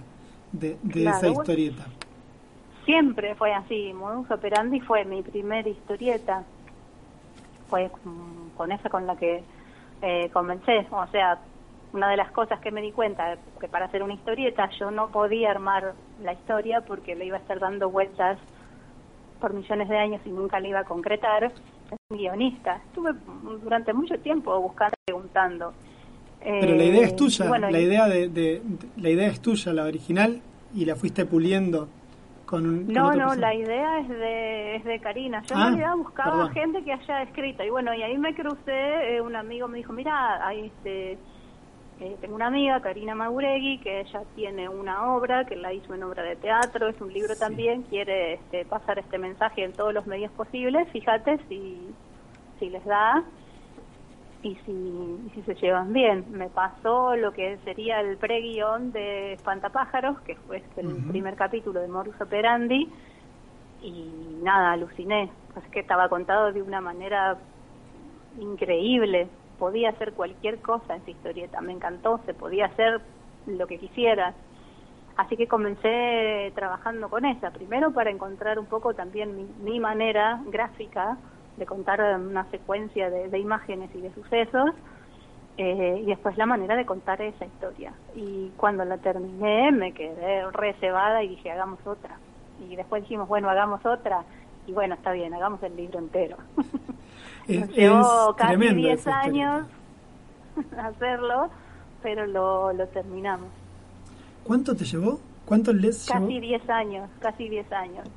de, 0.52 0.76
de 0.82 1.02
Claro, 1.02 1.16
esa 1.16 1.30
bueno. 1.32 2.01
Siempre 2.84 3.34
fue 3.34 3.52
así. 3.54 3.92
Modus 3.92 4.30
Operandi 4.30 4.80
fue 4.80 5.04
mi 5.04 5.22
primera 5.22 5.68
historieta. 5.68 6.44
Fue 7.68 7.90
con, 7.90 8.50
con 8.56 8.72
esa 8.72 8.88
con 8.90 9.06
la 9.06 9.16
que 9.16 9.42
eh, 10.02 10.30
comencé. 10.32 10.86
O 10.90 11.06
sea, 11.08 11.38
una 11.92 12.08
de 12.10 12.16
las 12.16 12.30
cosas 12.32 12.58
que 12.60 12.70
me 12.70 12.82
di 12.82 12.92
cuenta 12.92 13.36
que 13.60 13.68
para 13.68 13.86
hacer 13.86 14.02
una 14.02 14.14
historieta 14.14 14.68
yo 14.78 14.90
no 14.90 15.08
podía 15.08 15.50
armar 15.50 15.94
la 16.22 16.32
historia 16.32 16.80
porque 16.80 17.14
le 17.14 17.26
iba 17.26 17.36
a 17.36 17.40
estar 17.40 17.60
dando 17.60 17.90
vueltas 17.90 18.38
por 19.40 19.52
millones 19.54 19.88
de 19.88 19.98
años 19.98 20.20
y 20.24 20.30
nunca 20.30 20.58
le 20.60 20.68
iba 20.70 20.80
a 20.80 20.84
concretar. 20.84 21.44
Es 21.44 21.52
un 22.10 22.16
guionista. 22.18 22.76
Estuve 22.88 23.12
durante 23.62 23.92
mucho 23.92 24.18
tiempo 24.18 24.58
buscando, 24.60 24.94
preguntando. 25.04 25.72
Pero 26.42 26.74
la 26.74 26.84
idea 26.84 27.02
es 27.06 27.12
Eh, 27.12 27.16
tuya, 27.16 27.46
bueno, 27.46 27.70
la 27.70 27.78
idea 27.80 28.08
de, 28.08 28.28
de- 28.28 28.62
la 28.96 29.10
idea 29.10 29.28
es 29.28 29.40
tuya, 29.40 29.72
la 29.72 29.84
original, 29.84 30.40
y 30.74 30.84
la 30.86 30.96
fuiste 30.96 31.24
puliendo 31.24 31.88
con 32.52 32.66
un 32.66 32.84
con 32.84 32.92
No, 32.94 33.12
no, 33.14 33.34
la 33.34 33.54
idea 33.54 33.98
es 34.00 34.08
de, 34.10 34.76
es 34.76 34.84
de 34.84 35.00
Karina. 35.00 35.40
Yo 35.48 35.54
Ah, 35.56 35.68
en 35.68 35.78
realidad 35.78 35.96
buscaba 35.96 36.32
perdón. 36.32 36.52
gente 36.52 36.84
que 36.84 36.92
haya 36.92 37.22
escrito. 37.22 37.64
Y 37.64 37.70
bueno, 37.70 37.94
y 37.94 38.02
ahí 38.02 38.18
me 38.18 38.34
crucé, 38.34 39.16
eh, 39.16 39.20
un 39.22 39.34
amigo 39.34 39.68
me 39.68 39.78
dijo, 39.78 39.94
mira, 39.94 40.46
ahí 40.46 40.66
este, 40.66 41.12
eh, 42.00 42.16
tengo 42.20 42.34
una 42.34 42.48
amiga, 42.48 42.80
Karina 42.82 43.14
Mauregui, 43.14 43.78
que 43.78 44.00
ella 44.00 44.22
tiene 44.34 44.68
una 44.68 45.14
obra, 45.14 45.46
que 45.46 45.56
la 45.56 45.72
hizo 45.72 45.94
en 45.94 46.02
obra 46.02 46.22
de 46.24 46.36
teatro, 46.36 46.88
es 46.88 47.00
un 47.00 47.10
libro 47.10 47.34
también, 47.36 47.84
quiere 47.84 48.34
este, 48.34 48.66
pasar 48.66 48.98
este 48.98 49.16
mensaje 49.18 49.64
en 49.64 49.72
todos 49.72 49.94
los 49.94 50.06
medios 50.06 50.30
posibles. 50.32 50.86
Fíjate 50.90 51.38
si, 51.48 51.88
si 52.58 52.68
les 52.68 52.84
da 52.84 53.24
y 54.42 54.56
si, 54.56 54.72
y 54.72 55.30
si 55.34 55.42
se 55.42 55.54
llevan 55.54 55.92
bien. 55.92 56.26
Me 56.30 56.50
pasó 56.50 57.14
lo 57.16 57.32
que 57.32 57.58
sería 57.64 58.00
el 58.00 58.18
pre-guión 58.18 58.92
de 58.92 59.34
Espantapájaros, 59.34 60.20
que 60.22 60.36
fue 60.36 60.62
el 60.76 60.86
Ujú. 60.86 61.08
primer 61.08 61.36
capítulo 61.36 61.80
de 61.80 61.88
Morus 61.88 62.20
Operandi, 62.20 62.92
y 63.80 64.38
nada, 64.42 64.72
aluciné. 64.72 65.30
Es 65.56 65.64
que 65.70 65.80
estaba 65.80 66.08
contado 66.08 66.52
de 66.52 66.62
una 66.62 66.80
manera 66.80 67.38
increíble. 68.38 69.28
Podía 69.58 69.90
hacer 69.90 70.14
cualquier 70.14 70.60
cosa 70.60 70.94
en 70.94 71.02
esa 71.02 71.10
historieta, 71.10 71.60
me 71.60 71.72
encantó, 71.72 72.20
se 72.26 72.34
podía 72.34 72.66
hacer 72.66 73.00
lo 73.46 73.66
que 73.66 73.78
quisiera. 73.78 74.34
Así 75.16 75.36
que 75.36 75.46
comencé 75.46 76.52
trabajando 76.54 77.08
con 77.10 77.24
esa, 77.26 77.50
primero 77.50 77.92
para 77.92 78.10
encontrar 78.10 78.58
un 78.58 78.66
poco 78.66 78.94
también 78.94 79.36
mi, 79.36 79.44
mi 79.58 79.78
manera 79.78 80.40
gráfica 80.46 81.18
de 81.56 81.66
contar 81.66 82.00
una 82.18 82.44
secuencia 82.50 83.10
de, 83.10 83.28
de 83.28 83.38
imágenes 83.38 83.90
y 83.94 84.00
de 84.00 84.12
sucesos, 84.14 84.70
eh, 85.58 86.00
y 86.02 86.06
después 86.06 86.36
la 86.38 86.46
manera 86.46 86.76
de 86.76 86.86
contar 86.86 87.20
esa 87.20 87.44
historia. 87.44 87.92
Y 88.14 88.50
cuando 88.56 88.84
la 88.84 88.96
terminé 88.98 89.70
me 89.70 89.92
quedé 89.92 90.50
reservada 90.50 91.22
y 91.22 91.28
dije, 91.28 91.50
hagamos 91.50 91.78
otra. 91.86 92.18
Y 92.68 92.76
después 92.76 93.02
dijimos, 93.02 93.28
bueno, 93.28 93.50
hagamos 93.50 93.84
otra. 93.84 94.24
Y 94.66 94.72
bueno, 94.72 94.94
está 94.94 95.12
bien, 95.12 95.34
hagamos 95.34 95.62
el 95.62 95.76
libro 95.76 95.98
entero. 95.98 96.36
Es, 97.48 97.60
Nos 97.60 97.70
llevó 97.70 98.36
casi 98.36 98.56
tremendo 98.56 98.88
10 98.88 99.00
esa 99.00 99.10
historieta. 99.10 99.56
años 99.56 99.66
hacerlo, 100.78 101.50
pero 102.02 102.26
lo, 102.26 102.72
lo 102.72 102.86
terminamos. 102.88 103.48
¿Cuánto 104.44 104.76
te 104.76 104.84
llevó? 104.84 105.18
¿Cuánto 105.44 105.72
les 105.72 106.06
Casi 106.06 106.40
llevó? 106.40 106.40
10 106.40 106.70
años, 106.70 107.10
casi 107.20 107.48
10 107.48 107.72
años. 107.72 108.08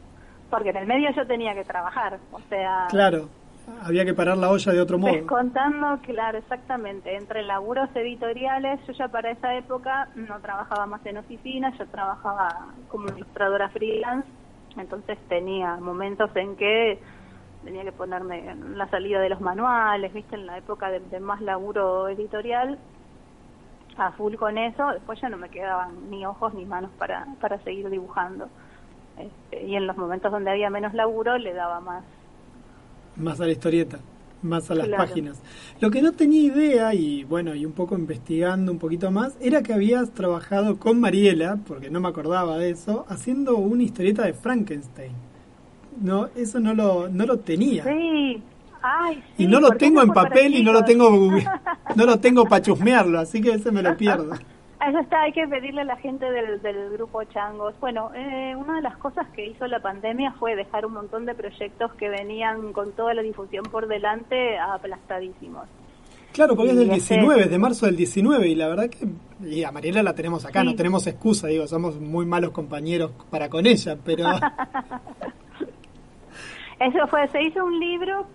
Porque 0.50 0.70
en 0.70 0.78
el 0.78 0.88
medio 0.88 1.10
yo 1.12 1.26
tenía 1.26 1.54
que 1.54 1.64
trabajar, 1.64 2.20
o 2.32 2.40
sea... 2.50 2.88
Claro, 2.90 3.30
había 3.84 4.06
que 4.06 4.14
parar 4.14 4.38
la 4.38 4.50
olla 4.50 4.72
de 4.72 4.82
otro 4.82 4.98
modo. 4.98 5.14
Descontando, 5.14 6.00
claro, 6.04 6.38
exactamente, 6.38 7.16
entre 7.16 7.44
laburos 7.44 7.90
editoriales, 7.96 8.80
yo 8.88 8.94
ya 8.94 9.08
para 9.08 9.32
esa 9.32 9.56
época 9.56 10.10
no 10.16 10.40
trabajaba 10.40 10.86
más 10.86 11.06
en 11.06 11.18
oficina, 11.18 11.74
yo 11.78 11.86
trabajaba 11.88 12.68
como 12.90 13.08
ilustradora 13.08 13.70
freelance, 13.70 14.28
entonces 14.78 15.18
tenía 15.28 15.76
momentos 15.78 16.30
en 16.36 16.56
que 16.56 17.00
tenía 17.64 17.84
que 17.84 17.92
ponerme 17.92 18.48
en 18.52 18.78
la 18.78 18.88
salida 18.90 19.20
de 19.20 19.30
los 19.30 19.42
manuales, 19.42 20.14
viste, 20.14 20.36
en 20.36 20.46
la 20.46 20.58
época 20.58 20.92
de, 20.92 21.00
de 21.00 21.20
más 21.20 21.42
laburo 21.42 22.08
editorial, 22.10 22.78
a 23.98 24.12
full 24.12 24.36
con 24.36 24.58
eso, 24.58 24.88
después 24.92 25.20
ya 25.22 25.30
no 25.30 25.38
me 25.38 25.50
quedaban 25.50 26.10
ni 26.10 26.26
ojos 26.26 26.54
ni 26.54 26.66
manos 26.66 26.92
para, 27.00 27.26
para 27.40 27.58
seguir 27.60 27.90
dibujando. 27.90 28.50
Este, 29.18 29.66
y 29.66 29.76
en 29.76 29.88
los 29.88 29.98
momentos 29.98 30.32
donde 30.32 30.52
había 30.52 30.70
menos 30.70 30.94
laburo 30.94 31.38
le 31.38 31.54
daba 31.54 31.80
más 31.80 32.04
Más 33.16 33.40
a 33.40 33.46
la 33.46 33.52
historieta, 33.54 34.00
más 34.42 34.70
a 34.70 34.76
las 34.76 34.88
Claro. 34.88 35.04
páginas. 35.06 35.42
Lo 35.80 35.90
que 35.90 36.02
no 36.02 36.12
tenía 36.12 36.42
idea, 36.42 36.94
y 36.94 37.24
bueno, 37.24 37.56
y 37.56 37.66
un 37.66 37.72
poco 37.72 37.96
investigando 37.98 38.72
un 38.74 38.78
poquito 38.80 39.10
más, 39.12 39.38
era 39.40 39.64
que 39.64 39.74
habías 39.74 40.12
trabajado 40.12 40.78
con 40.78 41.00
Mariela, 41.00 41.58
porque 41.66 41.90
no 41.90 42.02
me 42.02 42.10
acordaba 42.10 42.58
de 42.58 42.72
eso, 42.72 43.06
haciendo 43.08 43.56
una 43.56 43.84
historieta 43.84 44.24
de 44.26 44.34
Frankenstein. 44.34 45.14
No, 46.02 46.28
eso 46.36 46.60
no 46.60 46.74
lo, 46.74 47.08
no 47.08 47.26
lo 47.26 47.40
tenía. 47.40 47.86
Sí, 47.86 48.44
ay, 48.82 49.24
sí, 49.38 49.44
y 49.44 49.48
no 49.48 49.62
lo 49.62 49.72
tengo 49.78 50.02
en 50.02 50.10
papel 50.12 50.56
y 50.56 50.64
no 50.64 50.74
lo 50.74 50.84
tengo 50.84 51.10
no 51.96 52.06
lo 52.06 52.20
tengo 52.20 52.46
para 52.50 52.62
chusmearlo, 52.62 53.18
así 53.20 53.42
que 53.42 53.52
ese 53.54 53.72
me 53.72 53.82
lo 53.82 53.96
pierdo. 53.98 54.34
Eso 54.88 55.00
está, 55.00 55.22
hay 55.24 55.32
que 55.32 55.48
pedirle 55.48 55.82
a 55.82 55.86
la 55.86 55.96
gente 55.98 56.30
del, 56.30 56.62
del 56.62 56.90
grupo 56.92 57.24
Changos. 57.24 57.74
Bueno, 57.80 58.12
eh, 58.14 58.56
una 58.58 58.76
de 58.76 58.82
las 58.82 58.98
cosas 58.98 59.26
que 59.30 59.46
hizo 59.46 59.66
la 59.68 59.80
pandemia 59.80 60.34
fue 60.34 60.56
dejar 60.56 60.86
un 60.86 60.94
montón 60.94 61.26
de 61.26 61.34
proyectos 61.34 61.94
que 61.94 62.10
venían 62.10 62.74
con 62.74 62.92
toda 62.92 63.14
la 63.14 63.22
difusión 63.22 63.64
por 63.72 63.88
delante 63.88 64.58
aplastadísimos. 64.60 65.64
Claro, 66.34 66.56
porque 66.58 66.72
es 66.72 66.78
del 66.78 66.88
Y 66.90 66.96
ese- 66.98 67.14
19, 67.16 67.44
es 67.44 67.50
de 67.50 67.58
marzo 67.58 67.86
del 67.86 67.96
19, 67.96 68.48
y 68.50 68.56
la 68.56 68.68
verdad 68.68 68.90
que 68.90 69.08
y 69.48 69.64
a 69.64 69.72
Mariela 69.72 70.04
la 70.04 70.14
tenemos 70.14 70.46
acá, 70.46 70.60
Sí. 70.62 70.66
no 70.68 70.76
tenemos 70.76 71.08
excusa, 71.08 71.48
digo, 71.48 71.66
somos 71.68 71.98
muy 72.00 72.26
malos 72.26 72.52
compañeros 72.52 73.12
para 73.32 73.50
con 73.50 73.66
ella, 73.66 73.98
pero 74.04 74.26
Eso 76.80 77.08
fue, 77.08 77.28
se 77.30 77.42
hizo 77.42 77.64
un 77.64 77.80
libro. 77.80 78.28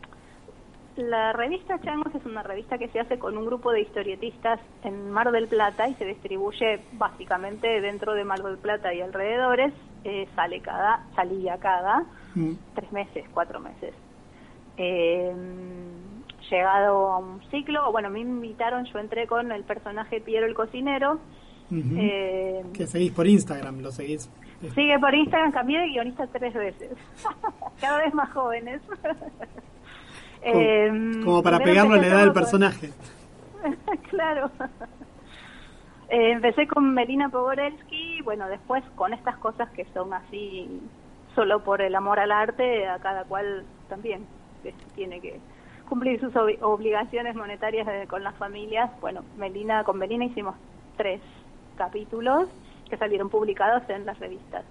La 1.01 1.33
revista 1.33 1.81
Changos 1.81 2.15
es 2.15 2.27
una 2.27 2.43
revista 2.43 2.77
que 2.77 2.89
se 2.89 3.01
hace 3.01 3.19
con 3.19 3.39
un 3.39 3.47
grupo 3.47 3.73
de 3.73 3.81
historietistas 3.81 4.61
en 4.85 5.11
Mar 5.11 5.33
del 5.33 5.49
Plata 5.49 5.89
y 5.89 5.95
se 5.95 6.05
distribuye 6.05 6.81
básicamente 6.93 7.81
dentro 7.81 8.13
de 8.13 8.25
Mar 8.25 8.43
del 8.43 8.59
Plata 8.59 8.93
y 8.93 9.01
alrededores. 9.01 9.73
Eh, 10.05 10.29
sale 10.35 10.61
cada, 10.61 11.07
salía 11.15 11.57
cada 11.59 12.05
mm, 12.35 12.53
tres 12.75 12.93
meses, 12.93 13.25
cuatro 13.33 13.61
meses. 13.61 13.95
Eh, 14.77 15.33
llegado 16.51 17.13
a 17.13 17.19
un 17.19 17.41
ciclo, 17.51 17.91
bueno, 17.93 18.11
me 18.11 18.21
invitaron, 18.21 18.85
yo 18.85 18.99
entré 18.99 19.27
con 19.27 19.53
el 19.53 19.65
personaje 19.65 20.21
Piero 20.21 20.47
el 20.47 20.55
cocinero. 20.55 21.19
Eh, 21.73 22.63
que 22.75 22.87
seguís 22.87 23.13
por 23.13 23.27
Instagram, 23.27 23.81
lo 23.81 23.91
seguís. 23.91 24.31
Sigue 24.75 24.99
por 24.99 25.15
Instagram, 25.15 25.53
cambié 25.53 25.81
de 25.81 25.89
guionista 25.89 26.27
tres 26.27 26.53
veces. 26.53 26.91
Cada 27.81 28.03
vez 28.03 28.13
más 28.13 28.31
jóvenes. 28.33 28.83
Eh, 30.43 30.91
Como 31.25 31.43
para 31.43 31.59
pegarlo 31.59 31.95
a 31.95 31.99
la 31.99 32.07
edad 32.07 32.19
del 32.21 32.27
con- 32.33 32.35
personaje. 32.43 32.91
claro. 34.11 34.51
Eh, 36.09 36.33
empecé 36.33 36.67
con 36.67 36.93
Melina 36.93 37.29
Pogorelsky, 37.29 38.21
bueno, 38.23 38.49
después 38.49 38.83
con 38.97 39.13
estas 39.13 39.37
cosas 39.39 39.71
que 39.71 39.85
son 39.95 40.13
así, 40.13 40.81
solo 41.35 41.63
por 41.63 41.81
el 41.83 41.95
amor 41.95 42.19
al 42.19 42.33
arte, 42.33 42.89
a 42.89 42.99
cada 42.99 43.25
cual 43.25 43.65
también 43.89 44.27
tiene 44.97 45.21
que 45.21 45.39
cumplir 45.89 46.19
sus 46.21 46.33
ob- 46.35 46.59
obligaciones 46.63 47.37
monetarias 47.37 47.87
de- 47.87 48.07
con 48.09 48.25
las 48.25 48.35
familias. 48.37 48.91
Bueno, 49.01 49.23
Melina, 49.37 49.85
con 49.85 49.99
Melina 49.99 50.25
hicimos 50.25 50.57
tres 50.97 51.21
capítulos 51.77 52.49
que 52.89 52.97
salieron 52.97 53.29
publicados 53.29 53.83
en 53.89 54.05
las 54.05 54.19
revistas. 54.19 54.65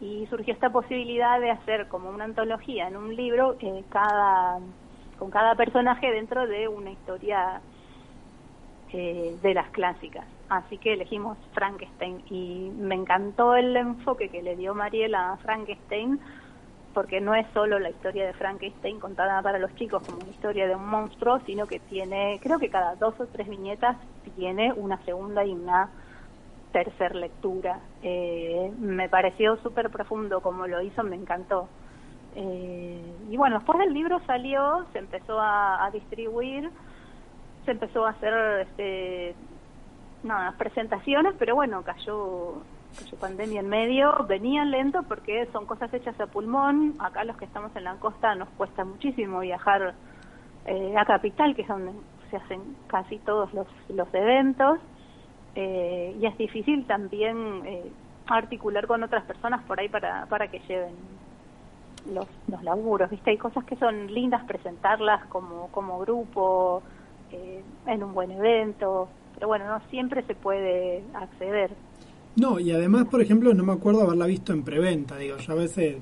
Y 0.00 0.26
surgió 0.26 0.52
esta 0.52 0.70
posibilidad 0.70 1.38
de 1.38 1.52
hacer 1.52 1.86
como 1.86 2.10
una 2.10 2.24
antología 2.24 2.88
en 2.88 2.96
un 2.96 3.14
libro 3.14 3.56
eh, 3.60 3.84
cada 3.88 4.58
con 5.22 5.30
cada 5.30 5.54
personaje 5.54 6.10
dentro 6.10 6.48
de 6.48 6.66
una 6.66 6.90
historia 6.90 7.60
eh, 8.92 9.36
de 9.40 9.54
las 9.54 9.70
clásicas. 9.70 10.26
Así 10.48 10.78
que 10.78 10.94
elegimos 10.94 11.38
Frankenstein 11.52 12.24
y 12.28 12.72
me 12.76 12.96
encantó 12.96 13.54
el 13.54 13.76
enfoque 13.76 14.30
que 14.30 14.42
le 14.42 14.56
dio 14.56 14.74
Mariela 14.74 15.34
a 15.34 15.36
Frankenstein 15.36 16.18
porque 16.92 17.20
no 17.20 17.36
es 17.36 17.46
solo 17.54 17.78
la 17.78 17.90
historia 17.90 18.26
de 18.26 18.32
Frankenstein 18.32 18.98
contada 18.98 19.40
para 19.42 19.60
los 19.60 19.72
chicos 19.76 20.02
como 20.02 20.18
una 20.18 20.30
historia 20.30 20.66
de 20.66 20.74
un 20.74 20.88
monstruo, 20.88 21.38
sino 21.46 21.68
que 21.68 21.78
tiene, 21.78 22.40
creo 22.42 22.58
que 22.58 22.68
cada 22.68 22.96
dos 22.96 23.14
o 23.20 23.26
tres 23.28 23.48
viñetas 23.48 23.96
tiene 24.34 24.72
una 24.72 24.98
segunda 25.04 25.44
y 25.44 25.52
una 25.52 25.88
tercer 26.72 27.14
lectura. 27.14 27.78
Eh, 28.02 28.72
me 28.76 29.08
pareció 29.08 29.56
súper 29.58 29.88
profundo 29.90 30.40
como 30.40 30.66
lo 30.66 30.82
hizo, 30.82 31.04
me 31.04 31.14
encantó. 31.14 31.68
Eh, 32.34 33.14
y 33.30 33.36
bueno, 33.36 33.56
después 33.56 33.78
del 33.78 33.92
libro 33.92 34.20
salió, 34.26 34.86
se 34.92 34.98
empezó 34.98 35.38
a, 35.40 35.88
distribuir, 35.92 36.70
se 37.64 37.72
empezó 37.72 38.06
a 38.06 38.10
hacer 38.10 38.66
este, 38.66 39.34
nada, 40.22 40.52
presentaciones, 40.56 41.34
pero 41.38 41.54
bueno, 41.54 41.82
cayó, 41.82 42.62
cayó 42.98 43.16
pandemia 43.18 43.60
en 43.60 43.68
medio, 43.68 44.24
venía 44.26 44.64
lento 44.64 45.02
porque 45.02 45.46
son 45.52 45.66
cosas 45.66 45.92
hechas 45.92 46.18
a 46.20 46.26
pulmón, 46.26 46.94
acá 46.98 47.24
los 47.24 47.36
que 47.36 47.44
estamos 47.44 47.74
en 47.76 47.84
la 47.84 47.96
costa 47.96 48.34
nos 48.34 48.48
cuesta 48.50 48.84
muchísimo 48.84 49.40
viajar 49.40 49.94
eh, 50.66 50.94
a 50.96 51.04
Capital, 51.04 51.54
que 51.54 51.62
es 51.62 51.68
donde 51.68 51.92
se 52.30 52.36
hacen 52.36 52.60
casi 52.86 53.18
todos 53.18 53.52
los, 53.52 53.66
los 53.88 54.12
eventos, 54.14 54.78
eh, 55.54 56.16
y 56.18 56.24
es 56.24 56.38
difícil 56.38 56.86
también 56.86 57.62
eh, 57.66 57.92
articular 58.26 58.86
con 58.86 59.02
otras 59.02 59.24
personas 59.24 59.62
por 59.64 59.78
ahí 59.78 59.88
para, 59.88 60.24
para 60.26 60.48
que 60.48 60.60
lleven 60.60 60.94
los, 62.12 62.26
los 62.48 62.62
laburos, 62.62 63.10
¿viste? 63.10 63.30
Hay 63.30 63.38
cosas 63.38 63.64
que 63.64 63.76
son 63.76 64.12
lindas 64.12 64.44
presentarlas 64.44 65.24
como, 65.26 65.68
como 65.68 65.98
grupo, 66.00 66.82
eh, 67.30 67.62
en 67.86 68.02
un 68.02 68.12
buen 68.14 68.30
evento, 68.30 69.08
pero 69.34 69.48
bueno, 69.48 69.66
no 69.66 69.80
siempre 69.90 70.22
se 70.24 70.34
puede 70.34 71.02
acceder. 71.14 71.70
No, 72.36 72.58
y 72.58 72.72
además, 72.72 73.06
por 73.08 73.20
ejemplo, 73.20 73.52
no 73.54 73.62
me 73.64 73.72
acuerdo 73.72 74.02
haberla 74.02 74.26
visto 74.26 74.52
en 74.52 74.62
preventa, 74.62 75.16
digo, 75.18 75.36
yo 75.36 75.52
a 75.52 75.56
veces, 75.56 75.96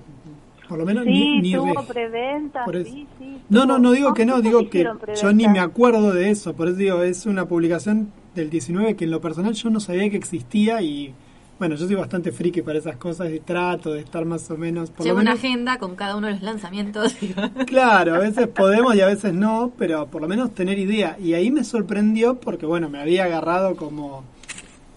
por 0.68 0.78
lo 0.78 0.86
menos 0.86 1.04
sí, 1.04 1.10
ni, 1.10 1.40
ni 1.40 1.52
tuvo 1.54 1.80
re- 1.80 1.86
preventa, 1.86 2.64
por 2.64 2.76
eso. 2.76 2.90
sí, 2.90 3.06
sí. 3.18 3.40
No, 3.48 3.66
no, 3.66 3.78
no 3.78 3.90
digo 3.92 4.14
que 4.14 4.24
no, 4.26 4.40
digo 4.40 4.70
que 4.70 4.86
yo 5.20 5.32
ni 5.32 5.48
me 5.48 5.58
acuerdo 5.58 6.12
de 6.12 6.30
eso, 6.30 6.54
por 6.54 6.68
eso 6.68 6.76
digo, 6.76 7.02
es 7.02 7.26
una 7.26 7.46
publicación 7.46 8.12
del 8.34 8.48
19 8.48 8.94
que 8.94 9.04
en 9.04 9.10
lo 9.10 9.20
personal 9.20 9.54
yo 9.54 9.70
no 9.70 9.80
sabía 9.80 10.08
que 10.08 10.16
existía 10.16 10.80
y 10.82 11.14
bueno, 11.60 11.74
yo 11.74 11.86
soy 11.86 11.94
bastante 11.94 12.32
friki 12.32 12.62
para 12.62 12.78
esas 12.78 12.96
cosas 12.96 13.30
y 13.30 13.38
trato 13.38 13.92
de 13.92 14.00
estar 14.00 14.24
más 14.24 14.50
o 14.50 14.56
menos, 14.56 14.90
por 14.90 15.04
Llevo 15.04 15.18
lo 15.18 15.24
una 15.24 15.32
agenda 15.32 15.78
con 15.78 15.94
cada 15.94 16.16
uno 16.16 16.28
de 16.28 16.32
los 16.32 16.42
lanzamientos. 16.42 17.14
claro, 17.66 18.14
a 18.14 18.18
veces 18.20 18.48
podemos 18.48 18.94
y 18.94 19.02
a 19.02 19.06
veces 19.06 19.34
no, 19.34 19.70
pero 19.76 20.06
por 20.06 20.22
lo 20.22 20.28
menos 20.28 20.54
tener 20.54 20.78
idea. 20.78 21.18
Y 21.20 21.34
ahí 21.34 21.50
me 21.50 21.62
sorprendió 21.62 22.40
porque 22.40 22.64
bueno, 22.64 22.88
me 22.88 22.98
había 22.98 23.24
agarrado 23.24 23.76
como, 23.76 24.24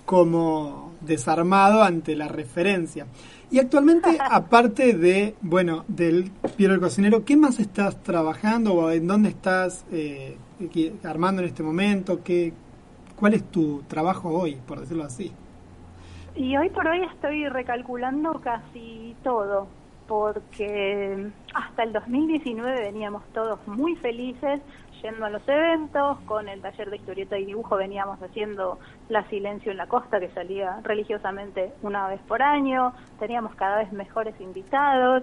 como 0.06 0.94
desarmado 1.02 1.84
ante 1.84 2.16
la 2.16 2.30
referencia. 2.30 3.08
Y 3.52 3.60
actualmente, 3.60 4.18
aparte 4.32 4.94
de, 4.94 5.36
bueno, 5.42 5.84
del 5.90 6.32
Piero 6.56 6.74
el 6.74 6.80
Cocinero, 6.80 7.26
¿qué 7.26 7.36
más 7.36 7.60
estás 7.60 8.02
trabajando 8.04 8.74
o 8.74 8.90
en 8.90 9.06
dónde 9.06 9.28
estás 9.28 9.84
eh, 9.92 10.38
armando 11.04 11.42
en 11.42 11.50
este 11.50 11.62
momento? 11.62 12.24
¿Qué, 12.24 12.54
¿Cuál 13.18 13.34
es 13.34 13.44
tu 13.52 13.84
trabajo 13.90 14.30
hoy, 14.30 14.56
por 14.66 14.80
decirlo 14.80 15.04
así? 15.04 15.34
Y 16.36 16.58
hoy 16.58 16.70
por 16.70 16.88
hoy 16.88 17.04
estoy 17.04 17.48
recalculando 17.48 18.42
casi 18.42 19.16
todo, 19.24 19.68
porque 20.08 21.30
hasta 21.54 21.84
el 21.84 21.94
2019 21.94 22.82
veníamos 22.82 23.24
todos 23.34 23.60
muy 23.68 23.96
felices 23.98 24.60
yendo 25.04 25.26
a 25.26 25.30
los 25.30 25.48
eventos, 25.48 26.18
con 26.22 26.50
el 26.50 26.60
taller 26.62 26.90
de 26.90 26.96
historieta 26.96 27.38
y 27.38 27.46
dibujo 27.46 27.76
veníamos 27.76 28.20
haciendo 28.24 28.80
La 29.10 29.24
Silencio 29.30 29.72
en 29.72 29.78
la 29.78 29.86
Costa, 29.86 30.20
que 30.20 30.30
salía 30.30 30.80
religiosamente 30.82 31.74
una 31.84 32.08
vez 32.08 32.22
por 32.22 32.42
año, 32.42 32.94
teníamos 33.20 33.54
cada 33.54 33.78
vez 33.78 33.92
mejores 33.92 34.34
invitados, 34.42 35.22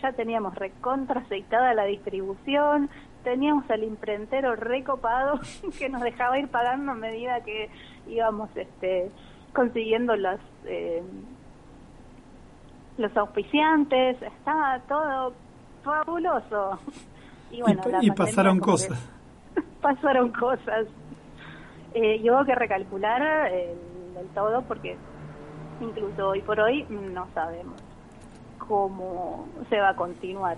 ya 0.00 0.12
teníamos 0.12 0.54
recontra 0.54 1.22
aceitada 1.22 1.74
la 1.74 1.84
distribución, 1.84 2.88
teníamos 3.24 3.68
al 3.68 3.82
imprentero 3.82 4.54
recopado 4.54 5.40
que 5.78 5.88
nos 5.88 6.02
dejaba 6.02 6.38
ir 6.38 6.48
pagando 6.48 6.92
a 6.92 6.94
medida 6.94 7.40
que 7.40 7.68
íbamos 8.06 8.54
este 8.56 9.10
consiguiendo 9.52 10.16
las 10.16 10.40
eh, 10.64 11.02
los 12.98 13.16
auspiciantes, 13.16 14.20
estaba 14.20 14.80
todo 14.88 15.32
fabuloso. 15.82 16.78
Y 17.50 17.62
bueno, 17.62 17.82
y, 17.86 17.90
la 17.90 17.98
y 18.04 18.10
pandemia 18.10 18.14
pasaron 18.14 18.60
cosas. 18.60 19.10
pasaron 19.80 20.32
cosas. 20.32 20.86
Eh, 21.94 22.16
y 22.16 22.30
hubo 22.30 22.44
que 22.44 22.54
recalcular 22.54 23.52
el, 23.52 23.76
el 24.18 24.26
todo 24.34 24.62
porque 24.62 24.96
incluso 25.80 26.28
hoy 26.28 26.40
por 26.40 26.60
hoy 26.60 26.84
no 26.88 27.28
sabemos 27.34 27.82
cómo 28.58 29.46
se 29.68 29.78
va 29.78 29.90
a 29.90 29.96
continuar. 29.96 30.56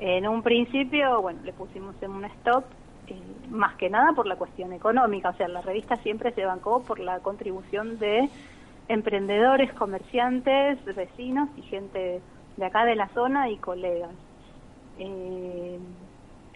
En 0.00 0.26
un 0.26 0.42
principio, 0.42 1.22
bueno, 1.22 1.40
le 1.44 1.52
pusimos 1.52 1.94
en 2.02 2.10
un 2.10 2.24
stop, 2.24 2.64
eh, 3.08 3.20
más 3.50 3.76
que 3.76 3.90
nada 3.90 4.12
por 4.12 4.26
la 4.26 4.36
cuestión 4.36 4.72
económica, 4.72 5.30
o 5.30 5.34
sea, 5.34 5.48
la 5.48 5.60
revista 5.60 5.96
siempre 5.96 6.32
se 6.32 6.44
bancó 6.44 6.82
por 6.82 6.98
la 6.98 7.20
contribución 7.20 7.98
de 7.98 8.28
emprendedores, 8.88 9.72
comerciantes, 9.74 10.84
vecinos 10.84 11.48
y 11.56 11.62
gente 11.62 12.20
de 12.56 12.64
acá 12.64 12.84
de 12.84 12.96
la 12.96 13.08
zona 13.08 13.50
y 13.50 13.56
colegas. 13.58 14.10
Eh, 14.98 15.78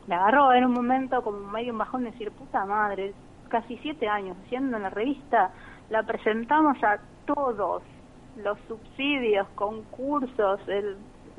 me 0.07 0.15
agarró 0.15 0.53
en 0.53 0.65
un 0.65 0.73
momento 0.73 1.23
como 1.23 1.39
medio 1.51 1.73
un 1.73 1.79
bajón 1.79 2.05
de 2.05 2.11
decir, 2.11 2.31
puta 2.33 2.65
madre, 2.65 3.13
casi 3.49 3.77
siete 3.79 4.09
años 4.09 4.37
haciendo 4.45 4.79
la 4.79 4.91
revista, 4.91 5.53
la 5.91 6.03
presentamos 6.05 6.83
a 6.83 6.99
todos, 7.27 7.83
los 8.37 8.59
subsidios, 8.69 9.47
concursos, 9.55 10.61
el, 10.69 10.97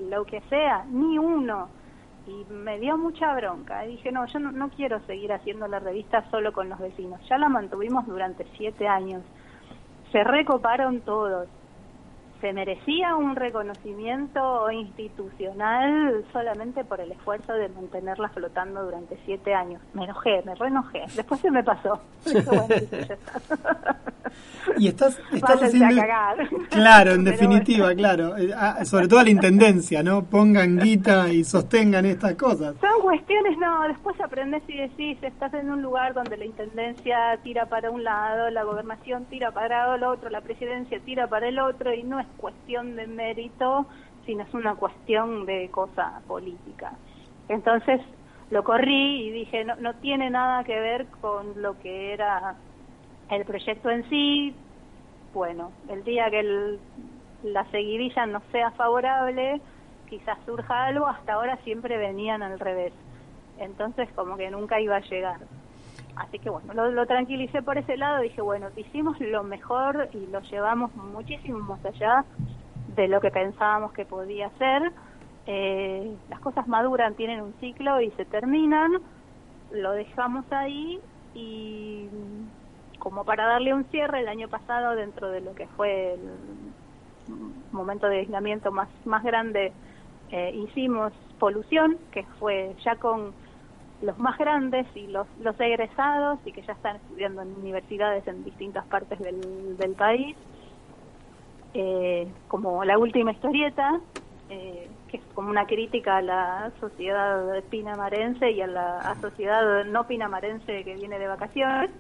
lo 0.10 0.26
que 0.26 0.42
sea, 0.50 0.86
ni 0.90 1.18
uno. 1.18 1.70
Y 2.28 2.46
me 2.54 2.80
dio 2.80 2.98
mucha 2.98 3.34
bronca. 3.36 3.82
Dije, 3.82 4.12
no, 4.12 4.26
yo 4.28 4.40
no, 4.40 4.52
no 4.52 4.70
quiero 4.70 5.00
seguir 5.06 5.34
haciendo 5.34 5.68
la 5.68 5.80
revista 5.80 6.30
solo 6.30 6.54
con 6.54 6.70
los 6.70 6.80
vecinos. 6.80 7.20
Ya 7.28 7.38
la 7.38 7.50
mantuvimos 7.50 8.06
durante 8.06 8.46
siete 8.58 8.88
años. 8.88 9.24
Se 10.12 10.24
recoparon 10.24 11.02
todos. 11.02 11.48
Se 12.42 12.52
merecía 12.54 13.16
un 13.16 13.36
reconocimiento 13.36 14.70
institucional 14.72 16.26
solamente 16.34 16.84
por 16.84 17.00
el 17.00 17.12
esfuerzo 17.12 17.54
de 17.54 17.70
mantenerla 17.70 18.30
flotando 18.30 18.84
durante 18.84 19.18
siete 19.26 19.54
años. 19.54 19.80
Me 19.94 20.06
enojé, 20.06 20.42
me 20.44 20.56
reenojé. 20.56 21.04
Después 21.16 21.40
se 21.40 21.52
me 21.52 21.64
pasó. 21.64 22.02
Bueno. 22.46 22.76
Y 24.78 24.88
estás, 24.88 25.20
estás 25.34 25.42
Váyanse 25.42 25.64
a 25.64 25.68
haciendo... 25.68 25.96
cagar. 26.02 26.50
Claro, 26.70 27.12
en 27.12 27.24
Pero 27.24 27.38
definitiva, 27.38 27.94
claro. 27.96 28.38
Eh, 28.38 28.52
ah, 28.56 28.86
Sobre 28.86 29.08
todo 29.08 29.20
a 29.20 29.24
la 29.24 29.30
intendencia, 29.30 30.02
¿no? 30.04 30.24
Pongan 30.24 30.80
guita 30.80 31.30
y 31.30 31.44
sostengan 31.44 32.06
estas 32.06 32.36
cosas. 32.36 32.76
Son 32.80 33.02
cuestiones, 33.02 33.58
no, 33.58 33.88
después 33.88 34.20
aprendes 34.22 34.64
y 34.68 34.78
decís, 34.78 35.18
estás 35.22 35.54
en 35.54 35.70
un 35.70 35.82
lugar 35.82 36.14
donde 36.14 36.38
la 36.38 36.46
intendencia 36.46 37.38
tira 37.44 37.66
para 37.66 37.92
un 37.92 38.04
lado, 38.04 38.50
la 38.50 38.64
gobernación 38.64 39.26
tira 39.26 39.52
para 39.52 39.96
el 39.96 40.04
otro, 40.04 40.30
la 40.30 40.42
presidencia 40.42 41.00
tira 41.04 41.28
para 41.28 41.48
el 41.48 41.60
otro, 41.60 41.94
y 41.94 42.04
no 42.04 42.20
es 42.20 42.28
cuestión 42.36 42.96
de 42.96 43.08
mérito, 43.08 43.88
sino 44.26 44.44
es 44.44 44.54
una 44.54 44.76
cuestión 44.76 45.46
de 45.46 45.70
cosa 45.72 46.24
política. 46.28 47.00
Entonces 47.48 48.02
lo 48.50 48.64
corrí 48.64 49.28
y 49.28 49.32
dije, 49.32 49.64
no, 49.66 49.76
no 49.78 50.00
tiene 50.00 50.30
nada 50.30 50.64
que 50.64 50.80
ver 50.80 51.10
con 51.10 51.62
lo 51.62 51.78
que 51.80 52.14
era 52.14 52.62
el 53.30 53.46
proyecto 53.46 53.90
en 53.90 54.08
sí. 54.10 54.68
Bueno, 55.34 55.78
el 55.90 56.04
día 56.04 56.30
que 56.30 56.40
el- 56.42 56.84
la 57.42 57.70
seguidilla 57.72 58.26
no 58.26 58.42
sea 58.52 58.72
favorable, 58.72 59.62
quizás 60.06 60.40
surja 60.46 60.86
algo, 60.86 61.08
hasta 61.08 61.34
ahora 61.34 61.58
siempre 61.64 61.98
venían 61.98 62.44
al 62.44 62.60
revés. 62.60 62.94
Entonces 63.56 64.12
como 64.14 64.38
que 64.38 64.52
nunca 64.52 64.82
iba 64.82 64.98
a 64.98 65.02
llegar. 65.10 65.48
Así 66.16 66.40
que 66.40 66.50
bueno, 66.50 66.74
lo, 66.74 67.06
tranquilicé 67.06 67.62
por 67.62 67.78
ese 67.78 67.98
lado, 67.98 68.22
dije, 68.22 68.42
bueno, 68.42 68.68
hicimos 68.76 69.20
lo 69.20 69.44
mejor 69.44 70.10
y 70.14 70.28
lo 70.28 70.42
llevamos 70.42 70.94
muchísimo 70.96 71.60
más 71.60 71.84
allá 71.86 72.26
de 72.96 73.08
lo 73.08 73.22
que 73.22 73.32
pensábamos 73.32 73.94
que 73.94 74.06
podía 74.06 74.50
ser. 74.58 74.92
Eh, 75.48 76.16
las 76.30 76.40
cosas 76.40 76.68
maduran, 76.68 77.16
tienen 77.16 77.42
un 77.42 77.54
ciclo 77.60 78.02
y 78.02 78.12
se 78.12 78.26
terminan, 78.26 78.92
lo 79.72 79.92
dejamos 79.94 80.46
ahí 80.52 81.00
y 81.34 82.08
como 83.00 83.26
para 83.26 83.48
darle 83.48 83.74
un 83.74 83.86
cierre 83.86 84.20
el 84.20 84.28
año 84.28 84.48
pasado 84.48 84.96
dentro 84.96 85.30
de 85.30 85.42
lo 85.42 85.56
que 85.56 85.66
fue 85.68 86.14
el 86.14 86.20
momento 87.72 88.08
de 88.08 88.20
aislamiento 88.20 88.72
más, 88.72 88.90
más 89.06 89.24
grande, 89.24 89.72
eh, 90.32 90.52
hicimos 90.54 91.12
Polución, 91.40 91.98
que 92.12 92.24
fue 92.40 92.76
ya 92.86 92.96
con 92.98 93.34
los 94.02 94.18
más 94.18 94.38
grandes 94.38 94.88
y 94.96 95.08
los, 95.08 95.28
los 95.40 95.60
egresados 95.60 96.40
y 96.46 96.52
que 96.52 96.62
ya 96.64 96.74
están 96.74 96.98
estudiando 96.98 97.42
en 97.42 97.56
universidades 97.56 98.28
en 98.28 98.44
distintas 98.44 98.86
partes 98.86 99.20
del, 99.20 99.78
del 99.78 99.94
país, 99.94 100.36
eh, 101.74 102.28
como 102.48 102.84
la 102.84 102.98
última 102.98 103.32
historieta, 103.32 104.00
eh, 104.50 104.90
que 105.08 105.18
es 105.18 105.24
como 105.34 105.50
una 105.50 105.66
crítica 105.66 106.18
a 106.18 106.22
la 106.22 106.72
sociedad 106.80 107.64
pinamarense 107.70 108.52
y 108.52 108.62
a 108.62 108.68
la 108.68 109.16
sociedad 109.22 109.86
no 109.86 110.08
pinamarense 110.08 110.84
que 110.84 110.96
viene 110.96 111.20
de 111.20 111.28
vacaciones. 111.28 111.92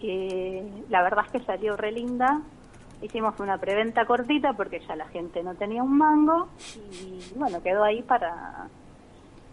Eh, 0.00 0.84
la 0.88 1.02
verdad 1.02 1.24
es 1.26 1.32
que 1.32 1.46
salió 1.46 1.76
re 1.76 1.92
linda. 1.92 2.40
Hicimos 3.02 3.38
una 3.40 3.58
preventa 3.58 4.06
cortita 4.06 4.54
porque 4.54 4.80
ya 4.80 4.96
la 4.96 5.06
gente 5.08 5.42
no 5.42 5.54
tenía 5.54 5.82
un 5.82 5.98
mango 5.98 6.48
y 6.90 7.20
bueno, 7.36 7.62
quedó 7.62 7.84
ahí 7.84 8.02
para, 8.02 8.68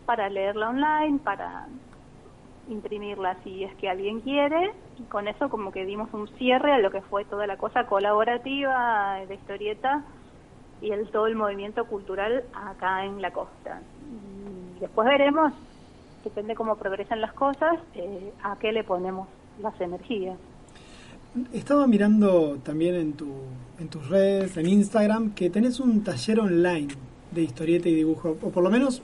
para 0.05 0.29
leerla 0.29 0.69
online, 0.69 1.19
para 1.23 1.67
imprimirla 2.69 3.37
si 3.43 3.63
es 3.63 3.75
que 3.75 3.89
alguien 3.89 4.21
quiere. 4.21 4.71
Y 4.99 5.03
con 5.03 5.27
eso 5.27 5.49
como 5.49 5.71
que 5.71 5.85
dimos 5.85 6.13
un 6.13 6.27
cierre 6.37 6.73
a 6.73 6.79
lo 6.79 6.91
que 6.91 7.01
fue 7.01 7.25
toda 7.25 7.47
la 7.47 7.57
cosa 7.57 7.85
colaborativa 7.85 9.19
de 9.27 9.35
historieta 9.35 10.03
y 10.81 10.91
el 10.91 11.09
todo 11.09 11.27
el 11.27 11.35
movimiento 11.35 11.85
cultural 11.85 12.43
acá 12.53 13.05
en 13.05 13.21
la 13.21 13.31
costa. 13.31 13.81
y 14.75 14.79
después 14.79 15.07
veremos, 15.07 15.53
depende 16.23 16.55
cómo 16.55 16.75
progresan 16.75 17.21
las 17.21 17.33
cosas, 17.33 17.79
eh, 17.95 18.33
a 18.43 18.57
qué 18.57 18.71
le 18.71 18.83
ponemos 18.83 19.27
las 19.61 19.79
energías. 19.79 20.37
Estaba 21.51 21.87
mirando 21.87 22.57
también 22.63 22.95
en, 22.95 23.13
tu, 23.13 23.33
en 23.79 23.87
tus 23.87 24.07
redes, 24.09 24.55
en 24.57 24.67
Instagram, 24.67 25.33
que 25.33 25.49
tenés 25.49 25.79
un 25.79 26.03
taller 26.03 26.39
online 26.39 26.89
de 27.31 27.41
historieta 27.41 27.89
y 27.89 27.95
dibujo, 27.95 28.37
o 28.41 28.49
por 28.49 28.63
lo 28.63 28.69
menos 28.69 29.01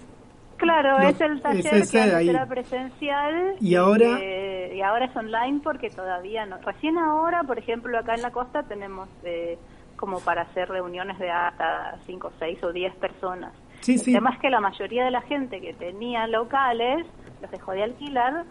Claro, 0.59 0.99
es 0.99 1.19
el 1.21 1.41
taller 1.41 1.65
es 1.65 1.73
ese 1.83 1.91
que 1.97 2.03
antes 2.03 2.27
era 2.27 2.45
presencial 2.45 3.55
Y 3.59 3.75
ahora- 3.75 4.17
eh, 4.21 4.73
y 4.75 4.81
ahora 4.81 5.05
es 5.05 5.15
online 5.15 5.61
porque 5.63 5.89
todavía 5.89 6.45
no. 6.45 6.57
Recién 6.57 6.97
ahora, 6.97 7.43
por 7.43 7.57
ejemplo, 7.57 7.97
acá 7.97 8.13
en 8.15 8.21
la 8.21 8.31
costa 8.31 8.63
tenemos 8.63 9.09
eh, 9.23 9.57
como 9.95 10.19
para 10.19 10.43
hacer 10.43 10.69
reuniones 10.69 11.17
de 11.19 11.29
hasta 11.31 11.97
5, 12.05 12.31
6 12.39 12.63
o 12.63 12.71
10 12.71 12.93
personas. 12.95 13.53
Sí, 13.81 13.93
el 13.93 13.99
sí. 13.99 14.13
tema 14.13 14.31
es 14.31 14.39
que 14.39 14.49
la 14.49 14.59
mayoría 14.59 15.05
de 15.05 15.11
la 15.11 15.21
gente 15.21 15.59
que 15.61 15.73
tenía 15.73 16.27
locales 16.27 17.05
los 17.41 17.51
dejó 17.51 17.71
de 17.71 17.83
alquilar 17.83 18.43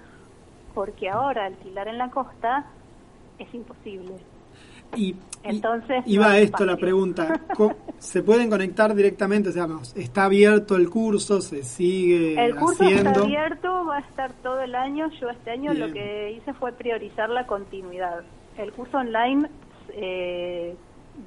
porque 0.74 1.08
ahora 1.10 1.46
alquilar 1.46 1.88
en 1.88 1.98
la 1.98 2.10
costa 2.10 2.64
es 3.38 3.52
imposible. 3.54 4.14
Y 4.96 5.14
Entonces, 5.42 6.04
no 6.06 6.12
iba 6.12 6.26
a 6.26 6.32
hay 6.32 6.44
esto 6.44 6.64
la 6.64 6.76
pregunta. 6.76 7.40
¿Se 7.98 8.22
pueden 8.22 8.50
conectar 8.50 8.94
directamente? 8.94 9.50
O 9.50 9.52
sea, 9.52 9.66
¿está 9.96 10.24
abierto 10.24 10.76
el 10.76 10.88
curso? 10.88 11.40
¿Se 11.40 11.62
sigue 11.62 12.42
El 12.42 12.56
curso 12.56 12.84
haciendo? 12.84 13.10
está 13.10 13.22
abierto, 13.22 13.84
va 13.86 13.96
a 13.98 14.00
estar 14.00 14.32
todo 14.42 14.60
el 14.60 14.74
año. 14.74 15.10
Yo 15.20 15.28
este 15.30 15.50
año 15.50 15.72
Bien. 15.72 15.88
lo 15.88 15.92
que 15.92 16.32
hice 16.32 16.52
fue 16.54 16.72
priorizar 16.72 17.28
la 17.30 17.46
continuidad. 17.46 18.22
El 18.56 18.72
curso 18.72 18.98
online 18.98 19.48
eh, 19.90 20.76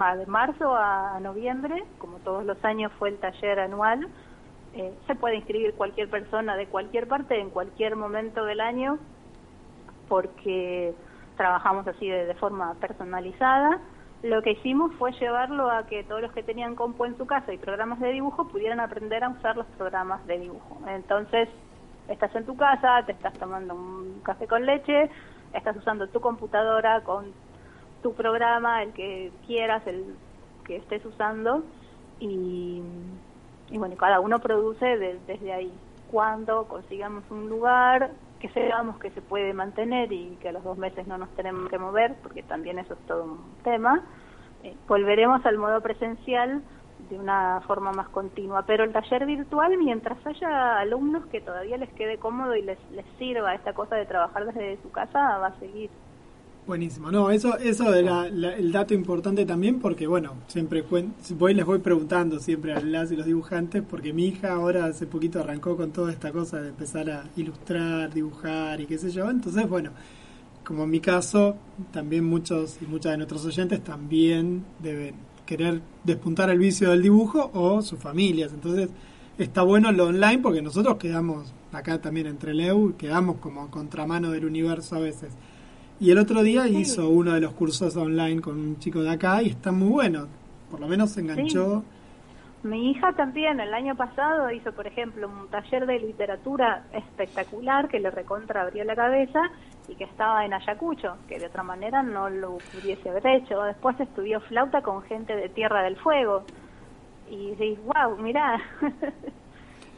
va 0.02 0.16
de 0.16 0.26
marzo 0.26 0.76
a 0.76 1.20
noviembre, 1.22 1.84
como 1.98 2.18
todos 2.20 2.46
los 2.46 2.64
años 2.64 2.92
fue 2.98 3.10
el 3.10 3.18
taller 3.18 3.60
anual. 3.60 4.08
Eh, 4.74 4.94
se 5.06 5.16
puede 5.16 5.36
inscribir 5.36 5.74
cualquier 5.74 6.10
persona 6.10 6.56
de 6.56 6.68
cualquier 6.68 7.08
parte 7.08 7.40
en 7.40 7.50
cualquier 7.50 7.98
momento 7.98 8.46
del 8.46 8.62
año 8.62 9.00
porque 10.12 10.94
trabajamos 11.42 11.88
así 11.88 12.08
de, 12.08 12.28
de 12.28 12.36
forma 12.36 12.76
personalizada. 12.76 13.80
Lo 14.22 14.44
que 14.44 14.52
hicimos 14.52 14.94
fue 15.00 15.12
llevarlo 15.14 15.72
a 15.72 15.88
que 15.88 16.04
todos 16.04 16.22
los 16.22 16.32
que 16.34 16.44
tenían 16.44 16.76
compu 16.76 17.06
en 17.06 17.18
su 17.18 17.26
casa 17.26 17.52
y 17.52 17.58
programas 17.58 18.00
de 18.00 18.12
dibujo 18.12 18.48
pudieran 18.48 18.80
aprender 18.80 19.24
a 19.24 19.30
usar 19.30 19.58
los 19.58 19.66
programas 19.80 20.24
de 20.28 20.38
dibujo. 20.38 20.78
Entonces, 20.88 21.50
estás 22.08 22.36
en 22.36 22.46
tu 22.46 22.56
casa, 22.56 23.04
te 23.08 23.14
estás 23.14 23.34
tomando 23.34 23.74
un 23.74 24.22
café 24.24 24.46
con 24.46 24.68
leche, 24.68 25.10
estás 25.52 25.76
usando 25.76 26.08
tu 26.10 26.20
computadora 26.22 27.02
con 27.02 27.34
tu 28.04 28.14
programa, 28.14 28.84
el 28.84 28.94
que 28.94 29.32
quieras, 29.48 29.82
el 29.88 30.16
que 30.64 30.76
estés 30.76 31.04
usando, 31.04 31.64
y, 32.20 32.84
bueno, 33.72 33.96
cada 33.98 34.20
uno 34.20 34.38
produce 34.40 34.86
de- 34.86 35.20
desde 35.26 35.54
ahí. 35.54 35.74
Cuando 36.12 36.68
consigamos 36.68 37.24
un 37.32 37.50
lugar 37.50 38.12
que 38.42 38.50
sepamos 38.50 38.98
que 38.98 39.12
se 39.12 39.22
puede 39.22 39.54
mantener 39.54 40.12
y 40.12 40.38
que 40.42 40.50
a 40.50 40.52
los 40.52 40.64
dos 40.64 40.78
meses 40.78 41.06
no 41.06 41.18
nos 41.18 41.30
tenemos 41.36 41.70
que 41.70 41.78
mover, 41.78 42.16
porque 42.24 42.42
también 42.42 42.80
eso 42.80 42.96
es 42.96 43.00
todo 43.06 43.24
un 43.24 43.64
tema, 43.64 44.04
eh, 44.64 44.76
volveremos 44.88 45.46
al 45.46 45.58
modo 45.58 45.80
presencial 45.82 46.62
de 47.10 47.20
una 47.20 47.62
forma 47.68 47.92
más 47.92 48.10
continua. 48.10 48.64
Pero 48.66 48.84
el 48.84 48.94
taller 48.94 49.26
virtual, 49.26 49.78
mientras 49.78 50.18
haya 50.26 50.80
alumnos 50.80 51.26
que 51.28 51.42
todavía 51.42 51.78
les 51.78 51.92
quede 51.94 52.18
cómodo 52.18 52.56
y 52.56 52.64
les, 52.64 52.80
les 52.92 53.06
sirva 53.18 53.54
esta 53.54 53.74
cosa 53.74 53.96
de 53.96 54.06
trabajar 54.06 54.46
desde 54.46 54.82
su 54.82 54.92
casa, 54.92 55.38
va 55.38 55.48
a 55.48 55.60
seguir. 55.60 55.90
Buenísimo. 56.68 57.12
No, 57.12 57.32
eso, 57.32 57.58
eso 57.58 57.94
era 57.94 58.30
la- 58.30 58.54
el 58.56 58.72
dato 58.72 58.94
importante 58.94 59.46
también 59.46 59.80
porque, 59.80 60.06
bueno, 60.06 60.34
siempre 60.48 60.84
voy 61.38 61.54
les 61.56 61.66
voy 61.66 61.80
preguntando 61.80 62.40
siempre 62.40 62.74
a 62.74 62.80
las 62.82 63.12
y 63.12 63.16
los 63.16 63.26
dibujantes 63.26 63.82
porque 63.88 64.14
mi 64.14 64.28
hija 64.28 64.54
ahora 64.54 64.86
hace 64.86 65.08
poquito 65.08 65.40
arrancó 65.40 65.76
con 65.76 65.92
toda 65.92 66.12
esta 66.12 66.32
cosa 66.32 66.62
de 66.62 66.70
empezar 66.70 67.10
a 67.10 67.24
ilustrar, 67.36 68.14
dibujar 68.14 68.80
y 68.80 68.86
qué 68.86 68.98
sé 69.00 69.10
yo. 69.10 69.30
Entonces, 69.30 69.68
bueno, 69.68 69.90
como 70.64 70.84
en 70.84 70.92
mi 70.92 71.00
caso, 71.00 71.56
también 71.92 72.26
muchos 72.26 72.78
y 72.80 72.86
muchas 72.86 73.14
de 73.14 73.18
nuestros 73.18 73.44
oyentes 73.46 73.84
también 73.84 74.64
deben 74.84 75.16
querer 75.48 75.82
despuntar 76.04 76.52
el 76.52 76.60
vicio 76.60 76.92
del 76.92 77.02
dibujo 77.02 77.50
o 77.56 77.82
sus 77.82 78.00
familias. 78.00 78.54
Entonces, 78.54 78.90
está 79.40 79.64
bueno 79.64 79.92
lo 79.92 80.06
online 80.08 80.38
porque 80.38 80.62
nosotros 80.62 80.98
quedamos 80.98 81.52
acá 81.72 82.00
también 82.00 82.28
entre 82.28 82.54
Leu, 82.54 82.96
quedamos 82.98 83.38
como 83.38 83.70
contramano 83.72 84.30
del 84.30 84.46
universo 84.46 84.96
a 84.96 85.00
veces. 85.00 85.32
Y 86.02 86.10
el 86.10 86.18
otro 86.18 86.42
día 86.42 86.68
hizo 86.68 87.08
uno 87.10 87.36
de 87.36 87.42
los 87.42 87.54
cursos 87.54 87.96
online 87.96 88.42
con 88.42 88.58
un 88.58 88.80
chico 88.80 89.04
de 89.04 89.12
acá 89.12 89.44
y 89.44 89.50
está 89.50 89.72
muy 89.72 89.90
bueno. 89.90 90.26
Por 90.72 90.80
lo 90.80 90.88
menos 90.88 91.12
se 91.12 91.22
enganchó. 91.22 91.84
Mi 92.64 92.90
hija 92.90 93.14
también 93.14 93.60
el 93.60 93.72
año 93.72 93.96
pasado 93.96 94.50
hizo, 94.50 94.72
por 94.72 94.88
ejemplo, 94.88 95.30
un 95.30 95.48
taller 95.50 95.86
de 95.86 96.00
literatura 96.00 96.86
espectacular 96.92 97.88
que 97.88 98.00
le 98.00 98.10
recontra 98.10 98.64
abrió 98.64 98.84
la 98.84 98.96
cabeza 98.96 99.42
y 99.88 99.94
que 99.94 100.06
estaba 100.06 100.44
en 100.44 100.56
Ayacucho, 100.56 101.18
que 101.28 101.38
de 101.38 101.46
otra 101.46 101.62
manera 101.62 102.02
no 102.02 102.32
lo 102.32 102.58
pudiese 102.74 103.08
haber 103.08 103.28
hecho. 103.28 103.62
Después 103.62 104.00
estudió 104.00 104.40
flauta 104.42 104.82
con 104.82 105.04
gente 105.04 105.36
de 105.36 105.50
Tierra 105.50 105.84
del 105.84 105.98
Fuego. 105.98 106.46
Y 107.30 107.52
decís, 107.52 107.78
wow, 107.86 108.18
mirá. 108.18 108.60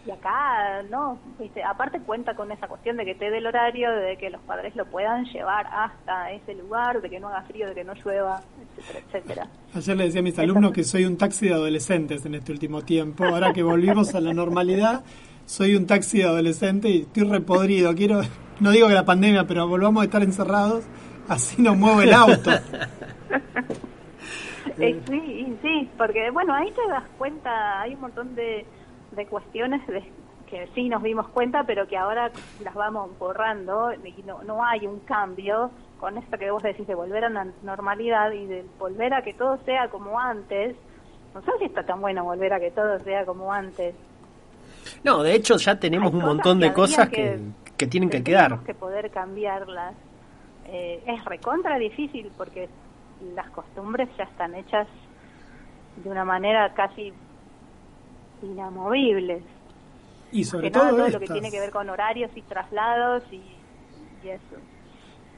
y 0.05 0.11
acá, 0.11 0.83
no, 0.89 1.17
viste, 1.39 1.63
aparte 1.63 1.99
cuenta 2.01 2.35
con 2.35 2.51
esa 2.51 2.67
cuestión 2.67 2.97
de 2.97 3.05
que 3.05 3.15
te 3.15 3.29
dé 3.29 3.37
el 3.37 3.47
horario, 3.47 3.89
de 3.91 4.17
que 4.17 4.29
los 4.29 4.41
padres 4.41 4.75
lo 4.75 4.85
puedan 4.85 5.23
llevar 5.25 5.65
hasta 5.67 6.31
ese 6.31 6.55
lugar, 6.55 7.01
de 7.01 7.09
que 7.09 7.21
no 7.21 7.29
haga 7.29 7.43
frío, 7.43 7.67
de 7.67 7.73
que 7.73 7.83
no 7.85 7.93
llueva, 7.93 8.41
etcétera, 8.77 9.05
etcétera. 9.07 9.47
Ayer 9.73 9.97
le 9.97 10.03
decía 10.05 10.19
a 10.19 10.23
mis 10.23 10.37
alumnos 10.39 10.73
que 10.73 10.83
soy 10.83 11.05
un 11.05 11.17
taxi 11.17 11.47
de 11.47 11.53
adolescentes 11.53 12.25
en 12.25 12.35
este 12.35 12.51
último 12.51 12.81
tiempo. 12.81 13.23
Ahora 13.23 13.53
que 13.53 13.63
volvimos 13.63 14.13
a 14.13 14.19
la 14.19 14.33
normalidad, 14.33 15.05
soy 15.45 15.75
un 15.75 15.87
taxi 15.87 16.17
de 16.17 16.25
adolescente 16.25 16.89
y 16.89 17.01
estoy 17.03 17.23
repodrido. 17.23 17.95
Quiero, 17.95 18.21
no 18.59 18.71
digo 18.71 18.89
que 18.89 18.93
la 18.93 19.05
pandemia, 19.05 19.47
pero 19.47 19.67
volvamos 19.69 20.01
a 20.01 20.05
estar 20.05 20.21
encerrados, 20.21 20.83
así 21.29 21.61
no 21.61 21.75
muevo 21.75 22.01
el 22.01 22.13
auto. 22.13 22.51
Eh, 24.79 24.99
sí, 25.07 25.55
sí, 25.61 25.89
porque 25.99 26.31
bueno, 26.31 26.51
ahí 26.55 26.71
te 26.71 26.87
das 26.89 27.03
cuenta, 27.19 27.81
hay 27.81 27.93
un 27.93 28.01
montón 28.01 28.33
de, 28.33 28.65
de 29.15 29.25
cuestiones 29.27 29.85
de, 29.87 30.03
que 30.49 30.67
sí 30.75 30.89
nos 30.89 31.01
dimos 31.03 31.27
cuenta, 31.29 31.63
pero 31.65 31.87
que 31.87 31.97
ahora 31.97 32.31
las 32.63 32.73
vamos 32.73 33.17
borrando 33.17 33.91
y 33.93 34.23
no, 34.25 34.43
no 34.43 34.63
hay 34.63 34.85
un 34.87 34.99
cambio 35.01 35.71
con 35.99 36.17
esto 36.17 36.37
que 36.37 36.51
vos 36.51 36.61
decís 36.63 36.85
de 36.87 36.95
volver 36.95 37.25
a 37.25 37.29
la 37.29 37.47
normalidad 37.63 38.31
y 38.31 38.45
de 38.45 38.65
volver 38.77 39.13
a 39.13 39.21
que 39.21 39.33
todo 39.33 39.57
sea 39.65 39.87
como 39.89 40.19
antes. 40.19 40.75
No 41.33 41.41
sé 41.41 41.51
si 41.59 41.65
está 41.65 41.83
tan 41.83 42.01
bueno 42.01 42.23
volver 42.23 42.53
a 42.53 42.59
que 42.59 42.71
todo 42.71 42.99
sea 42.99 43.25
como 43.25 43.51
antes. 43.51 43.95
No, 45.03 45.23
de 45.23 45.33
hecho 45.35 45.57
ya 45.57 45.79
tenemos 45.79 46.11
Hay 46.13 46.19
un 46.19 46.25
montón 46.25 46.59
de 46.59 46.73
cosas 46.73 47.09
que- 47.09 47.39
que, 47.65 47.71
que 47.77 47.87
tienen 47.87 48.09
que 48.09 48.23
quedar. 48.23 48.59
que 48.59 48.73
poder 48.73 49.09
cambiarlas. 49.11 49.95
Eh, 50.67 51.03
es 51.07 51.25
recontra 51.25 51.77
difícil 51.77 52.31
porque 52.37 52.69
las 53.35 53.49
costumbres 53.51 54.09
ya 54.17 54.25
están 54.25 54.55
hechas 54.55 54.87
de 56.03 56.09
una 56.09 56.25
manera 56.25 56.73
casi 56.73 57.13
inamovibles. 58.43 59.43
Y 60.31 60.43
sobre 60.43 60.71
todo 60.71 60.89
todo 60.89 61.09
lo 61.09 61.19
que 61.19 61.27
tiene 61.27 61.51
que 61.51 61.59
ver 61.59 61.71
con 61.71 61.89
horarios 61.89 62.31
y 62.35 62.41
traslados 62.41 63.23
y, 63.31 63.41
y 64.25 64.29
eso. 64.29 64.57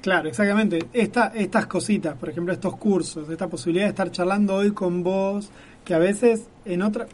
Claro, 0.02 0.30
exactamente. 0.30 0.80
Esta, 0.94 1.28
estas 1.28 1.66
cositas, 1.66 2.16
por 2.16 2.30
ejemplo, 2.30 2.54
estos 2.54 2.78
cursos, 2.78 3.30
esta 3.30 3.48
posibilidad 3.48 3.86
de 3.86 3.90
estar 3.90 4.12
charlando 4.12 4.56
hoy 4.56 4.72
con 4.72 5.04
vos, 5.04 5.50
que 5.84 5.94
a 5.94 6.00
veces 6.00 6.48
en 6.64 6.82
otra... 6.82 7.08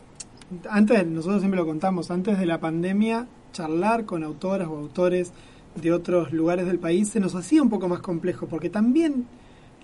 Antes, 0.70 1.08
nosotros 1.08 1.40
siempre 1.40 1.60
lo 1.60 1.66
contamos, 1.66 2.12
antes 2.12 2.38
de 2.38 2.46
la 2.46 2.60
pandemia, 2.60 3.28
charlar 3.54 4.06
con 4.06 4.24
autoras 4.24 4.68
o 4.68 4.76
autores 4.76 5.32
de 5.76 5.94
otros 5.94 6.34
lugares 6.34 6.66
del 6.66 6.80
país 6.80 7.10
se 7.10 7.20
nos 7.20 7.34
hacía 7.36 7.62
un 7.62 7.70
poco 7.70 7.88
más 7.88 8.00
complejo, 8.00 8.48
porque 8.48 8.70
también 8.70 9.26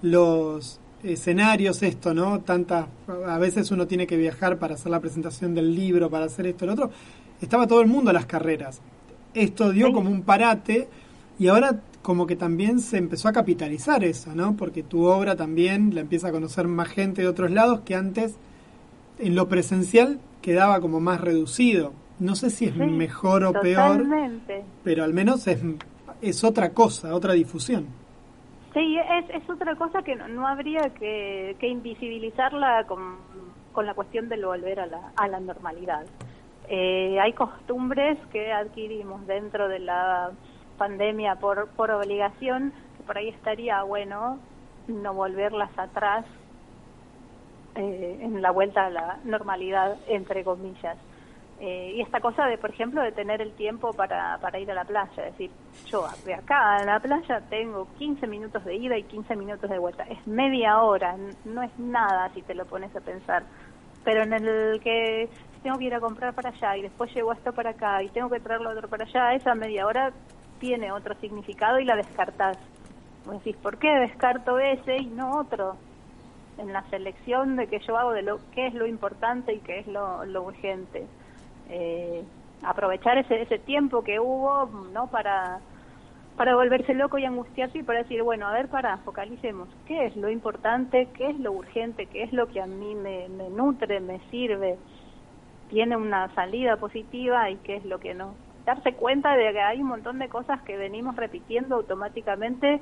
los 0.01 0.79
escenarios, 1.03 1.83
esto, 1.83 2.13
¿no? 2.13 2.41
Tantas, 2.41 2.87
a 3.27 3.37
veces 3.37 3.71
uno 3.71 3.87
tiene 3.87 4.07
que 4.07 4.17
viajar 4.17 4.57
para 4.57 4.75
hacer 4.75 4.91
la 4.91 4.99
presentación 4.99 5.53
del 5.53 5.75
libro, 5.75 6.09
para 6.09 6.25
hacer 6.25 6.47
esto, 6.47 6.65
lo 6.65 6.73
otro. 6.73 6.91
Estaba 7.41 7.67
todo 7.67 7.81
el 7.81 7.87
mundo 7.87 8.09
a 8.09 8.13
las 8.13 8.25
carreras. 8.25 8.81
Esto 9.33 9.71
dio 9.71 9.93
como 9.93 10.09
un 10.09 10.23
parate 10.23 10.87
y 11.37 11.47
ahora 11.47 11.81
como 12.01 12.25
que 12.25 12.35
también 12.35 12.79
se 12.79 12.97
empezó 12.97 13.27
a 13.27 13.33
capitalizar 13.33 14.03
eso, 14.03 14.33
¿no? 14.33 14.55
Porque 14.55 14.81
tu 14.81 15.03
obra 15.03 15.35
también 15.35 15.93
la 15.93 16.01
empieza 16.01 16.29
a 16.29 16.31
conocer 16.31 16.67
más 16.67 16.87
gente 16.87 17.21
de 17.21 17.27
otros 17.27 17.51
lados 17.51 17.81
que 17.81 17.95
antes 17.95 18.35
en 19.19 19.35
lo 19.35 19.47
presencial 19.47 20.19
quedaba 20.41 20.79
como 20.79 20.99
más 20.99 21.21
reducido. 21.21 21.93
No 22.19 22.35
sé 22.35 22.49
si 22.49 22.65
es 22.65 22.73
Sí, 22.73 22.79
mejor 22.79 23.43
o 23.43 23.53
peor, 23.53 24.05
pero 24.83 25.03
al 25.03 25.13
menos 25.13 25.45
es, 25.47 25.59
es 26.21 26.43
otra 26.43 26.71
cosa, 26.71 27.13
otra 27.13 27.33
difusión. 27.33 27.85
Sí, 28.77 28.95
es, 28.95 29.29
es 29.31 29.49
otra 29.49 29.75
cosa 29.75 30.03
que 30.03 30.15
no, 30.15 30.27
no 30.27 30.47
habría 30.47 30.91
que, 30.99 31.55
que 31.59 31.67
invisibilizarla 31.67 32.83
con, 32.83 33.17
con 33.73 33.87
la 33.87 33.95
cuestión 33.95 34.29
del 34.29 34.45
volver 34.45 34.79
a 34.79 34.85
la, 34.85 35.13
a 35.15 35.27
la 35.27 35.39
normalidad. 35.39 36.05
Eh, 36.69 37.19
hay 37.19 37.33
costumbres 37.33 38.19
que 38.31 38.53
adquirimos 38.53 39.25
dentro 39.25 39.67
de 39.67 39.79
la 39.79 40.29
pandemia 40.77 41.37
por, 41.37 41.69
por 41.69 41.89
obligación, 41.89 42.71
que 42.97 43.03
por 43.03 43.17
ahí 43.17 43.29
estaría 43.29 43.81
bueno 43.81 44.37
no 44.87 45.13
volverlas 45.15 45.71
atrás 45.75 46.23
eh, 47.73 48.19
en 48.21 48.43
la 48.43 48.51
vuelta 48.51 48.85
a 48.85 48.89
la 48.91 49.17
normalidad, 49.23 49.97
entre 50.07 50.43
comillas. 50.43 50.99
Eh, 51.59 51.93
y 51.95 52.01
esta 52.01 52.19
cosa 52.19 52.45
de, 52.45 52.57
por 52.57 52.69
ejemplo, 52.69 53.01
de 53.01 53.11
tener 53.11 53.41
el 53.41 53.51
tiempo 53.53 53.91
para, 53.91 54.37
para 54.39 54.59
ir 54.59 54.69
a 54.69 54.75
la 54.75 54.85
playa. 54.85 55.27
Es 55.27 55.31
decir, 55.31 55.49
yo 55.87 56.05
de 56.23 56.35
acá 56.35 56.77
a 56.77 56.85
la 56.85 56.99
playa 56.99 57.41
tengo 57.49 57.87
15 57.97 58.27
minutos 58.27 58.63
de 58.63 58.75
ida 58.75 58.95
y 58.95 59.03
15 59.03 59.35
minutos 59.35 59.69
de 59.69 59.79
vuelta. 59.79 60.03
Es 60.03 60.25
media 60.27 60.81
hora, 60.81 61.15
no 61.45 61.63
es 61.63 61.79
nada 61.79 62.29
si 62.35 62.43
te 62.43 62.53
lo 62.53 62.65
pones 62.65 62.95
a 62.95 63.01
pensar. 63.01 63.43
Pero 64.03 64.21
en 64.21 64.33
el 64.33 64.79
que 64.81 65.29
tengo 65.63 65.79
que 65.79 65.85
ir 65.85 65.95
a 65.95 65.99
comprar 65.99 66.33
para 66.33 66.49
allá 66.49 66.77
y 66.77 66.83
después 66.83 67.13
llevo 67.13 67.33
esto 67.33 67.51
para 67.51 67.71
acá 67.71 68.03
y 68.03 68.09
tengo 68.09 68.29
que 68.29 68.39
traer 68.39 68.61
lo 68.61 68.69
otro 68.69 68.87
para 68.87 69.05
allá, 69.05 69.33
esa 69.33 69.55
media 69.55 69.87
hora 69.87 70.13
tiene 70.59 70.91
otro 70.91 71.15
significado 71.15 71.79
y 71.79 71.85
la 71.85 71.95
descartás. 71.95 72.57
Vos 73.25 73.43
decís, 73.43 73.57
¿por 73.57 73.77
qué 73.79 73.89
descarto 73.89 74.59
ese 74.59 74.97
y 74.97 75.07
no 75.07 75.39
otro? 75.39 75.75
En 76.59 76.71
la 76.71 76.83
selección 76.89 77.55
de 77.55 77.67
que 77.67 77.79
yo 77.79 77.97
hago 77.97 78.11
de 78.11 78.21
lo 78.21 78.39
qué 78.53 78.67
es 78.67 78.75
lo 78.75 78.85
importante 78.85 79.53
y 79.53 79.59
qué 79.59 79.79
es 79.79 79.87
lo 79.87 80.43
urgente. 80.43 81.07
Eh, 81.69 82.23
aprovechar 82.63 83.17
ese, 83.17 83.41
ese 83.41 83.59
tiempo 83.59 84.03
que 84.03 84.19
hubo, 84.19 84.65
¿no? 84.93 85.07
Para, 85.07 85.59
para 86.35 86.55
volverse 86.55 86.93
loco 86.93 87.17
y 87.17 87.25
angustiarse 87.25 87.79
y 87.79 87.83
para 87.83 87.99
decir, 87.99 88.23
bueno, 88.23 88.47
a 88.47 88.51
ver, 88.51 88.67
para, 88.67 88.97
focalicemos. 88.99 89.69
¿Qué 89.85 90.05
es 90.05 90.15
lo 90.15 90.29
importante? 90.29 91.07
¿Qué 91.15 91.29
es 91.29 91.39
lo 91.39 91.51
urgente? 91.51 92.07
¿Qué 92.07 92.23
es 92.23 92.33
lo 92.33 92.47
que 92.47 92.61
a 92.61 92.65
mí 92.67 92.95
me, 92.95 93.29
me 93.29 93.49
nutre, 93.49 93.99
me 93.99 94.19
sirve? 94.31 94.77
tiene 95.69 95.97
una 95.97 96.33
salida 96.33 96.77
positiva 96.77 97.49
y 97.49 97.57
qué 97.57 97.77
es 97.77 97.85
lo 97.85 97.99
que 97.99 98.13
no. 98.13 98.35
Darse 98.65 98.93
cuenta 98.93 99.35
de 99.35 99.51
que 99.51 99.61
hay 99.61 99.81
un 99.81 99.87
montón 99.87 100.19
de 100.19 100.29
cosas 100.29 100.61
que 100.63 100.77
venimos 100.77 101.15
repitiendo 101.15 101.75
automáticamente 101.75 102.81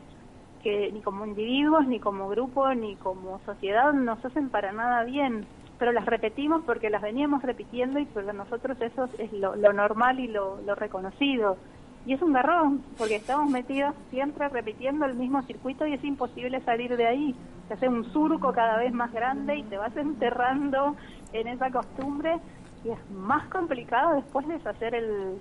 que 0.64 0.91
ni 0.91 1.02
como 1.02 1.26
individuos, 1.26 1.86
ni 1.88 1.99
como 1.99 2.28
grupo, 2.28 2.74
ni 2.74 2.95
como 2.95 3.40
sociedad 3.45 3.94
nos 3.94 4.24
hacen 4.26 4.49
para 4.49 4.72
nada 4.72 5.03
bien, 5.03 5.45
pero 5.77 5.91
las 5.91 6.06
repetimos 6.06 6.64
porque 6.65 6.89
las 6.89 7.02
veníamos 7.02 7.43
repitiendo 7.43 7.99
y 7.99 8.06
para 8.06 8.34
nosotros 8.34 8.80
eso 8.81 9.10
es 9.18 9.31
lo, 9.34 9.56
lo 9.56 9.73
normal 9.73 10.19
y 10.19 10.27
lo, 10.27 10.61
lo 10.65 10.76
reconocido. 10.76 11.57
Y 12.06 12.14
es 12.14 12.22
un 12.22 12.34
garrón, 12.34 12.84
porque 12.97 13.15
estamos 13.15 13.49
metidos 13.49 13.95
siempre 14.11 14.47
repitiendo 14.49 15.06
el 15.06 15.15
mismo 15.15 15.41
circuito 15.43 15.88
y 15.88 15.93
es 15.93 16.03
imposible 16.03 16.61
salir 16.61 16.95
de 16.95 17.07
ahí. 17.07 17.35
Se 17.68 17.73
hace 17.73 17.89
un 17.89 18.06
surco 18.14 18.53
cada 18.53 18.77
vez 18.77 18.93
más 18.93 19.11
grande 19.11 19.57
y 19.57 19.64
te 19.64 19.77
vas 19.77 19.95
enterrando 19.97 20.95
en 21.34 21.47
esa 21.47 21.72
costumbre 21.72 22.38
y 22.84 22.89
es 22.89 23.11
más 23.11 23.47
complicado 23.47 24.15
después 24.15 24.47
deshacer 24.47 24.93
el, 24.93 25.39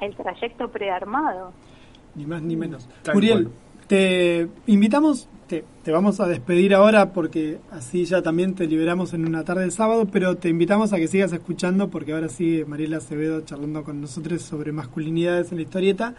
el 0.00 0.16
trayecto 0.16 0.68
prearmado. 0.68 1.52
Ni 2.14 2.26
más 2.26 2.42
ni 2.42 2.56
menos. 2.56 2.88
Muriel. 3.12 3.50
Te 3.86 4.48
invitamos, 4.66 5.28
te, 5.46 5.64
te 5.82 5.92
vamos 5.92 6.20
a 6.20 6.26
despedir 6.26 6.74
ahora 6.74 7.12
porque 7.12 7.58
así 7.70 8.04
ya 8.04 8.22
también 8.22 8.54
te 8.54 8.66
liberamos 8.66 9.14
en 9.14 9.26
una 9.26 9.44
tarde 9.44 9.64
de 9.64 9.70
sábado, 9.70 10.06
pero 10.10 10.36
te 10.36 10.48
invitamos 10.48 10.92
a 10.92 10.96
que 10.96 11.08
sigas 11.08 11.32
escuchando 11.32 11.88
porque 11.88 12.12
ahora 12.12 12.28
sigue 12.28 12.64
Mariela 12.64 12.98
Acevedo 12.98 13.40
charlando 13.42 13.84
con 13.84 14.00
nosotros 14.00 14.42
sobre 14.42 14.72
masculinidades 14.72 15.50
en 15.52 15.58
la 15.58 15.62
historieta. 15.62 16.14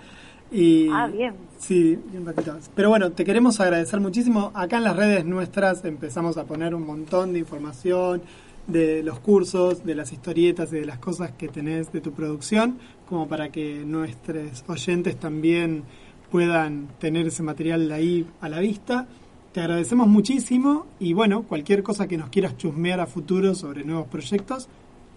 Y, 0.49 0.87
Ah, 0.89 1.07
bien. 1.07 1.33
Sí, 1.57 1.99
un 2.17 2.25
ratito. 2.25 2.57
Pero 2.73 2.89
bueno, 2.89 3.11
te 3.11 3.25
queremos 3.25 3.59
agradecer 3.59 3.99
muchísimo. 3.99 4.51
Acá 4.53 4.77
en 4.77 4.85
las 4.85 4.95
redes 4.95 5.25
nuestras 5.25 5.83
empezamos 5.83 6.37
a 6.37 6.45
poner 6.45 6.73
un 6.73 6.85
montón 6.85 7.33
de 7.33 7.39
información 7.39 8.21
de 8.67 9.01
los 9.03 9.19
cursos, 9.19 9.85
de 9.85 9.95
las 9.95 10.11
historietas 10.11 10.71
y 10.71 10.77
de 10.77 10.85
las 10.85 10.99
cosas 10.99 11.31
que 11.31 11.47
tenés 11.47 11.91
de 11.91 12.01
tu 12.01 12.11
producción, 12.11 12.77
como 13.09 13.27
para 13.27 13.49
que 13.49 13.83
nuestros 13.85 14.63
oyentes 14.67 15.17
también 15.17 15.83
puedan 16.31 16.87
tener 16.99 17.27
ese 17.27 17.43
material 17.43 17.91
ahí 17.91 18.27
a 18.41 18.49
la 18.49 18.59
vista. 18.59 19.07
Te 19.53 19.61
agradecemos 19.61 20.07
muchísimo 20.07 20.85
y 20.99 21.13
bueno, 21.13 21.43
cualquier 21.43 21.83
cosa 21.83 22.07
que 22.07 22.17
nos 22.17 22.29
quieras 22.29 22.57
chusmear 22.57 22.99
a 22.99 23.07
futuro 23.07 23.55
sobre 23.55 23.83
nuevos 23.83 24.07
proyectos, 24.07 24.69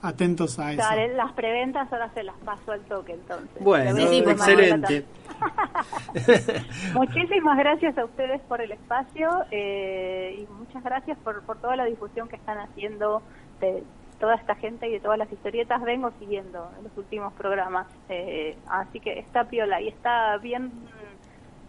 atentos 0.02 0.58
a 0.58 0.72
eso. 0.72 0.82
Dale, 0.82 1.14
las 1.14 1.32
preventas 1.32 1.92
ahora 1.92 2.10
se 2.14 2.22
las 2.22 2.36
paso 2.36 2.72
al 2.72 2.80
toque 2.82 3.12
entonces. 3.12 3.62
Bueno, 3.62 3.98
excelente. 3.98 5.04
Muchísimas 6.94 7.58
gracias 7.58 7.98
a 7.98 8.04
ustedes 8.04 8.40
por 8.42 8.60
el 8.60 8.72
espacio 8.72 9.28
eh, 9.50 10.38
y 10.38 10.52
muchas 10.52 10.82
gracias 10.84 11.18
por, 11.18 11.42
por 11.42 11.58
toda 11.58 11.76
la 11.76 11.84
difusión 11.84 12.28
que 12.28 12.36
están 12.36 12.58
haciendo 12.58 13.22
de 13.60 13.82
toda 14.20 14.36
esta 14.36 14.54
gente 14.54 14.88
y 14.88 14.92
de 14.92 15.00
todas 15.00 15.18
las 15.18 15.32
historietas. 15.32 15.82
Vengo 15.82 16.12
siguiendo 16.18 16.70
en 16.78 16.84
los 16.84 16.96
últimos 16.96 17.32
programas, 17.32 17.86
eh, 18.08 18.56
así 18.68 19.00
que 19.00 19.18
está 19.18 19.44
piola 19.44 19.80
y 19.80 19.88
está 19.88 20.36
bien 20.38 20.70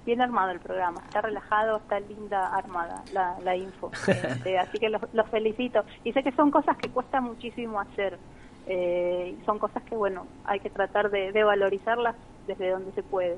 bien 0.06 0.22
armado 0.22 0.52
el 0.52 0.60
programa, 0.60 1.02
está 1.06 1.22
relajado, 1.22 1.78
está 1.78 2.00
linda 2.00 2.48
armada 2.56 3.04
la, 3.14 3.36
la 3.44 3.56
info. 3.56 3.92
Este, 4.08 4.58
así 4.58 4.78
que 4.80 4.90
los, 4.90 5.02
los 5.14 5.28
felicito. 5.30 5.84
Y 6.04 6.12
sé 6.14 6.24
que 6.24 6.32
son 6.32 6.50
cosas 6.52 6.78
que 6.78 6.90
cuesta 6.90 7.22
muchísimo 7.22 7.80
hacer. 7.80 8.18
Eh, 8.68 9.36
son 9.46 9.58
cosas 9.60 9.84
que, 9.84 9.96
bueno, 9.96 10.26
hay 10.46 10.60
que 10.60 10.70
tratar 10.70 11.10
de, 11.12 11.32
de 11.32 11.44
valorizarlas 11.44 12.16
desde 12.48 12.70
donde 12.72 12.92
se 12.94 13.04
puede. 13.04 13.38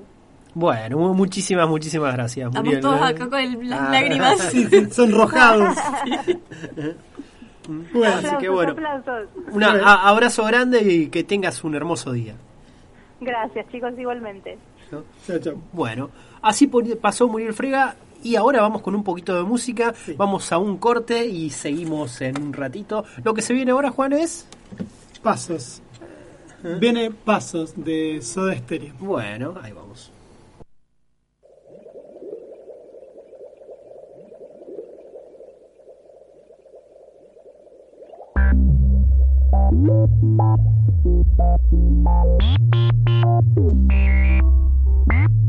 Bueno, 0.56 0.98
mu- 0.98 1.14
muchísimas, 1.16 1.68
muchísimas 1.68 2.14
gracias. 2.14 2.48
Estamos 2.48 2.66
Muriel. 2.66 2.82
todos 2.82 3.02
acá 3.02 3.28
con 3.30 3.40
el- 3.40 3.70
las 3.70 3.80
Ah. 3.82 3.90
lágrimas. 3.92 4.40
Sí, 4.52 4.66
sí, 4.68 4.86
sonrojados. 4.92 5.76
Bueno, 7.94 8.16
así 8.16 8.38
que 8.40 8.50
bueno. 8.50 8.76
Un 9.52 9.64
abrazo 9.64 10.44
grande 10.46 10.82
y 10.84 11.08
que 11.08 11.24
tengas 11.24 11.64
un 11.64 11.76
hermoso 11.76 12.12
día. 12.12 12.36
Gracias, 13.22 13.66
chicos, 13.72 13.94
igualmente. 13.98 14.58
Chao, 15.26 15.40
chao. 15.40 15.62
Bueno, 15.72 16.10
así 16.42 16.70
pasó 17.02 17.28
Muriel 17.28 17.54
Frega 17.54 17.96
y 18.24 18.36
ahora 18.36 18.62
vamos 18.62 18.82
con 18.82 18.96
un 18.96 19.04
poquito 19.04 19.36
de 19.36 19.44
música, 19.44 19.94
vamos 20.18 20.52
a 20.52 20.58
un 20.58 20.78
corte 20.78 21.26
y 21.26 21.50
seguimos 21.50 22.22
en 22.22 22.42
un 22.42 22.54
ratito. 22.54 23.04
Lo 23.24 23.34
que 23.34 23.42
se 23.42 23.54
viene 23.54 23.72
ahora, 23.72 23.92
Juan, 23.92 24.14
es... 24.14 24.48
Pasos. 25.22 25.82
Viene 26.80 27.12
Pasos 27.12 27.74
de 27.76 28.22
Soda 28.22 28.56
Stereo. 28.56 28.94
Bueno, 29.00 29.56
ahí 29.62 29.74
vamos. 29.74 30.12
Quiero 45.06 45.44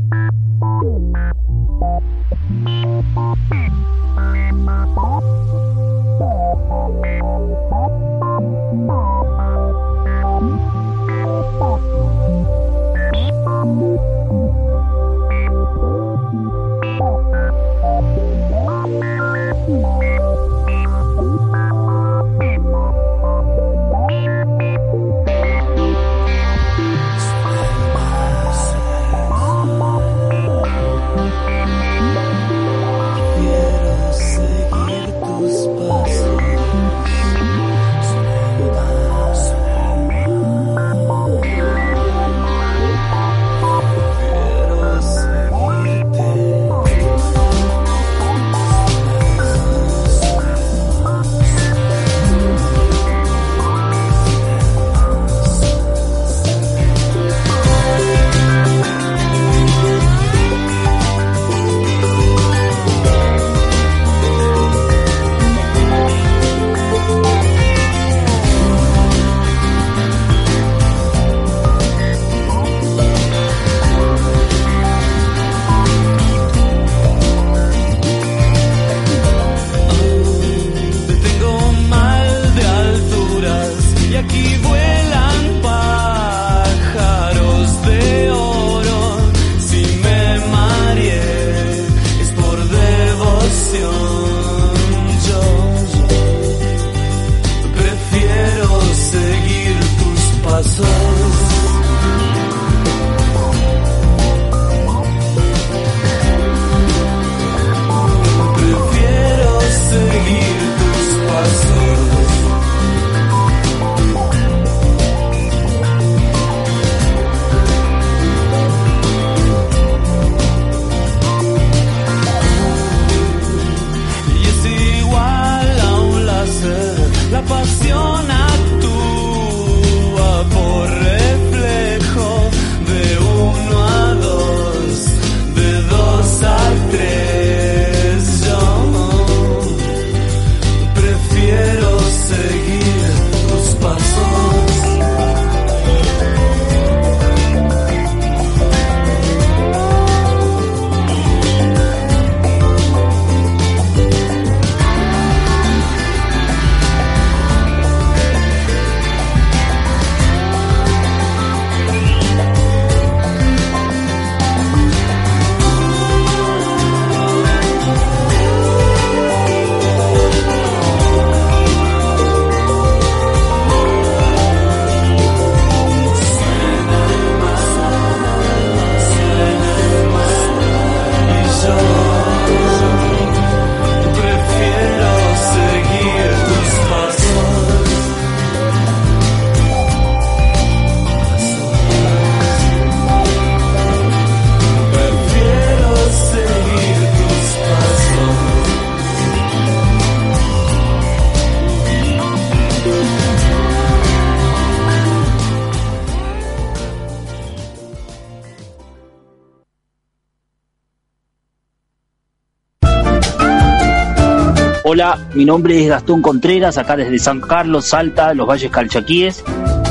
Hola, 214.95 215.19
mi 215.33 215.43
nombre 215.43 215.83
es 215.83 215.89
Gastón 215.89 216.21
Contreras, 216.21 216.77
acá 216.77 216.95
desde 216.95 217.19
San 217.19 217.41
Carlos, 217.41 217.83
Salta, 217.83 218.33
los 218.33 218.47
Valles 218.47 218.71
Calchaquíes. 218.71 219.43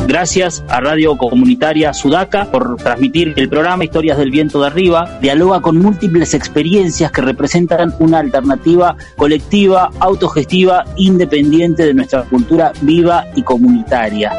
Gracias 0.09 0.65
a 0.71 0.81
Radio 0.81 1.19
Comunitaria 1.19 1.93
Sudaca 1.93 2.51
por 2.51 2.77
transmitir 2.77 3.35
el 3.37 3.51
programa 3.51 3.85
Historias 3.85 4.17
del 4.17 4.31
Viento 4.31 4.63
de 4.63 4.69
Arriba. 4.69 5.19
Dialoga 5.21 5.61
con 5.61 5.77
múltiples 5.77 6.33
experiencias 6.33 7.13
que 7.13 7.21
representan 7.21 7.95
una 7.99 8.21
alternativa 8.21 8.97
colectiva, 9.15 9.91
autogestiva, 10.01 10.87
independiente 10.97 11.85
de 11.85 11.93
nuestra 11.93 12.23
cultura 12.23 12.73
viva 12.81 13.27
y 13.37 13.43
comunitaria. 13.43 14.33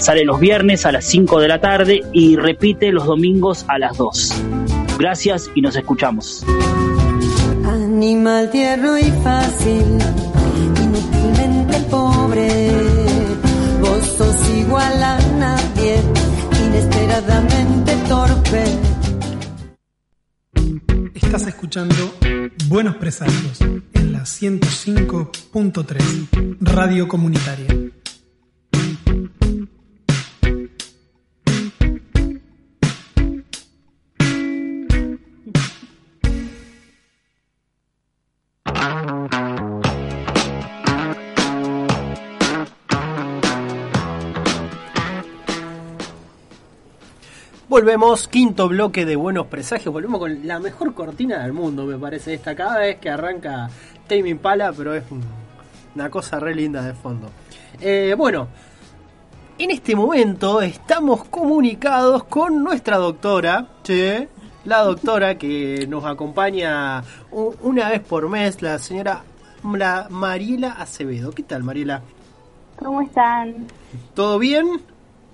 Sale 0.00 0.24
los 0.24 0.40
viernes 0.40 0.86
a 0.86 0.92
las 0.92 1.04
5 1.04 1.40
de 1.40 1.48
la 1.48 1.60
tarde 1.60 2.00
y 2.14 2.36
repite 2.36 2.90
los 2.90 3.04
domingos 3.04 3.66
a 3.68 3.78
las 3.78 3.98
2. 3.98 4.32
Gracias 4.98 5.50
y 5.54 5.60
nos 5.60 5.76
escuchamos. 5.76 6.42
Animal 8.26 8.50
tierno 8.50 8.98
y 8.98 9.04
fácil, 9.22 9.98
inútilmente 10.82 11.78
pobre. 11.88 12.72
Vos 13.80 14.04
sos 14.18 14.50
igual 14.50 15.00
a 15.00 15.16
nadie, 15.38 16.02
inesperadamente 16.66 17.94
torpe. 18.08 18.64
Estás 21.14 21.46
escuchando 21.46 22.12
Buenos 22.66 22.96
Presagios 22.96 23.60
en 23.60 24.12
la 24.12 24.22
105.3 24.22 26.58
Radio 26.62 27.06
Comunitaria. 27.06 27.85
Volvemos, 47.80 48.26
quinto 48.26 48.68
bloque 48.68 49.04
de 49.04 49.16
Buenos 49.16 49.48
Presagios. 49.48 49.92
Volvemos 49.92 50.18
con 50.18 50.46
la 50.46 50.58
mejor 50.58 50.94
cortina 50.94 51.42
del 51.42 51.52
mundo, 51.52 51.84
me 51.84 51.98
parece 51.98 52.32
esta. 52.32 52.56
Cada 52.56 52.78
vez 52.78 52.96
que 52.96 53.10
arranca 53.10 53.68
Tame 54.08 54.30
Impala, 54.30 54.72
pero 54.72 54.94
es 54.94 55.04
un- 55.10 55.20
una 55.94 56.08
cosa 56.08 56.40
re 56.40 56.54
linda 56.54 56.80
de 56.80 56.94
fondo. 56.94 57.28
Eh, 57.78 58.14
bueno, 58.16 58.48
en 59.58 59.70
este 59.72 59.94
momento 59.94 60.62
estamos 60.62 61.24
comunicados 61.24 62.24
con 62.24 62.64
nuestra 62.64 62.96
doctora, 62.96 63.66
che, 63.82 64.26
la 64.64 64.78
doctora 64.82 65.36
que 65.36 65.86
nos 65.86 66.06
acompaña 66.06 67.02
una 67.30 67.90
vez 67.90 68.00
por 68.00 68.26
mes, 68.30 68.62
la 68.62 68.78
señora 68.78 69.22
la 69.70 70.06
Mariela 70.08 70.72
Acevedo. 70.72 71.30
¿Qué 71.30 71.42
tal, 71.42 71.62
Mariela? 71.62 72.00
¿Cómo 72.78 73.02
están? 73.02 73.66
¿Todo 74.14 74.38
bien? 74.38 74.80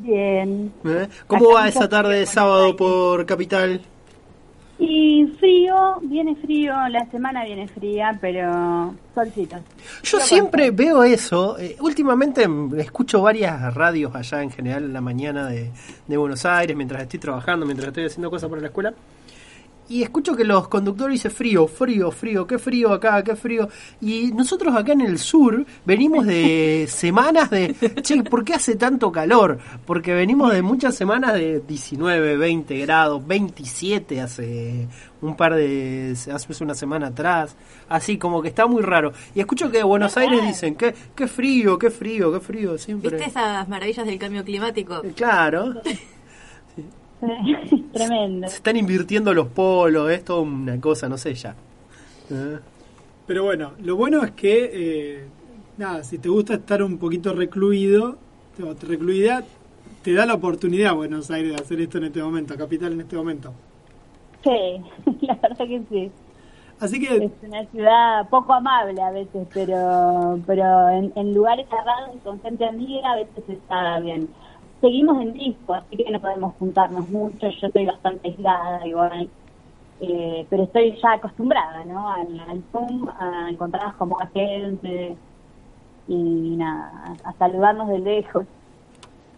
Bien. 0.02 0.72
¿Eh? 0.84 1.08
¿Cómo 1.26 1.50
Acá 1.52 1.54
va 1.60 1.68
esa 1.68 1.88
tarde 1.88 2.18
de 2.18 2.26
sábado 2.26 2.74
por 2.76 3.24
Capital? 3.24 3.80
Y 4.78 5.26
frío, 5.38 5.98
viene 6.02 6.34
frío, 6.34 6.72
la 6.88 7.06
semana 7.06 7.44
viene 7.44 7.68
fría, 7.68 8.18
pero 8.20 8.92
solcito. 9.14 9.56
Yo 10.02 10.18
siempre 10.18 10.72
veo 10.72 11.04
eso. 11.04 11.56
eh, 11.58 11.76
últimamente 11.80 12.48
escucho 12.78 13.22
varias 13.22 13.72
radios 13.74 14.12
allá 14.14 14.42
en 14.42 14.50
general 14.50 14.84
en 14.84 14.92
la 14.92 15.00
mañana 15.00 15.46
de, 15.46 15.70
de 16.08 16.16
Buenos 16.16 16.44
Aires, 16.46 16.76
mientras 16.76 17.02
estoy 17.02 17.20
trabajando, 17.20 17.64
mientras 17.64 17.88
estoy 17.88 18.06
haciendo 18.06 18.28
cosas 18.28 18.48
para 18.50 18.60
la 18.60 18.68
escuela. 18.68 18.92
Y 19.88 20.02
escucho 20.02 20.34
que 20.36 20.44
los 20.44 20.68
conductores 20.68 21.14
dicen 21.14 21.30
frío, 21.30 21.66
frío, 21.66 22.10
frío, 22.10 22.46
qué 22.46 22.58
frío 22.58 22.92
acá, 22.92 23.22
qué 23.22 23.36
frío. 23.36 23.68
Y 24.00 24.32
nosotros 24.32 24.74
acá 24.74 24.92
en 24.92 25.02
el 25.02 25.18
sur 25.18 25.66
venimos 25.84 26.26
de 26.26 26.86
semanas 26.88 27.50
de, 27.50 27.74
che, 28.00 28.22
¿por 28.22 28.44
qué 28.44 28.54
hace 28.54 28.76
tanto 28.76 29.12
calor? 29.12 29.58
Porque 29.84 30.14
venimos 30.14 30.52
de 30.52 30.62
muchas 30.62 30.94
semanas 30.94 31.34
de 31.34 31.60
19, 31.60 32.36
20 32.36 32.78
grados, 32.78 33.26
27 33.26 34.20
hace 34.20 34.88
un 35.20 35.36
par 35.36 35.54
de, 35.54 36.16
hace 36.32 36.64
una 36.64 36.74
semana 36.74 37.08
atrás. 37.08 37.56
Así 37.88 38.18
como 38.18 38.40
que 38.40 38.48
está 38.48 38.66
muy 38.66 38.82
raro. 38.82 39.12
Y 39.34 39.40
escucho 39.40 39.70
que 39.70 39.78
de 39.78 39.84
Buenos 39.84 40.16
Aires 40.16 40.40
dicen, 40.46 40.74
qué, 40.74 40.94
qué 41.14 41.26
frío, 41.26 41.78
qué 41.78 41.90
frío, 41.90 42.32
qué 42.32 42.40
frío, 42.40 42.78
siempre. 42.78 43.10
¿Viste 43.10 43.28
esas 43.28 43.68
maravillas 43.68 44.06
del 44.06 44.18
cambio 44.18 44.44
climático? 44.44 45.02
Claro. 45.14 45.74
Tremendo. 47.92 48.48
Se 48.48 48.56
están 48.56 48.76
invirtiendo 48.76 49.32
los 49.34 49.48
polos, 49.48 50.10
es 50.10 50.24
toda 50.24 50.40
una 50.40 50.80
cosa, 50.80 51.08
no 51.08 51.16
sé 51.18 51.34
ya. 51.34 51.54
Eh. 52.30 52.58
Pero 53.26 53.44
bueno, 53.44 53.72
lo 53.82 53.96
bueno 53.96 54.22
es 54.24 54.32
que, 54.32 54.70
eh, 54.72 55.24
nada, 55.78 56.02
si 56.02 56.18
te 56.18 56.28
gusta 56.28 56.54
estar 56.54 56.82
un 56.82 56.98
poquito 56.98 57.32
recluido, 57.32 58.16
te- 58.56 58.86
recluida, 58.86 59.44
te 60.02 60.12
da 60.12 60.26
la 60.26 60.34
oportunidad 60.34 60.94
Buenos 60.94 61.30
Aires 61.30 61.52
de 61.54 61.62
hacer 61.62 61.80
esto 61.80 61.98
en 61.98 62.04
este 62.04 62.22
momento, 62.22 62.56
Capital 62.56 62.92
en 62.92 63.00
este 63.02 63.16
momento. 63.16 63.52
Sí, 64.42 64.82
la 65.26 65.34
verdad 65.36 65.66
que 65.66 65.82
sí. 65.88 66.10
Así 66.80 66.98
que... 66.98 67.26
Es 67.26 67.30
una 67.42 67.64
ciudad 67.66 68.28
poco 68.28 68.54
amable 68.54 69.00
a 69.00 69.12
veces, 69.12 69.46
pero 69.54 70.40
pero 70.44 70.88
en, 70.88 71.12
en 71.14 71.32
lugares 71.32 71.68
cerrados 71.70 72.16
y 72.16 72.18
con 72.18 72.40
gente 72.42 72.64
amiga 72.66 73.12
a 73.12 73.16
veces 73.16 73.44
está 73.48 74.00
bien. 74.00 74.28
Seguimos 74.82 75.22
en 75.22 75.32
disco, 75.32 75.74
así 75.74 75.96
que 75.96 76.10
no 76.10 76.20
podemos 76.20 76.54
juntarnos 76.58 77.08
mucho. 77.08 77.48
Yo 77.48 77.68
estoy 77.68 77.86
bastante 77.86 78.28
aislada 78.28 78.86
igual. 78.86 79.30
Eh, 80.00 80.44
pero 80.50 80.64
estoy 80.64 80.98
ya 81.00 81.12
acostumbrada, 81.12 81.84
¿no? 81.84 82.12
Al, 82.12 82.40
al 82.40 82.62
Zoom, 82.72 83.08
a 83.08 83.48
encontrarnos 83.48 83.94
con 83.94 84.08
poca 84.08 84.26
gente 84.34 85.16
y 86.08 86.56
nada, 86.56 87.14
a, 87.22 87.32
saludarnos 87.34 87.88
de 87.88 87.98
lejos. 88.00 88.44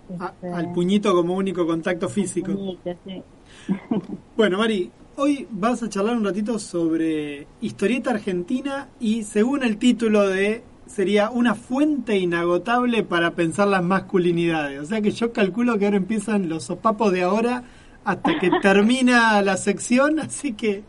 Este, 0.09 0.51
Al 0.51 0.73
puñito 0.73 1.13
como 1.13 1.35
único 1.35 1.67
contacto 1.67 2.09
físico. 2.09 2.53
puñito, 2.53 2.91
sí. 3.05 3.23
Bueno, 4.39 4.57
Mari, 4.57 4.91
hoy 5.17 5.47
vas 5.51 5.83
a 5.83 5.91
charlar 5.91 6.17
un 6.17 6.25
ratito 6.25 6.59
sobre 6.59 7.47
historieta 7.61 8.13
argentina 8.13 8.89
y 8.99 9.25
según 9.25 9.63
el 9.63 9.77
título 9.77 10.27
de 10.27 10.63
sería 10.87 11.31
una 11.31 11.55
fuente 11.55 12.17
inagotable 12.19 13.03
para 13.03 13.33
pensar 13.33 13.69
las 13.69 13.83
masculinidades. 13.83 14.81
O 14.81 14.85
sea 14.85 15.01
que 15.01 15.11
yo 15.11 15.33
calculo 15.33 15.79
que 15.79 15.87
ahora 15.87 15.97
empiezan 15.97 16.49
los 16.49 16.65
sopapos 16.65 17.13
de 17.13 17.23
ahora 17.23 17.63
hasta 18.05 18.39
que 18.39 18.51
termina 18.63 19.41
la 19.43 19.57
sección, 19.57 20.21
así 20.21 20.53
que 20.55 20.83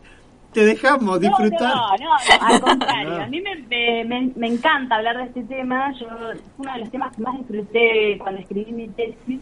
te 0.52 0.64
dejamos 0.64 1.20
disfrutar. 1.20 1.74
No, 1.74 1.96
no, 1.96 2.04
no, 2.06 2.46
al 2.46 2.60
contrario. 2.60 3.16
A 3.22 3.26
mí 3.26 3.40
me, 3.40 3.56
me, 4.04 4.32
me- 4.36 4.46
encanta 4.48 4.96
hablar 4.96 5.16
de 5.18 5.24
este 5.24 5.42
tema. 5.44 5.92
Yo 5.98 6.06
es 6.32 6.40
uno 6.56 6.72
de 6.72 6.78
los 6.80 6.90
temas 6.90 7.14
que 7.14 7.22
más 7.22 7.38
disfruté 7.38 8.18
cuando 8.18 8.40
escribí 8.40 8.72
mi 8.72 8.88
tesis, 8.88 9.40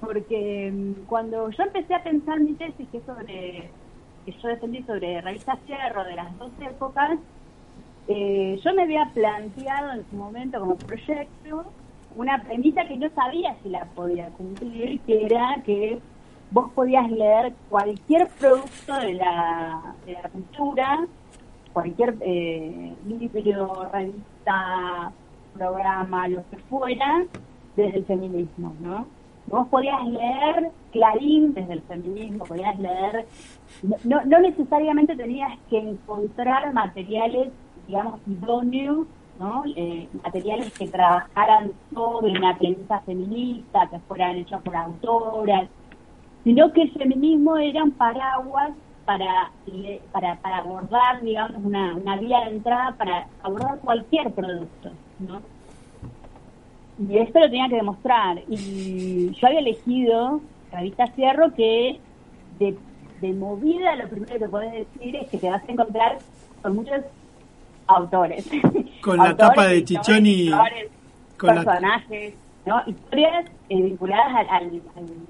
porque 0.00 0.72
mm, 0.72 1.06
cuando 1.06 1.50
yo 1.50 1.62
empecé 1.64 1.94
a 1.94 2.02
pensar 2.02 2.40
mi 2.40 2.54
tesis, 2.54 2.88
que 2.90 2.98
es 2.98 3.04
sobre 3.04 3.70
que 4.24 4.32
yo 4.42 4.48
defendí 4.48 4.82
sobre 4.84 5.20
revista 5.20 5.56
Cierro 5.66 6.02
de 6.04 6.16
las 6.16 6.36
dos 6.38 6.50
épocas, 6.60 7.18
eh, 8.08 8.60
yo 8.62 8.74
me 8.74 8.82
había 8.82 9.10
planteado 9.14 9.92
en 9.92 10.04
su 10.10 10.16
momento 10.16 10.60
como 10.60 10.76
proyecto 10.76 11.64
una 12.16 12.42
premisa 12.42 12.84
que 12.86 12.96
no 12.96 13.08
sabía 13.10 13.56
si 13.62 13.70
la 13.70 13.84
podía 13.86 14.28
cumplir, 14.30 15.00
que 15.00 15.26
era 15.26 15.56
que 15.64 15.98
vos 16.50 16.70
podías 16.74 17.10
leer 17.10 17.52
cualquier 17.68 18.28
producto 18.38 18.94
de 19.00 19.14
la, 19.14 19.94
de 20.06 20.12
la 20.12 20.28
cultura, 20.28 21.06
cualquier 21.72 22.16
eh, 22.20 22.94
revista, 23.92 25.12
programa, 25.54 26.28
lo 26.28 26.42
que 26.50 26.56
fuera, 26.68 27.24
desde 27.76 27.98
el 27.98 28.04
feminismo, 28.04 28.74
¿no? 28.80 29.06
Vos 29.46 29.68
podías 29.68 30.02
leer 30.06 30.70
Clarín 30.92 31.52
desde 31.52 31.74
el 31.74 31.82
feminismo, 31.82 32.44
podías 32.44 32.78
leer, 32.78 33.26
no, 34.04 34.24
no 34.24 34.38
necesariamente 34.38 35.16
tenías 35.16 35.58
que 35.68 35.78
encontrar 35.78 36.72
materiales, 36.72 37.48
digamos, 37.86 38.20
idóneos, 38.26 39.06
¿no? 39.38 39.62
Eh, 39.76 40.08
materiales 40.22 40.72
que 40.78 40.88
trabajaran 40.88 41.72
sobre 41.92 42.32
una 42.32 42.56
premisa 42.56 43.00
feminista, 43.00 43.88
que 43.90 43.98
fueran 44.00 44.36
hechos 44.36 44.62
por 44.62 44.76
autoras, 44.76 45.68
sino 46.44 46.72
que 46.72 46.82
el 46.82 46.92
feminismo 46.92 47.56
era 47.56 47.84
un 47.84 47.92
paraguas 47.92 48.70
para, 49.04 49.50
le- 49.66 50.00
para, 50.12 50.36
para 50.40 50.58
abordar, 50.58 51.20
digamos, 51.22 51.62
una, 51.64 51.94
una 51.94 52.16
vía 52.16 52.40
de 52.44 52.56
entrada 52.56 52.96
para 52.96 53.26
abordar 53.42 53.78
cualquier 53.80 54.32
producto, 54.32 54.90
¿no? 55.18 55.40
Y 56.96 57.18
esto 57.18 57.40
lo 57.40 57.46
tenía 57.46 57.68
que 57.68 57.76
demostrar. 57.76 58.38
Y 58.48 59.30
yo 59.34 59.46
había 59.46 59.58
elegido 59.60 60.40
Revista 60.70 61.06
Cierro 61.08 61.52
que 61.54 62.00
de, 62.58 62.78
de 63.20 63.32
movida 63.32 63.96
lo 63.96 64.08
primero 64.08 64.38
que 64.38 64.48
podés 64.48 64.72
decir 64.72 65.16
es 65.16 65.28
que 65.28 65.38
te 65.38 65.50
vas 65.50 65.62
a 65.68 65.72
encontrar 65.72 66.18
con 66.62 66.76
muchos 66.76 67.00
autores. 67.86 68.48
Con 69.02 69.18
la 69.18 69.30
Autores, 69.30 69.36
tapa 69.36 69.66
de 69.66 69.84
Chichón 69.84 70.26
y- 70.26 70.48
la- 70.48 70.64
personajes, 71.38 72.34
¿no? 72.66 72.82
Historias 72.86 73.46
eh, 73.68 73.82
vinculadas 73.82 74.34
al, 74.34 74.48
al, 74.48 74.82
al- 74.96 75.26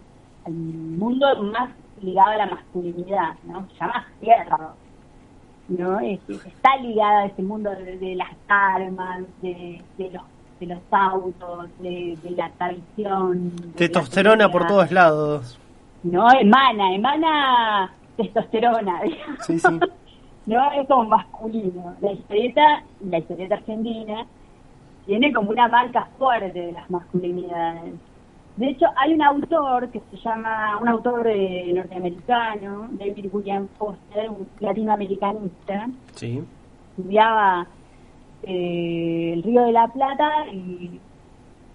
al 0.47 0.53
mundo 0.53 1.43
más 1.45 1.71
ligado 2.03 2.31
a 2.31 2.37
la 2.37 2.47
masculinidad, 2.47 3.35
¿no? 3.45 3.67
Se 3.71 3.79
llama 3.81 4.07
Cierro. 4.21 4.73
¿no? 5.69 5.99
Es- 6.01 6.21
está 6.29 6.77
ligada 6.77 7.21
a 7.23 7.27
ese 7.27 7.43
mundo 7.43 7.71
de, 7.71 7.97
de 7.99 8.15
las 8.17 8.31
armas, 8.49 9.23
de, 9.43 9.83
de 9.99 10.11
los 10.11 10.23
de 10.61 10.67
los 10.67 10.79
autos, 10.93 11.67
de, 11.81 12.17
de 12.23 12.31
la 12.31 12.49
tradición. 12.51 13.53
la 13.57 13.73
Testosterona 13.77 14.49
por 14.53 14.67
todos 14.69 14.93
lados. 14.93 15.59
No, 16.05 16.31
emana, 16.31 16.95
emana 16.95 17.93
testosterona. 18.17 19.03
digamos. 19.03 19.45
Sí, 19.47 19.59
sí. 19.59 19.69
no 20.47 20.73
es 20.73 20.87
como 20.89 21.05
masculino. 21.09 21.95
La 22.01 22.13
historieta, 22.13 22.83
la 23.01 23.19
historieta 23.19 23.55
argentina, 23.57 24.27
tiene 25.07 25.33
como 25.33 25.51
una 25.51 25.69
marca 25.69 26.09
fuerte 26.19 26.53
de 26.59 26.73
las 26.73 26.89
masculinidades. 26.91 27.95
De 28.57 28.69
hecho, 28.69 28.87
hay 28.97 29.13
un 29.15 29.23
autor 29.23 29.91
que 29.91 30.01
se 30.11 30.17
llama, 30.17 30.79
un 30.81 30.89
autor 30.89 31.27
eh, 31.27 31.73
norteamericano, 31.75 32.89
David 32.93 33.27
William 33.33 33.67
Foster, 33.79 34.31
un 34.31 34.47
latinoamericanista, 34.61 35.89
Sí. 36.13 36.43
estudiaba 36.97 37.67
eh, 38.45 39.33
el 39.35 39.43
Río 39.43 39.63
de 39.65 39.73
la 39.73 39.89
Plata 39.89 40.47
y 40.53 41.01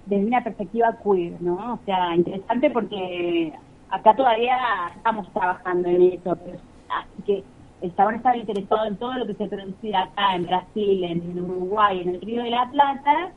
desde 0.05 0.25
una 0.25 0.43
perspectiva 0.43 0.95
queer, 1.03 1.41
¿no? 1.41 1.73
O 1.73 1.79
sea, 1.85 2.15
interesante 2.15 2.69
porque 2.71 3.53
acá 3.89 4.15
todavía 4.15 4.57
estamos 4.95 5.27
trabajando 5.33 5.89
en 5.89 6.01
eso, 6.13 6.35
pero, 6.45 6.57
así 6.89 7.21
que 7.25 7.43
el 7.81 7.95
chabón 7.95 8.15
estaba 8.15 8.37
interesado 8.37 8.85
en 8.85 8.97
todo 8.97 9.13
lo 9.13 9.25
que 9.25 9.35
se 9.35 9.47
producía 9.47 10.01
acá 10.01 10.35
en 10.35 10.45
Brasil, 10.45 11.03
en 11.03 11.39
Uruguay, 11.43 12.01
en 12.01 12.09
el 12.15 12.21
Río 12.21 12.43
de 12.43 12.49
la 12.49 12.69
Plata, 12.69 13.31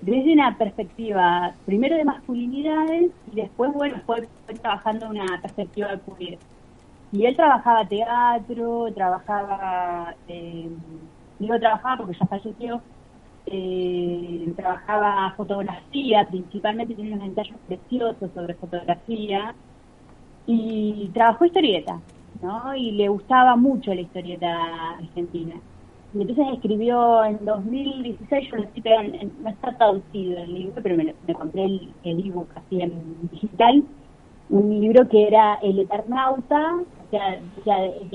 desde 0.00 0.32
una 0.32 0.56
perspectiva 0.56 1.54
primero 1.66 1.96
de 1.96 2.04
masculinidades 2.04 3.10
y 3.32 3.36
después, 3.36 3.72
bueno, 3.72 4.00
fue, 4.06 4.28
trabajando 4.60 5.08
una 5.08 5.40
perspectiva 5.40 6.00
queer. 6.18 6.38
Y 7.10 7.24
él 7.24 7.36
trabajaba 7.36 7.86
teatro, 7.86 8.92
trabajaba, 8.94 10.14
eh, 10.28 10.68
digo 11.38 11.58
trabajaba 11.58 11.96
porque 11.98 12.16
ya 12.18 12.26
falleció, 12.26 12.82
eh, 13.46 14.52
trabajaba 14.56 15.32
fotografía, 15.36 16.26
principalmente 16.28 16.94
tenía 16.94 17.14
unos 17.14 17.28
ensayos 17.28 17.56
preciosos 17.66 18.30
sobre 18.34 18.54
fotografía, 18.54 19.54
y 20.46 21.10
trabajó 21.12 21.44
historieta, 21.44 22.00
¿no? 22.40 22.74
Y 22.76 22.92
le 22.92 23.08
gustaba 23.08 23.56
mucho 23.56 23.94
la 23.94 24.00
historieta 24.02 24.48
argentina. 24.98 25.62
Y 26.12 26.22
entonces 26.22 26.46
escribió 26.54 27.24
en 27.24 27.44
2016, 27.44 28.48
yo 28.50 28.56
lo 28.56 28.64
en- 29.02 29.42
no 29.42 29.50
está 29.50 29.76
traducido 29.76 30.38
el 30.42 30.54
libro, 30.54 30.82
pero 30.82 30.96
me, 30.96 31.14
me 31.26 31.34
compré 31.34 31.64
el, 31.64 31.96
el 32.02 32.26
ebook 32.26 32.52
así 32.56 32.80
en 32.80 33.28
digital, 33.28 33.86
un 34.48 34.80
libro 34.80 35.08
que 35.08 35.26
era 35.26 35.56
El 35.62 35.78
Eternauta, 35.80 36.76
o 36.98 37.08
sea, 37.10 37.40
o 37.56 37.62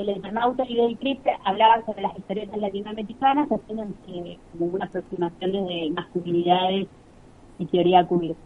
el 0.01 0.09
Eternauta 0.09 0.63
y 0.67 0.75
del 0.75 0.97
Crip 0.99 1.25
hablaban 1.45 1.85
sobre 1.85 2.01
las 2.03 2.17
historietas 2.17 2.59
latinoamericanas, 2.59 3.49
haciendo 3.51 3.83
eh, 4.07 4.41
como 4.51 4.65
una 4.67 4.85
aproximación 4.85 5.51
desde 5.51 5.91
masculinidades 5.91 6.89
y 7.57 7.67
teoría 7.67 8.07
queer. 8.07 8.37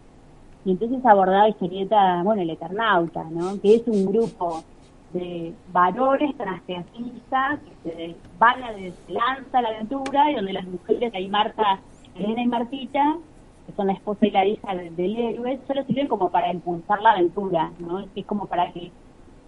Y 0.64 0.72
entonces 0.72 1.04
abordaba 1.06 1.48
historieta, 1.48 2.22
bueno, 2.24 2.42
el 2.42 2.50
Eternauta, 2.50 3.24
¿no? 3.30 3.60
Que 3.60 3.76
es 3.76 3.88
un 3.88 4.06
grupo 4.06 4.64
de 5.12 5.54
varones 5.72 6.36
transgentistas 6.36 7.60
que 7.60 7.90
se 7.90 8.16
van 8.38 8.62
a 8.62 8.72
lanza 9.08 9.62
la 9.62 9.68
aventura 9.68 10.30
y 10.30 10.34
donde 10.34 10.52
las 10.52 10.66
mujeres, 10.66 11.12
ahí 11.14 11.28
Marta, 11.28 11.80
Elena 12.14 12.42
y 12.42 12.46
Martita, 12.46 13.16
que 13.66 13.72
son 13.72 13.86
la 13.86 13.94
esposa 13.94 14.26
y 14.26 14.30
la 14.30 14.46
hija 14.46 14.74
del, 14.74 14.94
del 14.96 15.16
héroe, 15.16 15.60
solo 15.66 15.84
sirven 15.84 16.08
como 16.08 16.30
para 16.30 16.52
impulsar 16.52 17.00
la 17.00 17.12
aventura, 17.12 17.70
¿no? 17.78 18.00
Es 18.14 18.26
como 18.26 18.46
para 18.46 18.72
que 18.72 18.90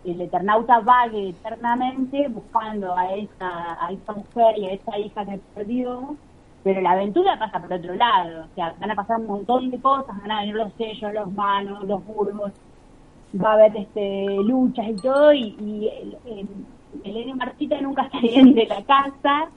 el 0.05 0.21
Eternauta 0.21 0.81
vague 0.81 1.31
eternamente 1.31 2.29
buscando 2.29 2.97
a 2.97 3.15
esa, 3.15 3.87
a 3.87 3.93
esa 3.93 4.13
mujer 4.13 4.59
y 4.59 4.67
a 4.67 4.73
esa 4.73 4.99
hija 4.99 5.27
que 5.27 5.41
perdió, 5.55 6.17
pero 6.63 6.81
la 6.81 6.93
aventura 6.93 7.39
pasa 7.39 7.61
por 7.61 7.73
otro 7.73 7.95
lado, 7.95 8.45
o 8.45 8.55
sea, 8.55 8.75
van 8.79 8.91
a 8.91 8.95
pasar 8.95 9.21
un 9.21 9.27
montón 9.27 9.71
de 9.71 9.81
cosas, 9.81 10.19
van 10.21 10.31
a 10.31 10.41
venir 10.41 10.55
los 10.55 10.73
sellos, 10.75 11.13
los 11.13 11.33
manos, 11.33 11.85
los 11.85 12.05
burgos, 12.05 12.53
va 13.37 13.51
a 13.51 13.55
haber 13.55 13.77
este 13.77 14.27
luchas 14.45 14.89
y 14.89 14.95
todo, 14.97 15.33
y, 15.33 15.41
y 15.61 15.89
el- 16.03 16.17
el- 16.39 16.49
Elena 17.05 17.31
y 17.31 17.35
Martita 17.35 17.81
nunca 17.81 18.09
salían 18.13 18.53
de 18.55 18.67
la 18.67 18.83
casa, 18.85 19.49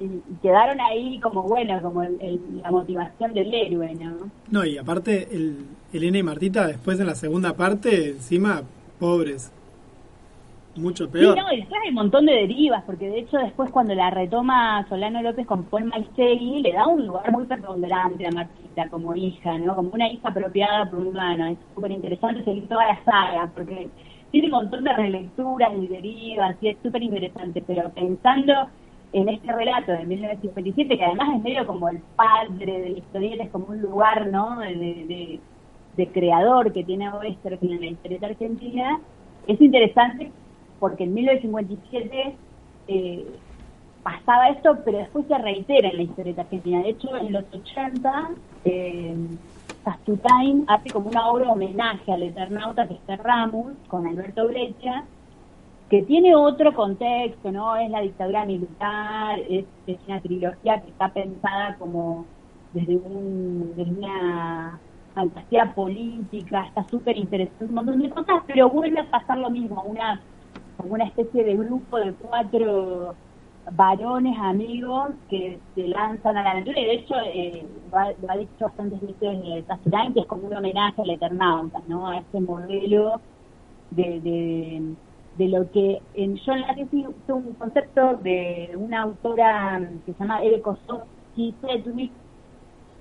y, 0.00 0.08
quedaron 0.42 0.80
ahí 0.80 1.20
como, 1.20 1.42
bueno, 1.42 1.80
como 1.82 2.02
el- 2.02 2.60
la 2.62 2.70
motivación 2.70 3.32
del 3.34 3.52
héroe, 3.54 3.94
¿no? 3.94 4.30
No, 4.50 4.64
y 4.64 4.78
aparte, 4.78 5.28
el, 5.30 5.66
Elena 5.92 6.18
y 6.18 6.22
Martita, 6.22 6.66
después 6.66 6.98
en 7.00 7.06
la 7.06 7.14
segunda 7.14 7.54
parte, 7.54 8.10
encima, 8.10 8.62
pobres. 8.98 9.52
Mucho 10.74 11.10
peor. 11.10 11.34
Sí, 11.34 11.34
no, 11.34 11.52
y 11.52 11.58
después 11.58 11.78
hay 11.82 11.90
un 11.90 11.96
montón 11.96 12.24
de 12.24 12.32
derivas, 12.32 12.82
porque 12.86 13.08
de 13.10 13.18
hecho 13.20 13.36
después 13.38 13.70
cuando 13.70 13.94
la 13.94 14.08
retoma 14.10 14.86
Solano 14.88 15.20
López 15.20 15.46
con 15.46 15.68
Paul 15.68 15.84
Maistegui, 15.84 16.62
le 16.62 16.72
da 16.72 16.86
un 16.88 17.06
lugar 17.06 17.30
muy 17.30 17.46
preponderante 17.46 18.26
a 18.26 18.30
Martita 18.32 18.88
como 18.88 19.14
hija, 19.14 19.58
¿no? 19.58 19.76
Como 19.76 19.90
una 19.92 20.10
hija 20.10 20.28
apropiada 20.30 20.88
por 20.88 21.00
un 21.00 21.08
humano. 21.08 21.46
Es 21.46 21.58
súper 21.74 21.90
interesante 21.92 22.42
seguir 22.44 22.68
toda 22.68 22.86
la 22.86 23.04
saga, 23.04 23.52
porque 23.54 23.92
tiene 24.30 24.46
un 24.46 24.52
montón 24.52 24.82
de 24.84 24.94
relecturas 24.94 25.70
y 25.76 25.88
derivas, 25.88 26.56
y 26.62 26.68
es 26.68 26.80
súper 26.82 27.02
interesante, 27.02 27.62
pero 27.66 27.92
pensando 27.92 28.54
en 29.12 29.28
este 29.28 29.52
relato 29.52 29.92
de 29.92 30.06
1957, 30.06 30.96
que 30.96 31.04
además 31.04 31.28
es 31.36 31.42
medio 31.42 31.66
como 31.66 31.88
el 31.90 32.02
padre 32.16 32.80
de 32.80 32.90
la 32.90 32.98
historieta, 32.98 33.44
es 33.44 33.50
como 33.50 33.66
un 33.66 33.80
lugar, 33.82 34.28
¿no?, 34.28 34.58
de, 34.60 35.44
de- 35.92 36.12
creador 36.12 36.72
que 36.72 36.84
tiene 36.84 37.10
Oester 37.12 37.58
en 37.60 37.80
la 37.80 37.86
historieta 37.86 38.26
argentina, 38.26 39.02
es 39.42 39.60
interesante 39.60 40.34
porque 40.80 41.04
en 41.04 41.14
1957 41.14 42.36
eh, 42.88 43.26
pasaba 44.02 44.48
esto, 44.48 44.78
pero 44.84 44.98
después 44.98 45.26
se 45.28 45.38
reitera 45.38 45.90
en 45.90 45.96
la 45.98 46.02
historieta 46.02 46.42
argentina. 46.42 46.82
De 46.82 46.90
hecho, 46.90 47.16
en 47.16 47.32
los 47.32 47.44
80, 47.52 48.30
eh, 48.64 49.14
hace 49.84 50.90
como 50.90 51.10
una 51.10 51.28
obra 51.28 51.50
homenaje 51.50 52.12
al 52.12 52.22
Eternauta 52.22 52.88
que 52.88 52.94
está 52.94 53.16
Ramos, 53.16 53.72
con 53.88 54.06
Alberto 54.06 54.46
Brecha, 54.48 55.04
que 55.88 56.02
tiene 56.02 56.34
otro 56.34 56.72
contexto, 56.72 57.50
¿no? 57.50 57.76
Es 57.76 57.90
la 57.90 58.00
dictadura 58.00 58.44
militar, 58.44 59.38
es, 59.48 59.64
es 59.86 59.98
una 60.06 60.20
trilogía 60.20 60.80
que 60.80 60.90
está 60.90 61.08
pensada 61.08 61.76
como 61.78 62.24
desde, 62.72 62.96
un, 62.96 63.72
desde 63.76 63.90
una 63.90 64.78
fantasía 65.14 65.74
política, 65.74 66.66
está 66.66 66.84
súper 66.84 67.16
interesante, 67.16 67.64
un 67.64 67.74
montón 67.74 68.00
de 68.00 68.10
cosas, 68.10 68.42
pero 68.46 68.70
vuelve 68.70 69.00
a 69.00 69.10
pasar 69.10 69.38
lo 69.38 69.50
mismo, 69.50 69.82
una 69.82 70.20
como 70.80 70.94
una 70.94 71.04
especie 71.04 71.44
de 71.44 71.56
grupo 71.56 71.98
de 71.98 72.12
cuatro 72.14 73.14
varones 73.72 74.36
amigos 74.38 75.10
que 75.28 75.58
se 75.74 75.88
lanzan 75.88 76.36
a 76.36 76.42
la 76.42 76.50
aventura 76.52 76.80
y 76.80 76.84
de 76.84 76.94
hecho 76.94 77.14
eh, 77.32 77.66
lo, 77.90 77.98
ha, 77.98 78.12
lo 78.20 78.30
ha 78.30 78.36
dicho 78.36 78.52
bastantes 78.60 79.00
veces 79.00 79.16
eh, 79.22 79.64
que 80.14 80.20
es 80.20 80.26
como 80.26 80.46
un 80.46 80.56
homenaje 80.56 81.02
al 81.02 81.10
Eternauta, 81.10 81.80
¿no? 81.86 82.08
a 82.08 82.18
ese 82.18 82.40
modelo 82.40 83.20
de, 83.90 84.20
de, 85.36 85.48
lo 85.48 85.70
que 85.70 86.00
en 86.14 86.38
John 86.44 86.60
Lasseter 86.60 86.86
hizo 86.92 87.36
un 87.36 87.54
concepto 87.54 88.16
de 88.22 88.72
una 88.76 89.02
autora 89.02 89.80
que 90.04 90.12
se 90.12 90.18
llama 90.18 90.42
Eve 90.42 90.60
Kosowski 90.60 91.54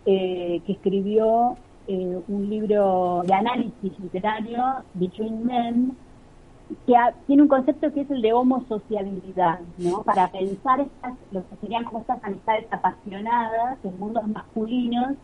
eh, 0.05 0.61
que 0.65 0.71
escribió 0.71 1.57
eh, 1.87 2.21
un 2.27 2.49
libro 2.49 3.23
de 3.25 3.33
análisis 3.33 3.99
literario 3.99 4.63
Between 4.93 5.45
Men 5.45 5.97
que 6.85 6.95
ha- 6.95 7.15
tiene 7.25 7.43
un 7.43 7.47
concepto 7.47 7.91
que 7.93 8.01
es 8.01 8.09
el 8.11 8.21
de 8.21 8.33
homosociabilidad, 8.33 9.61
¿no? 9.77 10.03
Para 10.03 10.31
pensar 10.31 10.79
estas, 10.81 11.17
lo 11.31 11.47
que 11.47 11.57
serían 11.57 11.83
como 11.85 11.99
estas 12.01 12.23
amistades 12.23 12.67
apasionadas 12.71 13.83
en 13.83 13.97
mundos 13.99 14.27
masculinos, 14.27 15.17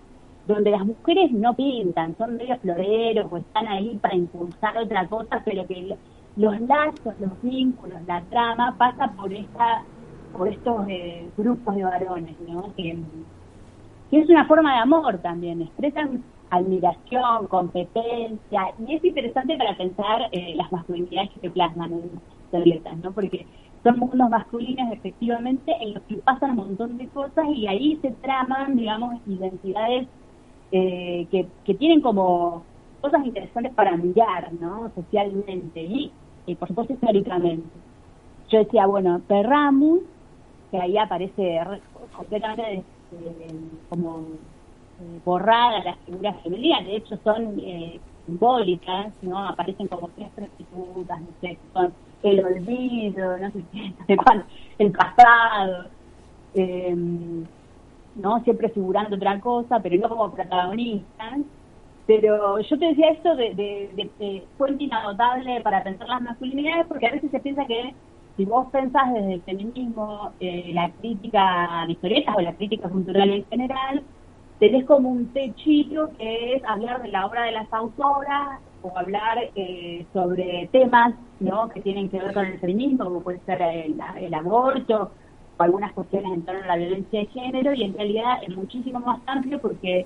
donde 0.44 0.72
las 0.72 0.86
mujeres 0.86 1.32
no 1.32 1.56
pintan, 1.56 2.16
son 2.18 2.38
medio 2.38 2.60
floreros 2.60 3.32
o 3.32 3.38
están 3.38 3.68
ahí 3.68 3.98
para 4.00 4.16
impulsar 4.16 4.78
otra 4.78 5.08
cosa, 5.08 5.42
pero 5.46 5.66
que 5.68 5.82
lo- 5.84 6.00
los 6.36 6.60
lazos, 6.62 7.16
los 7.20 7.40
vínculos, 7.42 8.04
la 8.06 8.26
trama 8.28 8.76
pasa 8.78 9.14
por 9.16 9.34
esta, 9.34 9.88
por 10.32 10.48
estos 10.50 10.86
eh, 10.90 11.34
grupos 11.36 11.76
de 11.76 11.84
varones, 11.84 12.40
¿no? 12.40 12.74
Que 12.76 12.92
es 14.12 14.30
una 14.30 14.48
forma 14.48 14.74
de 14.74 14.80
amor 14.80 15.22
también, 15.22 15.62
expresan 15.62 16.26
admiración, 16.58 17.48
competencia, 17.48 18.62
y 18.78 18.96
es 18.96 19.04
interesante 19.04 19.58
para 19.58 19.78
pensar 19.78 20.22
eh, 20.32 20.56
las 20.56 20.72
masculinidades 20.72 21.32
que 21.34 21.40
se 21.42 21.52
plasman 21.52 21.94
en 21.94 22.12
historietas, 22.46 22.98
¿no? 23.00 23.14
Porque 23.14 23.48
son 23.84 24.00
mundos 24.00 24.30
masculinos 24.30 24.92
efectivamente 24.94 25.72
en 25.82 25.94
los 25.94 26.04
que 26.06 26.18
pasan 26.18 26.52
un 26.52 26.56
montón 26.58 26.98
de 26.98 27.10
cosas 27.12 27.46
y 27.54 27.68
ahí 27.68 28.00
se 28.02 28.12
traman, 28.16 28.76
digamos, 28.76 29.22
identidades 29.26 30.10
eh, 30.72 31.28
que, 31.32 31.54
que 31.64 31.76
tienen 31.76 32.02
como 32.02 32.68
cosas 33.00 33.26
interesantes 33.26 33.74
para 33.76 33.98
mirar, 33.98 34.54
¿no? 34.54 34.92
Socialmente 34.96 35.82
y, 35.84 36.18
y 36.46 36.56
por 36.56 36.68
supuesto 36.70 36.94
históricamente. 36.94 37.82
Yo 38.48 38.60
decía, 38.60 38.86
bueno, 38.88 39.24
Perramus, 39.28 40.02
que 40.72 40.78
ahí 40.80 40.98
aparece 40.98 41.64
re- 41.64 41.84
completamente 42.12 42.88
eh, 43.12 43.72
como 43.90 44.40
eh, 45.00 45.22
borradas 45.24 45.84
las 45.86 46.04
figuras 46.06 46.42
femeninas, 46.44 46.86
de 46.86 46.96
hecho 46.98 47.18
son 47.24 47.60
eh, 47.60 48.02
simbólicas, 48.26 49.16
¿no? 49.22 49.48
Aparecen 49.48 49.88
como 49.88 50.12
tres 50.14 50.32
prostitutas, 50.34 51.22
no 51.22 51.34
sé, 51.42 51.62
son 51.74 51.98
el 52.22 52.44
olvido, 52.46 53.38
no 53.38 53.52
sé 53.52 53.60
no 54.00 54.06
sé 54.08 54.18
el 54.80 54.92
pasado, 54.92 55.92
eh, 56.54 56.96
¿no? 58.14 58.44
Siempre 58.44 58.70
figurando 58.70 59.16
otra 59.16 59.40
cosa, 59.42 59.82
pero 59.82 59.98
no 59.98 60.10
como 60.10 60.34
protagonistas. 60.34 61.40
Pero 62.06 62.60
yo 62.62 62.80
te 62.80 62.88
decía 62.88 63.12
esto 63.12 63.36
de, 63.36 63.56
de, 63.56 63.92
de- 63.96 64.16
de 64.20 64.50
fuente 64.58 64.84
inagotable 64.86 65.62
para 65.62 65.84
pensar 65.84 66.08
las 66.10 66.22
masculinidades, 66.22 66.88
porque 66.88 67.08
a 67.08 67.12
veces 67.14 67.32
se 67.32 67.40
piensa 67.42 67.66
que 67.68 67.98
si 68.38 68.46
vos 68.46 68.68
pensás 68.72 69.14
desde 69.14 69.36
el 69.36 69.44
feminismo, 69.44 70.36
eh, 70.40 70.72
la 70.74 70.94
crítica 70.96 71.86
de 71.88 71.94
historietas 71.94 72.36
o 72.38 72.42
la 72.42 72.56
crítica 72.58 72.90
cultural 72.90 73.30
en 73.32 73.48
general, 73.50 74.08
tenés 74.60 74.86
como 74.86 75.10
un 75.10 75.28
techito 75.34 76.10
que 76.18 76.56
es 76.56 76.64
hablar 76.66 77.02
de 77.02 77.10
la 77.10 77.26
obra 77.26 77.44
de 77.44 77.52
las 77.52 77.72
autoras 77.74 78.60
o 78.82 78.98
hablar 78.98 79.38
eh, 79.56 80.06
sobre 80.14 80.70
temas 80.72 81.16
¿no? 81.40 81.70
que 81.70 81.82
tienen 81.82 82.10
que 82.10 82.20
ver 82.20 82.34
con 82.34 82.46
el 82.46 82.60
feminismo, 82.60 83.06
como 83.06 83.22
puede 83.22 83.40
ser 83.40 83.62
el, 83.62 83.96
el 84.20 84.34
aborto 84.34 85.12
o 85.58 85.64
algunas 85.64 85.94
cuestiones 85.94 86.34
en 86.34 86.44
torno 86.44 86.64
a 86.64 86.68
la 86.68 86.76
violencia 86.76 87.22
de 87.22 87.26
género, 87.28 87.74
y 87.74 87.84
en 87.84 87.94
realidad 87.94 88.40
es 88.46 88.56
muchísimo 88.56 89.00
más 89.00 89.20
amplio 89.26 89.60
porque 89.60 90.06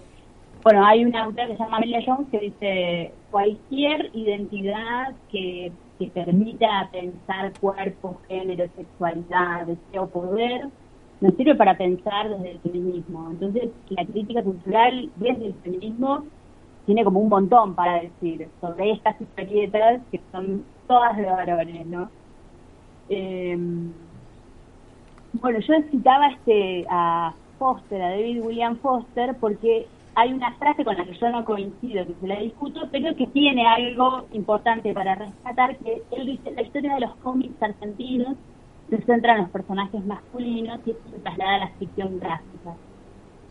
bueno, 0.63 0.85
hay 0.85 1.05
una 1.05 1.23
autora 1.23 1.47
que 1.47 1.53
se 1.53 1.63
llama 1.63 1.77
Amelia 1.77 2.03
Jones 2.05 2.27
que 2.30 2.39
dice 2.39 3.13
cualquier 3.31 4.09
identidad 4.13 5.15
que, 5.31 5.71
que 5.97 6.07
permita 6.07 6.89
pensar 6.91 7.53
cuerpo, 7.61 8.19
género, 8.27 8.65
sexualidad, 8.76 9.67
deseo, 9.67 10.09
poder, 10.09 10.67
nos 11.21 11.33
sirve 11.35 11.55
para 11.55 11.77
pensar 11.77 12.29
desde 12.29 12.51
el 12.51 12.59
feminismo. 12.59 13.29
Entonces, 13.31 13.69
la 13.89 14.05
crítica 14.05 14.43
cultural 14.43 15.09
desde 15.17 15.47
el 15.47 15.53
feminismo 15.55 16.23
tiene 16.85 17.03
como 17.03 17.19
un 17.19 17.29
montón 17.29 17.75
para 17.75 18.01
decir 18.01 18.47
sobre 18.61 18.91
estas 18.91 19.19
historietas 19.19 20.01
que 20.11 20.21
son 20.31 20.63
todas 20.87 21.17
de 21.17 21.25
varones, 21.25 21.85
¿no? 21.85 22.09
Eh, 23.09 23.57
bueno, 25.33 25.59
yo 25.59 25.73
citaba 25.91 26.27
este 26.29 26.85
a 26.89 27.33
Foster, 27.59 28.01
a 28.01 28.09
David 28.09 28.41
William 28.41 28.77
Foster, 28.77 29.35
porque 29.39 29.85
hay 30.15 30.33
una 30.33 30.53
frase 30.53 30.83
con 30.83 30.97
la 30.97 31.05
que 31.05 31.13
yo 31.13 31.29
no 31.29 31.45
coincido, 31.45 32.05
que 32.07 32.15
se 32.19 32.27
la 32.27 32.39
discuto, 32.39 32.87
pero 32.91 33.15
que 33.15 33.27
tiene 33.27 33.67
algo 33.67 34.25
importante 34.33 34.93
para 34.93 35.15
rescatar, 35.15 35.77
que 35.77 36.01
él 36.11 36.25
dice, 36.25 36.51
la 36.51 36.61
historia 36.61 36.95
de 36.95 37.01
los 37.01 37.15
cómics 37.17 37.61
argentinos 37.61 38.35
se 38.89 39.01
centra 39.03 39.33
en 39.33 39.41
los 39.41 39.49
personajes 39.49 40.03
masculinos 40.05 40.79
y 40.85 40.91
esto 40.91 41.09
se 41.09 41.19
traslada 41.19 41.55
a 41.55 41.59
la 41.59 41.67
ficción 41.79 42.19
gráfica. 42.19 42.75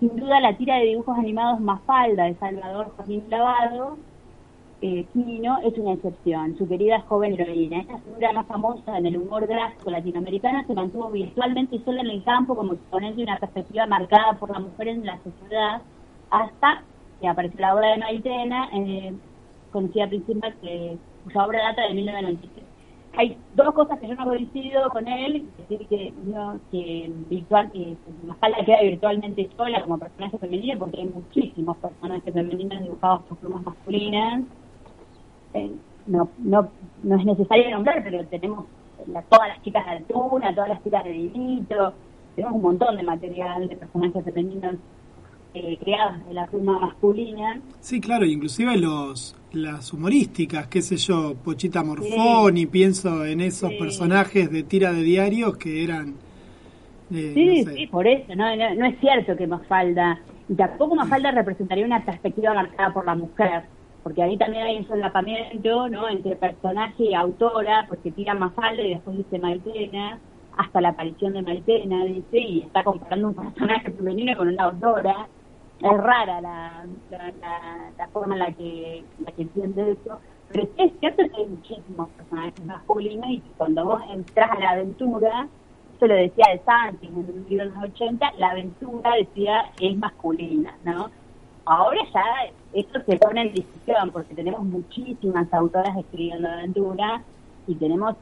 Sin 0.00 0.16
duda 0.16 0.40
la 0.40 0.56
tira 0.56 0.76
de 0.76 0.86
dibujos 0.86 1.18
animados 1.18 1.60
Mafalda 1.60 2.24
de 2.24 2.34
Salvador 2.34 2.92
Joaquín 2.96 3.24
Lavado, 3.28 3.98
eh, 4.80 5.06
Quino, 5.12 5.58
es 5.64 5.76
una 5.76 5.94
excepción. 5.94 6.56
Su 6.56 6.68
querida 6.68 7.00
joven 7.02 7.34
heroína, 7.34 7.80
esta 7.80 7.98
figura 7.98 8.32
más 8.32 8.46
famosa 8.46 8.96
en 8.96 9.06
el 9.06 9.16
humor 9.16 9.46
gráfico 9.46 9.90
latinoamericano, 9.90 10.64
se 10.66 10.74
mantuvo 10.74 11.10
virtualmente 11.10 11.80
sola 11.84 12.00
en 12.00 12.10
el 12.10 12.24
campo 12.24 12.54
como 12.54 12.74
exponente 12.74 13.16
de 13.16 13.22
una 13.24 13.38
perspectiva 13.38 13.86
marcada 13.86 14.34
por 14.34 14.50
la 14.50 14.60
mujer 14.60 14.88
en 14.88 15.04
la 15.04 15.18
sociedad, 15.18 15.82
hasta 16.30 16.82
que 17.20 17.26
apareció 17.26 17.60
la 17.60 17.74
obra 17.74 17.88
de 17.88 17.98
Maitena, 17.98 18.68
eh, 18.72 19.12
conocida 19.72 20.06
principalmente, 20.06 20.98
cuya 21.24 21.44
obra 21.44 21.62
data 21.62 21.82
de 21.82 21.94
1993 21.94 22.67
hay 23.16 23.36
dos 23.54 23.74
cosas 23.74 23.98
que 23.98 24.08
yo 24.08 24.14
no 24.14 24.24
coincido 24.24 24.88
con 24.90 25.08
él, 25.08 25.48
decir 25.56 25.86
que 25.88 26.12
no, 26.24 26.60
que 26.70 27.10
virtual 27.28 27.70
que 27.72 27.96
Mafalda 28.24 28.64
queda 28.64 28.82
virtualmente 28.82 29.48
sola 29.56 29.82
como 29.82 29.98
personaje 29.98 30.38
femenino 30.38 30.78
porque 30.78 31.00
hay 31.00 31.08
muchísimos 31.08 31.76
personajes 31.78 32.32
femeninos 32.32 32.82
dibujados 32.82 33.22
por 33.24 33.38
plumas 33.38 33.64
masculinas. 33.64 34.42
Eh, 35.54 35.72
no, 36.06 36.28
no, 36.38 36.68
no 37.02 37.16
es 37.16 37.24
necesario 37.24 37.70
nombrar, 37.70 38.02
pero 38.04 38.24
tenemos 38.26 38.66
la- 39.06 39.22
todas 39.22 39.48
las 39.48 39.62
chicas 39.62 39.84
de 39.86 39.92
Altuna, 39.92 40.54
todas 40.54 40.68
las 40.70 40.82
chicas 40.84 41.04
de 41.04 41.10
Divito, 41.10 41.94
tenemos 42.34 42.56
un 42.56 42.62
montón 42.62 42.96
de 42.96 43.02
material 43.02 43.68
de 43.68 43.76
personajes 43.76 44.24
femeninos 44.24 44.76
eh, 45.54 45.78
creados 45.82 46.26
de 46.26 46.34
la 46.34 46.46
pluma 46.46 46.78
masculina. 46.78 47.60
Sí, 47.80 48.00
claro, 48.00 48.24
inclusive 48.26 48.76
los 48.76 49.34
las 49.52 49.92
humorísticas, 49.92 50.66
qué 50.66 50.82
sé 50.82 50.96
yo, 50.96 51.34
Pochita 51.42 51.82
Morfón 51.82 52.56
y 52.58 52.66
pienso 52.66 53.24
en 53.24 53.40
esos 53.40 53.72
personajes 53.74 54.50
de 54.50 54.62
tira 54.62 54.92
de 54.92 55.02
diarios 55.02 55.56
que 55.56 55.84
eran 55.84 56.16
eh, 57.10 57.32
Sí, 57.34 57.46
no 57.46 57.70
sé, 57.70 57.74
sí, 57.74 57.86
por 57.86 58.06
eso, 58.06 58.34
no, 58.34 58.54
no, 58.56 58.74
no 58.74 58.86
es 58.86 59.00
cierto 59.00 59.36
que 59.36 59.46
Mafalda, 59.46 60.20
y 60.48 60.54
tampoco 60.54 60.94
Mafalda 60.94 61.30
representaría 61.30 61.86
una 61.86 62.04
perspectiva 62.04 62.52
marcada 62.52 62.92
por 62.92 63.06
la 63.06 63.14
mujer, 63.14 63.62
porque 64.02 64.22
ahí 64.22 64.36
también 64.36 64.64
hay 64.64 64.76
un 64.76 64.86
solapamiento, 64.86 65.88
¿no?, 65.88 66.08
entre 66.08 66.36
personaje 66.36 67.04
y 67.04 67.14
autora, 67.14 67.86
porque 67.88 68.10
tira 68.10 68.34
Mafalda 68.34 68.82
y 68.82 68.90
después 68.90 69.16
dice 69.16 69.38
Maitena, 69.38 70.18
hasta 70.58 70.80
la 70.80 70.90
aparición 70.90 71.32
de 71.32 71.42
Maitena, 71.42 72.04
dice, 72.04 72.38
y 72.38 72.60
está 72.60 72.84
comparando 72.84 73.28
un 73.28 73.34
personaje 73.34 73.90
femenino 73.92 74.36
con 74.36 74.48
una 74.48 74.64
autora, 74.64 75.28
es 75.78 75.98
rara 75.98 76.40
la, 76.40 76.86
la, 77.08 77.32
la- 77.32 78.08
forma 78.12 78.34
en 78.34 78.38
la 78.40 78.52
que, 78.54 79.08
la 79.18 79.32
que 79.32 79.42
entiende 79.42 79.92
eso, 79.92 80.20
pero 80.48 80.64
sí 80.66 80.72
es 80.78 80.98
cierto 81.00 81.22
que 81.24 81.36
hay 81.42 81.48
muchísimos 81.48 82.10
personajes 82.14 82.58
masculinos 82.64 83.26
y 83.30 83.54
cuando 83.56 83.84
vos 83.84 84.02
entras 84.10 84.50
a 84.52 84.58
la 84.60 84.70
aventura, 84.70 85.50
eso 85.92 86.06
lo 86.06 86.14
decía 86.14 86.46
de 86.52 86.62
Santis 86.64 87.10
en 87.10 87.16
un 87.16 87.44
libro 87.48 87.64
de 87.66 87.70
los 87.74 87.84
80, 87.84 88.32
la 88.38 88.50
aventura 88.50 89.12
decía 89.16 89.62
es 89.78 89.96
masculina, 89.98 90.78
¿no? 90.82 91.12
Ahora 91.64 92.00
ya 92.14 92.22
esto 92.72 93.00
se 93.06 93.16
pone 93.18 93.42
en 93.42 93.52
discusión 93.52 94.10
porque 94.12 94.34
tenemos 94.34 94.64
muchísimas 94.64 95.52
autoras 95.52 95.96
escribiendo 95.98 96.48
aventura 96.48 97.26
y 97.66 97.76
tenemos 97.78 98.16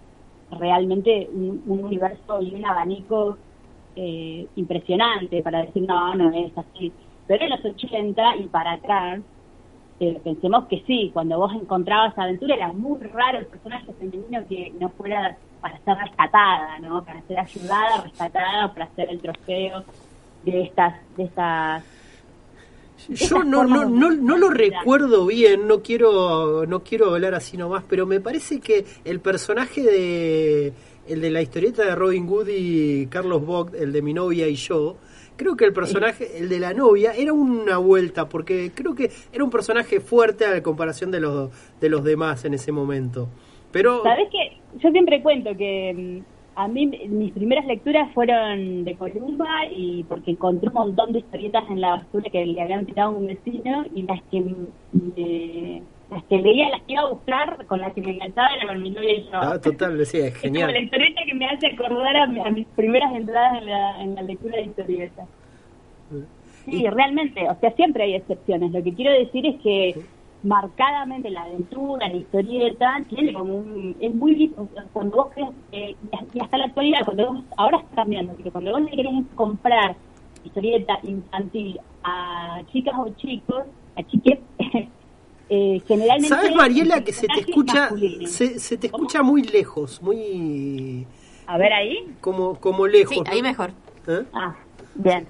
realmente 0.51 1.28
un, 1.33 1.62
un 1.66 1.85
universo 1.85 2.41
y 2.43 2.55
un 2.55 2.65
abanico 2.66 3.39
eh, 3.95 4.51
impresionante 4.57 5.43
para 5.43 5.62
decir 5.65 5.85
no, 5.87 6.15
no 6.15 6.33
es 6.33 6.57
así. 6.59 6.97
Pero 7.27 7.44
en 7.44 7.51
los 7.51 7.65
80 7.65 8.36
y 8.36 8.44
para 8.44 8.73
atrás, 8.73 9.20
eh, 9.98 10.20
pensemos 10.23 10.66
que 10.66 10.82
sí, 10.86 11.11
cuando 11.12 11.39
vos 11.39 11.53
encontrabas 11.55 12.16
aventura 12.19 12.55
era 12.55 12.73
muy 12.73 13.01
raro 13.01 13.39
el 13.39 13.47
personaje 13.47 13.93
femenino 13.94 14.47
que 14.48 14.73
no 14.78 14.90
fuera 14.90 15.36
para 15.61 15.78
ser 15.85 15.97
rescatada, 15.97 16.78
¿no? 16.81 17.03
Para 17.05 17.23
ser 17.23 17.39
ayudada, 17.39 18.03
rescatada, 18.03 18.73
para 18.73 18.89
ser 18.94 19.11
el 19.11 19.20
trofeo 19.20 19.85
de 20.44 20.62
estas, 20.62 20.94
de 21.16 21.24
estas. 21.24 21.85
Yo 23.09 23.43
no, 23.43 23.65
no, 23.65 23.85
no, 23.85 24.11
no 24.11 24.36
lo 24.36 24.51
recuerdo 24.51 25.27
bien, 25.27 25.66
no 25.66 25.82
quiero, 25.82 26.66
no 26.66 26.82
quiero 26.82 27.15
hablar 27.15 27.35
así 27.35 27.57
nomás, 27.57 27.85
pero 27.89 28.07
me 28.07 28.20
parece 28.20 28.61
que 28.61 28.85
el 29.05 29.20
personaje 29.20 29.82
de 29.82 30.73
el 31.07 31.20
de 31.20 31.31
la 31.31 31.43
historieta 31.43 31.85
de 31.85 31.94
Robin 31.94 32.27
Hood 32.27 32.48
y 32.48 33.07
Carlos 33.07 33.44
Vogt, 33.44 33.74
el 33.74 33.93
de 33.93 34.03
mi 34.03 34.12
novia 34.12 34.48
y 34.48 34.57
yo, 34.57 34.97
creo 35.37 35.57
que 35.57 35.65
el 35.65 35.73
personaje, 35.73 36.39
el 36.39 36.49
de 36.49 36.59
la 36.61 36.73
novia, 36.75 37.13
era 37.13 37.33
una 37.33 37.79
vuelta, 37.79 38.29
porque 38.29 38.73
creo 38.75 38.95
que 38.95 39.11
era 39.33 39.45
un 39.45 39.51
personaje 39.51 40.01
fuerte 40.01 40.45
a 40.47 40.63
comparación 40.63 41.11
de 41.11 41.21
los 41.21 41.51
de 41.81 41.89
los 41.89 42.03
demás 42.05 42.45
en 42.45 42.55
ese 42.55 42.73
momento. 42.73 43.29
Pero 43.73 44.03
¿Sabés 44.03 44.29
qué? 44.31 44.57
Yo 44.79 44.91
siempre 44.91 45.23
cuento 45.23 45.57
que 45.57 46.23
mm, 46.25 46.59
a 46.59 46.69
mí 46.69 46.87
mis 46.87 47.33
primeras 47.33 47.67
lecturas 47.67 48.13
fueron 48.15 48.85
de 48.85 48.95
Columba 48.97 49.67
y 49.71 50.05
porque 50.05 50.31
encontré 50.31 50.69
un 50.69 50.75
montón 50.75 51.13
de 51.13 51.19
historietas 51.19 51.65
en 51.71 51.81
la 51.81 51.97
basura 51.97 52.31
que 52.31 52.47
le 52.47 52.63
habían 52.63 52.87
tirado 52.87 53.11
a 53.11 53.19
un 53.19 53.27
vecino 53.27 53.85
y 53.95 54.03
las 54.03 54.23
que 54.31 54.41
me- 54.41 55.83
las 56.11 56.23
que 56.24 56.39
leía, 56.39 56.69
las 56.70 56.83
que 56.83 56.93
iba 56.93 57.03
a 57.03 57.11
buscar, 57.11 57.66
con 57.66 57.81
las 57.81 57.93
que 57.93 58.01
me 58.01 58.12
enganchaba 58.12 58.49
era 58.57 58.69
con 58.69 58.83
mi 58.83 58.91
novia 58.91 59.12
y 59.15 59.24
yo. 59.24 59.31
Ah, 59.33 59.61
total, 59.61 59.99
decía, 59.99 60.27
es 60.27 60.35
Es 60.35 60.41
como 60.43 60.55
la 60.55 60.66
genial. 60.66 60.85
historieta 60.85 61.20
que 61.27 61.35
me 61.35 61.47
hace 61.47 61.66
acordar 61.66 62.16
a, 62.16 62.23
a 62.24 62.51
mis 62.51 62.66
primeras 62.69 63.15
entradas 63.15 63.59
en 63.61 63.66
la, 63.66 64.01
en 64.03 64.15
la 64.15 64.23
lectura 64.23 64.57
de 64.57 64.62
historietas. 64.65 65.28
Sí, 66.65 66.85
realmente, 66.89 67.49
o 67.49 67.55
sea, 67.61 67.70
siempre 67.73 68.05
hay 68.05 68.15
excepciones. 68.15 68.73
Lo 68.73 68.83
que 68.83 68.93
quiero 68.95 69.12
decir 69.12 69.47
es 69.47 69.57
que 69.62 69.95
marcadamente 70.43 71.31
la 71.31 71.43
aventura, 71.43 72.09
la 72.09 72.16
historieta, 72.16 73.03
tiene 73.09 73.33
como 73.33 73.55
un... 73.55 73.97
Es 74.01 74.15
muy... 74.15 74.53
Cuando 74.93 75.16
vos 75.16 75.28
crees... 75.35 75.51
eh, 75.73 75.95
y 76.35 76.41
hasta 76.41 76.59
la 76.59 76.65
actualidad, 76.66 77.05
cuando 77.05 77.33
vos... 77.33 77.45
Ahora 77.57 77.78
está 77.78 77.97
cambiando, 77.97 78.33
porque 78.35 78.51
cuando 78.51 78.73
vos 78.73 78.83
le 78.83 78.91
querés 78.91 79.12
comprar 79.35 79.97
historieta 80.45 80.99
infantil 81.05 81.81
a 82.05 82.61
chicas 82.73 82.95
o 82.99 83.09
chicos, 83.16 83.65
a 83.97 84.03
chiques, 84.05 84.39
eh, 85.48 85.81
generalmente... 85.86 86.28
¿Sabes, 86.28 86.55
Mariela, 86.55 86.97
el 86.97 87.05
que 87.05 87.12
se 87.12 87.27
te 87.27 87.40
escucha 87.40 87.90
se, 88.27 88.59
se 88.59 88.77
te 88.77 88.86
escucha 88.89 89.23
muy 89.23 89.43
lejos, 89.43 90.02
muy 90.02 91.06
A 91.47 91.56
ver 91.59 91.73
ahí. 91.73 92.14
como 92.20 92.59
como 92.60 92.86
lejos. 92.86 93.14
Sí, 93.14 93.20
¿no? 93.20 93.31
ahí 93.31 93.43
mejor. 93.43 93.70
¿Eh? 94.09 94.23
Ah, 94.32 94.55
bien. 94.94 95.27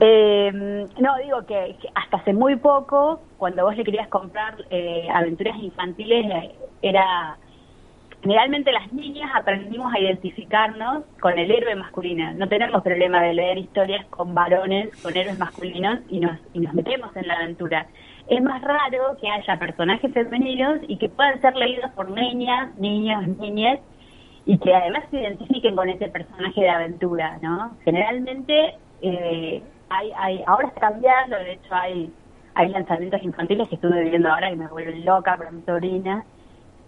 Eh, 0.00 0.50
no, 0.52 1.16
digo 1.22 1.46
que, 1.46 1.76
que 1.80 1.88
hasta 1.94 2.16
hace 2.18 2.32
muy 2.32 2.56
poco, 2.56 3.20
cuando 3.38 3.64
vos 3.64 3.76
le 3.76 3.84
querías 3.84 4.08
comprar 4.08 4.56
eh, 4.70 5.06
aventuras 5.12 5.56
infantiles, 5.62 6.26
eh, 6.26 6.54
era... 6.82 7.38
Generalmente 8.22 8.72
las 8.72 8.92
niñas 8.92 9.30
aprendimos 9.36 9.94
a 9.94 10.00
identificarnos 10.00 11.04
con 11.20 11.38
el 11.38 11.48
héroe 11.48 11.76
masculino. 11.76 12.32
No 12.34 12.48
tenemos 12.48 12.82
problema 12.82 13.22
de 13.22 13.34
leer 13.34 13.58
historias 13.58 14.04
con 14.06 14.34
varones, 14.34 14.88
con 15.00 15.16
héroes 15.16 15.38
masculinos 15.38 16.00
y 16.08 16.18
nos, 16.18 16.36
y 16.52 16.58
nos 16.58 16.74
metemos 16.74 17.14
en 17.14 17.28
la 17.28 17.34
aventura. 17.34 17.86
Es 18.28 18.42
más 18.42 18.60
raro 18.62 19.16
que 19.20 19.28
haya 19.28 19.58
personajes 19.58 20.12
femeninos 20.12 20.80
y 20.88 20.96
que 20.98 21.08
puedan 21.08 21.40
ser 21.40 21.54
leídos 21.56 21.90
por 21.92 22.10
niñas, 22.10 22.76
niños, 22.76 23.26
niñas 23.38 23.78
y 24.46 24.58
que 24.58 24.74
además 24.74 25.04
se 25.10 25.20
identifiquen 25.20 25.76
con 25.76 25.88
ese 25.88 26.08
personaje 26.08 26.60
de 26.60 26.70
aventura, 26.70 27.38
¿no? 27.42 27.76
Generalmente 27.84 28.74
eh, 29.02 29.62
hay, 29.88 30.12
hay, 30.16 30.42
ahora 30.46 30.68
está 30.68 30.80
cambiando, 30.92 31.36
de 31.36 31.52
hecho 31.52 31.74
hay, 31.74 32.12
hay 32.54 32.68
lanzamientos 32.68 33.22
infantiles 33.22 33.68
que 33.68 33.74
estuve 33.76 34.08
viendo 34.08 34.28
ahora 34.28 34.50
y 34.50 34.56
me 34.56 34.68
vuelven 34.68 35.04
loca 35.04 35.36
por 35.36 35.52
mi 35.52 35.62
sobrina, 35.62 36.24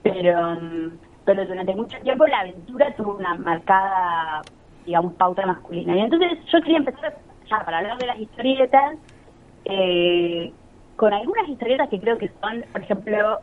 pero, 0.03 0.55
mm, 0.55 0.99
pero 1.25 1.45
durante 1.47 1.75
mucho 1.75 1.99
tiempo 1.99 2.27
la 2.27 2.41
aventura 2.41 2.95
tuvo 2.97 3.17
una 3.17 3.35
marcada, 3.35 4.43
digamos, 4.87 5.15
pauta 5.15 5.47
masculina. 5.47 5.97
Y 5.97 6.01
entonces 6.01 6.39
yo 6.53 6.61
quería 6.63 6.79
empezar 6.79 7.17
ya 7.49 7.65
para 7.65 7.79
hablar 7.79 7.99
de 7.99 8.07
las 8.07 8.19
historietas, 8.19 8.97
eh, 9.65 10.53
con 10.99 11.15
algunas 11.15 11.49
historietas 11.49 11.89
que 11.89 12.01
creo 12.01 12.19
que 12.19 12.29
son, 12.41 12.65
por 12.73 12.83
ejemplo, 12.83 13.39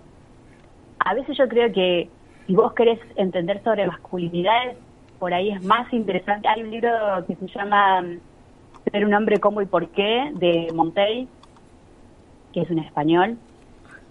a 1.00 1.14
veces 1.14 1.38
yo 1.38 1.48
creo 1.48 1.72
que 1.72 2.10
si 2.46 2.54
vos 2.54 2.74
querés 2.74 3.00
entender 3.16 3.64
sobre 3.64 3.88
masculinidades, 3.88 4.76
por 5.20 5.34
ahí 5.34 5.52
es 5.52 5.64
más 5.64 5.92
interesante. 5.94 6.50
Hay 6.50 6.64
un 6.64 6.70
libro 6.70 6.92
que 7.26 7.36
se 7.36 7.48
llama 7.48 8.02
mm, 8.02 8.20
Ser 8.92 9.06
un 9.06 9.14
hombre, 9.14 9.40
cómo 9.40 9.62
y 9.62 9.68
por 9.68 9.88
qué, 9.88 10.34
de 10.34 10.68
Montey, 10.74 11.30
que 12.52 12.62
es 12.62 12.70
un 12.70 12.80
español, 12.80 13.38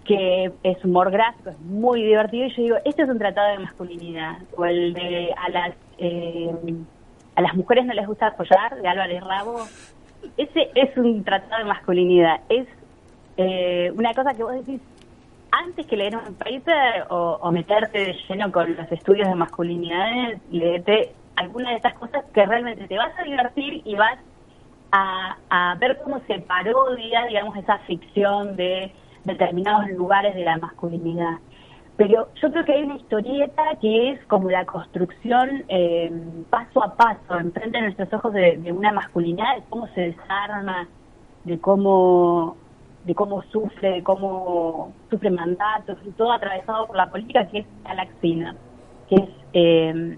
que 0.05 0.51
es 0.63 0.83
humor 0.83 1.11
gráfico, 1.11 1.51
es 1.51 1.59
muy 1.59 2.01
divertido. 2.01 2.47
Y 2.47 2.49
yo 2.49 2.63
digo, 2.63 2.77
este 2.83 3.03
es 3.03 3.09
un 3.09 3.19
tratado 3.19 3.51
de 3.51 3.59
masculinidad. 3.59 4.39
O 4.57 4.65
el 4.65 4.95
de 4.95 5.31
a 5.37 5.49
las, 5.49 5.75
eh, 5.99 6.49
a 7.35 7.41
las 7.41 7.53
mujeres 7.53 7.85
no 7.85 7.93
les 7.93 8.07
gusta 8.07 8.25
apoyar, 8.25 8.81
de 8.81 8.87
Álvarez 8.87 9.23
Rabo. 9.23 9.59
Ese 10.35 10.71
es 10.73 10.97
un 10.97 11.23
tratado 11.23 11.59
de 11.59 11.69
masculinidad. 11.69 12.41
Es 12.49 12.67
eh, 13.37 13.91
una 13.95 14.13
cosa 14.13 14.33
que 14.33 14.43
vos 14.43 14.53
decís, 14.53 14.81
antes 15.51 15.85
que 15.85 15.97
leer 15.97 16.15
un 16.15 16.35
paper 16.35 17.07
o, 17.09 17.51
meterte 17.51 17.99
de 17.99 18.15
lleno 18.27 18.51
con 18.51 18.75
los 18.75 18.91
estudios 18.91 19.27
de 19.27 19.35
masculinidades, 19.35 20.39
leete 20.51 21.13
alguna 21.35 21.71
de 21.71 21.77
estas 21.77 21.93
cosas 21.95 22.23
que 22.33 22.45
realmente 22.45 22.87
te 22.87 22.97
vas 22.97 23.17
a 23.19 23.23
divertir 23.23 23.81
y 23.85 23.95
vas 23.95 24.17
a, 24.91 25.37
a 25.49 25.75
ver 25.75 25.99
cómo 26.03 26.19
se 26.27 26.39
parodia, 26.39 27.25
digamos, 27.25 27.57
esa 27.57 27.77
ficción 27.79 28.55
de 28.55 28.91
determinados 29.23 29.89
lugares 29.91 30.35
de 30.35 30.43
la 30.43 30.57
masculinidad. 30.57 31.39
Pero 31.97 32.27
yo 32.35 32.51
creo 32.51 32.65
que 32.65 32.73
hay 32.73 32.83
una 32.83 32.95
historieta 32.95 33.63
que 33.79 34.11
es 34.11 34.25
como 34.25 34.49
la 34.49 34.65
construcción 34.65 35.63
eh, 35.69 36.11
paso 36.49 36.83
a 36.83 36.95
paso, 36.95 37.39
enfrente 37.39 37.77
de 37.77 37.83
nuestros 37.83 38.11
ojos 38.13 38.33
de, 38.33 38.57
de 38.57 38.71
una 38.73 38.91
masculinidad, 38.91 39.55
de 39.55 39.63
cómo 39.69 39.87
se 39.87 40.01
desarma, 40.01 40.87
de 41.45 41.59
cómo 41.59 42.57
de 43.05 43.15
cómo 43.15 43.43
sufre, 43.43 43.91
de 43.91 44.03
cómo 44.03 44.93
sufre 45.09 45.29
mandatos, 45.29 45.97
y 46.05 46.11
todo 46.11 46.31
atravesado 46.31 46.87
por 46.87 46.95
la 46.95 47.09
política, 47.09 47.47
que 47.47 47.59
es 47.59 47.65
Galaxina, 47.83 48.55
que 49.07 49.15
es, 49.15 49.29
eh, 49.53 50.17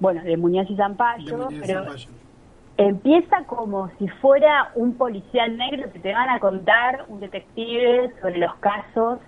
bueno, 0.00 0.22
de 0.22 0.36
Muñoz 0.36 0.70
y 0.70 0.76
Zampayo, 0.76 1.48
pero 1.60 1.84
empieza 2.76 3.44
como 3.44 3.90
si 3.98 4.08
fuera 4.08 4.70
un 4.74 4.94
policial 4.94 5.56
negro 5.56 5.90
que 5.92 5.98
te 5.98 6.12
van 6.12 6.28
a 6.28 6.38
contar, 6.38 7.06
un 7.08 7.20
detective 7.20 8.12
sobre 8.20 8.38
los 8.38 8.54
casos, 8.56 9.18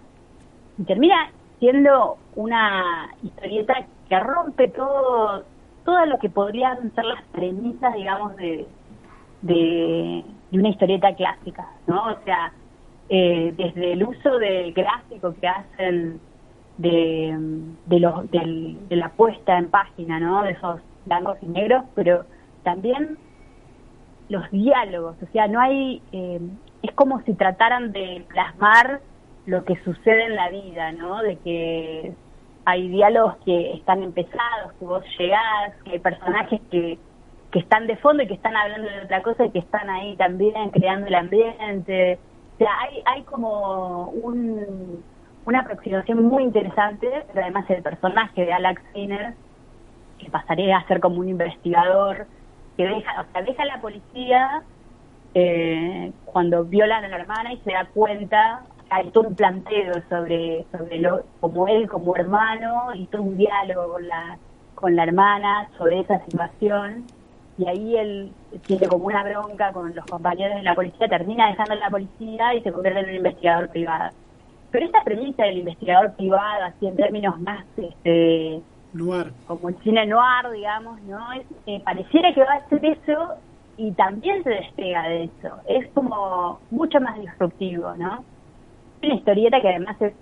y 0.79 0.85
termina 0.85 1.31
siendo 1.59 2.19
una 2.37 3.09
historieta 3.23 3.75
que 4.09 4.21
rompe 4.21 4.69
todo 4.69 5.45
todo 5.85 6.05
lo 6.05 6.19
que 6.19 6.29
podrían 6.29 6.95
ser 6.95 7.05
las 7.07 7.25
premisas, 7.33 7.95
digamos, 7.95 8.37
de, 8.37 8.67
de, 9.41 10.23
de 10.51 10.59
una 10.59 10.69
historieta 10.69 11.15
clásica, 11.15 11.67
¿no? 11.87 12.13
O 12.13 12.25
sea, 12.27 12.53
eh, 13.09 13.53
desde 13.57 13.93
el 13.93 14.05
uso 14.07 14.39
del 14.39 14.73
gráfico 14.73 15.35
que 15.41 15.49
hacen 15.49 16.21
de, 16.77 17.35
de, 17.87 18.01
los, 18.01 18.31
del- 18.31 18.87
de 18.89 18.97
la 18.97 19.11
puesta 19.15 19.59
en 19.59 19.71
página, 19.71 20.21
¿no? 20.21 20.43
De 20.43 20.53
esos 20.53 20.81
blancos 21.05 21.39
y 21.43 21.47
negros, 21.49 21.85
pero 21.95 22.27
también 22.63 23.19
los 24.29 24.49
diálogos, 24.51 25.17
o 25.23 25.27
sea, 25.33 25.49
no 25.49 25.61
hay, 25.61 26.03
eh, 26.13 26.41
es 26.83 26.93
como 26.95 27.21
si 27.23 27.35
trataran 27.35 27.93
de 27.93 28.27
plasmar 28.29 29.01
lo 29.47 29.65
que 29.65 29.77
sucede 29.83 30.25
en 30.27 30.37
la 30.37 30.51
vida, 30.51 30.93
¿no? 30.93 31.23
De 31.23 31.39
que 31.39 32.15
hay 32.67 32.89
diálogos 32.89 33.37
que 33.47 33.73
están 33.73 34.03
empezados, 34.03 34.75
que 34.79 34.85
vos 34.85 35.03
llegás, 35.19 35.73
que 35.85 35.93
hay 35.93 35.99
personajes 36.01 36.61
que, 36.71 36.99
que 37.51 37.59
están 37.61 37.87
de 37.87 37.97
fondo 37.97 38.23
y 38.23 38.27
que 38.29 38.35
están 38.35 38.55
hablando 38.57 38.91
de 38.91 39.01
otra 39.05 39.23
cosa 39.23 39.47
y 39.47 39.51
que 39.53 39.61
están 39.61 39.89
ahí 39.89 40.15
también 40.17 40.71
creando 40.71 41.07
el 41.07 41.15
ambiente. 41.15 42.21
O 42.59 42.65
sea, 42.65 42.73
hay, 42.81 43.03
hay 43.05 43.23
como 43.23 44.09
un, 44.09 45.01
una 45.45 45.61
aproximación 45.61 46.25
muy 46.25 46.43
interesante, 46.43 47.09
pero 47.29 47.45
además 47.45 47.71
el 47.71 47.83
personaje 47.85 48.47
de 48.47 48.53
Alex 48.53 48.83
Sinner, 48.93 49.35
que 50.19 50.29
pasaría 50.29 50.77
a 50.77 50.87
ser 50.89 50.99
como 50.99 51.21
un 51.21 51.29
investigador, 51.29 52.27
que 52.77 52.85
deja, 52.85 53.21
o 53.21 53.33
sea, 53.33 53.43
deja 53.43 53.63
a 53.63 53.67
la 53.67 53.81
policía 53.81 54.63
eh, 55.35 56.11
cuando 56.25 56.65
violan 56.65 57.05
a 57.05 57.09
la 57.09 57.17
hermana 57.17 57.53
y 57.53 57.59
se 57.59 57.71
da 57.71 57.85
cuenta, 57.95 58.63
hay 58.91 59.09
todo 59.11 59.29
un 59.29 59.37
planteo 59.37 59.95
sobre, 60.09 60.67
sobre 60.73 60.99
lo, 60.99 61.23
como 61.39 61.69
él 61.69 61.89
como 61.89 62.17
hermano 62.17 62.93
y 62.93 63.07
todo 63.07 63.23
un 63.23 63.37
diálogo 63.37 63.93
con 63.93 64.09
la, 64.09 64.37
con 64.75 64.97
la 64.97 65.05
hermana 65.05 65.69
sobre 65.79 66.01
esa 66.01 66.25
situación 66.25 67.05
y 67.59 67.67
ahí 67.69 67.97
él 67.97 68.33
tiene 68.67 68.87
como 68.87 69.07
una 69.07 69.25
bronca 69.25 69.73
con 69.73 69.95
los 69.95 70.07
compañeros 70.07 70.57
de 70.57 70.63
la 70.63 70.75
policía, 70.75 71.09
termina 71.09 71.49
dejando 71.49 71.75
la 71.75 71.91
policía 71.91 72.55
y 72.55 72.63
se 72.63 72.73
convierte 72.73 73.01
en 73.01 73.09
un 73.11 73.15
investigador 73.17 73.69
privado. 73.71 74.11
Pero 74.71 74.87
esta 74.87 75.03
premisa 75.03 75.45
del 75.45 75.59
investigador 75.59 76.15
privado, 76.15 76.65
así 76.65 76.87
en 76.87 76.97
términos 76.97 77.41
más 77.41 77.65
este, 77.77 78.61
Noir. 78.93 79.33
como 79.47 79.69
el 79.71 79.77
cine 79.83 80.07
noir, 80.07 80.51
digamos, 80.55 81.01
¿no? 81.03 81.33
Es, 81.33 81.47
eh, 81.67 81.81
pareciera 81.85 82.33
que 82.33 82.41
va 82.45 82.55
a 82.55 82.69
ser 82.69 82.85
eso 82.85 83.35
y 83.77 83.93
también 83.93 84.43
se 84.45 84.51
despega 84.51 85.03
de 85.09 85.25
eso. 85.25 85.57
Es 85.67 85.89
como 85.95 86.61
mucho 86.71 87.01
más 87.01 87.19
disruptivo, 87.19 87.95
¿no? 87.97 88.25
Una 89.03 89.15
historieta 89.15 89.61
que 89.61 89.69
además 89.69 89.97
es- 90.01 90.15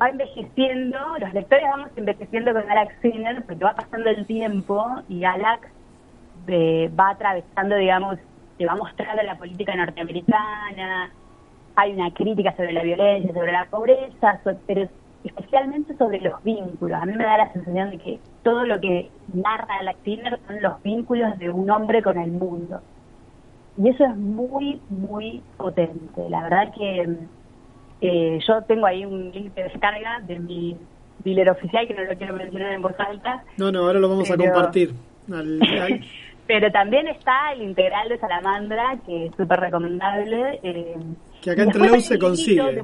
va 0.00 0.08
envejeciendo, 0.10 0.98
los 1.18 1.32
lectores 1.34 1.64
vamos 1.70 1.90
envejeciendo 1.96 2.52
con 2.52 2.70
Alex 2.70 2.94
Sinner 3.00 3.44
porque 3.46 3.64
va 3.64 3.74
pasando 3.74 4.10
el 4.10 4.26
tiempo 4.26 4.84
y 5.08 5.24
Alex 5.24 5.66
eh, 6.48 6.90
va 6.98 7.10
atravesando, 7.10 7.76
digamos, 7.76 8.18
te 8.56 8.66
va 8.66 8.74
mostrando 8.76 9.22
la 9.22 9.36
política 9.36 9.74
norteamericana, 9.76 11.10
hay 11.76 11.92
una 11.92 12.12
crítica 12.12 12.54
sobre 12.56 12.72
la 12.72 12.82
violencia, 12.82 13.32
sobre 13.32 13.52
la 13.52 13.66
pobreza, 13.66 14.40
pero 14.66 14.88
especialmente 15.24 15.96
sobre 15.96 16.20
los 16.20 16.42
vínculos. 16.42 17.00
A 17.00 17.06
mí 17.06 17.12
me 17.12 17.24
da 17.24 17.38
la 17.38 17.52
sensación 17.52 17.90
de 17.90 17.98
que 17.98 18.18
todo 18.42 18.64
lo 18.66 18.80
que 18.80 19.10
narra 19.32 19.76
Alex 19.80 19.98
Sinner 20.04 20.38
son 20.46 20.60
los 20.62 20.82
vínculos 20.82 21.38
de 21.38 21.50
un 21.50 21.70
hombre 21.70 22.02
con 22.02 22.18
el 22.18 22.32
mundo. 22.32 22.80
Y 23.76 23.90
eso 23.90 24.04
es 24.04 24.16
muy, 24.16 24.80
muy 24.88 25.40
potente. 25.56 26.28
La 26.28 26.42
verdad 26.42 26.72
que 26.76 27.06
eh, 28.00 28.38
yo 28.46 28.62
tengo 28.62 28.86
ahí 28.86 29.04
un 29.04 29.30
link 29.30 29.54
de 29.54 29.64
descarga 29.64 30.20
de 30.26 30.38
mi 30.40 30.76
dealer 31.24 31.50
oficial, 31.50 31.86
que 31.86 31.94
no 31.94 32.04
lo 32.04 32.16
quiero 32.16 32.34
mencionar 32.34 32.72
en 32.72 32.82
voz 32.82 32.94
alta, 32.98 33.44
No, 33.56 33.70
no, 33.70 33.80
ahora 33.80 33.98
lo 34.00 34.08
vamos 34.08 34.30
a 34.30 34.36
compartir. 34.36 34.94
Al- 35.32 35.60
al- 35.62 36.00
pero 36.48 36.72
también 36.72 37.06
está 37.08 37.52
el 37.52 37.62
integral 37.62 38.08
de 38.08 38.18
Salamandra, 38.18 38.98
que 39.04 39.26
es 39.26 39.32
súper 39.36 39.60
recomendable. 39.60 40.58
eh, 40.62 40.96
que 41.42 41.50
acá 41.50 41.64
Leu 41.64 41.94
hay 41.94 42.00
se 42.00 42.18
consigue. 42.18 42.82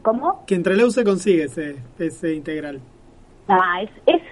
¿Cómo? 0.00 0.44
Que 0.46 0.54
entre 0.54 0.76
Leu 0.76 0.90
se 0.90 1.02
consigue 1.04 1.44
ese, 1.44 1.76
ese 1.98 2.34
integral. 2.34 2.80
Ah, 3.48 3.82
es, 3.82 3.90
es, 4.06 4.22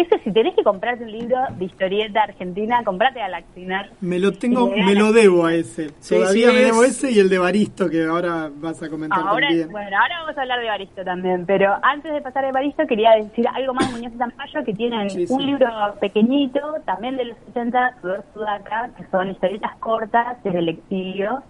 ese 0.00 0.18
si 0.24 0.32
tenés 0.32 0.54
que 0.54 0.62
comprarte 0.62 1.04
un 1.04 1.12
libro 1.12 1.36
de 1.58 1.64
historieta 1.64 2.22
argentina, 2.22 2.82
comprate 2.84 3.20
a 3.20 3.28
Laxinar. 3.28 3.90
Me 4.00 4.18
lo 4.18 4.32
tengo, 4.32 4.68
me 4.70 4.94
lo 4.94 5.12
debo 5.12 5.46
a 5.46 5.54
ese. 5.54 5.90
Sí, 6.00 6.14
Todavía 6.14 6.48
sí, 6.50 6.54
me 6.54 6.60
debo 6.60 6.84
ese 6.84 7.10
y 7.10 7.18
el 7.18 7.28
de 7.28 7.38
Baristo 7.38 7.88
que 7.90 8.04
ahora 8.04 8.50
vas 8.54 8.82
a 8.82 8.88
comentar 8.88 9.18
Ahora, 9.20 9.48
también. 9.48 9.70
bueno, 9.70 9.96
ahora 10.00 10.20
vamos 10.20 10.38
a 10.38 10.42
hablar 10.42 10.60
de 10.60 10.66
Baristo 10.66 11.04
también, 11.04 11.46
pero 11.46 11.74
antes 11.82 12.12
de 12.12 12.20
pasar 12.20 12.44
de 12.44 12.52
Baristo 12.52 12.86
quería 12.86 13.12
decir 13.12 13.46
algo 13.54 13.74
más 13.74 13.88
de 13.88 13.96
Muñoz 13.98 14.12
y 14.14 14.18
Zampayo, 14.18 14.64
que 14.64 14.74
tienen 14.74 15.10
sí. 15.10 15.26
un 15.28 15.44
libro 15.44 15.68
pequeñito, 16.00 16.60
también 16.84 17.16
de 17.16 17.24
los 17.26 17.36
80, 17.50 17.96
Sudor 18.00 18.24
Sudaca, 18.34 18.90
que 18.96 19.04
son 19.10 19.30
historietas 19.30 19.76
cortas 19.78 20.42
desde 20.44 20.58
el 20.60 20.68
exilio. 20.68 21.42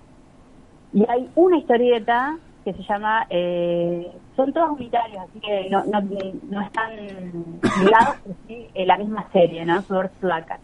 Y 0.93 1.05
hay 1.09 1.29
una 1.35 1.59
historieta 1.59 2.37
que 2.65 2.73
se 2.73 2.83
llama, 2.83 3.27
eh, 3.31 4.11
son 4.39 4.53
todos 4.53 4.71
unitarios, 4.71 5.19
así 5.19 5.41
que 5.41 5.69
no, 5.69 5.83
no, 5.87 6.01
no 6.01 6.61
están 6.61 6.97
ligados, 6.97 8.17
en 8.49 8.87
la 8.87 8.97
misma 8.97 9.29
serie, 9.33 9.67
¿no? 9.67 9.83
Sudor 9.83 10.13
Sudaca, 10.21 10.61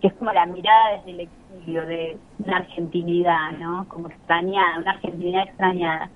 que 0.00 0.08
es 0.08 0.14
como 0.14 0.32
la 0.32 0.44
mirada 0.44 0.96
desde 0.96 1.10
el 1.12 1.20
exilio, 1.20 1.86
de 1.86 2.18
una 2.44 2.56
argentinidad, 2.56 3.52
¿no? 3.60 3.86
Como 3.88 4.08
extrañada, 4.08 4.78
una 4.78 4.90
argentinidad 4.90 5.44
extrañada. 5.44 6.10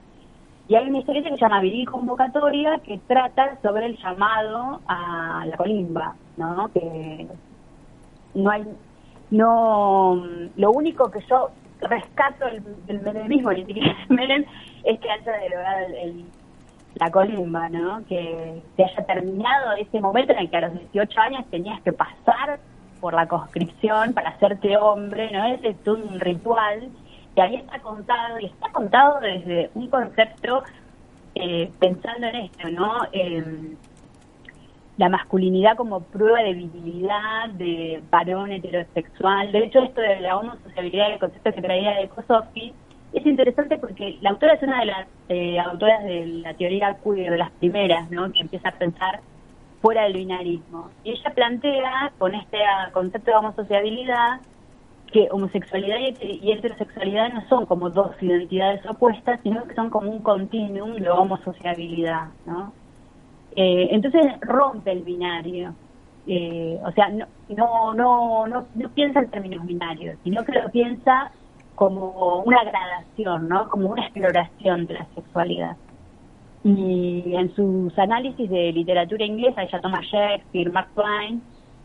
Y 0.66 0.74
hay 0.74 0.88
una 0.88 0.98
historieta 0.98 1.28
que 1.30 1.36
se 1.36 1.42
llama 1.42 1.60
Viril 1.60 1.88
Convocatoria 1.88 2.80
que 2.80 2.98
trata 3.06 3.56
sobre 3.62 3.86
el 3.86 3.96
llamado 3.98 4.80
a 4.88 5.44
la 5.46 5.56
colimba, 5.56 6.16
¿no? 6.36 6.68
Que 6.74 7.28
no 8.34 8.50
hay, 8.50 8.64
no, 9.30 10.26
lo 10.56 10.70
único 10.72 11.08
que 11.08 11.20
yo 11.30 11.50
rescato 11.82 12.46
del, 12.46 12.64
del 12.86 13.00
menemismo, 13.00 13.52
siquiera 13.52 13.94
del 14.08 14.16
Menem, 14.16 14.44
es 14.82 14.98
que 14.98 15.08
haya 15.08 15.32
derogado 15.38 15.86
el, 15.86 15.94
el, 15.94 16.24
la 16.98 17.10
colimba, 17.10 17.68
¿no? 17.68 18.04
Que 18.06 18.62
se 18.76 18.84
haya 18.84 19.04
terminado 19.06 19.72
ese 19.72 20.00
momento 20.00 20.32
en 20.32 20.38
el 20.40 20.50
que 20.50 20.56
a 20.56 20.60
los 20.62 20.72
18 20.92 21.20
años 21.20 21.44
tenías 21.50 21.80
que 21.82 21.92
pasar 21.92 22.58
por 23.00 23.14
la 23.14 23.26
conscripción 23.28 24.14
para 24.14 24.30
hacerte 24.30 24.76
hombre, 24.76 25.30
¿no? 25.30 25.44
Es 25.46 25.76
un 25.86 26.18
ritual 26.18 26.88
que 27.34 27.42
ahí 27.42 27.56
está 27.56 27.78
contado, 27.80 28.40
y 28.40 28.46
está 28.46 28.70
contado 28.72 29.20
desde 29.20 29.70
un 29.74 29.88
concepto 29.88 30.62
eh, 31.34 31.70
pensando 31.78 32.26
en 32.28 32.36
esto, 32.36 32.70
¿no? 32.70 33.00
En 33.12 33.76
la 34.96 35.10
masculinidad 35.10 35.76
como 35.76 36.00
prueba 36.00 36.40
de 36.40 36.54
virilidad 36.54 37.50
de 37.50 38.02
varón 38.10 38.52
heterosexual. 38.52 39.52
De 39.52 39.58
hecho, 39.64 39.80
esto 39.80 40.00
de 40.00 40.20
la 40.20 40.38
homosexualidad, 40.38 41.12
el 41.12 41.18
concepto 41.18 41.52
que 41.52 41.60
traía 41.60 42.00
de 42.00 42.08
Kosofsky, 42.08 42.72
es 43.12 43.26
interesante 43.26 43.78
porque 43.78 44.18
la 44.20 44.30
autora 44.30 44.54
es 44.54 44.62
una 44.62 44.80
de 44.80 44.86
las 44.86 45.08
eh, 45.28 45.58
autoras 45.58 46.04
de 46.04 46.26
la 46.26 46.54
teoría 46.54 46.96
queer, 47.02 47.32
de 47.32 47.38
las 47.38 47.50
primeras, 47.52 48.10
¿no? 48.10 48.30
que 48.32 48.40
empieza 48.40 48.68
a 48.68 48.72
pensar 48.72 49.20
fuera 49.80 50.04
del 50.04 50.14
binarismo. 50.14 50.90
Y 51.04 51.12
ella 51.12 51.32
plantea, 51.34 52.12
con 52.18 52.34
este 52.34 52.58
concepto 52.92 53.30
de 53.30 53.36
homosociabilidad, 53.36 54.40
que 55.12 55.28
homosexualidad 55.30 55.98
y 56.20 56.50
heterosexualidad 56.50 57.32
no 57.32 57.48
son 57.48 57.66
como 57.66 57.90
dos 57.90 58.10
identidades 58.20 58.84
opuestas, 58.86 59.40
sino 59.42 59.64
que 59.64 59.74
son 59.74 59.88
como 59.90 60.10
un 60.10 60.20
continuum 60.20 60.96
de 60.96 61.08
homosociabilidad, 61.08 62.28
¿no? 62.44 62.72
Eh, 63.54 63.88
entonces 63.92 64.22
rompe 64.40 64.92
el 64.92 65.02
binario. 65.02 65.74
Eh, 66.26 66.78
o 66.84 66.90
sea, 66.92 67.08
no, 67.08 67.26
no, 67.48 67.94
no, 67.94 68.46
no, 68.46 68.66
no 68.74 68.88
piensa 68.90 69.20
en 69.20 69.30
términos 69.30 69.64
binarios, 69.64 70.18
sino 70.24 70.44
que 70.44 70.52
lo 70.52 70.68
piensa 70.70 71.30
como 71.76 72.42
una 72.44 72.64
gradación, 72.64 73.48
¿no? 73.48 73.68
Como 73.68 73.90
una 73.90 74.02
exploración 74.02 74.86
de 74.86 74.94
la 74.94 75.06
sexualidad. 75.14 75.76
Y 76.64 77.34
en 77.36 77.54
sus 77.54 77.96
análisis 77.98 78.50
de 78.50 78.72
literatura 78.72 79.24
inglesa, 79.24 79.62
ella 79.62 79.80
toma 79.80 80.00
Shakespeare, 80.02 80.72
Mark 80.72 80.88
Twain, 80.94 81.40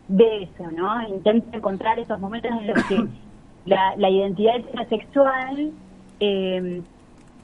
ve 0.08 0.42
eso, 0.44 0.68
¿no? 0.72 1.06
Intenta 1.08 1.56
encontrar 1.56 1.98
esos 2.00 2.18
momentos 2.18 2.50
en 2.50 2.66
los 2.66 2.84
que 2.86 3.04
la, 3.66 3.94
la 3.96 4.10
identidad 4.10 4.56
heterosexual 4.56 5.70
eh, 6.18 6.82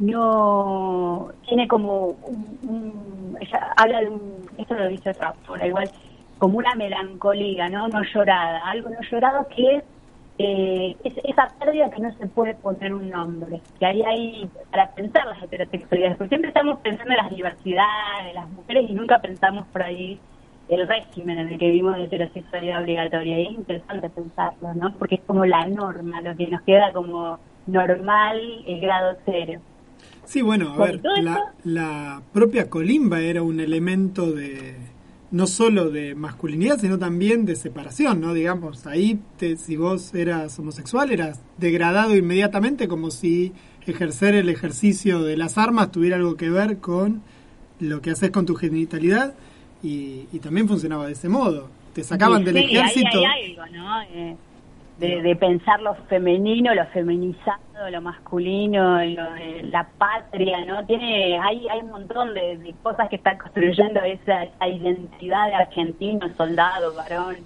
no 0.01 1.29
tiene 1.47 1.69
como 1.69 2.07
un, 2.09 2.59
un- 2.63 3.37
ella 3.41 3.73
habla 3.77 4.01
de 4.01 4.09
un, 4.09 4.21
esto 4.57 4.75
lo 4.75 4.89
dice 4.89 5.11
otra 5.11 5.67
igual, 5.67 5.89
como 6.39 6.59
una 6.59 6.75
melancolía, 6.75 7.69
¿no? 7.69 7.89
No 7.89 8.03
llorada, 8.03 8.61
algo 8.67 8.91
no 8.91 9.01
llorado 9.11 9.47
que 9.55 9.77
es, 9.77 9.85
eh, 10.39 10.97
es 11.03 11.15
esa 11.25 11.49
pérdida 11.59 11.91
que 11.91 12.01
no 12.01 12.13
se 12.17 12.27
puede 12.29 12.55
poner 12.55 12.95
un 12.95 13.11
nombre, 13.11 13.61
que 13.79 13.87
ahí 13.87 14.03
hay 14.03 14.51
para 14.71 14.91
pensar 14.95 15.27
las 15.27 15.43
heterosexualidades, 15.43 16.17
porque 16.17 16.29
siempre 16.29 16.49
estamos 16.49 16.79
pensando 16.79 17.11
en 17.11 17.17
las 17.17 17.31
diversidades 17.31 18.27
de 18.27 18.35
las 18.35 18.49
mujeres 18.51 18.89
y 18.89 18.93
nunca 18.93 19.21
pensamos 19.21 19.67
por 19.73 19.83
ahí 19.83 20.21
el 20.69 20.87
régimen 20.87 21.39
en 21.39 21.49
el 21.49 21.59
que 21.59 21.67
vivimos 21.67 21.97
de 21.97 22.05
heterosexualidad 22.05 22.83
obligatoria. 22.83 23.41
Y 23.41 23.47
es 23.47 23.53
interesante 23.53 24.11
pensarlo, 24.11 24.75
¿no? 24.75 24.95
Porque 24.97 25.17
es 25.17 25.21
como 25.23 25.45
la 25.45 25.67
norma, 25.67 26.21
lo 26.21 26.37
que 26.37 26.47
nos 26.47 26.63
queda 26.63 26.93
como 26.93 27.39
normal, 27.67 28.41
el 28.67 28.81
grado 28.81 29.17
cero. 29.25 29.61
Sí, 30.25 30.43
bueno, 30.43 30.75
a 30.75 30.77
ver, 30.77 31.01
la, 31.23 31.53
la 31.65 32.23
propia 32.33 32.69
colimba 32.69 33.21
era 33.21 33.43
un 33.43 33.61
elemento 33.61 34.31
de 34.31 34.77
no 35.31 35.47
solo 35.47 35.91
de 35.91 36.15
masculinidad, 36.15 36.79
sino 36.81 36.99
también 36.99 37.45
de 37.45 37.55
separación, 37.57 38.21
¿no? 38.21 38.33
Digamos, 38.33 38.87
ahí 38.87 39.19
te, 39.37 39.57
si 39.57 39.77
vos 39.77 40.15
eras 40.15 40.59
homosexual 40.59 41.11
eras 41.11 41.41
degradado 41.59 42.17
inmediatamente 42.17 42.89
como 42.89 43.11
si 43.11 43.53
ejercer 43.87 44.35
el 44.35 44.49
ejercicio 44.49 45.23
de 45.23 45.37
las 45.37 45.57
armas 45.59 45.91
tuviera 45.93 46.17
algo 46.17 46.37
que 46.37 46.51
ver 46.51 46.79
con 46.79 47.23
lo 47.81 48.01
que 48.03 48.11
haces 48.11 48.31
con 48.31 48.45
tu 48.47 48.55
genitalidad 48.55 49.35
y, 49.83 50.27
y 50.33 50.39
también 50.41 50.67
funcionaba 50.69 51.07
de 51.07 51.13
ese 51.13 51.29
modo. 51.29 51.69
Te 51.95 52.05
sacaban 52.05 52.41
Sí, 52.41 52.45
del 52.47 52.55
sí, 52.57 52.61
ahí 52.65 52.77
ejército. 52.77 53.19
hay 53.27 53.53
algo, 53.57 53.77
¿no? 53.77 54.03
Eh, 54.03 54.37
de, 54.99 55.23
de 55.23 55.37
pensar 55.37 55.81
lo 55.81 55.95
femenino, 56.09 56.75
lo 56.75 56.85
feminizado, 56.87 57.89
lo 57.91 58.01
masculino, 58.01 59.05
lo 59.05 59.33
de 59.33 59.63
la 59.71 59.89
patria, 59.97 60.65
¿no? 60.65 60.85
Tiene, 60.87 61.39
hay, 61.39 61.69
hay 61.69 61.81
un 61.81 61.91
montón 61.91 62.35
de, 62.35 62.59
de 62.59 62.75
cosas 62.83 63.09
que 63.09 63.17
están 63.17 63.39
construyendo 63.39 64.01
esa, 64.01 64.45
esa 64.45 64.69
identidad 64.69 65.47
de 65.47 65.55
argentino, 65.55 66.29
soldado, 66.37 66.95
varón, 66.95 67.37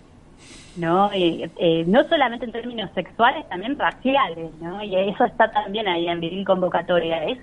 ¿no? 0.77 1.11
Eh, 1.13 1.51
eh, 1.59 1.85
no 1.87 2.05
solamente 2.09 2.47
en 2.47 2.53
términos 2.53 2.91
sexuales, 2.95 3.47
también 3.51 3.79
raciales, 3.79 4.51
¿no? 4.61 4.83
Y 4.83 4.97
eso 4.97 5.25
está 5.25 5.51
también 5.51 5.87
ahí 5.89 6.09
en 6.09 6.21
Viril 6.21 6.47
Convocatoria. 6.47 7.25
Es 7.25 7.39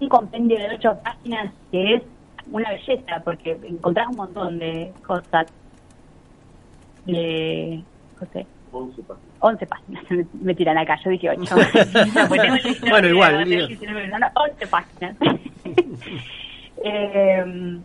un 0.00 0.08
compendio 0.08 0.56
de 0.56 0.76
ocho 0.76 0.96
páginas 1.02 1.52
que 1.72 1.94
es 1.94 2.02
una 2.52 2.70
belleza, 2.70 3.20
porque 3.24 3.58
encontrás 3.64 4.06
un 4.08 4.16
montón 4.16 4.58
de 4.60 4.92
cosas 5.04 5.46
de 7.06 7.82
José. 8.20 8.46
11 8.70 9.02
páginas. 9.02 9.27
11 9.40 9.66
páginas, 9.66 10.04
me, 10.40 10.54
tiran 10.54 10.78
acá, 10.78 10.98
yo 11.04 11.10
dije 11.10 11.30
8. 11.30 11.56
Bueno, 12.88 13.08
igual, 13.08 13.44
digo. 13.44 13.66
11 13.66 14.66
páginas. 14.66 15.16
Eh, 16.84 17.78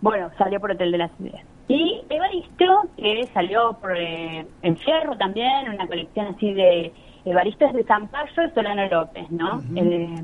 bueno, 0.00 0.30
salió 0.36 0.60
por 0.60 0.70
Hotel 0.72 0.92
de 0.92 0.98
las 0.98 1.10
Ideas. 1.20 1.44
Y 1.68 2.00
Evaristo, 2.08 2.82
que 2.96 3.28
salió 3.34 3.72
por, 3.80 3.96
eh, 3.96 4.46
en 4.62 4.76
Fierro 4.76 5.16
también, 5.16 5.68
una 5.68 5.86
colección 5.86 6.26
así 6.26 6.52
de 6.52 6.92
Evaristo 7.24 7.66
es 7.66 7.72
de 7.72 7.82
Zampayo 7.84 8.42
y 8.44 8.50
Solano 8.50 8.86
López, 8.88 9.28
¿no? 9.30 9.60
Eh, 9.74 10.14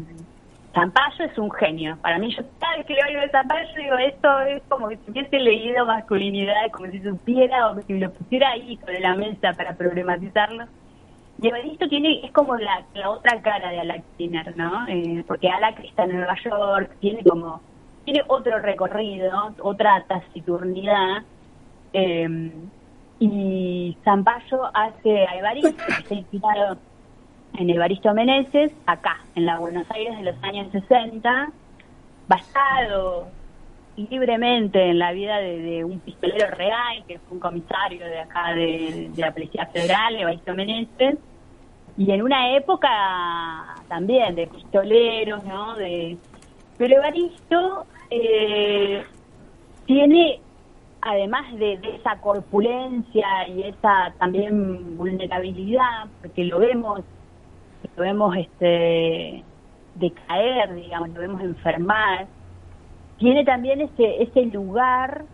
Zampayo 0.75 1.25
es 1.25 1.39
un 1.39 1.51
genio. 1.51 1.97
Para 2.01 2.19
mí, 2.19 2.35
yo 2.35 2.43
cada 2.59 2.77
vez 2.77 2.87
que 2.87 2.95
leo 2.95 3.05
algo 3.05 3.21
de 3.21 3.29
Zampayo, 3.31 3.69
digo, 3.77 3.97
esto 3.99 4.41
es 4.41 4.63
como 4.69 4.89
que 4.89 4.97
si 4.99 5.11
hubiese 5.11 5.39
leído 5.39 5.85
masculinidad, 5.87 6.71
como 6.73 6.91
si 6.91 7.01
supiera 7.01 7.69
o 7.71 7.81
si 7.83 7.99
lo 7.99 8.11
pusiera 8.13 8.51
ahí 8.51 8.77
sobre 8.79 9.01
la 9.01 9.15
mesa 9.15 9.53
para 9.53 9.75
problematizarlo. 9.75 10.65
Y 11.41 11.49
Evaristo 11.49 11.89
tiene, 11.89 12.25
es 12.25 12.33
como 12.33 12.57
la, 12.57 12.85
la 12.95 13.11
otra 13.11 13.41
cara 13.43 13.71
de 13.71 14.03
Skinner, 14.15 14.57
¿no? 14.57 14.87
Eh, 14.89 15.25
porque 15.27 15.49
Alec 15.49 15.81
está 15.85 16.05
en 16.05 16.17
Nueva 16.17 16.37
York, 16.45 16.91
tiene 17.01 17.25
como, 17.25 17.61
tiene 18.05 18.23
otro 18.29 18.59
recorrido, 18.59 19.55
otra 19.61 20.05
taciturnidad. 20.09 21.23
eh, 21.93 22.51
y 23.25 23.97
Zampayo 24.03 24.69
hace 24.75 25.27
a 25.29 25.37
Evaristo, 25.37 25.85
que 25.87 25.93
está 25.93 26.15
inspirado 26.15 26.77
en 27.59 27.71
Evaristo 27.71 28.13
Meneses, 28.15 28.73
acá, 28.87 29.19
en 29.35 29.47
la 29.47 29.59
Buenos 29.59 29.91
Aires 29.91 30.17
de 30.17 30.25
los 30.25 30.43
años 30.43 30.69
60, 30.73 31.51
basado 32.29 33.29
libremente 33.97 34.91
en 34.91 34.99
la 34.99 35.13
vida 35.13 35.39
de, 35.39 35.59
de 35.59 35.85
un 35.85 36.01
pistolero 36.01 36.51
real, 36.53 37.05
que 37.07 37.19
fue 37.19 37.35
un 37.35 37.41
comisario 37.41 38.05
de 38.07 38.21
acá 38.21 38.55
de, 38.55 39.11
de 39.15 39.21
la 39.21 39.33
Policía 39.33 39.67
Federal, 39.67 40.17
Evaristo 40.17 40.55
Meneses, 40.55 41.19
y 41.97 42.11
en 42.11 42.23
una 42.23 42.57
época 42.57 42.89
también 43.89 44.35
de 44.35 44.47
pistoleros, 44.47 45.45
¿no? 45.45 45.77
De, 45.77 46.17
pero 46.79 46.97
Evaristo 46.97 47.87
eh, 48.11 49.05
tiene, 49.85 50.41
además 51.03 51.53
de, 51.53 51.77
de 51.77 51.97
esa 51.97 52.17
corpulencia 52.17 53.49
y 53.49 53.65
esa 53.65 54.15
también 54.19 54.97
vulnerabilidad, 54.97 56.07
porque 56.23 56.45
lo 56.45 56.61
vemos, 56.61 57.03
lo 57.97 58.03
vemos 58.03 58.37
este 58.37 59.45
decaer, 59.95 60.75
digamos, 60.75 61.11
lo 61.11 61.21
vemos 61.21 61.41
enfermar, 61.43 62.27
tiene 63.19 63.45
también 63.45 63.81
ese, 63.81 64.23
ese 64.23 64.47
lugar 64.47 65.25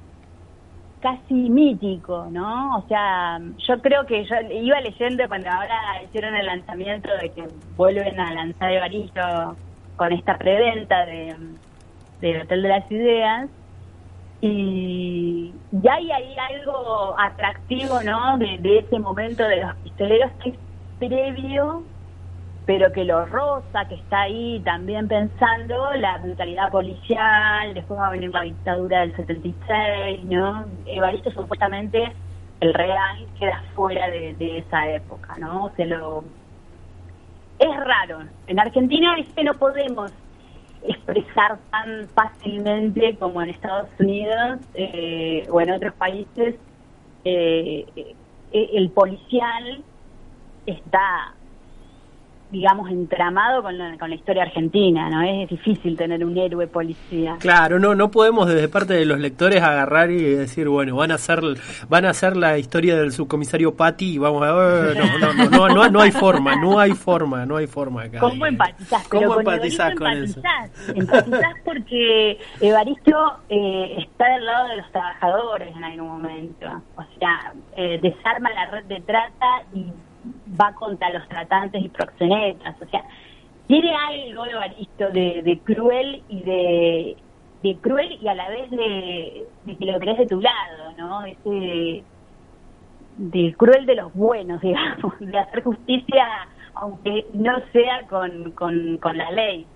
casi 1.01 1.35
mítico, 1.35 2.27
¿no? 2.31 2.79
O 2.79 2.89
sea, 2.89 3.39
yo 3.67 3.81
creo 3.81 4.05
que 4.07 4.25
yo 4.25 4.35
iba 4.51 4.81
leyendo 4.81 5.27
cuando 5.29 5.49
ahora 5.51 6.03
hicieron 6.05 6.35
el 6.35 6.47
lanzamiento 6.47 7.09
de 7.23 7.31
que 7.31 7.49
vuelven 7.77 8.19
a 8.19 8.35
lanzar 8.35 8.73
Evaristo 8.73 9.57
con 9.97 10.13
esta 10.13 10.37
preventa 10.37 11.07
de, 11.07 11.37
del 12.21 12.43
Hotel 12.43 12.63
de 12.63 12.69
las 12.69 12.91
Ideas 12.91 13.49
y 14.41 15.53
ya 15.73 15.95
hay 15.95 16.11
ahí 16.11 16.37
algo 16.51 17.15
atractivo, 17.19 18.03
¿no? 18.03 18.39
De, 18.39 18.59
de 18.59 18.79
ese 18.79 18.99
momento 18.99 19.45
de 19.45 19.63
los 19.63 19.75
pistoleros 19.77 20.31
que 20.43 20.51
es 20.51 20.57
previo 20.99 21.83
pero 22.69 22.93
que 22.93 23.03
lo 23.03 23.25
rosa, 23.25 23.87
que 23.89 23.95
está 23.95 24.21
ahí 24.21 24.61
también 24.63 25.09
pensando 25.09 25.91
la 25.95 26.19
brutalidad 26.19 26.71
policial, 26.71 27.73
después 27.73 27.99
va 27.99 28.09
a 28.09 28.11
venir 28.11 28.31
la 28.31 28.43
dictadura 28.43 29.01
del 29.01 29.17
76, 29.17 30.25
¿no? 30.25 30.67
Evaristo 30.85 31.31
supuestamente, 31.31 32.13
el 32.61 32.75
real, 32.75 33.27
queda 33.39 33.65
fuera 33.75 34.11
de, 34.11 34.59
esa 34.59 34.87
época, 34.87 35.35
¿no? 35.39 35.73
Se 35.77 35.87
lo... 35.87 36.25
Es 37.59 37.75
raro. 37.75 38.25
En 38.47 38.61
Argentina 38.61 39.17
es 39.19 39.33
que 39.33 39.45
no 39.45 39.55
podemos 39.55 40.13
expresar 40.83 41.57
tan 41.71 42.07
fácilmente 42.09 43.17
como 43.17 43.41
en 43.41 43.49
Estados 43.49 43.89
Unidos 43.99 44.59
eh, 44.75 45.49
o 45.51 45.59
en 45.63 45.71
otros 45.71 45.95
países 45.95 46.57
eh, 47.25 47.87
eh, 48.53 48.71
el 48.75 48.91
policial 48.91 49.83
está 50.67 51.33
digamos, 52.51 52.91
entramado 52.91 53.63
con 53.63 53.77
la, 53.77 53.97
con 53.99 54.09
la 54.09 54.17
historia 54.17 54.43
argentina, 54.45 55.11
¿no? 55.11 55.23
Es 55.23 55.49
difícil 55.49 55.97
tener 55.97 56.25
un 56.25 56.37
héroe 56.37 56.67
policía. 56.67 57.37
Claro, 57.39 57.79
no 57.79 57.95
no 57.95 58.11
podemos 58.11 58.49
desde 58.49 58.69
parte 58.69 58.95
de 58.95 59.05
los 59.05 59.19
lectores 59.19 59.63
agarrar 59.63 60.11
y 60.11 60.23
decir, 60.23 60.69
bueno, 60.69 60.97
van 60.97 61.11
a 61.11 61.15
hacer 61.15 61.41
van 61.89 62.05
a 62.05 62.11
hacer 62.11 62.37
la 62.37 62.59
historia 62.59 62.97
del 62.97 63.13
subcomisario 63.13 63.77
Patti 63.77 64.15
y 64.15 64.19
vamos 64.19 64.43
a 64.43 64.53
ver, 64.53 64.97
no, 64.97 65.19
no, 65.19 65.33
no, 65.33 65.51
no, 65.51 65.69
no, 65.69 65.89
no 65.91 66.01
hay 66.01 66.11
forma, 66.11 66.57
no 66.57 66.79
hay 66.79 66.93
forma, 66.93 67.45
no 67.45 67.57
hay 67.57 67.67
forma 67.67 68.03
acá. 68.05 68.21
¿Cómo 68.21 68.47
empatizás? 68.47 69.07
¿Cómo 69.09 69.21
Pero 69.21 69.35
con 69.35 69.41
empatizás 69.41 69.93
eso? 69.93 70.07
empatizás. 70.07 70.89
Empatizás 70.95 71.55
porque 71.65 72.39
Evaristo 72.61 73.39
eh, 73.49 73.97
está 73.99 74.29
del 74.33 74.47
lado 74.47 74.69
de 74.69 74.77
los 74.77 74.91
trabajadores 74.93 75.77
en 75.77 75.85
algún 75.85 76.09
momento. 76.09 76.67
O 76.97 77.05
sea, 77.19 77.53
eh, 77.77 77.99
desarma 78.03 78.51
la 78.51 78.71
red 78.71 78.85
de 78.85 79.01
trata 79.01 79.63
y 79.75 79.93
va 80.61 80.73
contra 80.75 81.11
los 81.11 81.29
tratantes 81.29 81.85
y 81.85 81.89
proxenetas. 81.89 82.77
O 82.81 82.87
sea, 82.87 83.05
tiene 83.67 83.95
algo 83.95 84.47
Evaristo 84.47 85.11
de, 85.11 85.43
de 85.43 85.59
cruel 85.61 86.23
y 86.29 86.43
de, 86.43 87.77
cruel 87.81 88.19
y 88.21 88.29
a 88.29 88.35
la 88.35 88.49
vez 88.49 88.71
de, 88.71 89.47
de 89.65 89.77
que 89.77 89.85
lo 89.85 89.99
querés 90.01 90.19
de 90.19 90.27
tu 90.27 90.41
lado, 90.41 90.93
¿no? 90.97 91.25
Ese 91.25 92.03
de 93.19 93.55
cruel 93.57 93.85
de 93.85 93.97
los 93.97 94.15
buenos, 94.15 94.61
digamos, 94.63 95.19
de 95.19 95.39
hacer 95.39 95.63
justicia 95.63 96.27
aunque 96.81 97.27
no 97.35 97.59
sea 97.73 98.07
con, 98.09 98.53
con, 98.53 98.99
con 98.99 99.19
la 99.19 99.31
ley. 99.33 99.67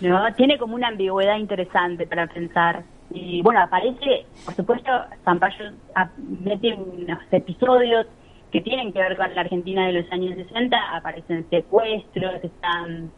¿no? 0.00 0.32
Tiene 0.34 0.58
como 0.58 0.74
una 0.74 0.88
ambigüedad 0.88 1.36
interesante 1.36 2.06
para 2.06 2.26
pensar. 2.26 2.84
Y 3.10 3.42
bueno, 3.42 3.60
aparece, 3.60 4.26
por 4.44 4.54
supuesto, 4.54 4.90
Zampayo 5.24 5.72
ah, 5.94 6.10
mete 6.16 6.74
unos 6.74 7.18
episodios 7.32 8.06
que 8.50 8.60
tienen 8.60 8.92
que 8.92 8.98
ver 8.98 9.16
con 9.16 9.32
la 9.34 9.40
Argentina 9.42 9.86
de 9.86 9.92
los 9.92 10.12
años 10.12 10.34
60, 10.36 10.76
aparecen 10.96 11.46
secuestros, 11.50 12.42
están 12.44 13.10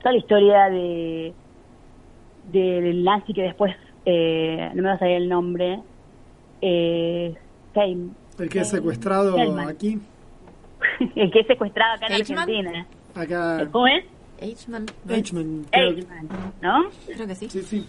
toda 0.00 0.12
la 0.12 0.18
historia 0.18 0.64
de 0.70 1.32
del 2.50 3.04
nazi 3.04 3.32
que 3.32 3.42
después, 3.42 3.74
eh, 4.04 4.70
no 4.74 4.82
me 4.82 4.88
va 4.88 4.94
a 4.94 4.98
salir 4.98 5.16
el 5.16 5.28
nombre, 5.28 5.78
eh, 6.60 7.34
El 8.38 8.48
que 8.48 8.60
es 8.60 8.68
secuestrado 8.68 9.36
Hellman. 9.36 9.68
aquí. 9.68 9.98
el 11.14 11.30
que 11.30 11.40
es 11.40 11.46
secuestrado 11.46 11.94
acá 11.94 12.06
en. 12.08 12.12
Argentina. 12.14 12.86
Acá. 13.14 13.68
¿Cómo 13.70 13.86
es? 13.86 14.04
Creo 15.70 15.94
que- 15.94 16.00
Eichmann, 16.00 16.28
¿no? 16.60 16.84
Creo 17.06 17.26
que 17.28 17.34
sí. 17.36 17.48
Sí, 17.48 17.62
sí. 17.62 17.86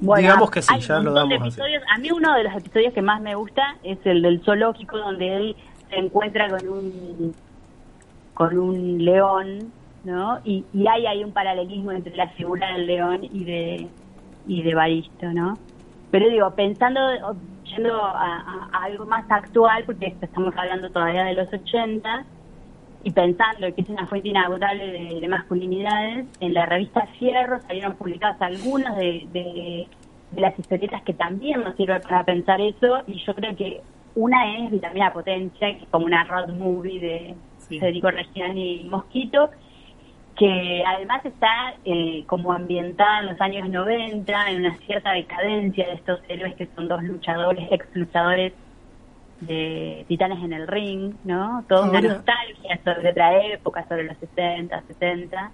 Bueno, 0.00 0.20
Digamos 0.22 0.50
que 0.50 0.62
sí, 0.62 0.74
hay 0.74 0.80
ya 0.80 0.98
un 0.98 1.04
lo 1.06 1.12
damos 1.12 1.32
así. 1.40 1.48
episodios. 1.48 1.82
A 1.94 1.98
mí 1.98 2.10
uno 2.12 2.34
de 2.34 2.44
los 2.44 2.54
episodios 2.54 2.92
que 2.92 3.02
más 3.02 3.20
me 3.20 3.34
gusta 3.34 3.76
es 3.82 3.98
el 4.04 4.22
del 4.22 4.42
zoológico 4.44 4.98
donde 4.98 5.34
él 5.36 5.56
se 5.88 5.96
encuentra 5.96 6.48
con 6.50 6.68
un 6.68 7.34
con 8.34 8.58
un 8.58 9.02
león, 9.04 9.72
¿no? 10.04 10.40
Y, 10.44 10.64
y 10.74 10.86
hay 10.86 11.06
ahí 11.06 11.24
un 11.24 11.32
paralelismo 11.32 11.92
entre 11.92 12.14
la 12.16 12.28
figura 12.28 12.72
del 12.74 12.86
león 12.86 13.20
y 13.22 13.44
de 13.44 13.88
y 14.46 14.62
de 14.62 14.74
Baristo, 14.74 15.26
¿no? 15.32 15.54
Pero 16.10 16.28
digo, 16.28 16.50
pensando, 16.54 17.00
yendo 17.64 17.94
a, 18.04 18.36
a- 18.36 18.68
a 18.72 18.84
algo 18.84 19.06
más 19.06 19.24
actual, 19.30 19.84
porque 19.84 20.14
estamos 20.20 20.54
hablando 20.56 20.90
todavía 20.90 21.24
de 21.24 21.34
los 21.34 21.52
80, 21.52 22.24
y 23.06 23.12
pensando 23.12 23.72
que 23.72 23.82
es 23.82 23.88
una 23.88 24.04
fuente 24.08 24.28
inagotable 24.30 24.84
de, 24.84 25.20
de 25.20 25.28
masculinidades, 25.28 26.26
en 26.40 26.54
la 26.54 26.66
revista 26.66 27.06
Fierro 27.18 27.60
salieron 27.60 27.94
publicadas 27.94 28.42
algunas 28.42 28.96
de, 28.96 29.28
de- 29.32 29.86
de 30.32 30.40
las 30.40 30.58
historietas 30.58 31.02
que 31.02 31.14
también 31.14 31.62
nos 31.62 31.76
sirven 31.76 32.00
para 32.02 32.24
pensar 32.24 32.60
eso, 32.60 33.04
y 33.06 33.14
yo 33.24 33.32
creo 33.36 33.54
que 33.54 33.80
una 34.16 34.56
es 34.56 34.72
Vitamina 34.72 35.12
Potencia, 35.12 35.68
que 35.76 35.84
es 35.84 35.88
como 35.88 36.06
una 36.06 36.24
road 36.24 36.48
movie 36.48 36.98
de 36.98 37.34
Federico 37.78 38.10
Reggiani 38.10 38.80
y 38.80 38.84
Mosquito, 38.88 39.50
que 40.36 40.82
además 40.84 41.24
está 41.24 41.74
eh, 41.84 42.24
como 42.26 42.52
ambientada 42.52 43.20
en 43.20 43.26
los 43.26 43.40
años 43.40 43.68
90, 43.68 44.50
en 44.50 44.60
una 44.66 44.76
cierta 44.78 45.12
decadencia 45.12 45.86
de 45.86 45.92
estos 45.94 46.18
héroes 46.28 46.56
que 46.56 46.66
son 46.74 46.88
dos 46.88 47.04
luchadores, 47.04 47.68
ex 47.70 47.86
luchadores 47.94 48.52
de 49.40 50.04
Titanes 50.08 50.42
en 50.42 50.52
el 50.52 50.66
Ring, 50.66 51.12
¿no? 51.24 51.64
Toda 51.68 51.88
una 51.90 51.98
Ahora- 51.98 52.14
nostalgia 52.14 52.80
sobre 52.84 53.10
otra 53.10 53.44
época, 53.52 53.86
sobre 53.88 54.04
los 54.04 54.16
60, 54.18 54.82
70. 54.88 55.50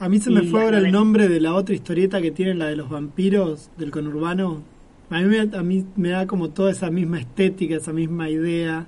A 0.00 0.08
mí 0.08 0.18
se 0.18 0.30
me 0.30 0.42
fue 0.42 0.62
ahora 0.64 0.78
el 0.78 0.90
nombre 0.92 1.28
de 1.28 1.40
la 1.40 1.54
otra 1.54 1.74
historieta 1.74 2.20
que 2.20 2.30
tienen, 2.30 2.58
la 2.58 2.66
de 2.66 2.76
los 2.76 2.88
vampiros 2.88 3.70
del 3.76 3.90
conurbano. 3.90 4.62
A 5.10 5.20
mí, 5.20 5.24
me, 5.24 5.56
a 5.56 5.62
mí 5.62 5.86
me 5.96 6.08
da 6.10 6.26
como 6.26 6.50
toda 6.50 6.70
esa 6.72 6.90
misma 6.90 7.20
estética, 7.20 7.76
esa 7.76 7.92
misma 7.92 8.28
idea. 8.28 8.86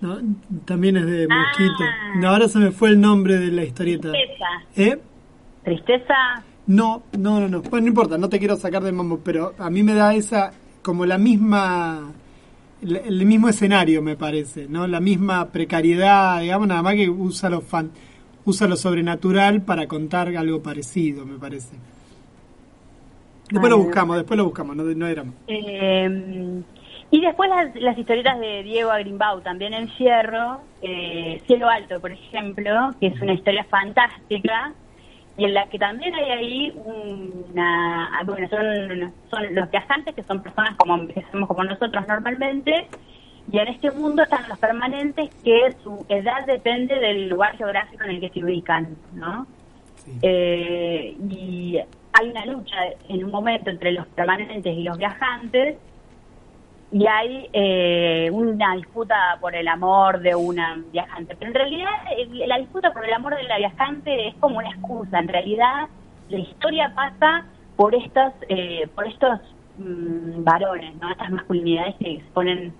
¿no? 0.00 0.18
También 0.64 0.96
es 0.96 1.06
de 1.06 1.28
Mosquito. 1.28 1.84
No, 2.20 2.28
ahora 2.28 2.48
se 2.48 2.58
me 2.58 2.72
fue 2.72 2.90
el 2.90 3.00
nombre 3.00 3.38
de 3.38 3.52
la 3.52 3.64
historieta. 3.64 4.10
Tristeza. 4.10 4.46
¿Eh? 4.76 4.98
Tristeza. 5.64 6.14
No, 6.66 7.02
no, 7.18 7.40
no, 7.40 7.48
no. 7.48 7.62
Bueno, 7.62 7.82
no 7.84 7.88
importa, 7.88 8.18
no 8.18 8.28
te 8.28 8.38
quiero 8.38 8.56
sacar 8.56 8.82
de 8.82 8.92
mambo, 8.92 9.20
pero 9.24 9.54
a 9.58 9.70
mí 9.70 9.82
me 9.82 9.94
da 9.94 10.14
esa, 10.14 10.52
como 10.82 11.06
la 11.06 11.18
misma, 11.18 12.12
el, 12.82 12.96
el 12.96 13.26
mismo 13.26 13.48
escenario, 13.48 14.02
me 14.02 14.16
parece, 14.16 14.66
¿no? 14.68 14.86
La 14.86 15.00
misma 15.00 15.50
precariedad, 15.50 16.40
digamos, 16.40 16.68
nada 16.68 16.82
más 16.82 16.94
que 16.94 17.08
usa 17.08 17.48
lo, 17.48 17.60
fan, 17.60 17.90
usa 18.44 18.66
lo 18.66 18.76
sobrenatural 18.76 19.62
para 19.62 19.86
contar 19.86 20.28
algo 20.36 20.62
parecido, 20.62 21.24
me 21.24 21.38
parece. 21.38 21.76
Después 23.50 23.70
lo 23.70 23.78
buscamos, 23.78 24.16
después 24.16 24.38
lo 24.38 24.44
buscamos, 24.44 24.76
no, 24.76 24.84
no 24.84 25.06
era 25.06 25.24
más. 25.24 25.34
Eh, 25.46 26.62
y 27.10 27.20
después 27.20 27.50
las, 27.50 27.74
las 27.76 27.98
historietas 27.98 28.40
de 28.40 28.62
Diego 28.62 28.90
Agrimbau, 28.90 29.42
también 29.42 29.74
en 29.74 29.88
Fierro, 29.90 30.62
eh, 30.80 31.42
Cielo 31.46 31.68
Alto, 31.68 32.00
por 32.00 32.10
ejemplo, 32.10 32.90
que 32.98 33.08
es 33.08 33.20
una 33.20 33.34
historia 33.34 33.64
fantástica 33.64 34.72
y 35.36 35.44
en 35.44 35.54
la 35.54 35.66
que 35.66 35.78
también 35.78 36.14
hay 36.14 36.30
ahí 36.30 36.72
una... 36.84 38.22
Bueno, 38.26 38.48
son, 38.48 39.12
son 39.30 39.54
los 39.54 39.70
viajantes 39.70 40.14
que 40.14 40.22
son 40.22 40.42
personas 40.42 40.76
como, 40.76 40.98
somos 41.30 41.48
como 41.48 41.64
nosotros 41.64 42.06
normalmente 42.06 42.88
y 43.50 43.58
en 43.58 43.68
este 43.68 43.90
mundo 43.90 44.22
están 44.22 44.48
los 44.48 44.58
permanentes 44.58 45.30
que 45.42 45.74
su 45.82 46.04
edad 46.08 46.46
depende 46.46 46.98
del 46.98 47.28
lugar 47.28 47.56
geográfico 47.56 48.04
en 48.04 48.10
el 48.10 48.20
que 48.20 48.28
se 48.30 48.44
ubican, 48.44 48.96
¿no? 49.14 49.46
Eh, 50.20 51.16
y 51.30 51.78
hay 52.12 52.30
una 52.30 52.46
lucha 52.46 52.76
en 53.08 53.24
un 53.24 53.30
momento 53.30 53.70
entre 53.70 53.92
los 53.92 54.06
permanentes 54.08 54.76
y 54.76 54.82
los 54.82 54.98
viajantes 54.98 55.78
y 56.92 57.06
hay 57.06 57.48
eh, 57.54 58.30
una 58.32 58.76
disputa 58.76 59.38
por 59.40 59.54
el 59.56 59.66
amor 59.66 60.20
de 60.20 60.34
una 60.34 60.78
viajante. 60.92 61.34
Pero 61.36 61.50
en 61.50 61.54
realidad 61.54 61.90
eh, 62.16 62.46
la 62.46 62.58
disputa 62.58 62.92
por 62.92 63.04
el 63.04 63.12
amor 63.14 63.34
de 63.34 63.44
la 63.44 63.56
viajante 63.56 64.28
es 64.28 64.34
como 64.36 64.58
una 64.58 64.68
excusa. 64.68 65.18
En 65.18 65.28
realidad 65.28 65.88
la 66.28 66.38
historia 66.38 66.92
pasa 66.94 67.46
por 67.76 67.94
estos, 67.94 68.34
eh, 68.48 68.86
por 68.94 69.06
estos 69.06 69.40
mm, 69.78 70.44
varones, 70.44 70.94
¿no? 71.00 71.10
Estas 71.10 71.30
masculinidades 71.30 71.94
que 71.96 72.12
exponen 72.16 72.74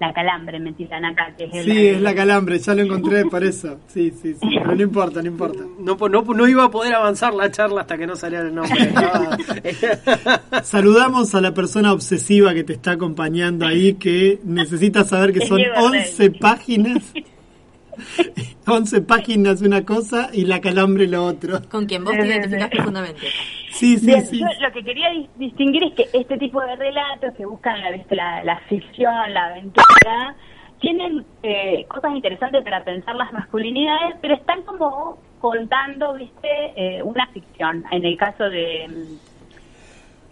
la 0.00 0.14
calambre, 0.14 0.58
me 0.58 0.72
tiran 0.72 1.04
acá, 1.04 1.32
que 1.36 1.44
es 1.44 1.54
el- 1.54 1.64
Sí, 1.64 1.86
es 1.88 2.00
la 2.00 2.14
calambre, 2.14 2.58
ya 2.58 2.74
lo 2.74 2.82
encontré 2.82 3.24
por 3.30 3.44
eso. 3.44 3.78
Sí, 3.88 4.10
sí, 4.10 4.32
sí, 4.34 4.48
pero 4.58 4.74
no 4.74 4.82
importa, 4.82 5.20
no 5.20 5.28
importa. 5.28 5.62
No, 5.78 5.96
no, 6.08 6.22
no 6.22 6.48
iba 6.48 6.64
a 6.64 6.70
poder 6.70 6.94
avanzar 6.94 7.34
la 7.34 7.50
charla 7.50 7.82
hasta 7.82 7.98
que 7.98 8.06
no 8.06 8.16
saliera 8.16 8.46
el 8.46 8.54
nombre. 8.54 8.92
Saludamos 10.62 11.34
a 11.34 11.40
la 11.40 11.52
persona 11.52 11.92
obsesiva 11.92 12.54
que 12.54 12.64
te 12.64 12.72
está 12.72 12.92
acompañando 12.92 13.66
ahí, 13.66 13.94
que 13.94 14.40
necesita 14.44 15.04
saber 15.04 15.32
que 15.32 15.46
son 15.46 15.58
Diego 15.58 15.74
11 15.78 16.30
páginas. 16.32 17.12
11 18.66 19.02
páginas 19.02 19.60
una 19.60 19.84
cosa 19.84 20.30
y 20.32 20.46
la 20.46 20.60
calambre 20.60 21.06
lo 21.06 21.24
otro. 21.24 21.60
Con 21.68 21.84
quien 21.86 22.04
vos 22.04 22.14
te 22.14 22.26
identificás 22.26 22.70
profundamente. 22.70 23.26
Sí, 23.70 23.96
sí, 23.98 24.06
Bien, 24.06 24.26
sí. 24.26 24.40
yo 24.40 24.46
lo 24.60 24.72
que 24.72 24.82
quería 24.84 25.10
dis- 25.12 25.28
distinguir 25.36 25.84
es 25.84 25.92
que 25.94 26.06
este 26.12 26.36
tipo 26.38 26.60
de 26.60 26.76
relatos 26.76 27.34
que 27.36 27.46
buscan 27.46 27.80
la, 27.80 27.90
la, 28.10 28.44
la 28.44 28.56
ficción, 28.68 29.32
la 29.32 29.46
aventura, 29.46 30.34
tienen 30.80 31.24
eh, 31.42 31.84
cosas 31.88 32.12
interesantes 32.14 32.64
para 32.64 32.82
pensar 32.84 33.14
las 33.16 33.32
masculinidades, 33.32 34.16
pero 34.20 34.34
están 34.34 34.62
como 34.62 35.18
contando, 35.40 36.14
viste, 36.14 36.48
eh, 36.76 37.02
una 37.02 37.26
ficción. 37.28 37.84
En 37.90 38.04
el 38.04 38.16
caso 38.16 38.44
de, 38.50 38.88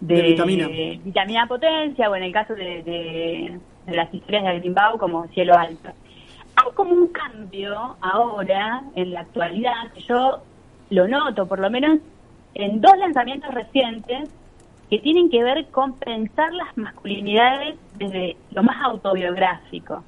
de, 0.01 0.15
De 0.15 0.21
Vitamina. 0.21 0.67
Vitamina 0.67 1.47
Potencia 1.47 2.09
o 2.09 2.15
en 2.15 2.23
el 2.23 2.31
caso 2.31 2.53
de, 2.55 2.83
de- 2.83 3.59
de 3.85 3.95
las 3.95 4.13
historias 4.13 4.43
de 4.45 4.59
Grimbau 4.59 4.97
como 4.97 5.27
Cielo 5.29 5.55
Alto. 5.57 5.89
Hay 6.55 6.71
como 6.75 6.91
un 6.91 7.07
cambio 7.07 7.95
ahora, 8.01 8.83
en 8.95 9.13
la 9.13 9.21
actualidad, 9.21 9.91
que 9.95 10.01
yo 10.01 10.39
lo 10.89 11.07
noto 11.07 11.47
por 11.47 11.59
lo 11.59 11.69
menos 11.69 11.99
en 12.59 12.81
dos 12.81 12.97
lanzamientos 12.97 13.53
recientes 13.53 14.29
que 14.89 14.99
tienen 14.99 15.29
que 15.29 15.43
ver 15.43 15.67
con 15.67 15.93
pensar 15.93 16.51
las 16.53 16.75
masculinidades 16.77 17.77
desde 17.95 18.37
lo 18.51 18.63
más 18.63 18.83
autobiográfico, 18.83 20.03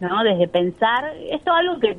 ¿no? 0.00 0.22
Desde 0.22 0.48
pensar, 0.48 1.12
esto 1.30 1.52
es 1.52 1.58
algo 1.58 1.78
que 1.80 1.96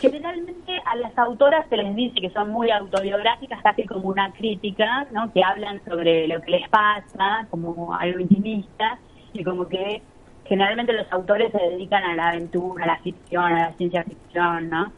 generalmente 0.00 0.80
a 0.86 0.96
las 0.96 1.16
autoras 1.18 1.66
se 1.68 1.76
les 1.76 1.94
dice 1.94 2.20
que 2.20 2.30
son 2.30 2.50
muy 2.50 2.70
autobiográficas, 2.70 3.62
casi 3.62 3.84
como 3.84 4.08
una 4.08 4.32
crítica, 4.32 5.06
¿no? 5.12 5.32
Que 5.32 5.44
hablan 5.44 5.82
sobre 5.84 6.26
lo 6.26 6.40
que 6.40 6.50
les 6.52 6.68
pasa, 6.68 7.46
como 7.50 7.94
algo 7.94 8.20
intimista, 8.20 8.98
y 9.32 9.44
como 9.44 9.68
que 9.68 10.02
generalmente 10.46 10.92
los 10.92 11.10
autores 11.12 11.52
se 11.52 11.58
dedican 11.58 12.04
a 12.04 12.14
la 12.14 12.28
aventura, 12.30 12.84
a 12.84 12.86
la 12.88 12.98
ficción, 12.98 13.44
a 13.44 13.68
la 13.68 13.72
ciencia 13.74 14.02
ficción, 14.04 14.70
¿no? 14.70 14.92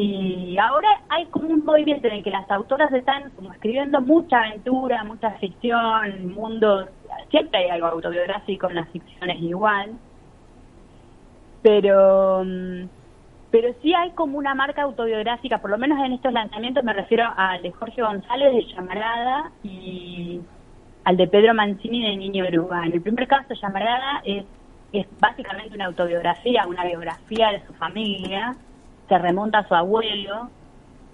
Y 0.00 0.56
ahora 0.58 0.88
hay 1.08 1.26
como 1.26 1.48
un 1.48 1.64
movimiento 1.64 2.06
en 2.06 2.14
el 2.14 2.22
que 2.22 2.30
las 2.30 2.48
autoras 2.52 2.92
están 2.92 3.30
como 3.30 3.52
escribiendo 3.52 4.00
mucha 4.00 4.42
aventura, 4.42 5.02
mucha 5.02 5.32
ficción, 5.32 6.32
mundos, 6.32 6.88
siempre 7.30 7.58
hay 7.58 7.70
algo 7.70 7.88
autobiográfico 7.88 8.68
en 8.68 8.76
las 8.76 8.88
ficciones 8.90 9.42
igual, 9.42 9.90
pero 11.62 12.44
mm, 12.44 12.88
pero 13.50 13.74
sí 13.82 13.92
hay 13.92 14.10
como 14.10 14.38
una 14.38 14.54
marca 14.54 14.82
autobiográfica, 14.82 15.58
por 15.58 15.70
lo 15.70 15.78
menos 15.78 15.98
en 16.04 16.12
estos 16.12 16.32
lanzamientos 16.32 16.84
me 16.84 16.92
refiero 16.92 17.24
al 17.36 17.60
de 17.62 17.72
Jorge 17.72 18.00
González 18.00 18.54
de 18.54 18.72
Llamarada 18.72 19.50
y 19.64 20.40
al 21.02 21.16
de 21.16 21.26
Pedro 21.26 21.54
Mancini 21.54 22.08
de 22.08 22.16
Niño 22.16 22.44
Oruga. 22.46 22.86
En 22.86 22.92
el 22.92 23.02
primer 23.02 23.26
caso, 23.26 23.52
Llamarada 23.54 24.20
es, 24.24 24.44
es 24.92 25.06
básicamente 25.18 25.74
una 25.74 25.86
autobiografía, 25.86 26.68
una 26.68 26.84
biografía 26.84 27.50
de 27.50 27.66
su 27.66 27.72
familia, 27.74 28.54
se 29.08 29.18
remonta 29.18 29.58
a 29.58 29.68
su 29.68 29.74
abuelo 29.74 30.50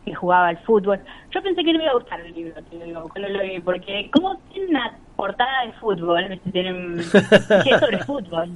que 0.04 0.14
jugaba 0.14 0.48
al 0.48 0.58
fútbol. 0.58 1.00
Yo 1.30 1.42
pensé 1.42 1.64
que 1.64 1.72
no 1.72 1.78
me 1.78 1.84
iba 1.84 1.92
a 1.92 1.96
gustar 1.96 2.20
el 2.20 2.34
libro, 2.34 2.62
te 2.62 2.84
digo, 2.84 3.08
cuando 3.08 3.28
lo 3.30 3.42
vi, 3.42 3.60
porque 3.60 4.10
como 4.12 4.36
tiene 4.52 4.68
una 4.68 4.98
portada 5.16 5.64
de 5.64 5.72
fútbol, 5.72 6.40
tienen, 6.52 6.96
que 7.64 7.70
es 7.70 7.80
sobre 7.80 7.98
fútbol, 8.04 8.50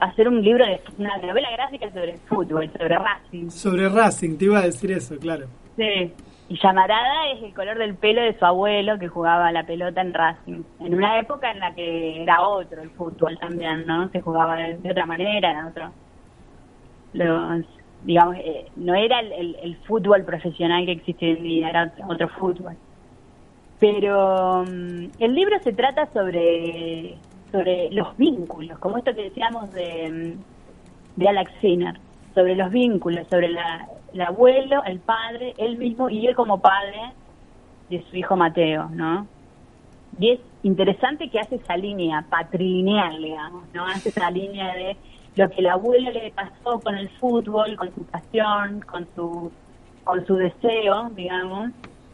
hacer 0.00 0.28
un 0.28 0.42
libro 0.42 0.64
de 0.64 0.80
una 0.98 1.16
novela 1.18 1.50
gráfica 1.52 1.90
sobre 1.90 2.18
fútbol, 2.18 2.70
sobre 2.70 2.98
Racing. 2.98 3.50
Sobre 3.50 3.88
Racing, 3.88 4.38
te 4.38 4.44
iba 4.44 4.58
a 4.58 4.62
decir 4.62 4.92
eso, 4.92 5.18
claro. 5.18 5.46
Sí. 5.76 6.12
Y 6.48 6.60
llamarada 6.60 7.30
es 7.34 7.42
el 7.42 7.54
color 7.54 7.78
del 7.78 7.94
pelo 7.94 8.20
de 8.20 8.38
su 8.38 8.44
abuelo 8.44 8.98
que 8.98 9.08
jugaba 9.08 9.50
la 9.52 9.64
pelota 9.64 10.02
en 10.02 10.12
Racing. 10.12 10.62
En 10.80 10.94
una 10.94 11.18
época 11.18 11.50
en 11.50 11.60
la 11.60 11.74
que 11.74 12.22
era 12.22 12.42
otro 12.42 12.82
el 12.82 12.90
fútbol 12.90 13.38
también, 13.38 13.86
¿no? 13.86 14.08
Se 14.10 14.20
jugaba 14.20 14.56
de, 14.56 14.76
de 14.76 14.90
otra 14.90 15.06
manera, 15.06 15.48
era 15.48 15.66
otro. 15.66 15.90
Los, 17.14 17.64
digamos, 18.04 18.36
eh, 18.38 18.70
no 18.76 18.94
era 18.94 19.20
el, 19.20 19.32
el- 19.32 19.56
fútbol 19.86 20.24
profesional 20.24 20.84
que 20.86 20.92
existe 20.92 21.30
en 21.32 21.42
día, 21.42 21.68
era 21.70 21.94
otro 22.08 22.28
fútbol. 22.28 22.76
Pero 23.78 24.64
mm, 24.64 25.04
el 25.18 25.34
libro 25.34 25.58
se 25.64 25.72
trata 25.72 26.06
sobre, 26.12 27.22
sobre 27.50 27.90
los 27.90 28.16
vínculos, 28.16 28.78
como 28.78 28.98
esto 28.98 29.14
que 29.14 29.24
decíamos 29.24 29.72
de, 29.72 30.10
mm, 30.36 31.20
de 31.20 31.28
Alex 31.28 31.52
Sinner, 31.60 32.00
sobre 32.34 32.56
los 32.56 32.70
vínculos, 32.70 33.26
sobre 33.28 33.48
la, 33.50 33.88
el 34.12 34.20
abuelo, 34.22 34.82
el 34.84 35.00
padre, 35.00 35.54
él 35.58 35.78
mismo 35.78 36.08
y 36.10 36.26
él 36.26 36.34
como 36.36 36.60
padre 36.60 37.14
de 37.88 38.02
su 38.10 38.16
hijo 38.16 38.36
Mateo, 38.36 38.88
¿no? 38.90 39.28
Y 40.18 40.30
es 40.32 40.40
interesante 40.62 41.30
que 41.30 41.40
hace 41.40 41.56
esa 41.56 41.76
línea 41.76 42.26
patrilineal, 42.30 43.22
digamos, 43.22 43.72
¿no? 43.72 43.86
Hace 43.86 44.10
esa 44.10 44.30
línea 44.30 44.74
de 44.74 44.96
lo 45.36 45.48
que 45.50 45.60
el 45.60 45.66
abuelo 45.68 46.10
le 46.10 46.30
pasó 46.32 46.80
con 46.80 46.94
el 46.96 47.08
fútbol, 47.18 47.76
con 47.76 47.94
su 47.94 48.04
pasión, 48.06 48.80
con 48.80 49.06
su, 49.14 49.50
con 50.04 50.26
su 50.26 50.36
deseo, 50.36 51.10
digamos, 51.14 51.70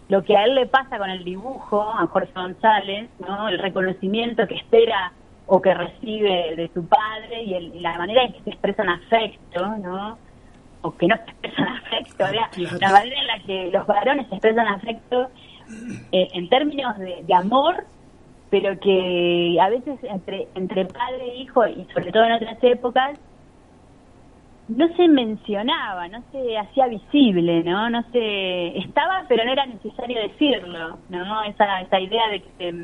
lo 0.08 0.22
que 0.22 0.36
a 0.36 0.44
él 0.44 0.54
le 0.54 0.66
pasa 0.66 0.98
con 0.98 1.10
el 1.10 1.24
dibujo, 1.24 1.82
a 1.82 2.06
Jorge 2.06 2.32
González, 2.34 3.10
¿no? 3.18 3.48
El 3.48 3.58
reconocimiento 3.58 4.46
que 4.46 4.54
espera 4.54 5.12
o 5.46 5.60
que 5.60 5.74
recibe 5.74 6.54
de 6.56 6.70
su 6.72 6.86
padre 6.86 7.42
y, 7.42 7.54
el- 7.54 7.74
y 7.74 7.80
la 7.80 7.98
manera 7.98 8.22
en 8.24 8.32
que 8.32 8.40
se 8.42 8.50
expresan 8.50 8.88
afecto, 8.88 9.66
¿no? 9.78 10.18
O 10.82 10.92
que 10.96 11.06
no 11.08 11.16
se 11.16 11.22
expresan 11.30 11.68
afecto, 11.68 12.24
la 12.80 12.92
manera 12.92 13.20
en 13.20 13.26
la 13.26 13.38
que 13.44 13.70
los 13.72 13.86
varones 13.86 14.26
expresan 14.30 14.68
afecto 14.68 15.28
eh, 16.12 16.28
en 16.32 16.48
términos 16.48 16.96
de, 16.98 17.22
de 17.26 17.34
amor, 17.34 17.84
pero 18.50 18.78
que 18.80 19.56
a 19.60 19.68
veces 19.68 19.98
entre, 20.02 20.48
entre 20.54 20.84
padre 20.86 21.24
e 21.32 21.36
hijo, 21.42 21.66
y 21.66 21.86
sobre 21.92 22.10
todo 22.12 22.24
en 22.24 22.32
otras 22.32 22.58
épocas, 22.62 23.18
no 24.68 24.86
se 24.96 25.08
mencionaba, 25.08 26.08
no 26.08 26.22
se 26.30 26.58
hacía 26.58 26.86
visible, 26.88 27.62
¿no? 27.64 27.88
No 27.88 28.02
se 28.12 28.78
estaba, 28.78 29.24
pero 29.28 29.44
no 29.44 29.52
era 29.52 29.64
necesario 29.66 30.20
decirlo, 30.20 30.98
¿no? 31.08 31.42
Esa, 31.44 31.80
esa 31.80 31.98
idea 32.00 32.28
de 32.28 32.42
que 32.42 32.50
se, 32.58 32.74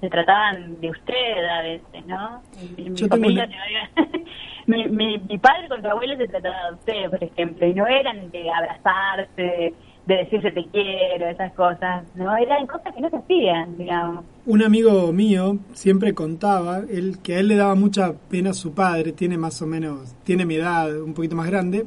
se 0.00 0.08
trataban 0.10 0.80
de 0.80 0.90
usted 0.90 1.44
a 1.48 1.62
veces, 1.62 2.06
¿no? 2.06 2.42
Mi, 2.76 2.90
mi 2.90 2.96
familia 3.08 3.44
una- 3.48 4.08
mi, 4.66 4.84
mi, 4.88 5.18
mi 5.18 5.38
padre 5.38 5.68
con 5.68 5.80
su 5.80 5.88
abuelo 5.88 6.16
se 6.16 6.26
trataba 6.26 6.70
de 6.70 6.74
usted, 6.74 7.10
por 7.10 7.22
ejemplo, 7.22 7.66
y 7.68 7.74
no 7.74 7.86
eran 7.86 8.30
de 8.32 8.50
abrazarse, 8.50 9.74
de 10.08 10.14
decirse 10.16 10.50
te 10.50 10.64
quiero, 10.72 11.28
esas 11.28 11.52
cosas, 11.52 12.02
¿no? 12.14 12.34
Eran 12.36 12.66
cosas 12.66 12.94
que 12.94 13.00
no 13.02 13.10
se 13.10 13.16
hacían, 13.18 13.76
digamos. 13.76 14.24
Un 14.46 14.62
amigo 14.62 15.12
mío 15.12 15.58
siempre 15.74 16.14
contaba 16.14 16.80
él, 16.90 17.18
que 17.22 17.34
a 17.36 17.40
él 17.40 17.48
le 17.48 17.56
daba 17.56 17.74
mucha 17.74 18.14
pena 18.30 18.54
su 18.54 18.72
padre, 18.72 19.12
tiene 19.12 19.36
más 19.36 19.60
o 19.60 19.66
menos, 19.66 20.14
tiene 20.24 20.46
mi 20.46 20.54
edad, 20.54 21.00
un 21.02 21.12
poquito 21.12 21.36
más 21.36 21.46
grande, 21.48 21.84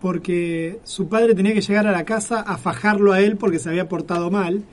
porque 0.00 0.80
su 0.82 1.08
padre 1.08 1.34
tenía 1.34 1.54
que 1.54 1.60
llegar 1.60 1.86
a 1.86 1.92
la 1.92 2.04
casa 2.04 2.40
a 2.40 2.58
fajarlo 2.58 3.12
a 3.12 3.20
él 3.20 3.36
porque 3.36 3.58
se 3.60 3.68
había 3.68 3.88
portado 3.88 4.30
mal. 4.30 4.64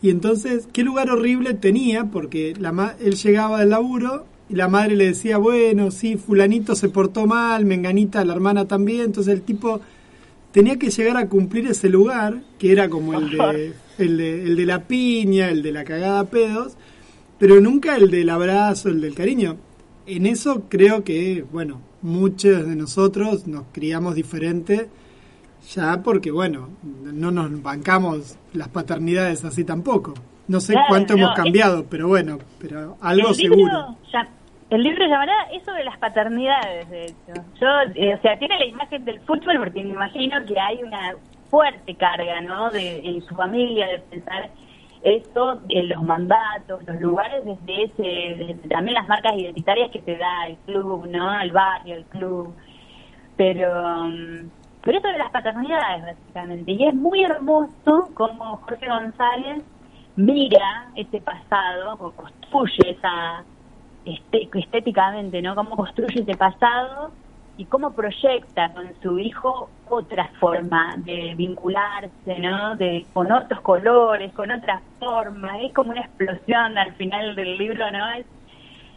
Y 0.00 0.10
entonces, 0.10 0.68
qué 0.72 0.84
lugar 0.84 1.10
horrible 1.10 1.54
tenía, 1.54 2.04
porque 2.04 2.54
la 2.58 2.70
ma- 2.72 2.94
él 3.00 3.14
llegaba 3.16 3.60
del 3.60 3.70
laburo 3.70 4.26
y 4.48 4.54
la 4.54 4.68
madre 4.68 4.94
le 4.94 5.06
decía, 5.06 5.38
bueno, 5.38 5.90
sí, 5.90 6.16
fulanito 6.16 6.76
se 6.76 6.88
portó 6.90 7.26
mal, 7.26 7.64
menganita, 7.64 8.24
la 8.24 8.34
hermana 8.34 8.66
también. 8.66 9.06
Entonces 9.06 9.32
el 9.32 9.42
tipo 9.42 9.80
tenía 10.54 10.78
que 10.78 10.88
llegar 10.90 11.16
a 11.16 11.28
cumplir 11.28 11.66
ese 11.66 11.88
lugar, 11.88 12.40
que 12.60 12.70
era 12.70 12.88
como 12.88 13.12
el 13.18 13.28
de, 13.30 13.72
el 13.98 14.16
de, 14.16 14.42
el 14.44 14.56
de 14.56 14.66
la 14.66 14.84
piña, 14.84 15.50
el 15.50 15.62
de 15.64 15.72
la 15.72 15.82
cagada 15.82 16.20
a 16.20 16.24
pedos, 16.30 16.76
pero 17.40 17.60
nunca 17.60 17.96
el 17.96 18.08
del 18.08 18.30
abrazo, 18.30 18.88
el 18.88 19.00
del 19.00 19.14
cariño. 19.16 19.56
En 20.06 20.26
eso 20.26 20.62
creo 20.68 21.02
que, 21.02 21.44
bueno, 21.50 21.80
muchos 22.02 22.66
de 22.68 22.76
nosotros 22.76 23.48
nos 23.48 23.64
criamos 23.72 24.14
diferente, 24.14 24.88
ya 25.74 26.02
porque, 26.04 26.30
bueno, 26.30 26.68
no 27.02 27.32
nos 27.32 27.60
bancamos 27.60 28.36
las 28.52 28.68
paternidades 28.68 29.44
así 29.44 29.64
tampoco. 29.64 30.14
No 30.46 30.60
sé 30.60 30.74
Claro, 30.74 30.86
cuánto 30.88 31.14
no, 31.16 31.24
hemos 31.24 31.30
es- 31.38 31.42
cambiado, 31.42 31.86
pero 31.90 32.06
bueno, 32.06 32.38
pero 32.60 32.96
algo 33.00 33.30
el 33.30 33.36
libro, 33.38 33.56
seguro. 33.56 33.96
ya- 34.12 34.28
el 34.74 34.82
libro 34.82 35.06
llamará 35.06 35.34
es 35.52 35.64
sobre 35.64 35.84
las 35.84 35.96
paternidades, 35.98 36.88
de 36.90 37.04
hecho. 37.04 37.42
Yo, 37.60 37.68
eh, 37.94 38.14
o 38.14 38.20
sea, 38.20 38.38
tiene 38.38 38.58
la 38.58 38.66
imagen 38.66 39.04
del 39.04 39.20
fútbol 39.20 39.58
porque 39.58 39.82
me 39.82 39.90
imagino 39.90 40.44
que 40.44 40.58
hay 40.58 40.82
una 40.82 41.14
fuerte 41.50 41.94
carga, 41.94 42.40
¿no? 42.40 42.70
De, 42.70 42.98
en 42.98 43.22
su 43.22 43.34
familia 43.34 43.86
de 43.86 43.98
pensar 44.00 44.50
eso, 45.02 45.60
en 45.68 45.88
los 45.90 46.02
mandatos, 46.02 46.82
los 46.86 47.00
lugares 47.00 47.44
desde 47.44 47.84
ese, 47.84 48.44
desde 48.44 48.68
también 48.68 48.94
las 48.94 49.06
marcas 49.06 49.34
identitarias 49.36 49.90
que 49.90 50.00
te 50.00 50.16
da 50.16 50.46
el 50.46 50.56
club, 50.66 51.06
¿no? 51.06 51.40
El 51.40 51.52
barrio, 51.52 51.96
el 51.96 52.04
club. 52.06 52.54
Pero, 53.36 54.04
mm, 54.04 54.50
pero 54.82 54.98
eso 54.98 55.08
de 55.08 55.18
las 55.18 55.30
paternidades, 55.30 56.04
básicamente. 56.04 56.72
Y 56.72 56.86
es 56.86 56.94
muy 56.94 57.22
hermoso 57.22 58.08
como 58.14 58.56
Jorge 58.56 58.88
González 58.88 59.62
mira 60.16 60.88
ese 60.94 61.20
pasado, 61.20 61.96
construye 62.14 62.90
esa 62.90 63.44
estéticamente, 64.04 65.40
¿no? 65.42 65.54
Cómo 65.54 65.76
construye 65.76 66.20
ese 66.20 66.36
pasado 66.36 67.12
y 67.56 67.64
cómo 67.66 67.92
proyecta 67.92 68.72
con 68.72 68.90
su 69.00 69.18
hijo 69.18 69.70
otra 69.88 70.28
forma 70.40 70.94
de 70.98 71.34
vincularse, 71.36 72.38
¿no? 72.38 72.76
De, 72.76 73.06
con 73.12 73.30
otros 73.30 73.60
colores, 73.60 74.32
con 74.32 74.50
otra 74.50 74.80
forma. 74.98 75.60
Es 75.62 75.72
como 75.72 75.92
una 75.92 76.00
explosión 76.00 76.76
al 76.76 76.92
final 76.94 77.34
del 77.36 77.56
libro, 77.56 77.90
¿no? 77.90 78.10
Es, 78.12 78.26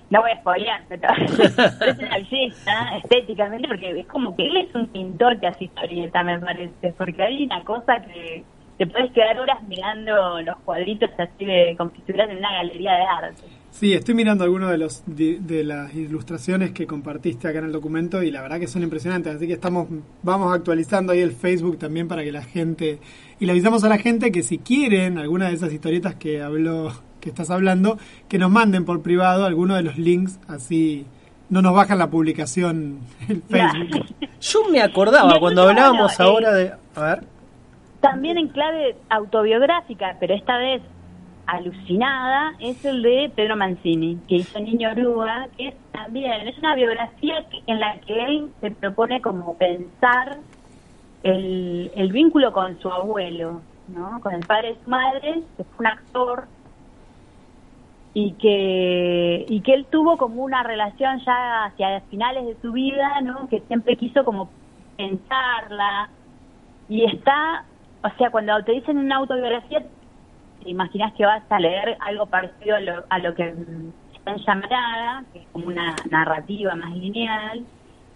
no 0.09 0.21
voy 0.21 0.31
a 0.31 0.39
spoilear, 0.39 0.81
pero 0.87 1.09
es 1.17 1.99
una 1.99 2.17
belleza 2.17 2.97
estéticamente 2.97 3.67
porque 3.67 3.99
es 3.99 4.07
como 4.07 4.35
que 4.35 4.47
él 4.47 4.57
es 4.57 4.73
un 4.73 4.87
pintor 4.87 5.39
que 5.39 5.47
hace 5.47 5.65
historieta, 5.65 6.23
me 6.23 6.39
parece, 6.39 6.93
porque 6.97 7.21
hay 7.21 7.43
una 7.43 7.63
cosa 7.63 8.01
que 8.01 8.43
te 8.77 8.87
puedes 8.87 9.11
quedar 9.11 9.39
horas 9.39 9.61
mirando 9.63 10.41
los 10.41 10.55
cuadritos 10.59 11.09
así 11.17 11.45
de 11.45 11.71
estuvieras 11.71 12.29
en 12.29 12.37
una 12.37 12.53
galería 12.53 12.93
de 12.93 13.03
arte. 13.03 13.43
Sí, 13.79 13.93
estoy 13.93 14.15
mirando 14.15 14.43
algunas 14.43 14.71
de, 14.71 14.79
los, 14.79 15.03
de, 15.05 15.37
de 15.39 15.63
las 15.63 15.93
ilustraciones 15.93 16.71
que 16.71 16.87
compartiste 16.87 17.47
acá 17.47 17.59
en 17.59 17.65
el 17.65 17.71
documento 17.71 18.23
y 18.23 18.31
la 18.31 18.41
verdad 18.41 18.59
que 18.59 18.65
son 18.65 18.81
impresionantes, 18.81 19.35
así 19.35 19.45
que 19.45 19.53
estamos 19.53 19.87
vamos 20.23 20.51
actualizando 20.51 21.13
ahí 21.13 21.19
el 21.19 21.31
Facebook 21.31 21.77
también 21.77 22.07
para 22.07 22.23
que 22.23 22.31
la 22.31 22.41
gente 22.41 22.97
y 23.39 23.45
le 23.45 23.51
avisamos 23.51 23.83
a 23.83 23.89
la 23.89 23.99
gente 23.99 24.31
que 24.31 24.41
si 24.41 24.57
quieren 24.57 25.19
alguna 25.19 25.49
de 25.49 25.53
esas 25.53 25.71
historietas 25.71 26.15
que 26.15 26.41
habló 26.41 26.91
que 27.21 27.29
estás 27.29 27.51
hablando, 27.51 27.99
que 28.27 28.39
nos 28.39 28.49
manden 28.49 28.83
por 28.83 29.03
privado 29.03 29.45
alguno 29.45 29.75
de 29.75 29.83
los 29.83 29.99
links, 29.99 30.39
así 30.47 31.05
no 31.51 31.61
nos 31.61 31.75
bajan 31.75 31.99
la 31.99 32.09
publicación 32.09 33.01
el 33.29 33.43
Facebook. 33.43 34.07
Yo 34.41 34.59
me 34.71 34.81
acordaba 34.81 35.39
cuando 35.39 35.69
hablábamos 35.69 36.19
ahora 36.19 36.51
de... 36.51 36.73
A 36.95 37.03
ver. 37.03 37.25
También 38.01 38.39
en 38.39 38.47
clave 38.47 38.95
autobiográfica, 39.09 40.17
pero 40.19 40.33
esta 40.33 40.57
vez 40.57 40.81
alucinada, 41.47 42.53
es 42.59 42.83
el 42.85 43.01
de 43.01 43.31
Pedro 43.35 43.55
Mancini, 43.55 44.19
que 44.27 44.35
hizo 44.35 44.59
Niño 44.59 44.91
Oruga, 44.91 45.47
que 45.57 45.69
es 45.69 45.75
también, 45.91 46.47
es 46.47 46.57
una 46.59 46.75
biografía 46.75 47.45
en 47.65 47.79
la 47.79 47.99
que 48.01 48.23
él 48.25 48.51
se 48.61 48.71
propone 48.71 49.21
como 49.21 49.57
pensar 49.57 50.37
el, 51.23 51.91
el 51.95 52.11
vínculo 52.11 52.51
con 52.51 52.79
su 52.79 52.89
abuelo, 52.89 53.61
¿no? 53.87 54.19
Con 54.21 54.35
el 54.35 54.45
padre 54.45 54.69
de 54.73 54.83
su 54.83 54.89
madre, 54.89 55.41
que 55.55 55.63
fue 55.63 55.85
un 55.85 55.87
actor, 55.87 56.47
y 58.13 58.31
que 58.33 59.45
y 59.47 59.61
que 59.61 59.73
él 59.73 59.85
tuvo 59.91 60.17
como 60.17 60.43
una 60.43 60.63
relación 60.63 61.19
ya 61.25 61.65
hacia 61.65 62.01
finales 62.09 62.45
de 62.47 62.57
su 62.61 62.71
vida, 62.71 63.21
¿no? 63.21 63.47
Que 63.47 63.59
siempre 63.61 63.95
quiso 63.95 64.25
como 64.25 64.49
pensarla 64.97 66.09
y 66.89 67.05
está 67.05 67.65
o 68.03 68.09
sea, 68.17 68.29
cuando 68.29 68.63
te 68.63 68.73
dicen 68.73 68.97
una 68.97 69.17
autobiografía, 69.17 69.83
te 70.67 70.71
imaginas 70.71 71.13
que 71.13 71.25
vas 71.25 71.43
a 71.49 71.59
leer 71.61 71.95
algo 72.01 72.25
parecido 72.25 72.75
a 72.75 72.81
lo, 72.81 73.05
a 73.07 73.19
lo 73.19 73.33
que 73.33 73.53
está 74.13 74.31
en 74.31 74.37
Llamarada, 74.45 75.23
que 75.31 75.39
es 75.39 75.47
como 75.53 75.67
una 75.67 75.95
narrativa 76.11 76.75
más 76.75 76.93
lineal, 76.93 77.63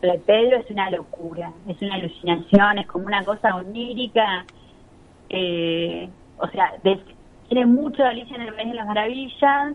pero 0.02 0.20
Pedro 0.26 0.58
es 0.58 0.70
una 0.70 0.90
locura, 0.90 1.54
es 1.70 1.82
una 1.82 1.96
alucinación, 1.96 2.80
es 2.80 2.88
como 2.88 3.06
una 3.06 3.24
cosa 3.24 3.56
onírica, 3.56 4.46
eh, 5.30 6.10
o 6.40 6.48
sea, 6.48 6.74
tiene 7.48 7.66
mucho 7.68 8.04
de 8.04 8.10
Alicia 8.10 8.36
en 8.36 8.42
el 8.42 8.54
País 8.54 8.68
de 8.68 8.76
las 8.76 8.88
Maravillas, 8.88 9.74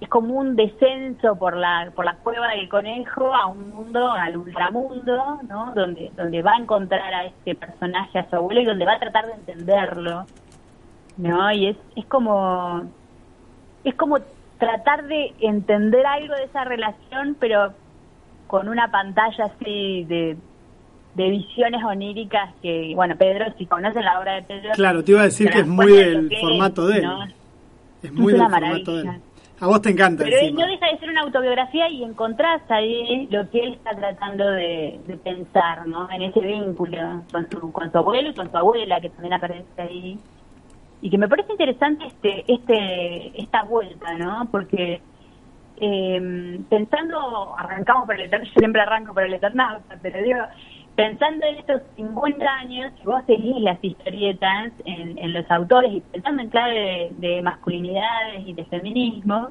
es 0.00 0.08
como 0.08 0.34
un 0.34 0.54
descenso 0.54 1.34
por 1.34 1.56
la 1.56 1.90
por 1.96 2.04
la 2.04 2.14
cueva 2.18 2.50
del 2.50 2.68
conejo 2.68 3.34
a 3.34 3.46
un 3.46 3.70
mundo, 3.70 4.12
al 4.12 4.36
ultramundo, 4.36 5.40
¿no? 5.48 5.72
Donde 5.74 6.12
donde 6.16 6.40
va 6.40 6.52
a 6.52 6.60
encontrar 6.60 7.12
a 7.12 7.24
este 7.24 7.56
personaje, 7.56 8.20
a 8.20 8.30
su 8.30 8.36
abuelo, 8.36 8.60
y 8.60 8.64
donde 8.64 8.86
va 8.86 8.94
a 8.94 9.00
tratar 9.00 9.26
de 9.26 9.32
entenderlo, 9.32 10.24
¿no? 11.16 11.52
Y 11.52 11.68
es, 11.68 11.76
es 11.96 12.06
como 12.06 12.82
es 13.84 13.94
como 13.94 14.18
tratar 14.58 15.06
de 15.06 15.32
entender 15.40 16.06
algo 16.06 16.34
de 16.34 16.44
esa 16.44 16.64
relación, 16.64 17.36
pero 17.40 17.72
con 18.46 18.68
una 18.68 18.90
pantalla 18.90 19.46
así 19.46 20.04
de, 20.04 20.36
de 21.14 21.30
visiones 21.30 21.82
oníricas 21.82 22.50
que, 22.60 22.92
bueno, 22.94 23.16
Pedro, 23.16 23.46
si 23.56 23.66
conocen 23.66 24.04
la 24.04 24.20
obra 24.20 24.34
de 24.34 24.42
Pedro... 24.42 24.70
Claro, 24.74 25.02
te 25.02 25.12
iba 25.12 25.22
a 25.22 25.24
decir 25.24 25.50
que 25.50 25.60
es 25.60 25.66
muy 25.66 25.86
de 25.92 26.04
del 26.22 26.36
formato 26.40 26.86
de 26.86 26.98
él. 26.98 27.04
¿no? 27.04 27.24
Es 28.02 28.12
muy 28.12 28.32
Es 28.34 28.38
del 28.38 28.48
formato 28.50 28.96
de 28.96 29.02
él. 29.02 29.20
A 29.60 29.66
vos 29.66 29.82
te 29.82 29.90
encanta 29.90 30.24
Pero 30.24 30.38
encima. 30.38 30.62
no 30.62 30.72
deja 30.72 30.86
de 30.86 30.98
ser 30.98 31.10
una 31.10 31.20
autobiografía 31.20 31.88
y 31.90 32.02
encontrás 32.02 32.62
ahí 32.70 33.28
lo 33.30 33.48
que 33.50 33.60
él 33.60 33.74
está 33.74 33.94
tratando 33.94 34.50
de, 34.50 34.98
de 35.06 35.16
pensar, 35.18 35.86
¿no? 35.86 36.10
En 36.10 36.22
ese 36.22 36.40
vínculo 36.40 37.22
con 37.30 37.48
su, 37.50 37.70
con 37.70 37.92
su 37.92 37.98
abuelo 37.98 38.30
y 38.30 38.34
con 38.34 38.50
su 38.50 38.56
abuela, 38.56 39.00
que 39.00 39.10
también 39.10 39.34
aparece 39.34 39.66
ahí. 39.76 40.18
Y 41.02 41.10
que 41.10 41.18
me 41.18 41.28
parece 41.28 41.52
interesante 41.52 42.06
este, 42.06 42.44
este, 42.52 43.42
esta 43.42 43.62
vuelta, 43.64 44.14
¿no? 44.18 44.48
Porque 44.50 45.00
eh, 45.76 46.60
pensando, 46.68 47.56
arrancamos 47.58 48.06
por 48.06 48.14
el 48.16 48.22
Eternauta, 48.26 48.58
siempre 48.58 48.82
arranco 48.82 49.14
por 49.14 49.22
el 49.24 49.34
Eternauta, 49.34 49.98
pero 50.02 50.22
digo, 50.22 50.40
pensando 50.94 51.46
en 51.46 51.56
estos 51.56 51.82
50 51.96 52.44
años, 52.46 52.92
si 52.98 53.04
vos 53.06 53.22
seguís 53.26 53.56
las 53.62 53.82
historietas 53.82 54.72
en, 54.84 55.16
en 55.18 55.32
los 55.32 55.50
autores 55.50 55.90
y 55.92 56.00
pensando 56.02 56.42
en 56.42 56.50
clave 56.50 56.74
de, 57.18 57.28
de 57.28 57.42
masculinidades 57.42 58.46
y 58.46 58.52
de 58.52 58.64
feminismo, 58.66 59.48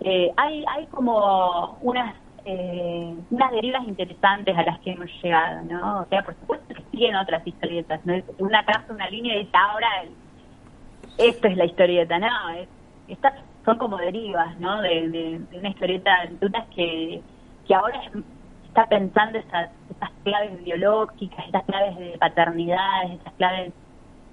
eh, 0.00 0.32
hay, 0.36 0.64
hay 0.74 0.86
como 0.86 1.76
unas 1.82 2.14
eh, 2.44 3.14
unas 3.30 3.50
derivas 3.50 3.86
interesantes 3.86 4.56
a 4.56 4.62
las 4.62 4.78
que 4.80 4.92
hemos 4.92 5.10
llegado, 5.22 5.62
¿no? 5.64 6.00
O 6.00 6.06
sea, 6.06 6.22
por 6.22 6.34
supuesto 6.36 6.74
que 6.74 6.82
siguen 6.92 7.14
otras 7.16 7.46
historietas, 7.46 8.00
¿no? 8.06 8.14
Una 8.38 8.64
casa, 8.64 8.86
una 8.90 9.10
línea 9.10 9.38
y 9.38 9.50
ahora 9.52 9.88
el- 10.04 10.10
esto 11.18 11.48
es 11.48 11.56
la 11.56 11.64
historieta, 11.66 12.18
no, 12.18 12.48
es, 12.56 12.68
estas 13.08 13.34
son 13.64 13.76
como 13.78 13.96
derivas, 13.98 14.58
¿no? 14.60 14.80
De, 14.80 15.08
de- 15.08 15.40
de 15.50 15.58
una 15.58 15.68
historieta 15.68 16.10
de 16.10 16.26
aventuras 16.28 16.66
que, 16.74 17.20
que 17.66 17.74
ahora 17.74 18.00
es- 18.04 18.22
está 18.68 18.86
pensando 18.86 19.38
esas, 19.38 19.70
esas 19.94 20.10
claves 20.24 20.62
biológicas, 20.64 21.44
estas 21.46 21.64
claves 21.64 21.98
de 21.98 22.16
paternidad, 22.18 23.12
estas 23.12 23.32
claves 23.34 23.72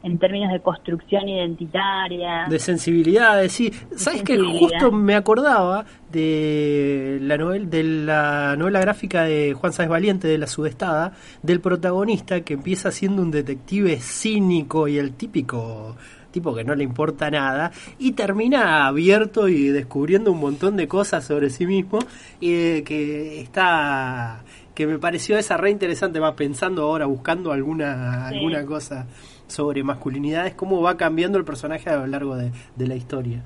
en 0.04 0.20
términos 0.20 0.52
de 0.54 0.60
construcción 0.60 1.28
identitaria. 1.28 2.46
De 2.48 2.60
sensibilidades, 2.60 3.52
sí. 3.52 3.72
¿Sabes 3.96 4.22
que. 4.22 4.38
Justo 4.38 4.92
me 4.92 5.16
acordaba 5.16 5.86
de 6.12 7.18
la, 7.22 7.38
novela, 7.38 7.66
de 7.68 7.84
la 7.84 8.56
novela 8.56 8.80
gráfica 8.82 9.24
de 9.24 9.54
Juan 9.54 9.74
Sáez 9.74 9.90
Valiente, 9.90 10.28
de 10.28 10.38
La 10.38 10.46
Sudestada, 10.48 11.14
del 11.42 11.60
protagonista 11.60 12.42
que 12.42 12.54
empieza 12.54 12.92
siendo 12.92 13.22
un 13.24 13.32
detective 13.32 13.98
cínico 14.00 14.88
y 14.88 14.98
el 15.00 15.14
típico 15.16 15.96
tipo 16.36 16.54
que 16.54 16.66
no 16.66 16.76
le 16.76 16.84
importa 16.84 17.32
nada 17.32 17.72
y 17.98 18.12
termina 18.12 18.88
abierto 18.88 19.48
y 19.48 19.70
descubriendo 19.70 20.34
un 20.34 20.40
montón 20.42 20.76
de 20.76 20.86
cosas 20.86 21.24
sobre 21.26 21.50
sí 21.50 21.66
mismo 21.66 22.00
y 22.42 22.82
que 22.82 23.40
está 23.42 24.44
que 24.76 24.86
me 24.86 25.00
pareció 25.00 25.38
esa 25.38 25.56
re 25.56 25.72
interesante 25.72 26.20
va 26.20 26.36
pensando 26.36 26.84
ahora 26.84 27.06
buscando 27.06 27.54
alguna 27.54 28.28
Sí. 28.30 28.36
alguna 28.36 28.66
cosa 28.66 29.08
sobre 29.48 29.82
masculinidades 29.84 30.54
cómo 30.56 30.82
va 30.82 30.98
cambiando 30.98 31.38
el 31.38 31.46
personaje 31.46 31.90
a 31.90 31.96
lo 32.00 32.08
largo 32.08 32.36
de, 32.36 32.52
de 32.76 32.88
la 32.88 32.96
historia 32.96 33.42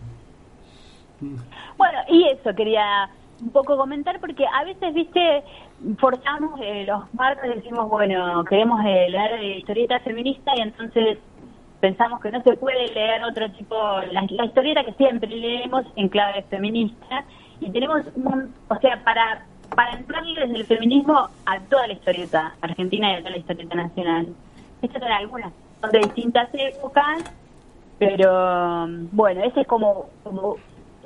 Bueno, 1.77 1.99
y 2.09 2.27
eso 2.29 2.49
quería 2.55 3.07
un 3.41 3.51
poco 3.51 3.77
comentar 3.77 4.19
porque 4.19 4.43
a 4.45 4.63
veces, 4.65 4.93
viste, 4.93 5.43
forzamos 5.99 6.59
eh, 6.61 6.85
los 6.87 7.01
marcos 7.13 7.45
y 7.45 7.55
decimos, 7.55 7.87
bueno, 7.89 8.43
queremos 8.49 8.79
eh, 8.85 9.07
leer 9.09 9.33
eh, 9.41 9.57
historieta 9.59 9.99
feminista 9.99 10.51
y 10.57 10.61
entonces 10.61 11.17
pensamos 11.79 12.21
que 12.21 12.31
no 12.31 12.41
se 12.43 12.55
puede 12.57 12.87
leer 12.93 13.23
otro 13.23 13.49
tipo, 13.51 13.75
la, 14.11 14.23
historieta 14.45 14.83
que 14.83 14.93
siempre 14.93 15.29
leemos 15.29 15.85
en 15.95 16.09
clave 16.09 16.43
feminista 16.49 17.23
y 17.59 17.69
tenemos, 17.71 18.01
un, 18.15 18.53
o 18.69 18.75
sea, 18.79 19.03
para 19.03 19.45
para 19.75 19.93
entrarle 19.93 20.41
desde 20.41 20.57
el 20.57 20.65
feminismo 20.65 21.29
a 21.45 21.59
toda 21.69 21.87
la 21.87 21.93
historieta 21.93 22.55
argentina 22.61 23.11
y 23.11 23.15
a 23.15 23.19
toda 23.19 23.31
la 23.31 23.37
historieta 23.37 23.75
nacional. 23.75 24.27
Estas 24.81 25.01
son 25.01 25.11
algunas, 25.11 25.53
son 25.81 25.91
de 25.91 25.99
distintas 25.99 26.49
épocas, 26.53 27.23
pero 27.97 28.87
bueno, 29.11 29.43
ese 29.43 29.61
es 29.61 29.67
como, 29.67 30.09
como 30.23 30.55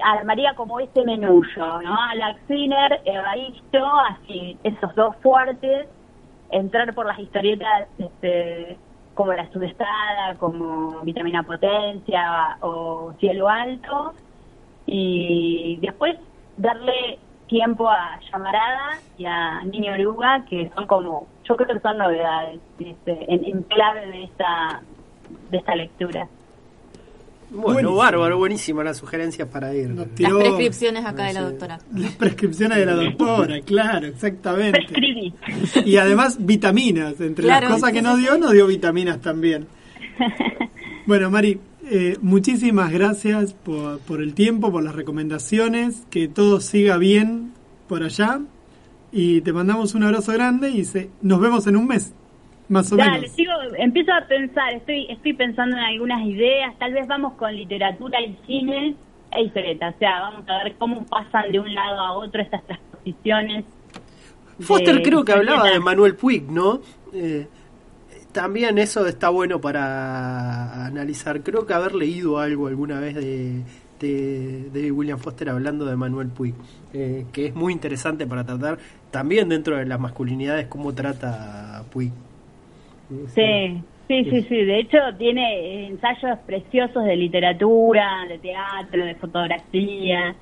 armaría 0.04 0.54
como 0.56 0.80
ese 0.80 1.04
menullo, 1.04 1.82
¿no? 1.82 2.02
Alex 2.10 2.40
Sinner, 2.48 3.02
Evaristo, 3.06 3.86
así, 4.10 4.58
esos 4.64 4.94
dos 4.96 5.16
fuertes, 5.18 5.88
entrar 6.52 6.94
por 6.94 7.06
las 7.06 7.20
historietas 7.20 7.88
este, 7.98 8.78
como 9.14 9.34
La 9.34 9.50
Sudestada, 9.52 10.36
como 10.40 11.02
Vitamina 11.02 11.44
Potencia 11.44 12.58
o 12.62 13.14
Cielo 13.20 13.50
Alto, 13.50 14.14
y 14.86 15.78
después 15.82 16.16
darle 16.58 17.20
tiempo 17.48 17.90
a 17.90 18.20
Llamarada 18.32 19.00
y 19.18 19.26
a 19.26 19.64
Niño 19.64 19.94
Oruga, 19.94 20.44
que 20.50 20.72
son 20.76 20.88
como, 20.88 21.28
yo 21.44 21.56
creo 21.56 21.76
que 21.76 21.80
son 21.80 21.98
novedades 21.98 22.60
este, 22.80 23.34
en, 23.34 23.46
en 23.46 23.64
clave 23.64 24.08
de 24.08 24.24
esta, 24.24 24.82
de 25.52 25.58
esta 25.58 25.76
lectura. 25.76 26.28
Bueno 27.54 27.74
Buenísimo. 27.74 27.96
bárbaro 27.96 28.38
buenísima 28.38 28.84
la 28.84 28.94
sugerencia 28.94 29.50
para 29.50 29.74
ir 29.76 29.92
Las 29.92 30.08
tiró- 30.16 30.40
prescripciones 30.40 31.06
acá 31.06 31.26
de 31.26 31.34
la 31.34 31.42
doctora. 31.44 31.80
Las 31.96 32.12
prescripciones 32.14 32.78
de 32.80 32.86
la 32.86 32.96
doctora, 32.96 33.62
claro, 33.62 34.08
exactamente. 34.08 34.80
Prescribí. 34.80 35.34
Y 35.86 35.98
además 35.98 36.38
vitaminas, 36.40 37.20
entre 37.22 37.46
Claro, 37.46 37.70
las 37.70 37.76
cosas 37.80 37.94
que 37.94 38.02
nos 38.02 38.18
dio, 38.18 38.38
nos 38.38 38.52
dio 38.52 38.68
vitaminas 38.68 39.22
también. 39.22 39.68
Bueno, 41.06 41.30
Mari, 41.30 41.60
eh, 41.92 42.18
muchísimas 42.22 42.90
gracias 42.92 43.54
por, 43.54 44.00
por 44.00 44.22
el 44.22 44.34
tiempo, 44.34 44.72
por 44.72 44.84
las 44.84 44.96
recomendaciones, 44.96 46.04
que 46.10 46.30
todo 46.30 46.62
siga 46.62 46.96
bien 46.98 47.52
por 47.90 48.04
allá 48.04 48.40
y 49.12 49.42
te 49.42 49.52
mandamos 49.52 49.94
un 49.96 50.04
abrazo 50.04 50.32
grande 50.32 50.70
y 50.70 50.86
se, 50.86 51.10
nos 51.22 51.42
vemos 51.42 51.68
en 51.68 51.76
un 51.76 51.88
mes, 51.88 52.14
más 52.70 52.92
o 52.92 52.98
Dale, 52.98 53.12
menos. 53.12 53.32
sigo, 53.32 53.52
empiezo 53.78 54.14
a 54.14 54.26
pensar, 54.28 54.74
estoy, 54.74 55.08
estoy 55.10 55.34
pensando 55.34 55.76
en 55.78 55.84
algunas 55.84 56.26
ideas, 56.26 56.78
tal 56.80 56.94
vez 56.94 57.08
vamos 57.08 57.34
con 57.34 57.56
literatura 57.56 58.22
y 58.22 58.38
cine 58.48 58.96
e 59.32 59.44
historieta, 59.44 59.90
o 59.90 60.00
sea, 60.00 60.20
vamos 60.22 60.48
a 60.48 60.64
ver 60.64 60.76
cómo 60.78 61.06
pasan 61.06 61.52
de 61.52 61.60
un 61.60 61.74
lado 61.74 62.00
a 62.00 62.14
otro 62.14 62.42
estas 62.42 62.64
transposiciones. 62.66 63.66
Foster 64.60 64.96
de 64.96 65.02
creo 65.02 65.26
que 65.26 65.32
hablaba 65.34 65.70
de. 65.70 65.80
Manuel 65.80 66.16
Puig, 66.16 66.50
¿no? 66.50 66.82
Eh, 67.14 67.48
también 68.32 68.78
eso 68.78 69.06
está 69.08 69.30
bueno 69.30 69.60
para 69.62 70.86
analizar. 70.86 71.42
Creo 71.42 71.66
que 71.66 71.74
haber 71.74 71.96
leído 71.96 72.40
algo 72.40 72.68
alguna 72.68 73.00
vez 73.00 73.16
de, 73.16 73.62
de, 74.00 74.70
de 74.72 74.92
William 74.92 75.20
Foster 75.20 75.50
hablando 75.50 75.86
de 75.86 75.96
Manuel 75.96 76.30
Puig, 76.30 76.54
eh, 76.94 77.26
que 77.32 77.48
es 77.48 77.56
muy 77.56 77.74
interesante 77.74 78.28
para 78.28 78.44
tratar 78.44 78.78
también 79.12 79.50
dentro 79.50 79.78
de 79.78 79.86
las 79.86 80.00
masculinidades 80.00 80.68
cómo 80.68 80.94
trata 80.94 81.84
Puig. 81.92 82.12
Sí, 83.28 83.82
sí, 84.08 84.26
sí, 84.26 84.42
sí. 84.44 84.64
De 84.64 84.80
hecho, 84.80 84.98
tiene 85.18 85.88
ensayos 85.88 86.40
preciosos 86.46 87.04
de 87.04 87.16
literatura, 87.16 88.26
de 88.28 88.38
teatro, 88.40 89.06
de 89.06 89.16
fotografía. 89.16 90.36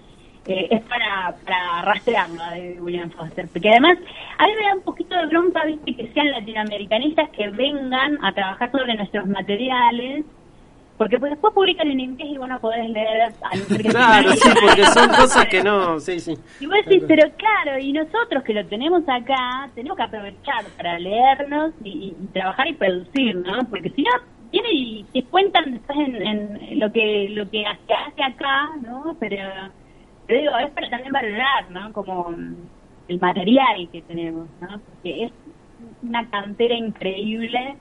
Eh, 0.47 0.67
es 0.71 0.81
para, 0.81 1.35
para 1.45 1.81
rastrearlo 1.83 2.43
de 2.51 2.81
William 2.81 3.11
Foster. 3.11 3.47
Porque 3.51 3.69
además, 3.69 3.97
a 4.37 4.47
mí 4.47 4.53
me 4.59 4.67
da 4.67 4.75
un 4.75 4.81
poquito 4.81 5.15
de 5.15 5.27
bronca, 5.27 5.63
viste, 5.65 5.95
que 5.95 6.11
sean 6.13 6.31
latinoamericanistas 6.31 7.29
que 7.29 7.49
vengan 7.49 8.17
a 8.23 8.33
trabajar 8.33 8.71
sobre 8.71 8.95
nuestros 8.95 9.27
materiales. 9.27 10.25
Porque 11.01 11.17
pues 11.17 11.31
después 11.31 11.51
publican 11.55 11.89
en 11.89 11.99
inglés 11.99 12.29
y 12.31 12.37
vos 12.37 12.47
no 12.47 12.59
podés 12.59 12.87
leer 12.87 13.23
a 13.23 13.55
no 13.55 13.63
ser 13.63 13.81
que 13.81 13.89
Claro, 13.89 14.33
sí, 14.33 14.49
porque 14.61 14.85
son 14.85 15.09
cosas 15.09 15.47
que 15.47 15.63
no, 15.63 15.99
sí, 15.99 16.19
sí. 16.19 16.35
y 16.59 16.67
vos 16.67 16.75
decís, 16.85 17.03
pero 17.07 17.27
claro, 17.37 17.79
y 17.79 17.91
nosotros 17.91 18.43
que 18.43 18.53
lo 18.53 18.63
tenemos 18.67 19.01
acá, 19.09 19.67
tenemos 19.73 19.97
que 19.97 20.03
aprovechar 20.03 20.63
para 20.77 20.99
leernos 20.99 21.73
y, 21.83 21.89
y 21.89 22.27
trabajar 22.33 22.67
y 22.67 22.73
producir, 22.73 23.35
¿no? 23.35 23.63
Porque 23.67 23.89
si 23.89 24.03
no, 24.03 24.11
vienen 24.51 24.71
y 24.71 25.03
te 25.11 25.23
cuentan 25.23 25.71
después 25.71 25.97
en, 26.07 26.21
en 26.21 26.79
lo 26.79 26.91
que 26.91 27.29
lo 27.29 27.49
que 27.49 27.63
se 27.87 27.93
hace 27.95 28.23
acá, 28.23 28.69
¿no? 28.83 29.17
Pero, 29.19 29.39
pero 30.27 30.39
digo, 30.39 30.57
es 30.59 30.69
para 30.69 30.87
también 30.91 31.13
valorar, 31.13 31.71
¿no? 31.71 31.91
Como 31.93 32.29
mm, 32.29 32.55
el 33.07 33.19
material 33.19 33.89
que 33.91 34.03
tenemos, 34.03 34.47
¿no? 34.61 34.67
Porque 34.67 35.23
es 35.23 35.31
una 36.03 36.29
cantera 36.29 36.75
increíble 36.75 37.75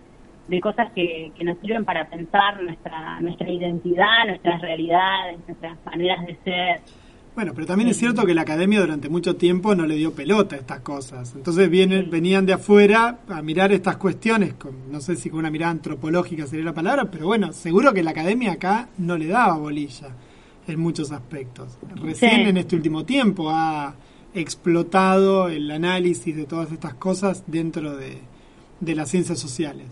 de 0.50 0.60
cosas 0.60 0.90
que, 0.92 1.32
que 1.36 1.44
nos 1.44 1.58
sirven 1.60 1.84
para 1.84 2.08
pensar 2.10 2.62
nuestra, 2.62 3.20
nuestra 3.20 3.48
identidad, 3.48 4.26
nuestras 4.26 4.60
realidades, 4.60 5.38
nuestras 5.46 5.78
maneras 5.86 6.26
de 6.26 6.36
ser. 6.44 6.80
Bueno, 7.36 7.52
pero 7.54 7.66
también 7.68 7.88
es 7.88 7.96
cierto 7.96 8.26
que 8.26 8.34
la 8.34 8.42
academia 8.42 8.80
durante 8.80 9.08
mucho 9.08 9.36
tiempo 9.36 9.74
no 9.76 9.86
le 9.86 9.94
dio 9.94 10.12
pelota 10.12 10.56
a 10.56 10.58
estas 10.58 10.80
cosas. 10.80 11.32
Entonces 11.36 11.70
vienen, 11.70 12.10
venían 12.10 12.44
de 12.44 12.54
afuera 12.54 13.20
a 13.28 13.40
mirar 13.40 13.70
estas 13.72 13.96
cuestiones, 13.96 14.54
con, 14.54 14.90
no 14.90 15.00
sé 15.00 15.14
si 15.14 15.30
con 15.30 15.38
una 15.38 15.50
mirada 15.50 15.70
antropológica 15.70 16.46
sería 16.48 16.64
la 16.64 16.74
palabra, 16.74 17.04
pero 17.10 17.26
bueno, 17.26 17.52
seguro 17.52 17.94
que 17.94 18.02
la 18.02 18.10
academia 18.10 18.52
acá 18.52 18.88
no 18.98 19.16
le 19.16 19.28
daba 19.28 19.56
bolilla 19.56 20.08
en 20.66 20.80
muchos 20.80 21.12
aspectos. 21.12 21.78
Recién 22.02 22.42
Sí. 22.42 22.48
en 22.50 22.56
este 22.56 22.74
último 22.74 23.04
tiempo 23.04 23.48
ha 23.50 23.94
explotado 24.34 25.48
el 25.48 25.70
análisis 25.70 26.34
de 26.36 26.44
todas 26.44 26.72
estas 26.72 26.94
cosas 26.94 27.44
dentro 27.46 27.96
de, 27.96 28.18
de 28.80 28.94
las 28.96 29.08
ciencias 29.08 29.38
sociales. 29.38 29.86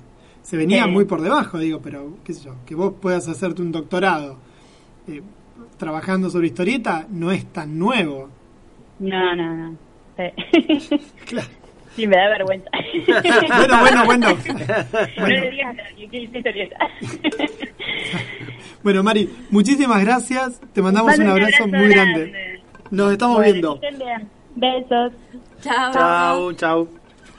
Se 0.48 0.56
venía 0.56 0.86
muy 0.86 1.04
por 1.04 1.20
debajo, 1.20 1.58
digo, 1.58 1.80
pero 1.82 2.14
qué 2.24 2.32
sé 2.32 2.46
yo, 2.46 2.54
que 2.64 2.74
vos 2.74 2.94
puedas 3.02 3.28
hacerte 3.28 3.60
un 3.60 3.70
doctorado 3.70 4.38
eh, 5.06 5.20
trabajando 5.76 6.30
sobre 6.30 6.46
historieta 6.46 7.06
no 7.10 7.30
es 7.30 7.44
tan 7.52 7.78
nuevo. 7.78 8.30
No, 8.98 9.36
no, 9.36 9.54
no. 9.54 9.76
Sí. 10.16 10.96
Sí, 11.96 12.06
me 12.06 12.16
da 12.16 12.28
vergüenza. 12.28 12.70
Bueno, 13.58 13.80
bueno, 13.80 14.04
bueno. 14.04 14.28
No 15.18 15.26
le 15.26 15.50
digas 15.50 15.70
a 15.70 15.72
nadie 15.72 16.08
que 16.08 16.16
hice 16.22 16.38
historieta. 16.38 16.76
Bueno, 18.84 19.02
Mari, 19.02 19.28
muchísimas 19.50 20.02
gracias. 20.04 20.60
Te 20.72 20.80
mandamos 20.80 21.08
Mando 21.10 21.24
un 21.24 21.30
un 21.30 21.36
abrazo 21.42 21.64
abrazo 21.64 21.76
muy 21.76 21.88
grande. 21.88 22.30
grande. 22.30 22.62
Nos 22.92 23.12
estamos 23.12 23.36
Bueno, 23.38 23.52
viendo. 23.52 23.80
Besos. 24.54 25.12
Chao. 25.60 25.92
Chau, 25.92 26.52
chau. 26.54 26.88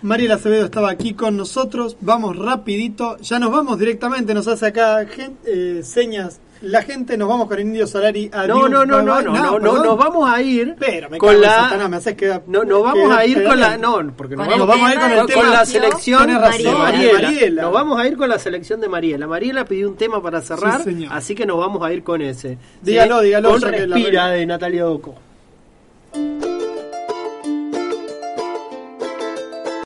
Mariela 0.01 0.35
Acevedo 0.35 0.65
estaba 0.65 0.89
aquí 0.89 1.13
con 1.13 1.35
nosotros. 1.37 1.97
Vamos 2.01 2.37
rapidito. 2.37 3.17
Ya 3.17 3.39
nos 3.39 3.51
vamos 3.51 3.77
directamente. 3.79 4.33
Nos 4.33 4.47
hace 4.47 4.67
acá 4.67 5.05
eh, 5.45 5.81
señas. 5.83 6.39
La 6.61 6.81
gente, 6.81 7.15
nos 7.15 7.29
vamos 7.29 7.47
con 7.47 7.57
Indio 7.57 7.87
Solari. 7.87 8.29
No, 8.29 8.37
Adiós, 8.37 8.69
no, 8.69 8.85
no, 8.85 9.01
no, 9.01 9.21
no, 9.21 9.21
no, 9.21 9.59
no, 9.59 9.81
nos 9.81 9.97
vamos 9.97 10.29
a 10.29 10.41
ir 10.41 10.75
Pero 10.77 11.09
me 11.09 11.17
con 11.17 11.39
la 11.39 11.49
Satanás, 11.69 11.89
me 11.89 11.95
haces 11.97 12.15
quedar- 12.17 12.43
no, 12.47 12.65
nos 12.65 12.83
vamos 12.83 13.03
quedar 13.07 13.19
a 13.19 13.25
ir 13.25 13.43
con 13.45 13.59
la 13.61 13.77
no, 13.77 14.11
porque 14.17 14.35
nos 14.35 14.45
Con 14.45 14.67
vamos, 14.67 14.89
a 14.89 14.93
ir 14.93 14.99
con 14.99 15.11
el 15.11 15.17
con, 15.19 15.27
tema. 15.27 15.49
la 15.51 15.65
selección 15.65 16.27
de 16.27 16.33
Mariela. 16.37 16.77
Mariela. 16.77 17.61
Nos 17.61 17.71
vamos 17.73 17.99
a 18.01 18.07
ir 18.09 18.17
con 18.17 18.27
la 18.27 18.39
selección 18.39 18.81
de 18.81 18.89
Mariela. 18.89 19.25
Mariela 19.25 19.63
pidió 19.63 19.87
un 19.87 19.95
tema 19.95 20.21
para 20.21 20.41
cerrar, 20.41 20.79
Sí, 20.79 20.83
señor. 20.83 21.13
así 21.13 21.33
que 21.33 21.45
nos 21.45 21.57
vamos 21.59 21.81
a 21.81 21.93
ir 21.93 22.03
con 22.03 22.21
ese. 22.21 22.57
Dígalo, 22.81 23.21
dígalo, 23.21 23.51
Con 23.51 23.61
la 23.61 23.67
Respira 23.71 23.95
regla- 23.95 24.27
de 24.31 24.45
Natalia 24.45 24.85
Oco. 24.87 25.15